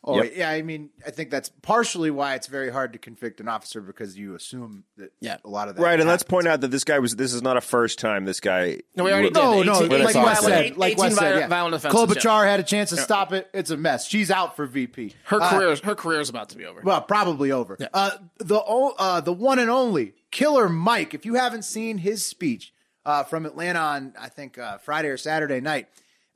Oh 0.05 0.21
Yep. 0.21 0.33
yeah, 0.35 0.51
I 0.51 0.63
mean, 0.63 0.91
I 1.07 1.11
think 1.11 1.31
that's 1.31 1.49
partially 1.63 2.11
why 2.11 2.35
it's 2.35 2.49
very 2.49 2.71
hard 2.71 2.93
to 2.95 2.99
convict 2.99 3.41
an 3.41 3.47
officer 3.49 3.81
because 3.81 4.19
you 4.19 4.35
assume 4.35 4.83
that 4.97 5.13
Yeah. 5.21 5.37
a 5.45 5.49
lot 5.49 5.69
of 5.69 5.77
that. 5.77 5.83
Right, 5.83 6.01
and 6.01 6.09
let's 6.09 6.25
point 6.25 6.49
out 6.49 6.61
that 6.63 6.73
this 6.73 6.83
guy 6.83 6.99
was. 6.99 7.15
This 7.15 7.33
is 7.33 7.41
not 7.41 7.57
a 7.57 7.61
first 7.61 8.01
time. 8.01 8.25
This 8.25 8.41
guy. 8.41 8.81
No, 8.97 9.05
we 9.05 9.13
already 9.13 9.29
did. 9.29 9.35
No, 9.35 9.63
no, 9.63 9.77
18 9.77 9.89
like 9.91 10.01
it's 10.03 10.15
Wes 10.17 10.41
said, 10.45 10.77
like 10.77 10.93
18 10.95 10.99
Wes 11.05 11.15
said, 11.15 11.33
vi- 11.35 11.39
yeah. 11.41 11.47
violent 11.47 11.75
offenses, 11.77 12.01
Klobuchar 12.01 12.45
had 12.47 12.59
a 12.59 12.65
chance 12.65 12.91
to 12.91 12.97
stop 12.97 13.33
it. 13.33 13.49
It's 13.55 13.71
a 13.71 13.77
mess. 13.77 14.09
She's 14.09 14.31
out 14.33 14.57
for 14.57 14.67
VP. 14.67 15.15
Her 15.27 15.41
Uh, 15.41 15.51
career, 15.51 15.77
her 15.85 15.95
career 15.95 16.21
is 16.21 16.29
about 16.29 16.49
to 16.49 16.57
be 16.57 16.65
over. 16.67 16.81
Well, 16.83 17.01
probably 17.03 17.53
over. 17.53 17.79
Uh, 17.95 18.11
the 18.39 18.59
uh, 18.59 19.21
the 19.21 19.33
one 19.33 19.61
and 19.61 19.71
only 19.71 20.15
Killer 20.33 20.69
Mike. 20.69 21.15
If 21.15 21.25
you 21.25 21.35
haven't 21.35 21.63
seen 21.63 21.99
his 21.99 22.25
speech 22.27 22.73
uh, 23.07 23.23
from 23.23 23.47
Atlanta 23.47 23.79
on, 23.79 24.15
I 24.21 24.29
think 24.29 24.59
uh, 24.59 24.79
Friday 24.79 25.11
or 25.11 25.17
Saturday 25.17 25.61
night, 25.61 25.87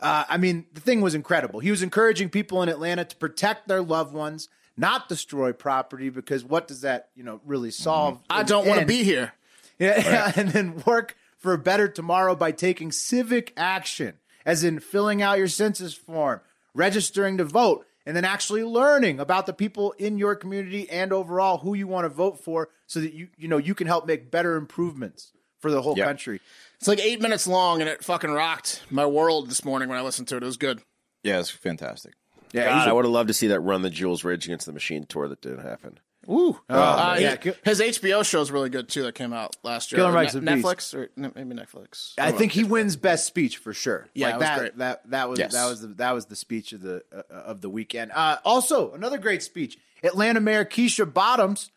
uh, 0.01 0.25
I 0.29 0.37
mean, 0.37 0.67
the 0.73 0.81
thing 0.81 1.01
was 1.01 1.15
incredible. 1.15 1.61
He 1.61 1.71
was 1.71 1.83
encouraging 1.83 2.29
people 2.31 2.63
in 2.63 2.69
Atlanta 2.69 3.05
to 3.05 3.17
protect 3.17 3.69
their 3.69 3.83
loved 3.83 4.13
ones, 4.15 4.49
not 4.77 5.09
destroy 5.09 5.53
property, 5.53 6.11
because 6.11 6.45
what 6.45 6.69
does 6.69 6.83
that, 6.83 7.09
you 7.15 7.23
know, 7.25 7.41
really 7.47 7.71
solve? 7.71 8.21
I 8.29 8.43
don't 8.43 8.67
want 8.67 8.81
to 8.81 8.87
be 8.87 9.03
here. 9.05 9.33
Yeah, 9.79 10.33
and 10.37 10.49
then 10.49 10.83
work 10.87 11.17
for 11.37 11.53
a 11.53 11.59
better 11.59 11.87
tomorrow 11.87 12.35
by 12.35 12.51
taking 12.51 12.91
civic 12.93 13.53
action, 13.59 14.15
as 14.47 14.65
in 14.65 14.81
filling 14.81 15.21
out 15.21 15.37
your 15.37 15.49
census 15.49 15.93
form, 15.93 16.41
registering 16.73 17.37
to 17.37 17.45
vote, 17.45 17.87
and 18.07 18.17
then 18.17 18.25
actually 18.25 18.65
learning 18.65 19.21
about 19.21 19.45
the 19.45 19.53
people 19.53 19.93
in 19.99 20.17
your 20.17 20.35
community 20.35 20.89
and 20.89 21.13
overall 21.13 21.59
who 21.59 21.75
you 21.75 21.87
want 21.87 22.07
to 22.07 22.09
vote 22.09 22.43
for, 22.43 22.71
so 22.87 23.01
that 23.01 23.13
you 23.13 23.29
you 23.37 23.49
know 23.49 23.59
you 23.59 23.75
can 23.75 23.87
help 23.87 24.07
make 24.07 24.31
better 24.31 24.57
improvements 24.57 25.33
for 25.59 25.71
the 25.71 25.83
whole 25.83 25.97
Yeah. 25.99 26.07
country. 26.07 26.41
It's 26.79 26.89
like 26.89 27.01
eight 27.01 27.21
minutes 27.23 27.47
long, 27.47 27.81
and 27.81 27.89
it 27.89 28.05
fucking 28.05 28.31
rocked 28.31 28.83
my 28.91 29.07
world 29.07 29.49
this 29.49 29.65
morning 29.65 29.89
when 29.89 29.99
I 29.99 30.03
listened 30.03 30.29
to 30.29 30.37
it. 30.37 30.43
It 30.43 30.47
was 30.47 30.57
good. 30.57 30.83
Yeah, 31.23 31.41
it's 31.41 31.51
fantastic. 31.51 32.15
Yeah, 32.53 32.67
God, 32.69 32.79
he's 32.79 32.87
a- 32.87 32.91
I 32.91 32.93
would 32.93 33.05
have 33.05 33.13
loved 33.13 33.29
to 33.29 33.35
see 33.35 33.49
that 33.49 33.61
run 33.61 33.83
the 33.83 33.91
Jewels 33.91 34.25
Rage 34.25 34.45
against 34.45 34.67
the 34.67 34.73
Machine 34.73 35.05
tour 35.07 35.27
that 35.29 35.41
didn't 35.41 35.63
happen. 35.65 35.99
Woo! 36.27 36.59
uh, 36.69 37.17
yeah, 37.21 37.31
he- 37.33 37.37
ki- 37.53 37.59
his 37.65 37.81
HBO 37.81 38.25
show 38.25 38.41
is 38.41 38.51
really 38.51 38.69
good 38.69 38.89
too. 38.89 39.03
That 39.05 39.15
came 39.15 39.33
out 39.33 39.57
last 39.63 39.93
year. 39.93 39.99
Killer 40.01 40.11
Or 40.11 40.15
Mike's 40.15 40.35
Ne- 40.35 40.41
Netflix 40.41 40.93
or 40.93 41.09
ne- 41.17 41.31
maybe 41.37 41.55
Netflix. 41.55 42.15
I 42.19 42.25
don't 42.27 42.33
know. 42.33 42.39
think 42.39 42.53
he 42.53 42.65
wins 42.65 42.97
best 42.97 43.27
speech 43.27 43.59
for 43.59 43.73
sure. 43.73 44.09
Yeah, 44.13 44.27
like 44.27 44.35
it 44.35 44.39
was 44.39 44.47
that, 44.49 44.59
great. 44.59 44.79
that 44.79 45.11
that 45.11 45.29
was 45.29 45.39
Yes. 45.39 45.53
that 45.53 45.67
was 45.67 45.81
the 45.83 45.87
that 45.89 46.13
was 46.13 46.27
the 46.27 46.35
speech 46.37 46.73
of 46.73 46.83
the 46.83 47.05
uh, 47.15 47.23
of 47.33 47.61
the 47.61 47.71
weekend. 47.71 48.11
Uh, 48.13 48.39
also, 48.45 48.93
another 48.93 49.19
great 49.19 49.43
speech. 49.43 49.79
Atlanta 50.03 50.41
Mayor 50.41 50.65
Keisha 50.65 51.11
Bottoms, 51.13 51.71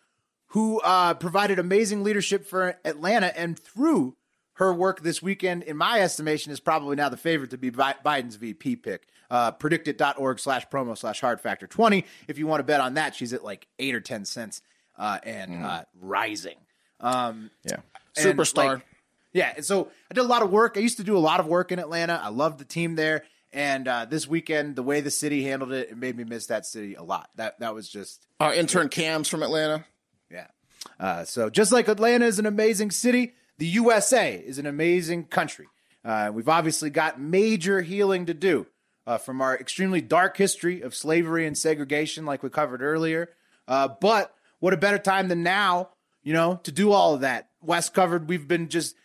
who 0.47 0.79
uh, 0.81 1.13
provided 1.13 1.59
amazing 1.59 2.03
leadership 2.03 2.45
for 2.47 2.77
Atlanta, 2.83 3.37
and 3.37 3.57
through 3.57 4.15
her 4.59 4.73
work 4.73 5.01
this 5.01 5.21
weekend, 5.21 5.63
in 5.63 5.75
my 5.77 6.01
estimation, 6.01 6.51
is 6.51 6.59
probably 6.59 6.95
now 6.95 7.09
the 7.09 7.17
favorite 7.17 7.49
to 7.51 7.57
be 7.57 7.71
Biden's 7.71 8.35
VP 8.35 8.75
pick. 8.77 9.07
Uh, 9.31 9.51
predictit.org 9.51 10.39
slash 10.39 10.67
promo 10.69 10.97
slash 10.97 11.21
hard 11.21 11.39
factor 11.39 11.65
20. 11.67 12.05
If 12.27 12.37
you 12.37 12.45
want 12.47 12.59
to 12.59 12.63
bet 12.63 12.79
on 12.81 12.95
that, 12.95 13.15
she's 13.15 13.31
at 13.33 13.43
like 13.43 13.67
eight 13.79 13.95
or 13.95 14.01
10 14.01 14.25
cents 14.25 14.61
uh, 14.97 15.19
and 15.23 15.63
uh, 15.65 15.83
rising. 16.01 16.57
Um, 16.99 17.51
Yeah. 17.63 17.77
superstar. 18.17 18.55
like, 18.75 18.81
yeah, 19.31 19.53
and 19.55 19.63
so 19.65 19.89
I 20.09 20.13
did 20.13 20.21
a 20.21 20.27
lot 20.27 20.41
of 20.41 20.51
work. 20.51 20.73
I 20.75 20.79
used 20.81 20.97
to 20.97 21.03
do 21.03 21.15
a 21.15 21.19
lot 21.19 21.39
of 21.39 21.45
work 21.47 21.71
in 21.71 21.79
Atlanta. 21.79 22.19
I 22.21 22.29
loved 22.29 22.57
the 22.59 22.65
team 22.65 22.95
there, 22.95 23.23
and 23.53 23.87
uh, 23.87 24.05
this 24.05 24.27
weekend, 24.27 24.75
the 24.75 24.83
way 24.83 24.99
the 25.01 25.11
city 25.11 25.43
handled 25.43 25.71
it, 25.71 25.89
it 25.91 25.97
made 25.97 26.17
me 26.17 26.23
miss 26.23 26.47
that 26.47 26.65
city 26.65 26.95
a 26.95 27.03
lot. 27.03 27.29
That 27.35 27.59
that 27.59 27.73
was 27.75 27.87
just 27.87 28.25
Our 28.39 28.53
intern 28.53 28.89
Cam's 28.89 29.29
from 29.29 29.43
Atlanta. 29.43 29.85
yeah. 30.31 30.47
Uh, 30.99 31.23
so 31.25 31.49
just 31.49 31.71
like 31.71 31.87
Atlanta 31.87 32.25
is 32.25 32.39
an 32.39 32.45
amazing 32.47 32.89
city, 32.91 33.33
the 33.59 33.67
USA 33.67 34.35
is 34.35 34.57
an 34.57 34.65
amazing 34.65 35.25
country. 35.25 35.67
Uh, 36.03 36.31
we've 36.33 36.47
obviously 36.47 36.89
got 36.89 37.19
major 37.19 37.81
healing 37.81 38.25
to 38.25 38.33
do 38.33 38.65
uh, 39.05 39.17
from 39.17 39.41
our 39.41 39.55
extremely 39.55 40.01
dark 40.01 40.37
history 40.37 40.81
of 40.81 40.95
slavery 40.95 41.45
and 41.45 41.57
segregation, 41.57 42.25
like 42.25 42.41
we 42.41 42.49
covered 42.49 42.81
earlier. 42.81 43.29
Uh, 43.67 43.89
but 43.99 44.33
what 44.59 44.73
a 44.73 44.77
better 44.77 44.97
time 44.97 45.27
than 45.27 45.43
now, 45.43 45.89
you 46.23 46.31
know, 46.31 46.61
to 46.63 46.71
do 46.71 46.93
all 46.93 47.13
of 47.13 47.21
that. 47.21 47.49
Wes 47.61 47.89
covered. 47.89 48.29
We've 48.29 48.47
been 48.47 48.69
just 48.69 48.95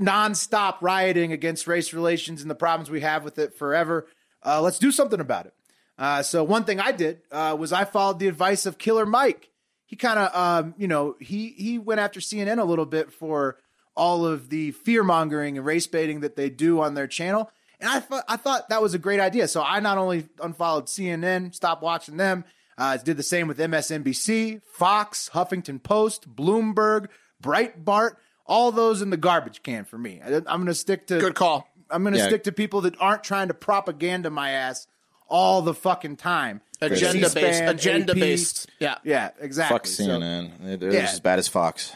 nonstop 0.00 0.80
rioting 0.80 1.32
against 1.32 1.66
race 1.66 1.92
relations 1.92 2.40
and 2.40 2.48
the 2.48 2.54
problems 2.54 2.88
we 2.88 3.00
have 3.00 3.24
with 3.24 3.36
it 3.36 3.52
forever. 3.58 4.06
Uh, 4.46 4.62
let's 4.62 4.78
do 4.78 4.92
something 4.92 5.18
about 5.18 5.46
it. 5.46 5.54
Uh, 5.98 6.22
so 6.22 6.44
one 6.44 6.62
thing 6.62 6.78
I 6.78 6.92
did 6.92 7.22
uh, 7.32 7.56
was 7.58 7.72
I 7.72 7.84
followed 7.84 8.20
the 8.20 8.28
advice 8.28 8.64
of 8.64 8.78
Killer 8.78 9.04
Mike. 9.04 9.50
He 9.86 9.96
kind 9.96 10.20
of, 10.20 10.36
um, 10.36 10.74
you 10.78 10.86
know, 10.86 11.16
he 11.18 11.48
he 11.48 11.78
went 11.78 11.98
after 11.98 12.20
CNN 12.20 12.60
a 12.60 12.64
little 12.64 12.86
bit 12.86 13.12
for 13.12 13.56
all 13.98 14.24
of 14.24 14.48
the 14.48 14.70
fear 14.70 15.02
mongering 15.04 15.58
and 15.58 15.66
race 15.66 15.86
baiting 15.86 16.20
that 16.20 16.36
they 16.36 16.48
do 16.48 16.80
on 16.80 16.94
their 16.94 17.06
channel, 17.06 17.50
and 17.80 17.90
I 17.90 18.00
thought 18.00 18.24
I 18.28 18.36
thought 18.38 18.70
that 18.70 18.80
was 18.80 18.94
a 18.94 18.98
great 18.98 19.20
idea. 19.20 19.46
So 19.48 19.62
I 19.62 19.80
not 19.80 19.98
only 19.98 20.26
unfollowed 20.42 20.86
CNN, 20.86 21.54
stopped 21.54 21.82
watching 21.82 22.16
them, 22.16 22.44
uh, 22.78 22.96
did 22.96 23.16
the 23.18 23.22
same 23.22 23.48
with 23.48 23.58
MSNBC, 23.58 24.62
Fox, 24.72 25.30
Huffington 25.34 25.82
Post, 25.82 26.34
Bloomberg, 26.34 27.08
Breitbart, 27.42 28.12
all 28.46 28.72
those 28.72 29.02
in 29.02 29.10
the 29.10 29.16
garbage 29.16 29.62
can 29.62 29.84
for 29.84 29.98
me. 29.98 30.20
I, 30.24 30.36
I'm 30.36 30.42
going 30.44 30.66
to 30.66 30.74
stick 30.74 31.06
to 31.08 31.18
Good 31.18 31.34
call. 31.34 31.68
I'm 31.90 32.02
going 32.02 32.14
to 32.14 32.18
Yeah. 32.20 32.28
stick 32.28 32.44
to 32.44 32.52
people 32.52 32.82
that 32.82 32.94
aren't 33.00 33.24
trying 33.24 33.48
to 33.48 33.54
propaganda 33.54 34.30
my 34.30 34.50
ass 34.50 34.86
all 35.28 35.62
the 35.62 35.74
fucking 35.74 36.16
time. 36.16 36.60
Agenda 36.80 37.28
based. 37.30 37.62
Agenda 37.62 38.12
AP. 38.12 38.18
based. 38.18 38.66
Yeah. 38.78 38.96
Yeah, 39.04 39.30
exactly. 39.40 39.74
Fuck 39.76 39.84
CNN. 39.86 40.52
They're, 40.60 40.76
they're 40.76 40.92
Yeah. 40.92 41.00
just 41.02 41.14
as 41.14 41.20
bad 41.20 41.38
as 41.38 41.48
Fox. 41.48 41.92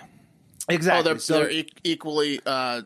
Oh, 0.68 0.74
exactly. 0.74 1.10
they're, 1.12 1.18
so 1.18 1.34
they're 1.34 1.50
e- 1.50 1.68
equally 1.84 2.40
uh, 2.46 2.82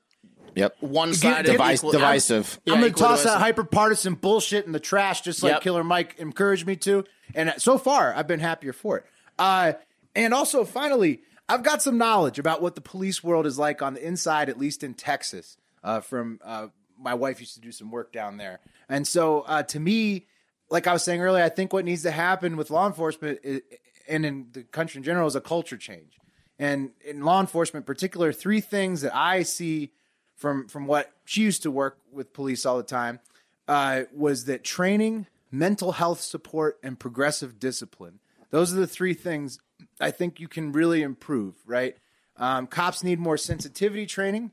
Yep. 0.55 0.77
one 0.81 1.13
sided. 1.13 1.51
Device, 1.53 1.83
divisive. 1.83 2.59
I'm 2.67 2.81
going 2.81 2.93
to 2.93 2.99
toss 2.99 3.25
that 3.25 3.39
hyper 3.39 3.65
partisan 3.65 4.15
bullshit 4.15 4.65
in 4.65 4.73
the 4.73 4.81
trash, 4.81 5.21
just 5.21 5.43
like 5.43 5.53
Yep. 5.55 5.63
Killer 5.63 5.85
Mike 5.85 6.15
encouraged 6.19 6.67
me 6.67 6.77
to. 6.77 7.05
And 7.35 7.53
so 7.59 7.77
far, 7.77 8.15
I've 8.15 8.27
been 8.27 8.41
happier 8.41 8.73
for 8.73 8.99
it. 8.99 9.05
Uh, 9.39 9.75
and 10.15 10.33
also, 10.33 10.65
finally, 10.65 11.21
I've 11.49 11.63
got 11.63 11.83
some 11.83 11.99
knowledge 11.99 12.39
about 12.39 12.63
what 12.63 12.75
the 12.75 12.81
police 12.81 13.23
world 13.23 13.45
is 13.47 13.59
like 13.59 13.83
on 13.83 13.95
the 13.95 14.07
inside, 14.07 14.49
at 14.49 14.59
least 14.59 14.83
in 14.83 14.95
Texas. 14.95 15.57
Uh, 15.85 16.01
from 16.01 16.41
uh, 16.43 16.69
my 16.99 17.15
wife 17.15 17.39
used 17.39 17.55
to 17.55 17.61
do 17.61 17.71
some 17.71 17.91
work 17.93 18.11
down 18.13 18.39
there, 18.39 18.59
and 18.89 19.07
so 19.07 19.43
uh, 19.43 19.63
to 19.63 19.79
me, 19.79 20.27
like 20.69 20.89
I 20.89 20.93
was 20.93 21.05
saying 21.05 21.21
earlier, 21.21 21.45
I 21.45 21.49
think 21.49 21.73
what 21.73 21.85
needs 21.85 22.03
to 22.03 22.11
happen 22.11 22.57
with 22.57 22.71
law 22.71 22.87
enforcement 22.89 23.39
i 23.47 23.61
and 24.09 24.27
in 24.27 24.47
the 24.53 24.63
country 24.65 24.99
in 24.99 25.05
general 25.05 25.29
is 25.29 25.37
a 25.37 25.41
culture 25.41 25.77
change. 25.77 26.19
And 26.59 26.91
in 27.05 27.23
law 27.23 27.41
enforcement, 27.41 27.83
in 27.83 27.87
particular, 27.87 28.33
three 28.33 28.61
things 28.61 29.03
that 29.03 29.15
I 29.15 29.43
see 29.43 29.93
from 30.37 30.69
from 30.69 30.87
what 30.87 31.13
she 31.25 31.43
used 31.43 31.63
to 31.63 31.71
work 31.71 31.99
with 32.13 32.33
police 32.33 32.65
all 32.65 32.77
the 32.77 32.83
time 32.83 33.21
uh, 33.69 34.03
was 34.15 34.47
that 34.47 34.65
training, 34.65 35.27
mental 35.51 35.93
health 35.93 36.21
support, 36.21 36.79
and 36.83 36.99
progressive 36.99 37.59
discipline. 37.59 38.21
Those 38.51 38.73
are 38.73 38.77
the 38.77 38.87
three 38.87 39.15
things 39.15 39.59
I 40.01 40.11
think 40.11 40.41
you 40.41 40.49
can 40.49 40.73
really 40.73 41.03
improve. 41.03 41.55
Right? 41.67 41.97
Um, 42.37 42.67
cops 42.67 43.03
need 43.03 43.19
more 43.19 43.37
sensitivity 43.37 44.07
training, 44.07 44.53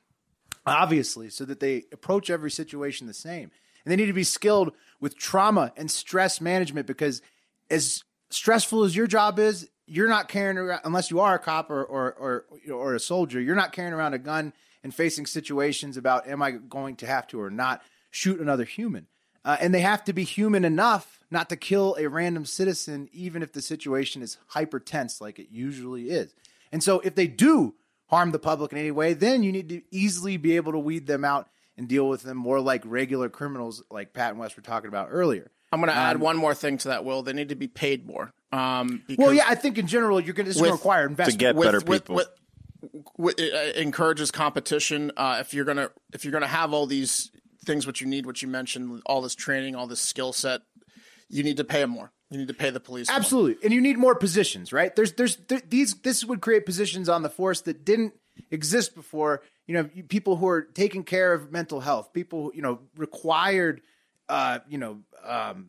obviously, 0.66 1.30
so 1.30 1.46
that 1.46 1.60
they 1.60 1.86
approach 1.92 2.30
every 2.30 2.52
situation 2.52 3.08
the 3.08 3.14
same. 3.14 3.52
And 3.84 3.92
they 3.92 3.98
need 3.98 4.06
to 4.08 4.14
be 4.14 4.24
skilled 4.24 4.74
with 5.02 5.18
trauma 5.18 5.74
and 5.76 5.92
stress 5.92 6.40
management 6.40 6.88
because 6.88 7.22
as 7.70 8.04
stressful 8.30 8.84
as 8.84 8.96
your 8.96 9.08
job 9.08 9.40
is, 9.40 9.70
you're 9.94 10.10
not 10.10 10.28
carrying 10.28 10.58
around 10.58 10.82
unless 10.86 11.12
you 11.12 11.20
are 11.20 11.36
a 11.36 11.40
cop 11.40 11.70
or 11.70 11.84
or 11.84 12.14
or, 12.14 12.46
or 12.74 12.96
a 12.96 13.00
soldier, 13.00 13.40
you're 13.40 13.56
not 13.56 13.72
carrying 13.72 13.94
around 13.94 14.14
a 14.14 14.18
gun 14.18 14.54
and 14.84 14.94
facing 14.94 15.26
situations 15.26 15.98
about 15.98 16.28
am 16.28 16.42
I 16.42 16.52
going 16.52 16.96
to 16.98 17.06
have 17.06 17.28
to 17.28 17.40
or 17.40 17.52
not 17.52 17.82
shoot 18.10 18.40
another 18.40 18.66
human. 18.66 19.08
Uh, 19.46 19.58
and 19.60 19.74
they 19.74 19.82
have 19.82 20.04
to 20.06 20.14
be 20.14 20.24
human 20.24 20.64
enough 20.64 21.20
not 21.30 21.50
to 21.50 21.58
kill 21.58 21.96
a 22.00 22.08
random 22.08 22.46
citizen, 22.46 23.10
even 23.12 23.44
if 23.44 23.52
the 23.52 23.62
situation 23.62 24.22
is 24.22 24.38
hyper 24.48 24.80
tense, 24.80 25.20
like 25.20 25.38
it 25.38 25.48
usually 25.52 26.10
is. 26.10 26.34
And 26.72 26.82
so, 26.82 27.00
if 27.02 27.14
they 27.14 27.28
do 27.28 27.76
harm 28.08 28.32
the 28.32 28.40
public 28.40 28.72
in 28.72 28.78
any 28.78 28.92
way, 28.92 29.14
then 29.14 29.44
you 29.44 29.52
need 29.52 29.70
to 29.70 29.82
easily 29.92 30.38
be 30.38 30.56
able 30.56 30.72
to 30.72 30.80
weed 30.80 31.08
them 31.08 31.26
out 31.26 31.50
and 31.78 31.88
deal 31.88 32.08
with 32.08 32.24
them 32.24 32.38
more 32.38 32.60
like 32.60 32.82
regular 32.86 33.30
criminals, 33.30 33.84
like 33.92 34.14
Pat 34.14 34.32
and 34.32 34.40
Wes 34.40 34.56
were 34.56 34.64
talking 34.64 34.88
about 34.88 35.10
earlier. 35.12 35.52
I'm 35.72 35.80
going 35.80 35.90
to 35.90 35.96
add 35.96 36.20
one 36.20 36.38
more 36.38 36.54
thing 36.54 36.78
to 36.80 36.90
that, 36.90 37.04
Will. 37.04 37.24
They 37.24 37.34
need 37.34 37.50
to 37.50 37.56
be 37.56 37.68
paid 37.68 38.06
more. 38.06 38.32
Um, 38.54 39.04
Well, 39.18 39.34
yeah, 39.34 39.46
I 39.48 39.56
think 39.56 39.78
in 39.78 39.88
general, 39.88 40.20
you're 40.20 40.36
going 40.36 40.52
to 40.52 40.64
require 40.64 41.08
investment. 41.08 41.40
to 41.40 41.46
get 41.46 41.60
better 41.60 41.82
people. 41.82 42.16
With, 42.16 42.30
with, 43.18 43.40
it 43.40 43.54
uh, 43.54 43.80
encourages 43.80 44.30
competition. 44.30 45.12
Uh, 45.18 45.38
if 45.40 45.54
you're 45.54 45.66
gonna 45.66 45.90
if 46.14 46.24
you're 46.24 46.32
gonna 46.32 46.48
have 46.48 46.74
all 46.74 46.86
these 46.86 47.32
things, 47.66 47.88
what 47.88 48.02
you 48.02 48.08
need, 48.08 48.26
what 48.26 48.42
you 48.42 48.48
mentioned, 48.48 49.02
all 49.06 49.22
this 49.22 49.36
training, 49.36 49.76
all 49.76 49.88
this 49.88 50.02
skill 50.02 50.34
set, 50.34 50.62
you 51.30 51.44
need 51.44 51.58
to 51.58 51.64
pay 51.64 51.80
them 51.80 51.92
more. 51.92 52.12
You 52.30 52.38
need 52.38 52.50
to 52.50 52.54
pay 52.54 52.70
the 52.70 52.80
police. 52.80 53.10
more. 53.10 53.18
Absolutely, 53.18 53.64
and 53.64 53.74
you 53.74 53.82
need 53.82 53.98
more 53.98 54.16
positions, 54.16 54.74
right? 54.74 54.96
There's, 54.96 55.14
there's, 55.14 55.38
there, 55.48 55.62
these. 55.68 55.96
This 55.96 56.26
would 56.26 56.42
create 56.42 56.66
positions 56.66 57.10
on 57.10 57.24
the 57.24 57.30
force 57.30 57.62
that 57.62 57.86
didn't 57.86 58.14
exist 58.52 58.96
before. 58.96 59.42
You 59.66 59.76
know, 59.76 59.90
people 60.10 60.36
who 60.36 60.48
are 60.48 60.62
taking 60.62 61.04
care 61.04 61.34
of 61.34 61.52
mental 61.52 61.80
health, 61.80 62.12
people, 62.12 62.52
you 62.54 62.62
know, 62.62 62.80
required, 62.98 63.82
uh, 64.28 64.60
you 64.68 64.78
know, 64.78 65.00
um, 65.24 65.68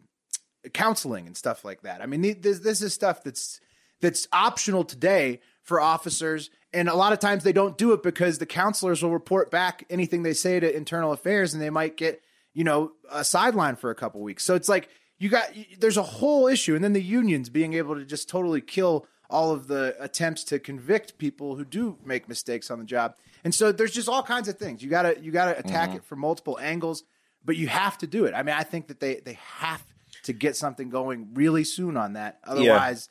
counseling 0.73 1.27
and 1.27 1.37
stuff 1.37 1.65
like 1.65 1.83
that. 1.83 2.01
I 2.01 2.07
mean, 2.07 2.41
this, 2.41 2.61
this 2.61 2.83
is 2.83 2.95
stuff 2.95 3.23
that's 3.23 3.61
that's 4.01 4.29
optional 4.33 4.85
today 4.85 5.41
for 5.63 5.81
officers, 5.81 6.51
and 6.73 6.89
a 6.89 6.95
lot 6.95 7.13
of 7.13 7.19
times 7.19 7.45
they 7.45 7.53
don't 7.53 7.79
do 7.79 7.93
it 7.93 8.03
because 8.03 8.39
the 8.39 8.47
counselors 8.47 9.03
will 9.03 9.11
report 9.11 9.51
back 9.51 9.85
anything 9.89 10.23
they 10.23 10.35
say 10.35 10.61
to 10.61 10.77
internal 10.77 11.13
affairs, 11.13 11.55
and 11.55 11.63
they 11.63 11.71
might 11.71 11.97
get 11.97 12.23
you 12.53 12.65
know 12.65 12.93
a 13.11 13.25
sideline 13.25 13.77
for 13.77 13.91
a 13.91 13.95
couple 13.95 14.21
weeks. 14.21 14.45
So 14.45 14.55
it's 14.55 14.69
like 14.69 14.89
you 15.19 15.29
got 15.29 15.49
there's 15.79 15.97
a 15.97 16.03
whole 16.03 16.47
issue, 16.47 16.75
and 16.75 16.85
then 16.85 16.93
the 16.93 17.03
unions 17.03 17.49
being 17.49 17.75
able 17.75 17.95
to 17.95 18.05
just 18.05 18.29
totally 18.29 18.61
kill 18.61 19.07
all 19.31 19.53
of 19.53 19.67
the 19.67 19.97
attempts 20.01 20.45
to 20.45 20.59
convict 20.59 21.19
people 21.19 21.57
who 21.57 21.65
do 21.65 21.99
make 22.05 22.29
mistakes 22.29 22.71
on 22.71 22.79
the 22.79 22.85
job. 22.85 23.17
And 23.43 23.55
so 23.55 23.73
there's 23.73 23.93
just 23.93 24.09
all 24.09 24.23
kinds 24.23 24.49
of 24.49 24.59
things. 24.59 24.83
You 24.83 24.91
gotta 24.91 25.17
you 25.21 25.31
gotta 25.33 25.59
attack 25.59 25.91
mm-hmm. 25.91 25.99
it 25.99 26.05
from 26.05 26.21
multiple 26.21 26.59
angles, 26.61 27.05
but 27.45 27.57
you 27.57 27.69
have 27.69 27.99
to 27.99 28.07
do 28.07 28.25
it. 28.25 28.35
I 28.35 28.43
mean, 28.43 28.55
I 28.55 28.63
think 28.63 28.89
that 28.89 29.01
they 29.01 29.17
they 29.17 29.39
have 29.59 29.83
to 30.25 30.33
get 30.33 30.57
something 30.57 30.91
going 30.91 31.29
really 31.35 31.65
soon 31.65 31.97
on 31.97 32.15
that. 32.15 32.39
Otherwise, 32.45 33.09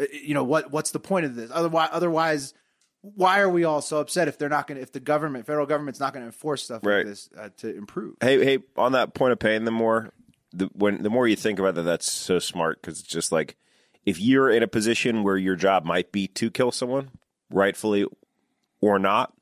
uh, 0.00 0.04
you 0.12 0.34
know 0.34 0.44
what 0.44 0.70
what's 0.72 0.90
the 0.92 1.00
point 1.00 1.26
of 1.26 1.34
this? 1.34 1.50
Otherwise, 1.52 1.90
otherwise, 1.92 2.54
why 3.02 3.40
are 3.40 3.48
we 3.50 3.64
all 3.64 3.82
so 3.82 3.98
upset 3.98 4.28
if 4.28 4.38
they're 4.38 4.48
not 4.48 4.66
going 4.66 4.76
to, 4.76 4.82
if 4.82 4.92
the 4.92 5.00
government, 5.00 5.44
federal 5.46 5.66
government's 5.66 6.00
not 6.00 6.12
going 6.12 6.22
to 6.22 6.26
enforce 6.26 6.62
stuff 6.62 6.82
Right. 6.84 6.98
like 6.98 7.06
this 7.06 7.28
uh, 7.36 7.48
to 7.58 7.76
improve? 7.76 8.14
Hey, 8.20 8.42
hey, 8.44 8.58
on 8.76 8.92
that 8.92 9.12
point 9.14 9.32
of 9.32 9.38
paying 9.38 9.64
them 9.64 9.74
more, 9.74 10.12
the 10.52 10.70
when 10.74 11.02
the 11.02 11.10
more 11.10 11.26
you 11.26 11.36
think 11.36 11.58
about 11.58 11.74
that, 11.74 11.82
that's 11.82 12.10
so 12.10 12.38
smart 12.38 12.80
because 12.80 13.00
it's 13.00 13.08
just 13.08 13.32
like 13.32 13.56
if 14.04 14.20
you're 14.20 14.50
in 14.50 14.62
a 14.62 14.68
position 14.68 15.22
where 15.22 15.36
your 15.36 15.56
job 15.56 15.84
might 15.84 16.12
be 16.12 16.26
to 16.28 16.50
kill 16.50 16.70
someone, 16.72 17.10
rightfully 17.50 18.06
or 18.80 18.98
not, 18.98 19.32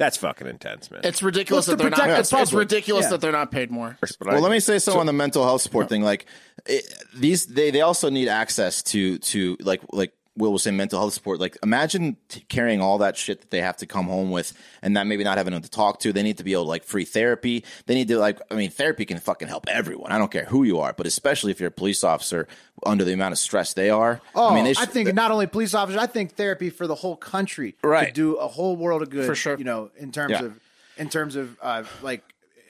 that's 0.00 0.16
fucking 0.16 0.46
intense, 0.46 0.90
man. 0.90 1.02
It's 1.04 1.22
ridiculous 1.22 1.68
Well, 1.68 1.76
that 1.76 1.84
it's 1.86 1.94
to 1.94 2.00
they're 2.00 2.08
not. 2.08 2.20
It's, 2.20 2.30
the 2.30 2.40
it's 2.40 2.52
ridiculous 2.54 3.04
Yeah. 3.04 3.10
that 3.10 3.20
they're 3.20 3.32
not 3.32 3.50
paid 3.50 3.70
more. 3.70 3.98
Well, 4.24 4.40
let 4.40 4.50
me 4.50 4.58
say 4.58 4.78
something 4.78 4.98
on 4.98 5.04
the 5.04 5.12
mental 5.12 5.44
health 5.44 5.60
support 5.60 5.90
thing. 5.90 6.00
Like 6.00 6.24
it, 6.64 6.90
these, 7.14 7.44
they 7.44 7.70
they 7.70 7.82
also 7.82 8.08
need 8.08 8.26
access 8.28 8.82
to 8.84 9.18
to 9.18 9.58
like 9.60 9.82
like 9.92 10.14
Will 10.36 10.52
was 10.52 10.62
saying 10.62 10.76
mental 10.76 10.98
health 10.98 11.12
support. 11.12 11.40
Like 11.40 11.58
imagine 11.62 12.16
t- 12.28 12.40
carrying 12.48 12.80
all 12.80 12.98
that 12.98 13.16
shit 13.16 13.40
that 13.40 13.50
they 13.50 13.60
have 13.60 13.76
to 13.78 13.86
come 13.86 14.06
home 14.06 14.30
with, 14.30 14.52
and 14.80 14.96
that 14.96 15.06
maybe 15.06 15.24
not 15.24 15.38
having 15.38 15.52
them 15.52 15.62
to 15.62 15.68
talk 15.70 15.98
to. 16.00 16.12
They 16.12 16.22
need 16.22 16.38
to 16.38 16.44
be 16.44 16.52
able 16.52 16.62
to 16.64 16.68
like 16.68 16.84
free 16.84 17.04
therapy. 17.04 17.64
They 17.86 17.94
need 17.94 18.08
to 18.08 18.18
like 18.18 18.40
I 18.50 18.54
mean 18.54 18.70
therapy 18.70 19.04
can 19.04 19.18
fucking 19.18 19.48
help 19.48 19.68
everyone. 19.68 20.12
I 20.12 20.18
don't 20.18 20.30
care 20.30 20.44
who 20.44 20.62
you 20.62 20.78
are, 20.80 20.92
but 20.92 21.06
especially 21.06 21.50
if 21.50 21.58
you're 21.60 21.68
a 21.68 21.72
police 21.72 22.04
officer 22.04 22.46
under 22.86 23.04
the 23.04 23.12
amount 23.12 23.32
of 23.32 23.38
stress 23.38 23.74
they 23.74 23.90
are. 23.90 24.20
Oh, 24.34 24.50
I 24.50 24.54
mean, 24.54 24.64
they 24.64 24.74
I 24.78 24.86
think 24.86 25.12
not 25.14 25.30
only 25.32 25.46
police 25.46 25.74
officers, 25.74 26.00
I 26.00 26.06
think 26.06 26.36
therapy 26.36 26.70
for 26.70 26.86
the 26.86 26.94
whole 26.94 27.16
country 27.16 27.74
Right. 27.82 28.06
could 28.06 28.14
do 28.14 28.36
a 28.36 28.46
whole 28.46 28.76
world 28.76 29.02
of 29.02 29.10
good. 29.10 29.26
For 29.26 29.34
sure. 29.34 29.58
You 29.58 29.64
know, 29.64 29.90
in 29.98 30.12
terms 30.12 30.30
Yeah. 30.32 30.44
of 30.44 30.60
in 30.96 31.08
terms 31.08 31.34
of 31.36 31.56
uh, 31.60 31.82
like 32.02 32.22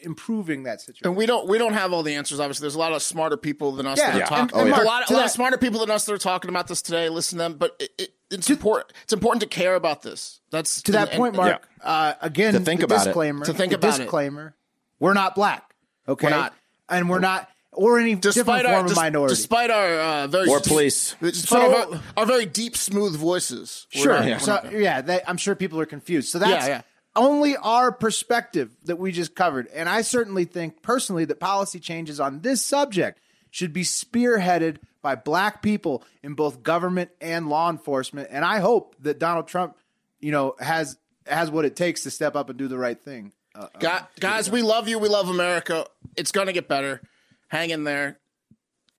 improving 0.02 0.64
that 0.64 0.80
situation. 0.80 1.06
And 1.08 1.16
we 1.16 1.26
don't 1.26 1.48
we 1.48 1.58
don't 1.58 1.72
have 1.74 1.92
all 1.92 2.02
the 2.02 2.14
answers. 2.14 2.40
Obviously, 2.40 2.64
there's 2.64 2.74
a 2.74 2.78
lot 2.78 2.92
of 2.92 3.02
smarter 3.02 3.36
people 3.36 3.72
than 3.72 3.86
us 3.86 3.98
Yeah, 3.98 4.06
that 4.08 4.14
are 4.16 4.18
yeah. 4.20 4.24
talking. 4.26 4.58
And- 4.58 4.68
and 4.72 4.80
a 4.80 4.84
lot, 4.84 5.10
a 5.10 5.12
lot 5.14 5.24
of 5.24 5.30
smarter 5.30 5.58
people 5.58 5.80
than 5.80 5.90
us 5.90 6.04
that 6.06 6.12
are 6.12 6.18
talking 6.18 6.48
about 6.48 6.66
this 6.68 6.82
today. 6.82 7.08
Listen 7.08 7.38
to 7.38 7.44
them, 7.44 7.54
but 7.58 7.76
it, 7.78 7.90
it, 7.98 8.14
it's 8.30 8.48
important. 8.50 8.92
It's 9.04 9.12
important 9.12 9.40
to 9.42 9.48
care 9.48 9.74
about 9.74 10.02
this. 10.02 10.40
That's 10.50 10.82
to 10.82 10.92
that 10.92 11.08
and- 11.10 11.18
point, 11.18 11.36
and- 11.36 11.44
Mark. 11.44 11.68
Uh, 11.82 12.12
again, 12.20 12.52
To 12.54 12.60
think 12.60 12.80
the 12.80 12.86
about 12.86 13.02
it. 13.02 13.04
disclaimer, 13.06 13.44
To 13.46 13.54
think 13.54 13.70
the 13.70 13.76
about 13.78 13.94
it. 13.94 14.02
disclaimer. 14.02 14.54
We're 14.98 15.14
not 15.14 15.34
black. 15.34 15.74
Okay, 16.08 16.26
We're 16.26 16.30
not. 16.30 16.54
and 16.88 17.08
we're 17.08 17.20
not, 17.20 17.48
or 17.72 17.98
any 17.98 18.14
Despite 18.16 18.34
different 18.34 18.66
our 18.66 18.72
form 18.74 18.84
of 18.86 18.90
dis- 18.90 18.96
minority. 18.96 19.34
despite 19.34 19.70
our 19.70 19.86
uh, 20.00 20.26
very 20.26 20.48
Or 20.48 20.60
police. 20.60 21.14
despite 21.20 21.48
So- 21.48 21.60
our, 21.62 21.86
very- 21.86 22.00
our 22.16 22.26
very 22.26 22.46
deep, 22.46 22.76
smooth 22.76 23.16
voices. 23.16 23.86
Sure. 23.90 24.12
not- 24.12 24.24
we're 24.24 24.38
so 24.38 24.70
yeah, 24.72 25.00
they, 25.00 25.20
I'm 25.26 25.36
sure 25.38 25.54
people 25.54 25.80
are 25.80 25.86
confused. 25.86 26.28
So 26.30 26.38
that's 26.38 26.66
Yeah, 26.66 26.74
yeah. 26.76 26.82
Only 27.16 27.56
our 27.56 27.92
perspective 27.92 28.70
that 28.84 28.96
we 28.98 29.12
just 29.12 29.34
covered. 29.34 29.66
And 29.68 29.88
I 29.88 30.02
certainly 30.02 30.44
think 30.44 30.82
personally 30.82 31.24
that 31.26 31.40
policy 31.40 31.80
changes 31.80 32.20
on 32.20 32.40
this 32.40 32.62
subject 32.62 33.20
should 33.50 33.72
be 33.72 33.82
spearheaded 33.82 34.76
by 35.02 35.14
black 35.14 35.62
people 35.62 36.04
in 36.22 36.34
both 36.34 36.62
government 36.62 37.10
and 37.20 37.48
law 37.48 37.70
enforcement. 37.70 38.28
And 38.30 38.44
I 38.44 38.58
hope 38.60 38.94
that 39.00 39.18
Donald 39.18 39.48
Trump, 39.48 39.76
you 40.20 40.30
know, 40.30 40.54
has 40.60 40.96
has 41.26 41.50
what 41.50 41.64
it 41.64 41.76
takes 41.76 42.02
to 42.04 42.10
step 42.10 42.36
up 42.36 42.48
and 42.48 42.58
do 42.58 42.68
the 42.68 42.78
right 42.78 43.00
thing. 43.00 43.32
Uh, 43.54 43.66
Gu- 43.78 44.06
guys, 44.20 44.50
we 44.50 44.62
love 44.62 44.88
you. 44.88 44.98
We 44.98 45.08
love 45.08 45.28
America. 45.28 45.86
It's 46.16 46.32
gonna 46.32 46.52
get 46.52 46.68
better. 46.68 47.00
Hang 47.48 47.70
in 47.70 47.84
there. 47.84 48.18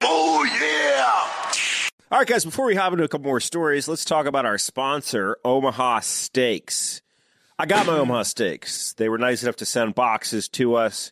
Oh, 0.01 0.43
yeah! 0.43 1.51
All 2.11 2.17
right, 2.17 2.27
guys, 2.27 2.43
before 2.43 2.65
we 2.65 2.75
hop 2.75 2.91
into 2.91 3.05
a 3.05 3.07
couple 3.07 3.27
more 3.27 3.39
stories, 3.39 3.87
let's 3.87 4.03
talk 4.03 4.25
about 4.25 4.45
our 4.45 4.57
sponsor, 4.57 5.37
Omaha 5.45 6.01
Steaks. 6.01 7.01
I 7.59 7.65
got 7.65 7.85
my 7.85 7.93
Omaha 7.93 8.23
Steaks. 8.23 8.93
They 8.93 9.07
were 9.09 9.17
nice 9.17 9.43
enough 9.43 9.57
to 9.57 9.65
send 9.65 9.95
boxes 9.95 10.47
to 10.49 10.75
us. 10.75 11.11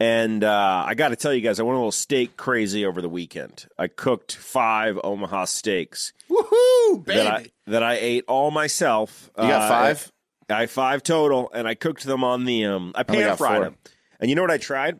And 0.00 0.44
uh, 0.44 0.84
I 0.86 0.94
got 0.94 1.08
to 1.08 1.16
tell 1.16 1.34
you 1.34 1.40
guys, 1.40 1.58
I 1.58 1.64
went 1.64 1.74
a 1.74 1.78
little 1.78 1.90
steak 1.90 2.36
crazy 2.36 2.86
over 2.86 3.02
the 3.02 3.08
weekend. 3.08 3.66
I 3.76 3.88
cooked 3.88 4.36
five 4.36 4.96
Omaha 5.02 5.46
steaks 5.46 6.12
Woohoo, 6.30 7.04
baby! 7.04 7.18
that 7.18 7.26
I, 7.26 7.46
that 7.66 7.82
I 7.82 7.94
ate 7.94 8.24
all 8.28 8.52
myself. 8.52 9.28
You 9.36 9.42
got 9.48 9.62
Uh, 9.62 9.68
five? 9.68 10.12
I 10.50 10.60
have 10.60 10.70
five 10.70 11.02
total, 11.02 11.50
and 11.52 11.66
I 11.66 11.74
cooked 11.74 12.04
them 12.04 12.22
on 12.22 12.44
the 12.44 12.64
um. 12.66 12.92
I 12.94 13.04
only 13.08 13.24
pan 13.24 13.36
fried 13.36 13.56
four. 13.56 13.64
them, 13.64 13.76
and 14.20 14.30
you 14.30 14.36
know 14.36 14.42
what 14.42 14.52
I 14.52 14.56
tried? 14.58 14.98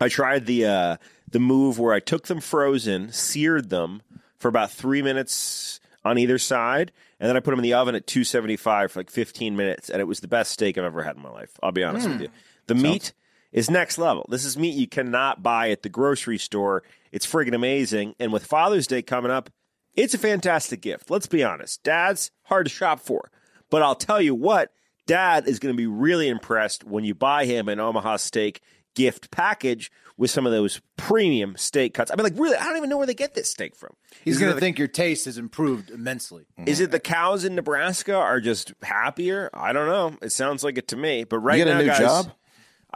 I 0.00 0.08
tried 0.08 0.46
the 0.46 0.66
uh 0.66 0.96
the 1.30 1.38
move 1.38 1.78
where 1.78 1.94
I 1.94 2.00
took 2.00 2.26
them 2.26 2.40
frozen, 2.40 3.12
seared 3.12 3.70
them 3.70 4.02
for 4.36 4.48
about 4.48 4.72
three 4.72 5.00
minutes 5.00 5.80
on 6.04 6.18
either 6.18 6.38
side, 6.38 6.90
and 7.24 7.30
then 7.30 7.38
I 7.38 7.40
put 7.40 7.52
them 7.52 7.58
in 7.60 7.62
the 7.62 7.72
oven 7.72 7.94
at 7.94 8.06
275 8.06 8.92
for 8.92 9.00
like 9.00 9.08
15 9.08 9.56
minutes, 9.56 9.88
and 9.88 9.98
it 9.98 10.04
was 10.04 10.20
the 10.20 10.28
best 10.28 10.52
steak 10.52 10.76
I've 10.76 10.84
ever 10.84 11.02
had 11.02 11.16
in 11.16 11.22
my 11.22 11.30
life. 11.30 11.58
I'll 11.62 11.72
be 11.72 11.82
honest 11.82 12.06
with 12.06 12.18
mm. 12.18 12.24
you. 12.24 12.28
The 12.66 12.74
meat 12.74 13.14
is 13.50 13.70
next 13.70 13.96
level. 13.96 14.26
This 14.28 14.44
is 14.44 14.58
meat 14.58 14.74
you 14.74 14.86
cannot 14.86 15.42
buy 15.42 15.70
at 15.70 15.80
the 15.80 15.88
grocery 15.88 16.36
store. 16.36 16.82
It's 17.12 17.26
friggin' 17.26 17.54
amazing, 17.54 18.14
and 18.20 18.30
with 18.30 18.44
Father's 18.44 18.86
Day 18.86 19.00
coming 19.00 19.30
up, 19.30 19.48
it's 19.94 20.12
a 20.12 20.18
fantastic 20.18 20.82
gift. 20.82 21.08
Let's 21.08 21.26
be 21.26 21.42
honest. 21.42 21.82
Dad's 21.82 22.30
hard 22.42 22.66
to 22.66 22.70
shop 22.70 23.00
for. 23.00 23.30
But 23.70 23.80
I'll 23.80 23.94
tell 23.94 24.20
you 24.20 24.34
what, 24.34 24.72
Dad 25.06 25.48
is 25.48 25.58
going 25.58 25.72
to 25.72 25.78
be 25.78 25.86
really 25.86 26.28
impressed 26.28 26.84
when 26.84 27.04
you 27.04 27.14
buy 27.14 27.46
him 27.46 27.70
an 27.70 27.80
Omaha 27.80 28.18
steak 28.18 28.60
gift 28.94 29.30
package 29.30 29.90
with 30.16 30.30
some 30.30 30.46
of 30.46 30.52
those 30.52 30.80
premium 30.96 31.56
steak 31.56 31.94
cuts. 31.94 32.10
I 32.10 32.16
mean, 32.16 32.24
like, 32.24 32.34
really, 32.36 32.56
I 32.56 32.64
don't 32.64 32.76
even 32.76 32.88
know 32.88 32.96
where 32.96 33.06
they 33.06 33.14
get 33.14 33.34
this 33.34 33.50
steak 33.50 33.74
from. 33.74 33.94
He's 34.24 34.38
going 34.38 34.54
to 34.54 34.60
think 34.60 34.78
your 34.78 34.88
taste 34.88 35.24
has 35.24 35.38
improved 35.38 35.90
immensely. 35.90 36.46
Mm-hmm. 36.58 36.68
Is 36.68 36.80
it 36.80 36.90
the 36.90 37.00
cows 37.00 37.44
in 37.44 37.54
Nebraska 37.54 38.14
are 38.14 38.40
just 38.40 38.72
happier? 38.82 39.50
I 39.52 39.72
don't 39.72 39.88
know. 39.88 40.16
It 40.22 40.30
sounds 40.30 40.62
like 40.62 40.78
it 40.78 40.88
to 40.88 40.96
me. 40.96 41.24
But 41.24 41.38
right 41.40 41.58
You 41.58 41.64
get 41.64 41.70
a 41.70 41.74
now, 41.74 41.80
new 41.80 41.86
guys, 41.86 41.98
job? 41.98 42.32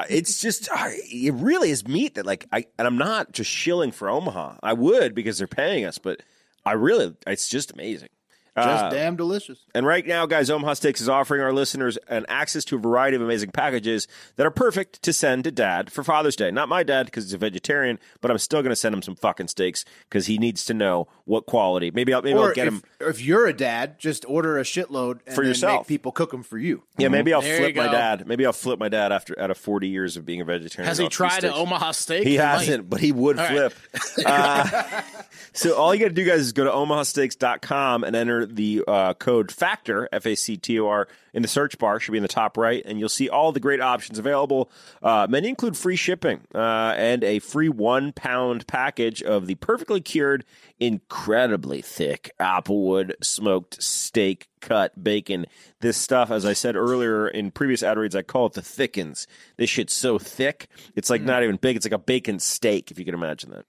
It's 0.09 0.41
just 0.41 0.69
it 0.73 1.35
really 1.35 1.71
is 1.71 1.87
meat 1.89 2.15
that 2.15 2.25
like 2.25 2.47
I 2.53 2.67
and 2.79 2.87
I'm 2.87 2.99
not 2.99 3.33
just 3.33 3.51
shilling 3.51 3.91
for 3.91 4.09
Omaha. 4.09 4.59
I 4.63 4.73
would 4.75 5.13
because 5.13 5.39
they're 5.39 5.49
paying 5.49 5.85
us, 5.85 5.99
but 5.99 6.23
I 6.65 6.75
really 6.75 7.17
it's 7.27 7.49
just 7.49 7.73
amazing. 7.73 8.09
Just 8.65 8.85
Uh, 8.85 8.91
damn 8.91 9.17
delicious. 9.17 9.59
and 9.75 9.87
right 9.87 10.07
now, 10.07 10.27
guys, 10.27 10.51
Omaha 10.51 10.75
Steaks 10.75 11.01
is 11.01 11.09
offering 11.09 11.41
our 11.43 11.53
listeners 11.53 11.97
an 12.09 12.25
access 12.29 12.65
to 12.67 12.77
a 12.77 12.79
variety 12.79 13.17
of 13.17 13.23
amazing 13.23 13.51
packages 13.51 14.07
that 14.37 14.47
are 14.47 14.51
perfect 14.51 15.03
to 15.03 15.13
send 15.13 15.45
to 15.45 15.51
dad 15.51 15.91
for 15.93 16.03
Father's 16.05 16.37
Day. 16.37 16.51
Not 16.51 16.69
my 16.69 16.83
dad 16.83 17.07
because 17.07 17.25
he's 17.25 17.33
a 17.35 17.39
vegetarian, 17.39 17.99
but 18.21 18.31
I'm 18.31 18.39
still 18.39 18.61
going 18.63 18.71
to 18.71 18.77
send 18.77 18.95
him 18.95 19.03
some 19.03 19.15
fucking 19.17 19.49
steaks 19.49 19.85
because 20.09 20.27
he 20.27 20.39
needs 20.39 20.65
to 20.67 20.75
know 20.75 21.09
what 21.25 21.47
quality. 21.47 21.91
Maybe 21.91 22.13
I'll 22.15 22.23
maybe 22.23 22.39
Or 22.39 22.49
I'll 22.49 22.55
get 22.55 22.67
if, 22.69 22.75
him. 22.75 22.83
if 23.01 23.23
you're 23.23 23.47
a 23.47 23.53
dad, 23.53 23.99
just 23.99 24.25
order 24.29 24.59
a 24.59 24.63
shitload 24.63 25.21
and 25.27 25.35
For 25.35 25.43
yourself. 25.45 25.81
Make 25.83 25.87
people 25.89 26.13
cook 26.13 26.31
them 26.31 26.43
for 26.43 26.59
you. 26.59 26.83
Yeah, 26.97 27.09
maybe 27.09 27.33
I'll 27.35 27.41
There 27.43 27.57
flip 27.59 27.77
my 27.77 27.87
dad. 27.91 28.27
Maybe 28.27 28.45
I'll 28.47 28.53
flip 28.53 28.79
my 28.79 28.89
dad 28.89 29.13
after 29.13 29.39
out 29.41 29.51
of 29.51 29.59
40 29.59 29.89
years 29.89 30.17
of 30.17 30.25
being 30.27 30.41
a 30.41 30.45
vegetarian. 30.45 30.89
Has 30.89 30.99
he 30.99 31.09
tried 31.09 31.45
an. 31.45 31.53
Omaha 31.53 31.93
steak? 31.93 32.25
He 32.27 32.37
might. 32.39 32.45
hasn't, 32.45 32.89
but 32.91 33.01
he 33.01 33.13
would 33.13 33.39
All 33.39 33.45
right. 33.45 33.73
flip. 33.73 33.75
Uh, 34.27 35.03
so 35.53 35.75
all 35.77 35.95
you 35.95 36.01
got 36.01 36.09
to 36.09 36.15
do, 36.15 36.25
guys, 36.25 36.41
is 36.41 36.53
go 36.53 36.65
to 36.65 36.71
omahasteaks.com 36.71 38.05
and 38.05 38.17
enter 38.17 38.47
the 38.57 38.85
uh, 38.87 39.15
code 39.15 39.51
FACTOR, 39.51 40.09
F 40.13 40.27
A 40.27 40.35
C 40.35 40.57
T 40.57 40.79
O 40.81 40.87
R, 40.87 41.09
in 41.33 41.43
the 41.43 41.49
search 41.49 41.79
bar. 41.79 42.01
Should 42.01 42.13
be 42.13 42.19
in 42.19 42.23
the 42.23 42.29
top 42.29 42.57
right, 42.57 42.83
and 42.85 42.99
you'll 42.99 43.09
see 43.09 43.29
all 43.29 43.53
the 43.53 43.61
great 43.61 43.81
options 43.81 44.19
available. 44.19 44.71
Uh, 45.03 45.27
many 45.29 45.49
include 45.49 45.77
free 45.77 45.97
shipping 45.97 46.41
uh, 46.55 46.95
and 46.97 47.25
a 47.25 47.39
free 47.39 47.69
one 47.69 48.13
pound 48.13 48.67
package 48.67 49.23
of 49.23 49.47
the 49.47 49.55
perfectly 49.57 50.01
cured, 50.01 50.45
incredibly 50.79 51.83
thick 51.83 52.33
Applewood 52.41 53.13
smoked 53.23 53.83
steak 53.83 54.49
cut 54.61 55.03
bacon. 55.03 55.47
This 55.81 55.97
stuff, 55.97 56.31
as 56.31 56.45
I 56.45 56.53
said 56.53 56.77
earlier 56.77 57.29
in 57.29 57.51
previous 57.51 57.83
ad 57.83 57.99
reads, 57.99 58.17
I 58.17 58.23
call 58.23 58.47
it 58.47 58.55
the 58.55 58.63
thickens. 58.63 59.27
This 59.57 59.71
shit's 59.71 59.95
so 59.95 60.19
thick, 60.19 60.69
it's 60.97 61.11
like 61.11 61.23
not 61.23 61.43
even 61.43 61.57
big. 61.57 61.77
It's 61.77 61.87
like 61.87 61.93
a 61.93 61.99
bacon 61.99 62.39
steak, 62.39 62.91
if 62.91 62.99
you 62.99 63.05
can 63.05 63.15
imagine 63.15 63.51
that. 63.51 63.65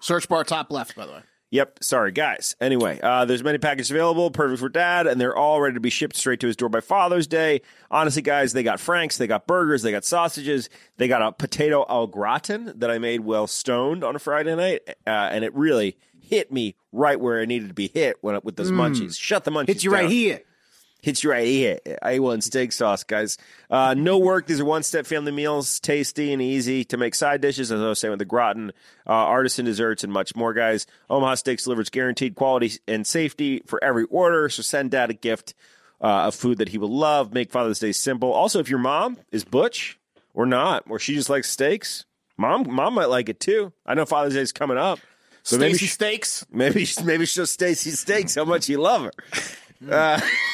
Search 0.00 0.28
bar 0.28 0.44
top 0.44 0.70
left, 0.70 0.94
by 0.94 1.06
the 1.06 1.12
way. 1.12 1.20
Yep. 1.50 1.82
Sorry, 1.82 2.12
guys. 2.12 2.54
Anyway, 2.60 3.00
uh, 3.02 3.24
there's 3.24 3.42
many 3.42 3.58
packages 3.58 3.90
available, 3.90 4.30
perfect 4.30 4.60
for 4.60 4.68
dad, 4.68 5.08
and 5.08 5.20
they're 5.20 5.36
all 5.36 5.60
ready 5.60 5.74
to 5.74 5.80
be 5.80 5.90
shipped 5.90 6.14
straight 6.14 6.38
to 6.40 6.46
his 6.46 6.54
door 6.56 6.68
by 6.68 6.80
Father's 6.80 7.26
Day. 7.26 7.60
Honestly, 7.90 8.22
guys, 8.22 8.52
they 8.52 8.62
got 8.62 8.78
franks, 8.78 9.16
they 9.16 9.26
got 9.26 9.48
burgers, 9.48 9.82
they 9.82 9.90
got 9.90 10.04
sausages, 10.04 10.70
they 10.96 11.08
got 11.08 11.22
a 11.22 11.32
potato 11.32 11.84
au 11.88 12.06
gratin 12.06 12.72
that 12.76 12.90
I 12.90 12.98
made 12.98 13.20
well 13.20 13.48
stoned 13.48 14.04
on 14.04 14.14
a 14.14 14.20
Friday 14.20 14.54
night, 14.54 14.82
uh, 15.06 15.10
and 15.10 15.44
it 15.44 15.52
really 15.54 15.96
hit 16.20 16.52
me 16.52 16.76
right 16.92 17.18
where 17.18 17.40
I 17.40 17.46
needed 17.46 17.68
to 17.68 17.74
be 17.74 17.88
hit 17.88 18.18
when 18.20 18.38
with 18.44 18.54
those 18.54 18.70
munchies. 18.70 19.18
Shut 19.18 19.42
the 19.44 19.50
munchies. 19.50 19.68
Hits 19.68 19.84
you 19.84 19.90
right 19.92 20.08
here. 20.08 20.42
Hits 21.02 21.24
you 21.24 21.30
right 21.30 21.46
here. 21.46 21.78
A1 22.02 22.42
steak 22.42 22.72
sauce, 22.72 23.04
guys. 23.04 23.38
Uh, 23.70 23.94
no 23.96 24.18
work. 24.18 24.46
These 24.46 24.60
are 24.60 24.64
one 24.64 24.82
step 24.82 25.06
family 25.06 25.32
meals, 25.32 25.80
tasty 25.80 26.32
and 26.32 26.42
easy 26.42 26.84
to 26.84 26.96
make 26.96 27.14
side 27.14 27.40
dishes, 27.40 27.72
as 27.72 27.80
I 27.80 27.88
was 27.88 27.98
saying 27.98 28.10
with 28.10 28.18
the 28.18 28.24
gratin, 28.24 28.72
uh, 29.06 29.10
artisan 29.12 29.64
desserts, 29.64 30.04
and 30.04 30.12
much 30.12 30.36
more, 30.36 30.52
guys. 30.52 30.86
Omaha 31.08 31.36
Steaks 31.36 31.64
delivers 31.64 31.88
guaranteed 31.90 32.34
quality 32.34 32.72
and 32.86 33.06
safety 33.06 33.62
for 33.66 33.82
every 33.82 34.04
order. 34.04 34.48
So 34.48 34.62
send 34.62 34.90
dad 34.90 35.10
a 35.10 35.14
gift 35.14 35.54
uh, 36.02 36.26
of 36.28 36.34
food 36.34 36.58
that 36.58 36.68
he 36.70 36.78
will 36.78 36.94
love. 36.94 37.32
Make 37.32 37.50
Father's 37.50 37.78
Day 37.78 37.92
simple. 37.92 38.32
Also, 38.32 38.58
if 38.60 38.68
your 38.68 38.78
mom 38.78 39.16
is 39.32 39.44
butch 39.44 39.98
or 40.34 40.46
not, 40.46 40.84
or 40.88 40.98
she 40.98 41.14
just 41.14 41.30
likes 41.30 41.48
steaks, 41.50 42.04
mom 42.36 42.72
mom 42.72 42.94
might 42.94 43.08
like 43.08 43.28
it 43.28 43.40
too. 43.40 43.72
I 43.86 43.94
know 43.94 44.04
Father's 44.06 44.34
Day 44.34 44.40
is 44.40 44.52
coming 44.52 44.76
up. 44.78 44.98
So 45.42 45.56
maybe 45.56 45.72
Stacy 45.74 45.86
she- 45.86 45.92
Steaks. 45.92 46.46
Maybe 46.52 46.86
maybe 47.04 47.24
show 47.24 47.44
Stacy 47.46 47.90
Steaks 47.92 48.34
how 48.34 48.44
much 48.44 48.68
you 48.68 48.78
love 48.78 49.04
her. 49.04 49.12
Uh, 49.90 50.20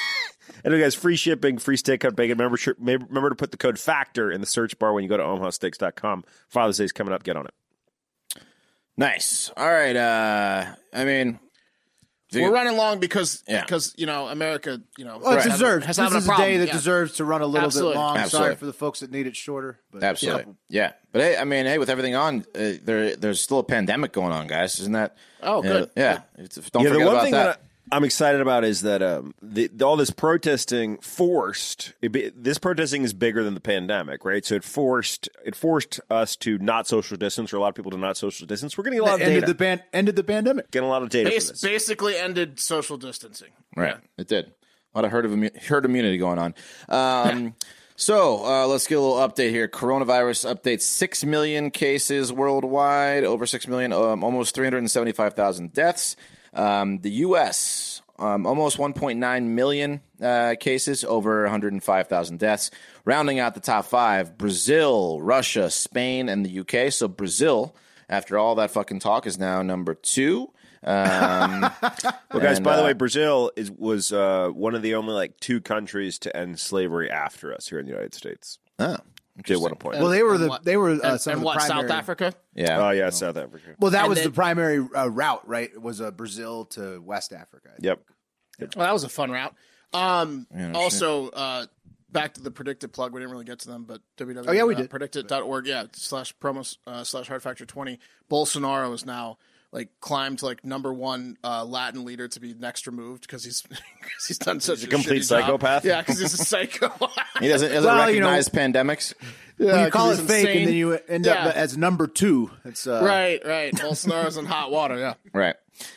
anyway, 0.67 0.83
guys, 0.83 0.95
free 0.95 1.17
shipping, 1.17 1.57
free 1.59 1.77
steak 1.79 2.01
cut 2.01 2.15
bacon. 2.17 2.37
Remember, 2.37 2.59
remember 2.79 3.31
to 3.31 3.35
put 3.37 3.53
the 3.53 3.57
code 3.57 3.77
FACTOR 3.77 4.31
in 4.31 4.41
the 4.41 4.47
search 4.47 4.79
bar 4.79 4.93
when 4.93 5.03
you 5.05 5.09
go 5.09 5.17
to 5.17 5.23
omahasteaks.com. 5.23 6.25
Father's 6.49 6.77
Day's 6.79 6.93
coming 6.93 7.15
up. 7.15 7.23
Get 7.23 7.37
on 7.37 7.47
it. 7.47 7.55
Nice. 8.97 9.51
All 9.57 9.67
right. 9.71 9.95
Uh, 9.97 10.67
I 10.95 11.05
mean, 11.05 11.39
We're 12.33 12.51
running 12.53 12.77
long 12.77 12.99
because 12.99 13.43
Yeah. 13.49 13.63
because 13.63 13.95
you 13.97 14.05
know 14.05 14.27
America, 14.29 14.81
you 14.99 15.05
know, 15.05 15.19
Well, 15.19 15.35
it 15.35 15.43
has- 15.43 15.53
deserves. 15.53 15.87
has 15.87 15.97
This 15.97 16.13
is 16.13 16.29
a 16.29 16.33
a 16.33 16.37
day 16.37 16.57
that 16.59 16.67
Yeah. 16.69 16.73
deserves 16.73 17.15
to 17.17 17.25
run 17.25 17.41
a 17.41 17.47
little 17.47 17.67
Absolutely. 17.67 17.95
bit 17.95 17.99
long. 18.01 18.17
Absolutely. 18.19 18.47
Sorry 18.49 18.57
for 18.57 18.67
the 18.67 18.73
folks 18.75 19.01
that 19.01 19.11
need 19.11 19.27
it 19.27 19.37
shorter. 19.37 19.79
But 19.91 20.03
Absolutely. 20.03 20.55
Yeah. 20.69 20.93
But 21.13 21.23
hey, 21.23 21.37
I 21.39 21.45
mean, 21.45 21.67
hey, 21.67 21.79
with 21.79 21.89
everything 21.89 22.15
on, 22.15 22.45
uh, 22.55 22.73
there 22.83 23.17
there's 23.17 23.41
still 23.41 23.59
a 23.61 23.65
pandemic 23.65 24.13
going 24.13 24.33
on, 24.33 24.49
guys. 24.49 24.81
Isn't 24.81 24.93
that? 24.95 25.17
Oh, 25.43 25.63
yeah, 25.63 25.69
good. 25.71 25.91
Yeah. 25.97 26.21
It's- 26.39 26.71
Don't 26.71 26.83
yeah, 26.83 26.89
forget 26.91 27.01
the 27.01 27.07
one 27.07 27.15
about 27.15 27.23
thing 27.25 27.33
that. 27.33 27.45
that, 27.45 27.59
I, 27.61 27.63
am 27.93 28.05
excited 28.05 28.41
about 28.41 28.65
is 28.65 28.83
that 28.83 29.03
um, 29.03 29.35
the, 29.43 29.69
the- 29.69 29.85
all 29.87 29.97
this 29.97 30.11
protesting 30.11 30.99
forced 30.99 31.93
it 32.03 32.13
be, 32.13 32.31
this 32.35 32.59
protesting 32.59 33.03
is 33.05 33.13
bigger 33.13 33.43
than 33.45 33.55
the 33.55 33.61
pandemic, 33.61 34.25
right? 34.25 34.45
So 34.45 34.55
it 34.57 34.65
forced 34.65 35.29
it 35.45 35.55
forced 35.55 36.01
us 36.11 36.37
to 36.37 36.59
not 36.59 36.87
social 36.87 37.17
distance, 37.17 37.53
or 37.53 37.57
a 37.57 37.61
lot 37.61 37.69
of 37.69 37.75
people 37.75 37.91
to 37.93 37.99
not 37.99 38.17
social 38.17 38.47
distance. 38.47 38.77
We're 38.77 38.85
getting 38.85 39.01
a 39.01 39.05
lot 39.05 39.15
of 39.17 39.21
ended 39.23 39.43
data. 39.43 39.47
the 39.53 39.55
ban- 39.55 39.83
ended 39.93 40.17
the 40.17 40.25
pandemic. 40.25 40.71
getting 40.71 40.87
a 40.87 40.91
lot 40.91 41.03
of 41.03 41.09
data. 41.11 41.31
Bas- 41.31 41.61
basically 41.63 42.17
ended 42.17 42.59
social 42.61 42.97
distancing. 42.97 43.51
Right. 43.77 43.97
It 44.19 44.29
did. 44.29 44.47
A 44.95 44.99
lot 44.99 45.05
of 45.05 45.11
herd 45.11 45.27
of 45.27 45.33
immu- 45.33 45.63
herd 45.65 45.85
immunity 45.85 46.17
going 46.19 46.39
on. 46.39 46.55
Um, 46.89 47.55
so 47.97 48.45
uh, 48.45 48.67
let's 48.67 48.87
get 48.87 48.97
a 48.97 49.01
little 49.01 49.17
update 49.17 49.51
here. 49.51 49.69
Coronavirus 49.69 50.55
update: 50.55 50.81
six 50.81 51.25
million 51.25 51.71
cases 51.71 52.33
worldwide, 52.33 53.23
over 53.25 53.47
six 53.47 53.69
million, 53.69 53.93
um, 53.93 54.25
almost 54.25 54.55
three 54.55 54.65
hundred 54.67 54.79
and 54.79 54.91
seventy-five 54.91 55.35
thousand 55.35 55.73
deaths. 55.73 56.17
Um, 56.57 56.99
the 56.99 57.11
U.S. 57.11 58.03
Um, 58.19 58.47
almost 58.47 58.79
1.9 58.79 59.45
million 59.45 60.01
uh, 60.23 60.55
cases, 60.59 61.05
over 61.05 61.43
105,000 61.43 62.39
deaths. 62.39 62.71
Rounding 63.05 63.39
out 63.39 63.55
the 63.55 63.61
top 63.61 63.85
five: 63.85 64.37
Brazil, 64.39 65.21
Russia, 65.21 65.71
Spain, 65.71 66.29
and 66.29 66.45
the 66.45 66.51
U.K. 66.51 66.91
So 66.91 67.09
Brazil, 67.09 67.77
after 68.09 68.39
all 68.39 68.55
that 68.57 68.71
fucking 68.71 69.01
talk, 69.01 69.27
is 69.27 69.39
now 69.39 69.63
number 69.63 69.95
two. 69.95 70.51
Um, 70.83 71.71
Well, 72.33 72.43
guys, 72.43 72.57
And, 72.59 72.65
by 72.65 72.77
the 72.77 72.83
uh, 72.83 72.87
way, 72.87 72.93
Brazil 72.93 73.51
is 73.57 73.71
was 73.71 74.13
uh, 74.13 74.49
one 74.49 74.75
of 74.75 74.83
the 74.83 74.95
only 74.95 75.15
like 75.15 75.39
two 75.41 75.61
countries 75.61 76.19
to 76.21 76.37
end 76.37 76.59
slavery 76.59 77.11
after 77.11 77.55
us 77.55 77.69
here 77.69 77.79
in 77.79 77.87
the 77.87 77.93
United 77.93 78.15
States. 78.15 78.59
oh, 78.79 78.97
Did 79.45 79.59
want 79.59 79.73
to 79.73 79.79
point. 79.79 79.99
Well, 79.99 80.09
they 80.09 80.23
were 80.23 80.35
And 80.35 80.45
the 80.45 80.49
what- 80.49 80.65
they 80.65 80.77
were 80.77 80.91
uh, 80.93 80.99
and, 81.13 81.21
some 81.21 81.33
and 81.33 81.39
of 81.39 81.41
the 81.41 81.47
what 81.47 81.59
primary. 81.59 81.89
South 81.89 81.99
Africa? 81.99 82.33
yeah. 82.55 82.87
oh 82.87 82.91
yeah, 82.91 83.11
South 83.11 83.37
Africa. 83.37 83.75
Well, 83.79 83.91
that 83.91 84.01
And 84.03 84.09
was 84.09 84.19
then- 84.19 84.29
the 84.29 84.33
primary 84.35 84.79
uh, 84.97 85.09
route, 85.09 85.47
right? 85.47 85.71
It 85.71 85.83
was 85.83 86.01
uh, 86.01 86.11
Brazil 86.11 86.65
to 86.67 87.01
West 87.03 87.33
Africa. 87.33 87.71
Yep. 87.81 88.01
Well, 88.61 88.87
that 88.87 88.93
was 88.93 89.05
a 89.05 89.09
fun 89.11 89.31
route. 89.31 89.55
Um, 89.93 90.47
Yeah, 90.55 90.69
no 90.69 90.81
also, 90.81 91.29
uh, 91.29 91.67
back 92.11 92.35
to 92.35 92.41
the 92.41 92.51
PredictIt 92.51 92.93
plug. 92.93 93.13
We 93.13 93.21
didn't 93.21 93.33
really 93.33 93.45
get 93.45 93.59
to 93.61 93.69
them, 93.69 93.85
but 93.85 94.01
www. 94.17 94.45
Oh, 94.49 94.53
yeah, 94.53 94.65
we 94.65 94.75
did. 94.75 94.89
PredictIt.org. 94.91 95.67
Yeah, 95.67 95.85
slash 95.93 96.35
promos 96.39 96.79
uh, 96.87 97.05
slash 97.05 97.29
hard 97.29 97.43
factor 97.43 97.67
20. 97.67 97.99
Bolsonaro 98.31 98.95
is 98.95 99.05
now 99.05 99.37
like 99.77 99.91
climbed 100.01 100.39
to 100.41 100.47
like 100.47 100.65
number 100.65 100.93
one 100.93 101.37
uh, 101.45 101.65
Latin 101.65 102.05
leader 102.05 102.27
to 102.29 102.41
be 102.41 102.55
next 102.55 102.87
removed 102.87 103.23
because 103.23 103.45
he's 103.45 103.61
because 103.63 104.25
he's 104.27 104.39
done 104.39 104.59
such 104.61 104.83
a 104.83 104.87
complete 104.87 105.23
shitty 105.23 105.29
job. 105.29 105.43
psychopath? 105.43 105.85
Yeah, 105.85 106.01
because 106.01 106.19
he's 106.19 106.35
a 106.35 106.39
psycho. 106.39 106.91
He 107.39 107.49
doesn't, 107.49 107.69
doesn't 107.71 107.85
Well, 107.85 108.11
you 108.11 108.21
know- 108.21 108.29
recognize 108.31 108.49
pandemics. 108.49 109.13
when 109.59 109.85
you 109.85 109.91
call 109.91 110.11
it 110.13 110.17
fake 110.17 110.47
insane. 110.47 110.57
and 110.59 110.67
then 110.69 110.75
you 110.75 110.93
end 111.07 111.27
Yeah. 111.27 111.49
up 111.49 111.55
as 111.57 111.77
number 111.77 112.07
two, 112.07 112.51
it's 112.65 112.87
uh, 112.87 113.03
right, 113.05 113.45
right. 113.47 113.75
Bolsonaro's 113.75 114.39
in 114.39 114.47
hot 114.47 114.71
water. 114.71 114.97
Yeah. 114.99 115.15
Right. 115.35 115.57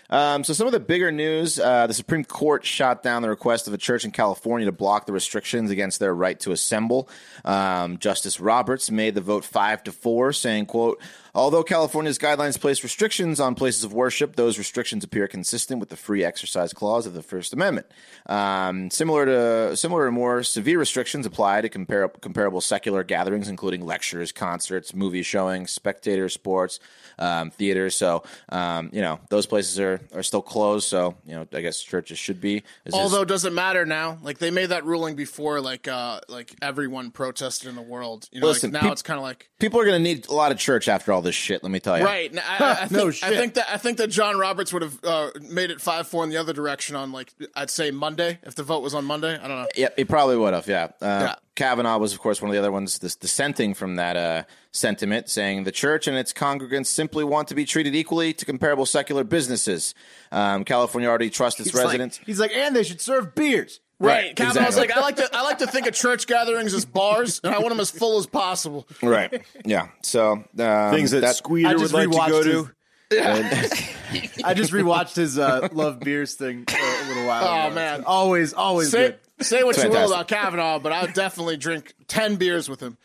Um, 0.10 0.44
so 0.44 0.52
some 0.52 0.68
of 0.68 0.74
the 0.74 0.82
bigger 0.82 1.10
news: 1.14 1.58
uh, 1.58 1.88
the 1.88 1.94
Supreme 1.94 2.26
Court 2.26 2.66
shot 2.66 3.02
down 3.04 3.22
the 3.22 3.30
request 3.30 3.70
of 3.70 3.74
a 3.74 3.78
church 3.78 4.04
in 4.04 4.12
California 4.12 4.66
to 4.66 4.74
block 4.74 5.06
the 5.06 5.14
restrictions 5.14 5.72
against 5.72 6.02
their 6.02 6.14
right 6.14 6.38
to 6.42 6.52
assemble. 6.52 7.08
Um, 7.46 7.98
Justice 8.00 8.42
Roberts 8.42 8.92
made 8.92 9.16
the 9.16 9.22
vote 9.22 9.46
five 9.46 9.82
to 9.86 9.94
four, 9.94 10.34
saying, 10.34 10.66
"quote 10.66 11.00
Although 11.36 11.64
California's 11.64 12.18
guidelines 12.18 12.60
place 12.60 12.84
restrictions 12.84 13.40
on 13.40 13.56
places 13.56 13.84
of 13.84 13.94
worship, 13.94 14.36
those 14.36 14.58
restrictions 14.58 15.04
appear 15.04 15.28
consistent 15.28 15.80
with 15.80 15.90
the 15.90 15.96
free 15.96 16.24
exercise 16.24 16.74
clause 16.74 17.06
of 17.06 17.14
the 17.14 17.22
First 17.22 17.54
Amendment. 17.54 17.88
Um, 18.28 18.90
similar 18.90 19.26
to 19.26 19.78
similar 19.78 20.06
to 20.06 20.12
more 20.12 20.44
severe 20.44 20.80
restrictions 20.80 21.26
apply 21.26 21.62
to 21.62 21.70
compar- 21.70 22.20
comparable 22.22 22.62
secular 22.62 23.04
gatherings, 23.04 23.48
including 23.48 23.86
lectures, 23.86 24.32
concerts, 24.32 24.94
movie 24.94 25.24
showings, 25.24 25.72
spectator 25.72 26.30
sports, 26.30 26.80
um, 27.18 27.52
theaters. 27.52 27.96
So 27.96 28.24
um, 28.50 28.90
you 28.94 29.02
know 29.02 29.20
those 29.30 29.46
places 29.46 29.80
are 29.80 30.02
are 30.14 30.24
still 30.24 30.42
closed. 30.42 30.88
So 30.88 31.16
you 31.26 31.36
know 31.36 31.48
I 31.54 31.62
guess 31.62 31.82
churches 31.82 32.18
should 32.18 32.42
be. 32.42 32.64
This 32.84 32.94
is- 32.94 33.00
Although 33.00 33.26
doesn't 33.26 33.54
matter 33.54 33.86
now? 33.86 34.18
Like 34.22 34.40
they 34.40 34.52
made 34.52 34.68
that 34.68 34.86
ruling 34.86 35.16
before, 35.16 35.62
like 35.62 35.88
uh, 35.88 36.20
like 36.28 36.54
everyone 36.62 37.12
protested 37.12 37.70
in 37.70 37.76
the 37.76 37.82
world. 37.82 38.28
You 38.32 38.42
know, 38.42 38.48
Listen, 38.48 38.72
like 38.72 38.82
now 38.82 38.88
peop- 38.90 38.92
it's 38.94 39.02
kind 39.02 39.18
of 39.18 39.24
like 39.24 39.50
people 39.60 39.80
are 39.80 39.86
going 39.86 39.98
to 39.98 40.04
need 40.04 40.28
a 40.28 40.34
lot 40.34 40.52
of 40.52 40.58
church 40.58 40.88
after 40.88 41.12
all 41.14 41.19
this 41.22 41.36
shit. 41.36 41.64
Let 41.64 41.72
me 41.72 41.80
tell 41.80 41.98
you. 41.98 42.06
right. 42.06 42.32
I, 42.38 42.72
I, 42.72 42.76
think, 42.88 42.92
No 42.92 43.08
I 43.08 43.12
think 43.36 43.54
that 43.56 43.68
I 43.70 43.78
think 43.78 43.98
that 43.98 44.08
John 44.10 44.38
Roberts 44.38 44.72
would 44.74 44.82
have 44.82 45.00
uh, 45.04 45.30
made 45.50 45.72
it 45.72 45.82
five 45.82 46.08
four 46.08 46.24
in 46.24 46.30
the 46.30 46.38
other 46.38 46.54
direction 46.54 46.96
on 46.96 47.12
like 47.12 47.34
I'd 47.56 47.70
say 47.70 47.92
Monday 47.92 48.40
if 48.44 48.56
the 48.56 48.64
vote 48.64 48.82
was 48.84 48.94
on 48.94 49.06
Monday. 49.06 49.34
I 49.36 49.48
don't 49.48 49.58
know. 49.62 49.68
Yeah, 49.76 49.90
he 49.96 50.06
probably 50.06 50.38
would 50.38 50.54
have. 50.54 50.68
Yeah. 50.68 50.86
Uh, 51.02 51.06
Yeah. 51.30 51.36
Kavanaugh 51.56 51.98
was, 51.98 52.14
of 52.14 52.20
course, 52.20 52.42
one 52.42 52.50
of 52.50 52.54
the 52.54 52.60
other 52.60 52.72
ones 52.72 52.98
dis- 53.00 53.18
dissenting 53.18 53.74
from 53.74 53.98
that 53.98 54.16
uh, 54.16 54.44
sentiment, 54.72 55.28
saying 55.30 55.66
the 55.66 55.74
church 55.74 56.08
and 56.08 56.16
its 56.16 56.32
congregants 56.32 56.86
simply 56.86 57.26
want 57.26 57.50
to 57.50 57.56
be 57.56 57.66
treated 57.66 57.94
equally 57.96 58.32
to 58.32 58.46
comparable 58.46 58.86
secular 58.86 59.26
businesses. 59.26 59.94
Um, 60.32 60.64
California 60.64 61.10
already 61.10 61.30
trusts 61.30 61.60
its 61.60 61.70
He's 61.72 61.76
like- 61.76 61.86
residents. 61.86 62.20
he's 62.26 62.40
like, 62.40 62.54
and 62.54 62.74
they 62.74 62.84
should 62.84 63.02
serve 63.02 63.36
beers. 63.36 63.82
Right. 64.02 64.28
Right, 64.28 64.36
Kavanaugh's 64.36 64.78
exactly. 64.78 64.88
like 64.88 64.98
I 64.98 65.02
like 65.02 65.16
to 65.18 65.30
I 65.34 65.42
like 65.42 65.58
to 65.60 65.68
think 65.68 65.86
of 65.88 65.94
church 65.94 66.26
gatherings 66.26 66.74
as 66.74 66.86
bars, 66.86 67.42
and 67.44 67.54
I 67.54 67.58
want 67.60 67.70
them 67.70 67.82
as 67.82 67.92
full 67.92 68.18
as 68.18 68.26
possible. 68.28 68.88
right. 69.04 69.42
Yeah. 69.66 69.90
So 70.04 70.32
um, 70.32 70.46
Things 70.54 71.12
that, 71.12 71.22
that 71.22 71.30
I 71.30 71.48
Squeeder 71.48 71.78
would 71.80 71.92
like 71.92 72.10
to 72.10 72.32
go 72.32 72.44
his- 72.44 72.46
to. 72.68 72.72
I 74.46 74.54
just 74.54 74.72
rewatched 74.72 75.16
his 75.16 75.38
uh, 75.40 75.68
love 75.72 76.00
beers 76.00 76.36
thing 76.36 76.64
uh, 76.72 76.76
a 76.76 77.08
little 77.08 77.26
while 77.26 77.44
Oh, 77.44 77.66
ago. 77.68 77.76
man. 77.76 78.00
It's 78.02 78.08
always 78.08 78.54
always 78.54 78.92
Say, 78.92 79.18
good. 79.40 79.46
say 79.46 79.64
what 79.64 79.76
you 79.84 79.90
will 79.90 80.14
about 80.14 80.28
Kavanaugh, 80.28 80.80
but 80.80 80.92
I 80.92 81.02
would 81.02 81.14
definitely 81.14 81.58
drink 81.58 81.94
ten 82.08 82.36
beers 82.36 82.70
with 82.70 82.80
him. 82.80 82.98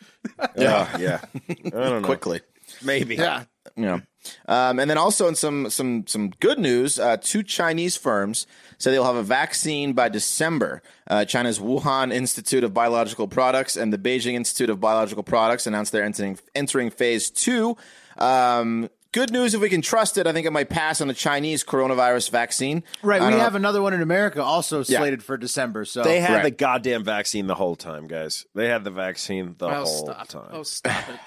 Yeah, 0.57 0.97
yeah. 0.99 1.20
I 1.49 1.55
don't 1.70 1.72
know. 1.72 2.07
quickly. 2.07 2.40
Maybe. 2.82 3.16
Yeah. 3.16 3.45
you 3.76 3.84
know. 3.86 4.01
Um, 4.47 4.78
and 4.78 4.88
then 4.90 4.99
also 4.99 5.26
in 5.28 5.34
some 5.34 5.68
some 5.70 6.07
some 6.07 6.30
good 6.40 6.59
news, 6.59 6.99
uh, 6.99 7.16
two 7.18 7.42
Chinese 7.42 7.97
firms 7.97 8.47
say 8.85 8.91
they'll 8.93 9.05
have 9.05 9.16
a 9.16 9.22
vaccine 9.22 9.95
by 9.95 10.09
December. 10.09 10.82
Uh, 11.09 11.24
China's 11.24 11.59
Wuhan 11.59 12.12
Institute 12.12 12.62
of 12.64 12.72
Biological 12.74 13.26
Products 13.26 13.76
and 13.76 13.93
the 13.93 13.99
Beijing 13.99 14.35
Institute 14.35 14.70
of 14.70 14.78
Biological 14.80 15.22
Products 15.22 15.66
announced 15.66 15.91
they're 15.93 16.05
entering 16.05 16.39
entering 16.55 16.91
phase 16.91 17.30
two. 17.30 17.76
Um, 18.18 18.89
good 19.12 19.32
news 19.32 19.55
if 19.55 19.61
we 19.61 19.68
can 19.68 19.80
trust 19.82 20.18
it. 20.18 20.26
I 20.26 20.32
think 20.32 20.47
it 20.47 20.53
might 20.53 20.68
pass 20.68 21.01
on 21.01 21.09
the 21.09 21.14
Chinese 21.14 21.64
coronavirus 21.64 22.30
vaccine. 22.30 22.82
Right, 23.03 23.20
we 23.22 23.30
don't 23.30 23.41
have 23.41 23.55
another 23.55 23.80
one 23.82 23.95
in 23.95 24.03
America 24.03 24.43
also 24.43 24.82
slated 24.82 25.22
for 25.22 25.37
December. 25.37 25.85
So 25.85 26.03
They 26.03 26.20
had 26.20 26.35
Right. 26.35 26.43
the 26.45 26.51
goddamn 26.51 27.05
vaccine 27.05 27.47
the 27.47 27.55
whole 27.55 27.76
time, 27.76 28.07
guys. 28.07 28.45
They 28.55 28.68
had 28.68 28.85
the 28.85 28.91
vaccine 28.91 29.55
the 29.59 29.66
Oh 29.68 29.74
whole 29.85 29.87
stop! 29.87 30.28
time. 30.28 30.49
Oh 30.53 30.62
stop 30.62 31.09
it! 31.09 31.20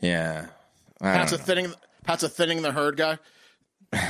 yeah. 0.00 0.46
I 1.00 1.12
Pat's 1.12 1.32
a 1.32 1.38
thinning. 1.38 1.72
Pat's 2.04 2.22
a 2.22 2.28
thinning 2.28 2.62
the 2.62 2.72
herd 2.72 2.96
guy. 2.96 3.18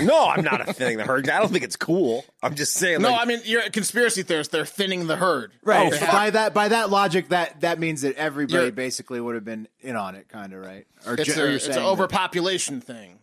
No, 0.02 0.28
I'm 0.28 0.42
not 0.44 0.68
a 0.68 0.72
thing. 0.72 0.96
The 0.98 1.04
herd. 1.04 1.28
I 1.28 1.38
don't 1.38 1.50
think 1.52 1.64
it's 1.64 1.76
cool. 1.76 2.24
I'm 2.42 2.54
just 2.54 2.74
saying. 2.74 3.02
No, 3.02 3.10
like, 3.12 3.20
I 3.20 3.24
mean 3.24 3.40
you're 3.44 3.62
a 3.62 3.70
conspiracy 3.70 4.22
theorist. 4.22 4.50
They're 4.50 4.64
thinning 4.66 5.06
the 5.06 5.16
herd. 5.16 5.52
right 5.62 5.92
Oh, 5.92 6.06
by 6.12 6.30
that 6.30 6.54
by 6.54 6.68
that 6.68 6.90
logic, 6.90 7.28
that 7.28 7.60
that 7.60 7.78
means 7.78 8.02
that 8.02 8.16
everybody 8.16 8.54
You're- 8.58 8.70
basically 8.70 9.20
would 9.20 9.34
have 9.34 9.44
been 9.44 9.68
in 9.80 9.94
on 9.96 10.14
it, 10.14 10.28
kind 10.28 10.52
of 10.52 10.60
right? 10.64 10.86
Or, 11.06 11.14
It's, 11.14 11.24
ju- 11.34 11.40
a, 11.40 11.44
or 11.44 11.46
you're 11.46 11.56
it's 11.56 11.64
saying 11.66 11.76
an 11.76 11.82
that- 11.84 11.88
overpopulation 11.90 12.80
thing. 12.80 13.18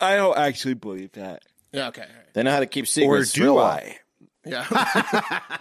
I 0.00 0.16
don't 0.16 0.36
actually 0.38 0.74
believe 0.74 1.12
that. 1.12 1.42
Yeah. 1.72 1.88
Okay. 1.88 2.02
all 2.02 2.06
right. 2.08 2.34
They 2.34 2.42
know 2.42 2.50
how 2.52 2.60
to 2.60 2.66
keep 2.66 2.84
Or 2.84 2.86
secrets. 2.86 3.32
do 3.32 3.42
real 3.44 3.56
well. 3.56 3.64
I? 3.66 3.98
Yeah. 4.44 5.40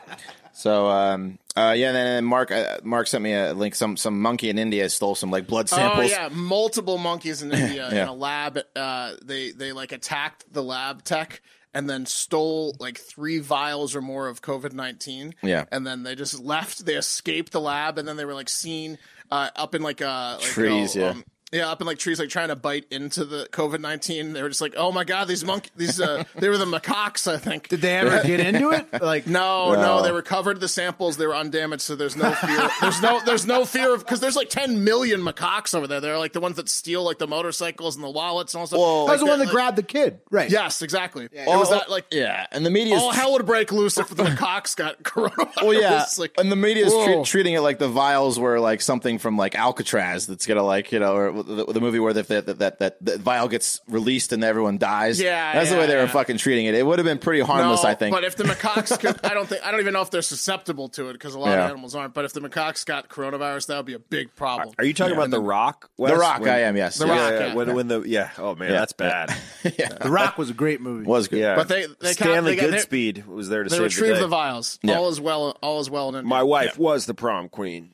So, 0.58 0.88
um, 0.88 1.38
uh, 1.56 1.76
yeah, 1.78 1.90
and 1.90 1.96
then 1.96 2.26
Mark, 2.26 2.50
uh, 2.50 2.80
Mark 2.84 3.06
sent 3.06 3.24
me 3.24 3.32
a 3.32 3.54
link. 3.54 3.76
Some 3.76 3.96
some 3.96 4.20
monkey 4.20 4.50
in 4.50 4.58
India 4.58 4.90
stole 4.90 5.14
some 5.14 5.30
like 5.30 5.46
blood 5.46 5.70
samples. 5.70 6.06
oh 6.06 6.08
samples. 6.08 6.36
yeah, 6.36 6.42
multiple 6.44 6.98
monkeys 6.98 7.44
in 7.44 7.52
India 7.54 7.88
in 7.92 8.08
a 8.08 8.14
lab. 8.14 8.58
Uh, 8.76 9.12
they 9.24 9.52
they 9.52 9.72
like 9.72 9.92
attacked 9.92 10.52
the 10.52 10.64
lab 10.64 11.04
tech 11.04 11.44
and 11.76 11.88
then 11.88 12.08
stole 12.08 12.76
like 12.80 12.98
three 12.98 13.38
vials 13.38 13.96
or 13.96 14.02
more 14.02 14.28
of 14.28 14.42
COVID 14.42 14.74
nineteen. 14.74 15.36
Yeah. 15.44 15.66
and 15.72 15.86
then 15.86 16.02
they 16.02 16.16
just 16.16 16.40
left. 16.40 16.88
They 16.88 16.96
escaped 16.96 17.52
the 17.52 17.62
lab, 17.62 18.00
and 18.00 18.08
then 18.08 18.18
they 18.18 18.26
were 18.26 18.34
like 18.34 18.50
seen 18.50 18.98
uh, 19.30 19.52
up 19.56 19.76
in 19.76 19.84
like 19.84 20.02
uh 20.02 20.38
like, 20.40 20.50
Trees, 20.50 20.98
uh, 20.98 21.00
yeah. 21.00 21.10
um, 21.10 21.24
yeah, 21.54 21.70
up 21.72 21.80
in 21.80 21.88
like 21.88 21.98
trees, 21.98 22.20
like 22.20 22.28
trying 22.30 22.50
to 22.50 22.56
bite 22.58 22.86
into 22.92 23.24
the 23.24 23.48
COVID 23.52 23.80
nineteen. 23.80 24.34
They 24.34 24.42
were 24.42 24.50
just 24.50 24.60
like, 24.62 24.74
"Oh 24.76 24.92
my 24.92 25.04
god, 25.06 25.28
these 25.30 25.46
monkeys! 25.46 25.72
These 25.78 26.02
uh, 26.02 26.24
they 26.36 26.50
were 26.50 26.58
the 26.58 26.66
macaques, 26.66 27.32
I 27.32 27.38
think." 27.38 27.70
Did 27.70 27.82
they 27.82 27.96
ever 27.98 28.22
get 28.28 28.40
into 28.42 28.72
it? 28.72 28.86
Like 29.02 29.28
No, 29.28 29.74
No. 29.74 29.82
no, 29.82 30.04
they 30.04 30.12
recovered 30.12 30.60
the 30.60 30.68
samples. 30.68 31.16
They 31.18 31.26
were 31.26 31.36
undamaged, 31.36 31.82
so 31.84 31.96
there's 31.96 32.16
no 32.18 32.32
fear. 32.34 32.70
there's 32.82 33.02
no, 33.02 33.22
there's 33.26 33.46
no 33.46 33.64
fear 33.64 33.94
of 33.94 34.00
because 34.04 34.20
there's 34.20 34.36
like 34.36 34.50
10 34.50 34.84
million 34.84 35.22
macaques 35.22 35.74
over 35.74 35.88
there. 35.88 36.02
They're 36.02 36.18
like 36.18 36.34
the 36.34 36.40
ones 36.42 36.58
that 36.58 36.68
steal 36.68 37.04
like 37.04 37.18
the 37.18 37.28
motorcycles 37.28 37.96
and 37.96 38.04
the 38.04 38.10
wallets 38.10 38.54
and 38.54 38.60
all 38.62 38.68
stuff. 38.68 38.80
Well, 38.80 39.06
that 39.06 39.14
was 39.14 39.22
the 39.22 39.28
one 39.28 39.40
that 39.40 39.46
like- 39.46 39.54
grabbed 39.54 39.78
the 39.78 39.84
kid, 39.84 40.20
right? 40.30 40.50
Yes, 40.50 40.82
exactly. 40.82 41.30
It 41.32 41.48
All- 41.48 41.60
was 41.60 41.70
that 41.70 41.90
like 41.90 42.06
yeah, 42.12 42.48
and 42.52 42.66
the 42.66 42.70
media 42.72 42.96
all 42.98 43.12
hell 43.12 43.32
would 43.34 43.46
break 43.46 43.72
loose 43.72 43.98
if 43.98 44.10
the 44.10 44.24
macaques 44.24 44.76
got 44.76 45.02
coronavirus. 45.04 45.62
Well, 45.64 45.74
yeah, 45.74 46.06
Like, 46.18 46.34
and 46.38 46.52
the 46.52 46.56
media 46.58 46.86
is 46.88 46.94
whoa. 46.94 47.06
treat, 47.06 47.26
treating 47.26 47.54
it 47.54 47.62
like 47.62 47.80
the 47.80 47.88
vials 47.88 48.38
were 48.40 48.60
like 48.60 48.82
something 48.82 49.18
from 49.20 49.38
like 49.38 49.56
Alcatraz 49.56 50.28
that's 50.28 50.46
gonna 50.46 50.64
like 50.64 50.92
you 50.92 51.00
know 51.00 51.16
or 51.16 51.37
the, 51.44 51.66
the 51.74 51.82
movie 51.82 52.00
where 52.00 52.14
the, 52.14 52.24
that 52.24 52.60
that 52.60 52.80
that 52.80 52.98
the 53.04 53.18
vial 53.18 53.48
gets 53.48 53.82
released 53.88 54.32
and 54.34 54.44
everyone 54.44 54.78
dies. 54.78 55.20
Yeah, 55.20 55.54
that's 55.54 55.70
the 55.72 55.78
way 55.78 55.88
they 55.88 55.96
were 55.96 56.08
fucking 56.08 56.38
treating 56.38 56.66
it. 56.66 56.76
It 56.76 56.86
would 56.86 57.00
have 57.00 57.06
been 57.06 57.20
pretty 57.20 57.42
harmless, 57.42 57.84
No, 57.84 57.90
I 57.90 57.96
think. 57.96 58.14
But 58.16 58.24
if 58.24 58.36
the 58.36 58.44
macaques 58.44 59.00
could, 59.00 59.20
I 59.26 59.34
don't 59.34 59.48
think 59.48 59.66
I 59.66 59.72
don't 59.72 59.80
even 59.80 59.94
know 59.94 60.02
if 60.02 60.12
they're 60.12 60.22
susceptible 60.22 60.90
to 60.90 61.10
it 61.10 61.14
because 61.14 61.34
a 61.34 61.40
lot 61.40 61.50
Yeah. 61.50 61.66
of 61.66 61.72
animals 61.72 61.96
aren't. 61.96 62.14
But 62.14 62.26
if 62.26 62.34
the 62.34 62.42
macaques 62.42 62.86
got 62.86 63.10
coronavirus, 63.10 63.68
that 63.68 63.78
would 63.78 63.86
be 63.86 63.94
a 63.94 64.00
big 64.00 64.36
problem. 64.36 64.74
Are 64.78 64.86
you 64.86 64.94
talking 64.94 65.14
about 65.16 65.30
The 65.32 65.40
Rock? 65.42 65.90
Wes? 65.98 66.12
the 66.12 66.18
Rock, 66.18 66.42
When- 66.42 66.50
I 66.50 66.60
am. 66.62 66.76
Yes, 66.78 66.98
The 66.98 67.08
Yeah. 67.08 67.12
Rock, 67.12 67.32
Yeah, 67.32 67.48
yeah. 67.48 67.54
when, 67.56 67.74
when 67.76 67.88
the 67.88 68.02
yeah. 68.02 68.30
Oh 68.38 68.56
man, 68.56 68.72
Yeah. 68.72 68.80
that's 68.80 68.94
bad. 68.94 69.36
The 69.64 70.10
Rock 70.10 70.38
was 70.38 70.50
a 70.50 70.54
great 70.54 70.82
movie. 70.82 71.06
was 71.06 71.28
good. 71.28 71.40
Yeah, 71.40 71.56
But 71.56 71.68
they- 71.68 71.86
they 72.00 72.14
ca- 72.16 72.26
Stanley 72.26 72.56
they 72.56 72.62
got- 72.62 72.72
they- 72.72 72.78
Goodspeed 72.78 73.26
was 73.28 73.50
there 73.50 73.64
to 73.64 73.70
They 73.70 73.76
save 73.76 73.80
the 73.80 73.84
retrieve 73.86 74.14
day. 74.16 74.20
the, 74.22 74.28
vials. 74.28 74.80
Yeah. 74.84 74.96
All 74.98 75.10
is 75.10 75.20
well. 75.22 75.58
All 75.62 75.80
is 75.80 75.90
well. 75.90 76.16
And 76.16 76.28
My 76.28 76.44
wife 76.44 76.78
was 76.78 77.06
the 77.06 77.14
prom 77.14 77.50
queen. 77.50 77.92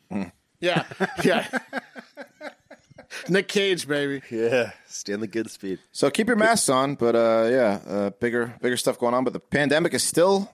Yeah, 0.60 0.84
yeah. 1.24 1.48
Nick 3.30 3.47
Cage, 3.47 3.88
baby. 3.88 4.22
Yeah, 4.30 4.72
Stanley 4.88 5.28
Goodspeed. 5.28 5.80
So 5.91 6.09
keep 6.09 6.28
your 6.28 6.36
masks 6.38 6.70
on, 6.70 6.95
but 6.95 7.16
uh, 7.16 7.47
yeah, 7.51 7.80
uh, 7.88 8.09
bigger 8.11 8.53
bigger 8.61 8.78
stuff 8.78 8.99
going 8.99 9.14
on. 9.14 9.24
But 9.24 9.34
the 9.34 9.39
pandemic 9.39 9.93
is 9.93 10.03
still 10.03 10.51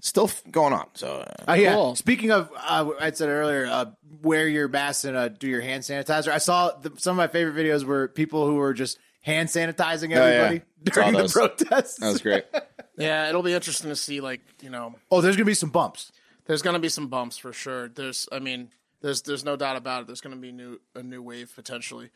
still 0.00 0.24
f- 0.24 0.42
going 0.50 0.72
on. 0.72 0.86
So 0.94 1.18
uh, 1.26 1.44
Oh 1.48 1.54
yeah. 1.54 1.74
Cool. 1.74 1.96
Speaking 1.96 2.30
of, 2.30 2.50
uh, 2.56 2.90
I 3.00 3.10
said 3.10 3.28
earlier, 3.28 3.66
uh, 3.66 3.86
wear 4.22 4.48
your 4.48 4.68
mask 4.68 5.04
and 5.04 5.16
uh, 5.16 5.28
do 5.28 5.46
your 5.48 5.60
hand 5.60 5.82
sanitizer. 5.82 6.32
I 6.32 6.38
saw 6.38 6.70
the, 6.72 6.92
some 6.96 7.12
of 7.12 7.16
my 7.16 7.26
favorite 7.28 7.54
videos 7.54 7.84
were 7.84 8.08
people 8.08 8.46
who 8.46 8.54
were 8.56 8.72
just 8.74 8.98
hand 9.22 9.48
sanitizing 9.50 10.10
Oh, 10.16 10.26
yeah. 10.26 10.32
everybody 10.32 10.62
during 10.84 11.12
the 11.12 11.18
those. 11.18 11.32
protests. 11.34 11.96
that 11.98 12.08
was 12.12 12.22
great. 12.22 12.44
Yeah, 12.96 13.30
it'll 13.30 13.42
be 13.42 13.54
interesting 13.54 13.88
to 13.88 13.96
see. 13.96 14.20
Like 14.20 14.42
you 14.60 14.68
know, 14.68 14.94
oh, 15.10 15.22
there's 15.22 15.34
gonna 15.34 15.46
be 15.46 15.54
some 15.54 15.70
bumps. 15.70 16.12
there's 16.44 16.60
going 16.60 16.74
to 16.74 16.80
be 16.80 16.90
some 16.90 17.06
bumps 17.08 17.38
for 17.38 17.50
sure. 17.50 17.88
There's, 17.88 18.28
I 18.30 18.40
mean, 18.40 18.68
there's 19.00 19.22
there's 19.22 19.44
no 19.44 19.56
doubt 19.56 19.76
about 19.76 20.02
it. 20.02 20.06
There's 20.06 20.20
going 20.20 20.34
to 20.34 20.40
be 20.40 20.52
new 20.52 20.80
a 20.94 21.02
new 21.02 21.22
wave 21.22 21.52
potentially. 21.54 22.10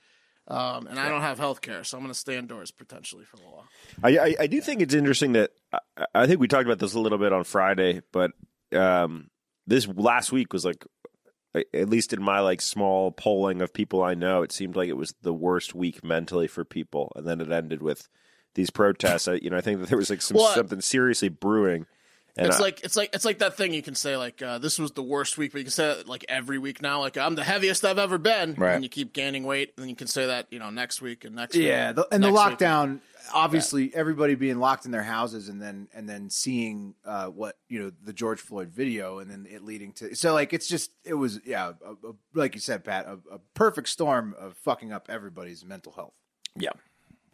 Um, 0.47 0.87
and 0.87 1.01
I 1.01 1.09
don't 1.09 1.23
have 1.23 1.39
health 1.39 1.63
care, 1.63 1.85
so 1.85 1.97
I'm 1.97 2.03
going 2.03 2.13
to 2.13 2.19
stay 2.19 2.37
indoors 2.37 2.71
potentially 2.71 3.25
for 3.25 3.39
a 3.39 3.51
while. 3.51 3.65
I, 4.03 4.19
I, 4.19 4.35
I 4.41 4.47
do 4.47 4.61
think 4.61 4.83
it's 4.83 4.93
interesting 4.93 5.33
that 5.33 5.53
I, 5.73 5.79
I 6.15 6.27
think 6.27 6.39
we 6.39 6.49
talked 6.49 6.67
about 6.67 6.79
this 6.79 6.93
a 6.93 7.01
little 7.01 7.17
bit 7.17 7.33
on 7.33 7.45
Friday, 7.45 8.03
but 8.13 8.33
um, 8.77 9.31
this 9.67 9.89
last 9.89 10.33
week 10.33 10.53
was 10.53 10.67
like, 10.67 10.85
at 11.55 11.89
least 11.89 12.13
in 12.13 12.23
my 12.23 12.41
like 12.41 12.61
small 12.61 13.11
polling 13.11 13.63
of 13.63 13.73
people 13.73 14.03
I 14.03 14.13
know, 14.13 14.43
it 14.43 14.53
seemed 14.53 14.77
like 14.77 14.91
it 14.91 14.99
was 14.99 15.15
the 15.23 15.33
worst 15.33 15.75
week 15.75 16.05
mentally 16.05 16.47
for 16.47 16.63
people, 16.63 17.11
and 17.17 17.27
then 17.27 17.41
it 17.41 17.51
ended 17.51 17.83
with 17.83 18.09
these 18.55 18.69
protests. 18.69 19.29
I, 19.29 19.35
you 19.35 19.49
know, 19.49 19.57
I 19.57 19.63
think 19.63 19.81
that 19.81 19.89
there 19.89 19.99
was 19.99 20.11
like 20.11 20.21
some 20.21 20.37
Well, 20.37 20.55
something 20.55 20.83
seriously 20.83 21.31
brewing. 21.31 21.87
And 22.37 22.49
it's 22.49 22.57
I- 22.59 22.63
like 22.63 22.81
it's 22.85 22.97
like 22.97 23.11
it's 23.15 23.25
like 23.25 23.39
that 23.39 23.57
thing 23.57 23.73
you 23.73 23.83
can 23.83 23.95
say 23.95 24.17
like 24.17 24.43
uh, 24.43 24.59
this 24.59 24.79
was 24.79 24.91
the 24.93 25.03
worst 25.05 25.39
week, 25.39 25.53
but 25.53 25.59
you 25.59 25.65
can 25.65 25.71
say 25.71 25.87
that 25.87 26.09
like 26.09 26.25
every 26.29 26.59
week 26.59 26.83
now. 26.83 26.99
Like 27.01 27.17
I'm 27.17 27.37
the 27.37 27.45
heaviest 27.45 27.85
I've 27.85 27.99
ever 27.99 28.19
been, 28.19 28.55
Right. 28.55 28.73
and 28.75 28.83
you 28.83 28.89
keep 28.91 29.13
gaining 29.13 29.45
weight, 29.45 29.73
and 29.77 29.83
then 29.85 29.89
you 29.89 29.95
can 29.95 30.09
say 30.09 30.27
that 30.27 30.49
you 30.51 30.59
know 30.59 30.71
next 30.71 31.01
week 31.01 31.25
and 31.25 31.37
next 31.37 31.55
Yeah, 31.55 31.89
week, 31.91 31.97
the, 31.97 32.09
and 32.13 32.25
the 32.25 32.31
next 32.33 32.51
week. 32.51 32.59
lockdown. 32.59 33.01
Obviously, 33.33 33.95
everybody 33.95 34.35
being 34.35 34.59
locked 34.59 34.85
in 34.85 34.91
their 34.91 35.03
houses, 35.05 35.49
and 35.49 35.63
then 35.63 35.89
and 35.95 36.09
then 36.09 36.29
seeing 36.29 36.95
uh, 37.07 37.27
what 37.29 37.57
you 37.69 37.81
know 37.81 37.93
the 38.03 38.13
George 38.13 38.41
Floyd 38.41 38.69
video, 38.71 39.21
and 39.21 39.31
then 39.31 39.47
it 39.49 39.63
leading 39.65 39.93
to 39.95 40.15
so 40.17 40.35
like 40.35 40.53
it's 40.53 40.67
just 40.67 40.91
it 41.05 41.15
was 41.15 41.41
yeah, 41.47 41.73
a, 41.87 41.93
a, 41.93 42.13
like 42.35 42.55
you 42.55 42.61
said, 42.61 42.85
Pat, 42.85 43.07
a, 43.07 43.13
a 43.35 43.39
perfect 43.55 43.89
storm 43.89 44.35
of 44.39 44.57
fucking 44.59 44.93
up 44.93 45.07
everybody's 45.09 45.65
mental 45.65 45.93
health. 45.93 46.15
Yeah. 46.59 46.71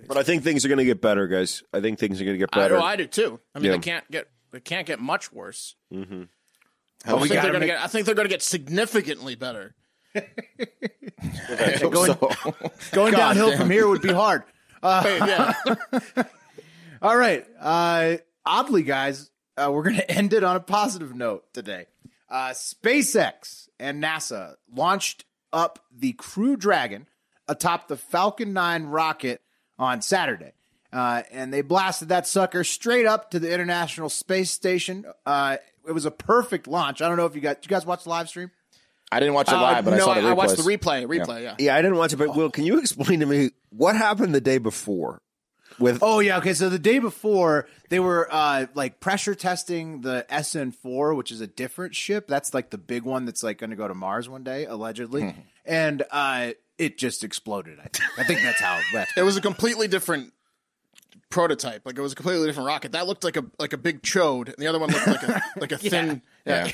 but 0.07 0.17
I 0.17 0.23
think 0.23 0.45
things 0.45 0.65
are 0.65 0.69
going 0.69 0.79
to 0.79 0.85
get 0.85 1.01
better, 1.01 1.27
guys. 1.27 1.63
I 1.73 1.81
think 1.81 1.99
things 1.99 2.21
are 2.21 2.25
going 2.25 2.35
to 2.35 2.39
get 2.39 2.51
better. 2.53 2.77
I, 2.77 2.79
better. 2.79 2.81
oh, 2.83 2.85
I 2.85 2.97
do 2.97 3.07
too. 3.07 3.41
I 3.55 3.59
mean, 3.59 3.67
Yeah. 3.67 3.73
they 3.73 3.79
can't 3.79 4.11
get 4.11 4.29
they 4.53 4.61
can't 4.61 4.87
get 4.87 5.01
much 5.01 5.33
worse. 5.33 5.75
Mm-hmm. 5.93 6.25
I, 7.05 7.19
think 7.19 7.29
they're 7.29 7.43
gonna 7.43 7.61
make- 7.61 7.69
get. 7.69 7.81
I 7.81 7.87
think 7.87 8.07
they're 8.07 8.15
going 8.15 8.29
to 8.29 8.35
get 8.35 8.43
significantly 8.43 9.35
better. 9.35 9.75
going 10.15 10.27
going 12.93 13.13
downhill 13.13 13.57
from 13.57 13.71
here 13.71 13.89
would 13.89 14.03
be 14.03 14.13
hard. 14.13 14.43
yeah, 14.83 15.55
All 17.03 17.17
right. 17.17 17.47
Uh, 17.59 18.17
oddly, 18.45 18.83
guys, 18.83 19.31
uh, 19.57 19.71
we're 19.71 19.85
going 19.85 19.97
to 19.97 20.11
end 20.11 20.33
it 20.33 20.43
on 20.43 20.57
a 20.57 20.61
positive 20.61 21.15
note 21.15 21.53
today. 21.53 21.87
Uh, 22.29 22.51
SpaceX 22.51 23.69
and 23.79 24.03
NASA 24.03 24.55
launched 24.73 25.25
up 25.53 25.85
the 25.95 26.13
Crew 26.13 26.57
Dragon 26.57 27.07
atop 27.49 27.89
the 27.89 27.97
Falcon 27.97 28.53
9 28.53 28.85
rocket 28.85 29.43
on 29.79 30.01
Saturday. 30.01 30.53
Uh, 30.93 31.23
and 31.31 31.53
they 31.53 31.63
blasted 31.63 32.09
that 32.09 32.27
sucker 32.27 32.65
straight 32.65 33.07
up 33.07 33.31
to 33.31 33.39
the 33.39 33.53
International 33.53 34.09
Space 34.09 34.51
Station. 34.51 35.05
Uh, 35.25 35.57
it 35.87 35.93
was 35.93 36.05
a 36.05 36.11
perfect 36.11 36.67
launch. 36.67 37.01
I 37.01 37.09
don't 37.09 37.17
know 37.17 37.27
if 37.27 37.35
you 37.35 37.41
guys, 37.41 37.57
did 37.57 37.67
you 37.67 37.69
guys 37.71 37.87
watch 37.87 38.05
the 38.05 38.11
live 38.11 38.29
stream? 38.29 38.51
I 39.13 39.19
didn't 39.19 39.35
watch 39.35 39.49
it 39.49 39.55
live, 39.55 39.85
but 39.85 39.95
Uh, 39.95 39.97
no, 39.97 40.03
I 40.03 40.07
saw 40.07 40.15
the 40.15 40.21
replays. 40.21 40.37
watched 40.37 40.57
the 40.57 40.63
replay. 40.63 41.07
Replay, 41.07 41.43
yeah. 41.43 41.55
yeah, 41.59 41.75
I 41.77 41.83
didn't 41.83 41.97
watch 41.97 42.13
it, 42.13 42.17
but 42.17 42.37
Will, 42.37 42.51
can 42.51 42.65
you 42.65 42.79
explain 42.79 43.21
to 43.21 43.27
me 43.27 43.51
what 43.71 43.97
happened 43.97 44.35
the 44.35 44.41
day 44.41 44.59
before? 44.59 45.21
With 45.79 46.01
Oh 46.03 46.19
yeah, 46.21 46.39
okay. 46.39 46.53
So 46.53 46.69
the 46.69 46.79
day 46.79 46.99
before, 46.99 47.67
they 47.89 48.01
were 48.01 48.29
uh, 48.31 48.67
like 48.75 49.01
pressure 49.01 49.35
testing 49.35 50.03
the 50.03 50.27
SN4, 50.31 51.17
which 51.17 51.31
is 51.33 51.41
a 51.41 51.47
different 51.47 51.95
ship. 51.95 52.27
That's 52.29 52.53
like 52.53 52.71
the 52.71 52.79
big 52.79 53.05
one 53.05 53.25
that's 53.25 53.43
like 53.43 53.59
going 53.59 53.71
to 53.71 53.77
go 53.77 53.89
to 53.89 53.95
Mars 53.95 54.29
one 54.29 54.45
day, 54.45 54.67
allegedly. 54.67 55.35
and 55.65 56.03
uh, 56.11 56.51
it 56.77 56.99
just 56.99 57.25
exploded. 57.25 57.79
I 57.79 57.89
think. 57.89 58.19
I 58.19 58.25
think 58.25 58.43
that's 58.43 58.61
how. 58.61 58.81
That's 58.93 59.11
It 59.17 59.23
was 59.23 59.37
a 59.37 59.41
completely 59.41 59.89
different 59.89 60.33
prototype. 61.31 61.83
Like 61.85 61.99
it 61.99 62.03
was 62.03 62.13
a 62.13 62.17
completely 62.17 62.47
different 62.47 62.67
rocket. 62.67 62.93
That 62.93 63.07
looked 63.07 63.25
like 63.25 63.37
a 63.37 63.45
like 63.59 63.73
a 63.73 63.79
big 63.79 64.03
chode, 64.03 64.49
and 64.49 64.57
the 64.59 64.67
other 64.67 64.79
one 64.79 64.91
looked 64.91 65.07
like 65.07 65.23
a 65.23 65.43
like 65.61 65.73
a 65.73 65.79
thin. 65.79 66.23
Yeah, 66.45 66.71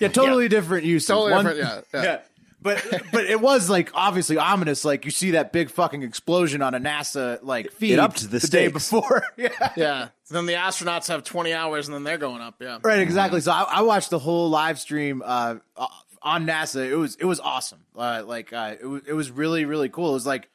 yeah, 0.00 0.08
totally 0.12 0.48
different 0.48 0.84
use. 0.84 1.06
totally 1.06 1.34
different. 1.34 1.86
Yeah, 1.94 2.02
yeah. 2.02 2.20
But 2.60 2.84
but 3.12 3.24
it 3.26 3.40
was 3.40 3.70
like 3.70 3.90
obviously 3.94 4.36
ominous. 4.36 4.84
Like 4.84 5.04
you 5.04 5.10
see 5.10 5.32
that 5.32 5.52
big 5.52 5.70
fucking 5.70 6.02
explosion 6.02 6.60
on 6.60 6.74
a 6.74 6.80
NASA 6.80 7.38
like 7.42 7.70
feed 7.72 7.98
up 7.98 8.14
to 8.14 8.26
the 8.26 8.40
day 8.40 8.68
before. 8.68 9.24
yeah. 9.36 9.72
yeah. 9.76 10.08
Then 10.28 10.46
the 10.46 10.54
astronauts 10.54 11.08
have 11.08 11.22
20 11.22 11.52
hours, 11.52 11.88
and 11.88 11.94
then 11.94 12.04
they're 12.04 12.18
going 12.18 12.42
up. 12.42 12.56
Yeah. 12.60 12.78
Right, 12.82 12.98
exactly. 12.98 13.40
So 13.40 13.52
I, 13.52 13.62
I 13.62 13.80
watched 13.82 14.10
the 14.10 14.18
whole 14.18 14.50
live 14.50 14.78
stream 14.78 15.22
uh, 15.24 15.56
uh, 15.76 15.86
on 16.20 16.46
NASA. 16.46 16.84
It 16.84 16.96
was 16.96 17.14
it 17.16 17.24
was 17.24 17.38
awesome. 17.38 17.84
Uh, 17.96 18.24
like 18.26 18.52
uh, 18.52 18.74
it 18.80 18.86
was 18.86 19.02
it 19.06 19.12
was 19.12 19.30
really 19.30 19.64
really 19.64 19.88
cool. 19.88 20.10
It 20.10 20.14
was 20.14 20.26
like 20.26 20.50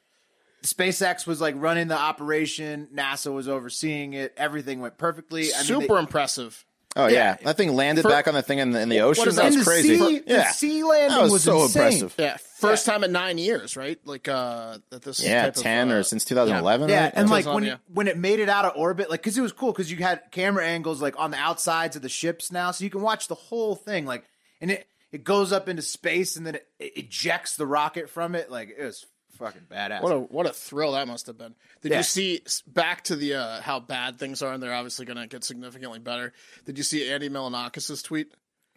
SpaceX 0.63 1.27
was 1.27 1.39
like 1.41 1.55
running 1.57 1.87
the 1.87 1.97
operation. 1.97 2.87
NASA 2.93 3.31
was 3.33 3.47
overseeing 3.47 4.13
it. 4.13 4.33
Everything 4.37 4.79
went 4.81 4.97
perfectly. 4.97 5.53
I 5.53 5.57
mean, 5.57 5.65
Super 5.65 5.93
they- 5.95 5.99
impressive. 5.99 6.65
Oh 6.95 7.07
yeah. 7.07 7.37
that 7.43 7.57
thing 7.57 7.73
landed 7.75 8.03
For- 8.03 8.09
back 8.09 8.27
on 8.27 8.35
the 8.35 8.43
thing 8.43 8.59
in 8.59 8.69
the, 8.71 8.79
in 8.79 8.87
the 8.87 9.01
ocean. 9.01 9.27
is 9.27 9.35
that 9.37 9.41
that? 9.41 9.47
was 9.47 9.55
And 9.55 9.61
the 9.65 9.69
crazy. 9.69 9.97
sea- 9.97 10.19
the 10.19 10.31
yeah, 10.31 10.51
sea 10.51 10.83
landing 10.83 11.17
that 11.17 11.23
was, 11.23 11.31
was 11.31 11.43
so 11.43 11.63
insane. 11.63 11.81
impressive. 12.03 12.15
Yeah. 12.19 12.37
First 12.59 12.85
time 12.85 13.03
in 13.03 13.11
nine 13.11 13.39
years, 13.39 13.75
right? 13.75 13.99
Like 14.05 14.27
uh, 14.27 14.77
that 14.91 15.01
this 15.01 15.19
Yeah, 15.19 15.45
type 15.45 15.57
of, 15.57 15.63
ten 15.63 15.91
uh, 15.91 15.95
or 15.95 16.03
since 16.03 16.23
2011. 16.23 16.89
Yeah, 16.89 17.05
right? 17.05 17.13
and 17.15 17.29
like 17.31 17.45
when 17.47 17.63
yeah. 17.63 17.77
when 17.91 18.07
it 18.07 18.17
made 18.19 18.39
it 18.39 18.47
out 18.47 18.65
of 18.65 18.73
orbit, 18.77 19.09
like 19.09 19.21
because 19.21 19.35
it 19.37 19.41
was 19.41 19.51
cool 19.51 19.71
because 19.71 19.89
you 19.91 19.97
had 19.97 20.21
camera 20.31 20.65
angles 20.65 21.01
like 21.01 21.19
on 21.19 21.31
the 21.31 21.37
outsides 21.37 21.95
of 21.95 22.03
the 22.03 22.09
ships 22.09 22.51
now, 22.51 22.69
so 22.71 22.83
you 22.83 22.91
can 22.91 23.01
watch 23.01 23.27
the 23.27 23.35
whole 23.35 23.75
thing. 23.75 24.05
Like, 24.05 24.23
and 24.61 24.69
it 24.69 24.87
it 25.11 25.23
goes 25.23 25.51
up 25.51 25.67
into 25.67 25.81
space 25.81 26.35
and 26.35 26.45
then 26.45 26.55
it, 26.55 26.67
it 26.79 26.93
ejects 26.95 27.55
the 27.55 27.65
rocket 27.65 28.07
from 28.07 28.35
it. 28.35 28.51
Like 28.51 28.69
it 28.77 28.83
was 28.83 29.05
fucking 29.37 29.63
badass. 29.71 30.01
What 30.01 30.11
a 30.11 30.19
what 30.19 30.45
a 30.45 30.53
thrill 30.53 30.93
that 30.93 31.07
must 31.07 31.27
have 31.27 31.37
been. 31.37 31.55
Did 31.81 31.91
Yeah. 31.91 31.97
you 31.99 32.03
see 32.03 32.41
back 32.67 33.03
to 33.05 33.15
the 33.15 33.35
uh, 33.35 33.61
how 33.61 33.79
bad 33.79 34.17
things 34.19 34.41
are, 34.41 34.53
and 34.53 34.61
they're 34.63 34.73
obviously 34.73 35.05
going 35.05 35.17
to 35.17 35.27
get 35.27 35.43
significantly 35.43 35.99
better? 35.99 36.33
Did 36.65 36.77
you 36.77 36.83
see 36.83 37.09
Andy 37.09 37.29
Milonakis' 37.29 38.03
tweet? 38.03 38.33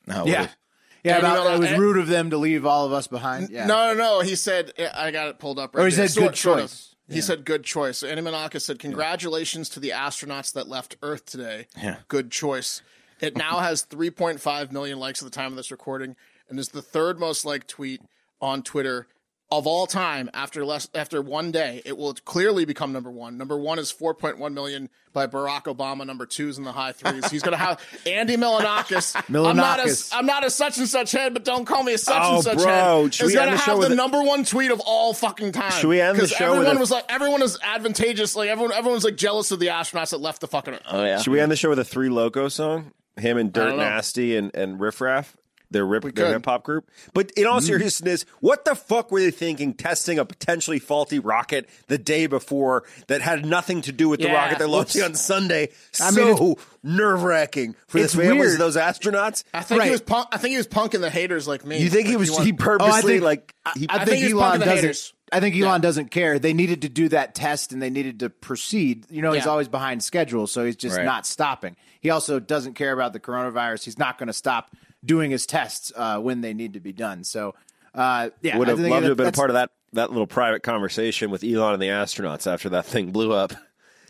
No, 0.07 0.24
yeah, 0.26 0.42
what- 0.42 0.57
yeah. 1.04 1.16
And 1.16 1.24
About, 1.24 1.44
know, 1.44 1.54
it 1.54 1.59
was 1.61 1.72
rude 1.78 1.98
of 1.98 2.09
them 2.09 2.30
to 2.30 2.36
leave 2.38 2.66
all 2.66 2.84
of 2.86 2.92
us 2.92 3.07
behind. 3.07 3.50
Yeah. 3.50 3.66
No, 3.66 3.92
no, 3.92 3.94
no. 3.94 4.20
He 4.20 4.34
said 4.34 4.72
I 4.94 5.11
got 5.11 5.28
it 5.28 5.38
pulled 5.38 5.59
up. 5.59 5.74
Right 5.74 5.82
Or 5.84 5.88
he 5.88 5.94
here. 5.94 6.09
said, 6.09 6.18
"Good 6.20 6.24
Sort- 6.36 6.38
sort 6.38 6.59
of. 6.61 6.70
choice." 6.70 6.92
He 7.09 7.20
said 7.20 7.44
good 7.44 7.62
choice. 7.62 7.98
So 7.98 8.09
Andy 8.09 8.20
Milonakis 8.22 8.62
said 8.62 8.80
congratulations 8.80 9.68
to 9.70 9.80
the 9.80 9.90
astronauts 9.90 10.52
that 10.54 10.68
left 10.68 10.96
Earth 11.02 11.24
today. 11.26 11.68
Yeah. 11.80 11.98
Good 12.09 12.32
choice. 12.32 12.82
It 13.20 13.36
now 13.38 13.61
has 13.61 13.84
3.5 13.86 14.72
million 14.72 14.98
likes 14.98 15.22
at 15.22 15.24
the 15.24 15.30
time 15.36 15.52
of 15.52 15.57
this 15.57 15.70
recording, 15.70 16.16
and 16.48 16.59
is 16.59 16.70
the 16.70 16.82
third 16.82 17.20
most 17.20 17.44
liked 17.44 17.68
tweet 17.68 18.00
on 18.40 18.62
Twitter 18.64 19.07
of 19.51 19.64
all 19.66 19.86
time 19.86 20.28
after 20.34 20.64
less 20.64 20.88
after 20.94 21.22
one 21.22 21.53
day. 21.53 21.80
It 21.84 21.97
will 21.97 22.14
clearly 22.24 22.64
become 22.64 22.92
number 22.92 23.11
one. 23.11 23.38
Number 23.38 23.57
one 23.57 23.78
is 23.78 23.92
4.1 23.92 24.53
million 24.53 24.88
by 25.12 25.26
Barack 25.28 25.64
Obama. 25.64 26.05
Number 26.05 26.26
two 26.26 26.49
is 26.49 26.59
in 26.59 26.64
the 26.64 26.72
high 26.72 26.90
threes. 26.92 27.30
He's 27.30 27.42
going 27.42 27.53
to 27.53 27.64
have 27.64 27.80
Andy 28.07 28.36
Milonakis. 28.36 29.14
I'm 29.16 29.57
not 29.57 29.78
a 29.78 29.84
Milonakis. 29.84 30.11
I'm 30.12 30.26
not 30.26 30.44
a 30.44 30.51
such 30.51 30.78
and 30.78 30.88
such 30.88 31.12
head, 31.12 31.32
but 31.32 31.44
don't 31.44 31.64
call 31.64 31.84
me 31.84 31.94
a 31.94 31.99
such 31.99 32.16
Oh, 32.20 32.34
and 32.36 32.44
such 32.44 32.59
bro. 32.59 33.03
head. 33.05 33.14
Should 33.14 33.26
Is 33.26 33.32
we 33.32 33.34
going 33.36 33.49
end 33.51 33.59
to 33.59 33.59
the 33.59 33.64
show 33.64 33.70
have 33.72 33.78
with 33.78 33.88
the 33.90 33.94
number 33.94 34.22
one 34.22 34.44
tweet 34.44 34.70
of 34.72 34.80
all 34.80 35.14
fucking 35.14 35.53
time. 35.53 35.70
Should 35.72 35.88
we 35.88 36.01
end 36.01 36.16
the 36.16 36.22
'Cause 36.22 36.30
show 36.30 36.51
with 36.51 36.55
everyone 36.61 36.76
a- 36.76 36.80
was 36.80 36.90
like 36.90 37.05
everyone 37.09 37.42
is 37.42 37.59
advantageous. 37.62 38.34
Like 38.34 38.49
everyone 38.49 38.72
everyone's 38.72 39.05
like 39.05 39.16
jealous 39.16 39.53
of 39.53 39.61
the 39.61 39.68
astronauts 39.68 40.11
that 40.11 40.18
left 40.20 40.40
the 40.40 40.49
fucking. 40.49 40.76
Oh 40.90 41.05
yeah. 41.05 41.18
Should 41.20 41.30
we 41.32 41.38
end 41.40 41.53
the 41.53 41.57
show 41.57 41.68
with 41.68 41.78
a 41.78 41.84
Three 41.84 42.09
Loco 42.09 42.49
song? 42.49 42.90
Him 43.16 43.38
and 43.38 43.53
Dirt. 43.53 43.76
Nasty 43.76 44.36
and, 44.36 44.55
and 44.55 44.78
Riff 44.80 45.01
Raff? 45.01 45.36
Their, 45.70 45.84
rip, 45.84 46.14
their 46.14 46.32
hip 46.32 46.44
hop 46.44 46.62
group. 46.62 46.88
But 47.12 47.32
in 47.32 47.44
all 47.46 47.58
mm-hmm. 47.58 47.66
seriousness, 47.66 48.24
what 48.40 48.64
the 48.64 48.76
fuck 48.76 49.10
were 49.10 49.18
they 49.20 49.32
thinking 49.32 49.74
testing 49.74 50.18
a 50.18 50.24
potentially 50.24 50.78
faulty 50.78 51.18
rocket 51.18 51.68
the 51.88 51.98
day 51.98 52.28
before 52.28 52.84
that 53.08 53.20
had 53.20 53.44
nothing 53.44 53.82
to 53.82 53.92
do 53.92 54.08
with 54.08 54.20
the 54.20 54.26
Yeah. 54.28 54.34
rocket 54.34 54.58
they 54.60 54.64
launched 54.64 55.00
on 55.02 55.16
Sunday? 55.16 55.70
I 56.00 56.12
mean, 56.12 56.36
so 56.36 56.56
nerve 56.84 57.24
wracking 57.24 57.74
for 57.88 57.98
the 57.98 58.04
it's 58.04 58.14
families 58.14 58.38
weird. 58.38 58.52
of 58.52 58.58
those 58.58 58.76
astronauts. 58.76 59.42
I 59.52 59.62
think 59.62 59.80
Right. 59.80 59.86
he 59.86 59.90
was 59.90 60.02
punk, 60.02 60.28
I 60.30 60.38
think 60.38 60.52
he 60.52 60.56
was 60.56 60.68
punking 60.68 61.00
the 61.00 61.10
haters 61.10 61.48
like 61.48 61.64
me. 61.66 61.78
You 61.82 61.90
think 61.90 62.06
he 62.06 62.12
Like, 62.12 62.20
was 62.20 62.30
want- 62.30 62.44
he 62.46 62.52
purposely 62.52 62.92
oh, 62.98 63.02
think- 63.02 63.22
like 63.24 63.54
I- 63.64 63.72
he, 63.76 63.88
I 63.88 63.94
I 63.94 63.98
think 63.98 64.10
think 64.10 64.24
he 64.26 64.32
Elon 64.32 64.44
punking 64.44 64.58
the 64.60 64.64
doesn't. 64.66 64.76
haters. 64.82 65.12
I 65.32 65.40
think 65.40 65.56
Elon 65.56 65.80
doesn't 65.80 66.12
care. 66.12 66.38
They 66.38 66.52
needed 66.52 66.82
to 66.82 66.88
do 66.88 67.08
that 67.08 67.34
test 67.34 67.72
and 67.72 67.82
they 67.82 67.90
needed 67.90 68.20
to 68.20 68.30
proceed. 68.30 69.06
You 69.10 69.22
know, 69.22 69.32
he's 69.32 69.44
Yeah. 69.46 69.50
always 69.50 69.66
behind 69.66 70.04
schedule, 70.04 70.46
so 70.46 70.64
he's 70.64 70.76
just 70.76 70.96
Right. 70.96 71.04
not 71.04 71.26
stopping. 71.26 71.74
He 72.00 72.10
also 72.10 72.38
doesn't 72.38 72.74
care 72.74 72.92
about 72.92 73.12
the 73.12 73.18
coronavirus. 73.18 73.82
He's 73.84 73.98
not 73.98 74.18
going 74.18 74.28
to 74.28 74.32
stop 74.32 74.70
doing 75.07 75.30
his 75.30 75.46
tests 75.46 75.92
uh, 75.96 76.18
when 76.18 76.40
they 76.40 76.52
need 76.54 76.74
to 76.74 76.80
be 76.80 76.92
done. 76.92 77.24
So, 77.24 77.54
uh, 77.94 78.30
yeah, 78.42 78.59
Would 78.59 78.68
I 78.68 78.72
have 78.72 78.78
think 78.80 78.90
loved 78.90 79.04
to 79.04 79.09
have 79.11 79.16
been 79.16 79.26
a 79.28 79.32
part 79.32 79.50
of 79.50 79.54
that 79.54 79.70
that 79.92 80.11
little 80.11 80.26
private 80.26 80.62
conversation 80.62 81.30
with 81.30 81.42
Elon 81.42 81.74
and 81.74 81.82
the 81.82 81.88
astronauts 81.88 82.50
after 82.50 82.68
that 82.70 82.84
thing 82.86 83.12
blew 83.12 83.32
up. 83.32 83.52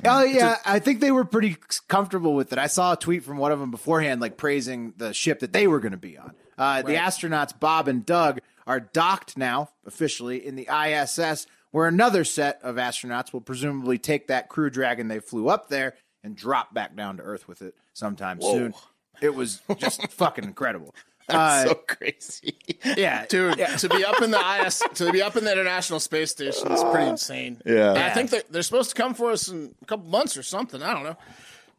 Oh 0.05 0.23
yeah, 0.23 0.57
I 0.65 0.79
think 0.79 1.01
they 1.01 1.11
were 1.11 1.25
pretty 1.25 1.57
comfortable 1.89 2.35
with 2.35 2.53
it. 2.53 2.59
I 2.59 2.67
saw 2.67 2.93
a 2.93 2.97
tweet 2.97 3.25
from 3.25 3.39
one 3.39 3.53
of 3.53 3.61
them 3.61 3.71
beforehand, 3.71 4.21
like 4.21 4.37
praising 4.37 4.93
the 4.97 5.15
ship 5.15 5.41
that 5.41 5.53
they 5.53 5.67
were 5.67 5.81
going 5.81 5.93
to 5.93 5.99
be 5.99 6.19
on. 6.19 6.33
Uh, 6.59 6.83
The 6.83 6.95
astronauts 6.95 7.59
Bob 7.59 7.89
and 7.89 8.05
Doug 8.05 8.41
are 8.67 8.81
docked 8.81 9.39
now 9.39 9.71
officially 9.87 10.45
in 10.45 10.57
the 10.57 10.69
ISS, 10.69 11.47
where 11.71 11.87
another 11.87 12.25
set 12.25 12.61
of 12.63 12.77
astronauts 12.77 13.33
will 13.33 13.41
presumably 13.41 13.97
take 13.97 14.27
that 14.27 14.49
Crew 14.49 14.69
Dragon 14.69 15.09
they 15.09 15.21
flew 15.21 15.49
up 15.49 15.69
there 15.69 15.95
and 16.23 16.37
drop 16.37 16.75
back 16.75 16.95
down 16.97 17.17
to 17.17 17.23
Earth 17.23 17.49
with 17.49 17.63
it 17.63 17.75
sometime 17.95 18.41
soon. 18.43 18.75
It 19.21 19.35
was 19.35 19.61
just 19.79 20.07
fucking 20.13 20.45
incredible. 20.45 20.95
Uh, 21.29 21.67
so 21.67 21.75
crazy. 21.75 22.57
yeah, 22.97 23.27
Dude, 23.27 23.59
to 23.59 23.89
be 23.89 24.05
up 24.05 24.23
in 24.23 24.31
the 24.31 24.63
IS, 24.65 24.83
to 24.95 25.11
be 25.11 25.23
up 25.23 25.37
in 25.37 25.45
the 25.45 25.51
International 25.53 25.99
Space 25.99 26.31
Station 26.31 26.71
is 26.71 26.83
pretty 26.85 27.11
insane. 27.11 27.61
Yeah. 27.67 27.91
And 27.91 27.99
I 27.99 28.11
think 28.11 28.31
they're, 28.31 28.45
they're 28.49 28.63
supposed 28.63 28.91
to 28.91 28.97
come 28.97 29.15
for 29.15 29.33
us 29.33 29.49
in 29.49 29.75
a 29.83 29.85
couple 29.87 30.07
months 30.07 30.37
or 30.37 30.45
something. 30.45 30.83
I 30.83 30.95
don't 30.95 31.03
know. 31.03 31.17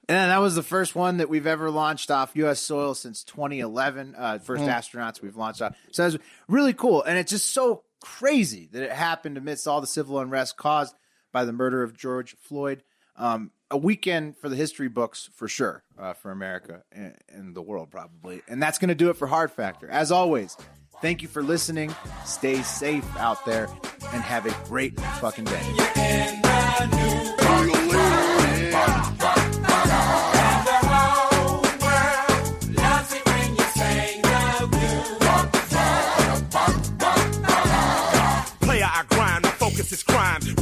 And 0.10 0.32
that 0.32 0.40
was 0.40 0.56
the 0.56 0.64
first 0.64 0.96
one 0.96 1.18
that 1.18 1.30
we've 1.30 1.48
ever 1.48 1.70
launched 1.70 2.12
off 2.12 2.32
U.S. 2.36 2.62
soil 2.62 2.94
since 2.94 3.24
2011. 3.24 4.16
Uh, 4.18 4.40
first 4.40 4.64
astronauts 4.64 5.22
we've 5.22 5.36
launched 5.36 5.62
off. 5.62 5.76
So 5.92 6.10
that's 6.10 6.24
really 6.48 6.74
cool. 6.74 7.04
And 7.04 7.18
it's 7.18 7.32
just 7.32 7.54
so 7.54 7.84
crazy 8.00 8.70
that 8.72 8.84
it 8.84 8.92
happened 8.92 9.38
amidst 9.38 9.68
all 9.68 9.82
the 9.82 9.88
civil 9.88 10.20
unrest 10.20 10.56
caused 10.56 10.96
by 11.34 11.44
the 11.44 11.52
murder 11.52 11.84
of 11.84 11.96
George 11.96 12.38
Floyd. 12.38 12.84
Um, 13.18 13.52
a 13.70 13.78
weekend 13.78 14.38
for 14.38 14.50
the 14.50 14.56
history 14.56 14.88
books 14.88 15.30
for 15.36 15.48
sure, 15.48 15.84
uh, 16.00 16.14
for 16.14 16.32
America 16.32 16.84
and, 16.92 17.16
and 17.30 17.56
the 17.56 17.62
world 17.62 17.92
probably. 17.92 18.42
And 18.48 18.62
that's 18.62 18.78
going 18.78 18.90
to 18.90 18.96
do 18.96 19.10
it 19.10 19.18
for 19.18 19.28
Hard 19.28 19.52
Factor. 19.52 19.90
As 19.90 20.12
always, 20.12 20.56
thank 21.02 21.22
you 21.22 21.28
for 21.28 21.44
listening. 21.44 21.94
Stay 22.26 22.62
safe 22.62 23.06
out 23.18 23.46
there 23.46 23.68
and 24.14 24.24
have 24.24 24.46
a 24.46 24.68
great 24.68 25.00
fucking 25.00 25.46
day. 25.46 27.36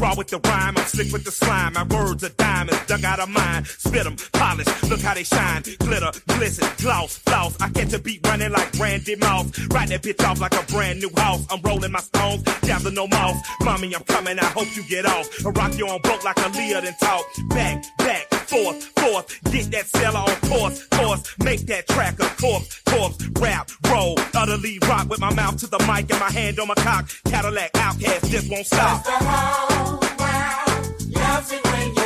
Raw 0.05 0.13
with 0.15 0.27
the 0.27 0.37
rhyme, 0.37 0.77
I'm 0.77 0.85
slick 0.85 1.11
with 1.11 1.23
the 1.23 1.31
slime. 1.31 1.73
My 1.73 1.83
words 1.83 2.23
are 2.23 2.29
diamonds, 2.29 2.79
dug 2.85 3.03
out 3.03 3.19
of 3.19 3.27
mine. 3.27 3.65
Spit 3.65 4.03
them, 4.03 4.15
polish, 4.33 4.67
look 4.83 5.01
how 5.01 5.15
they 5.15 5.23
shine. 5.23 5.63
Glitter, 5.79 6.11
glisten, 6.27 6.67
gloss, 6.77 7.17
floss. 7.17 7.59
I 7.59 7.69
catch 7.69 7.91
a 7.93 7.97
beat 7.97 8.21
running 8.27 8.51
like 8.51 8.71
Randy 8.77 9.15
Moss. 9.15 9.45
Ride 9.73 9.89
that 9.89 10.03
bitch 10.03 10.23
off 10.23 10.39
like 10.39 10.53
a 10.53 10.63
brand 10.71 10.99
new 10.99 11.09
house. 11.17 11.43
I'm 11.49 11.59
rolling 11.63 11.91
my 11.91 12.01
stones, 12.01 12.43
gather 12.61 12.91
no 12.91 13.07
mouse. 13.07 13.37
Mommy, 13.61 13.95
I'm 13.95 14.03
coming, 14.03 14.37
I 14.37 14.45
hope 14.45 14.67
you 14.75 14.83
get 14.83 15.07
off. 15.07 15.27
I 15.43 15.49
rock 15.49 15.75
you 15.75 15.87
on 15.87 15.99
boat 16.01 16.23
like 16.23 16.37
a 16.37 16.49
Leah 16.49 16.81
and 16.85 16.95
talk. 16.99 17.25
Back, 17.49 17.83
back, 17.97 18.31
forth, 18.45 18.83
forth. 18.99 19.41
Get 19.51 19.71
that 19.71 19.87
seller 19.87 20.19
on 20.19 20.35
course, 20.51 20.85
course. 20.85 21.35
Make 21.39 21.61
that 21.61 21.87
track 21.87 22.19
a 22.19 22.29
corpse, 22.39 22.79
corpse, 22.95 23.17
rap, 23.39 23.69
roll, 23.89 24.17
utterly 24.33 24.79
rock 24.87 25.09
with 25.09 25.19
my 25.19 25.33
mouth 25.33 25.57
to 25.57 25.67
the 25.67 25.79
mic 25.79 26.09
and 26.09 26.19
my 26.19 26.31
hand 26.31 26.59
on 26.59 26.67
my 26.67 26.75
cock. 26.75 27.09
Cadillac 27.25 27.71
outcast, 27.75 28.31
this 28.31 28.49
won't 28.49 28.65
stop. 28.65 29.03
Mr. 29.03 29.11
Howell, 29.25 29.99
loves 31.11 31.51
it 31.51 31.63
when 31.65 31.95
you 31.95 32.04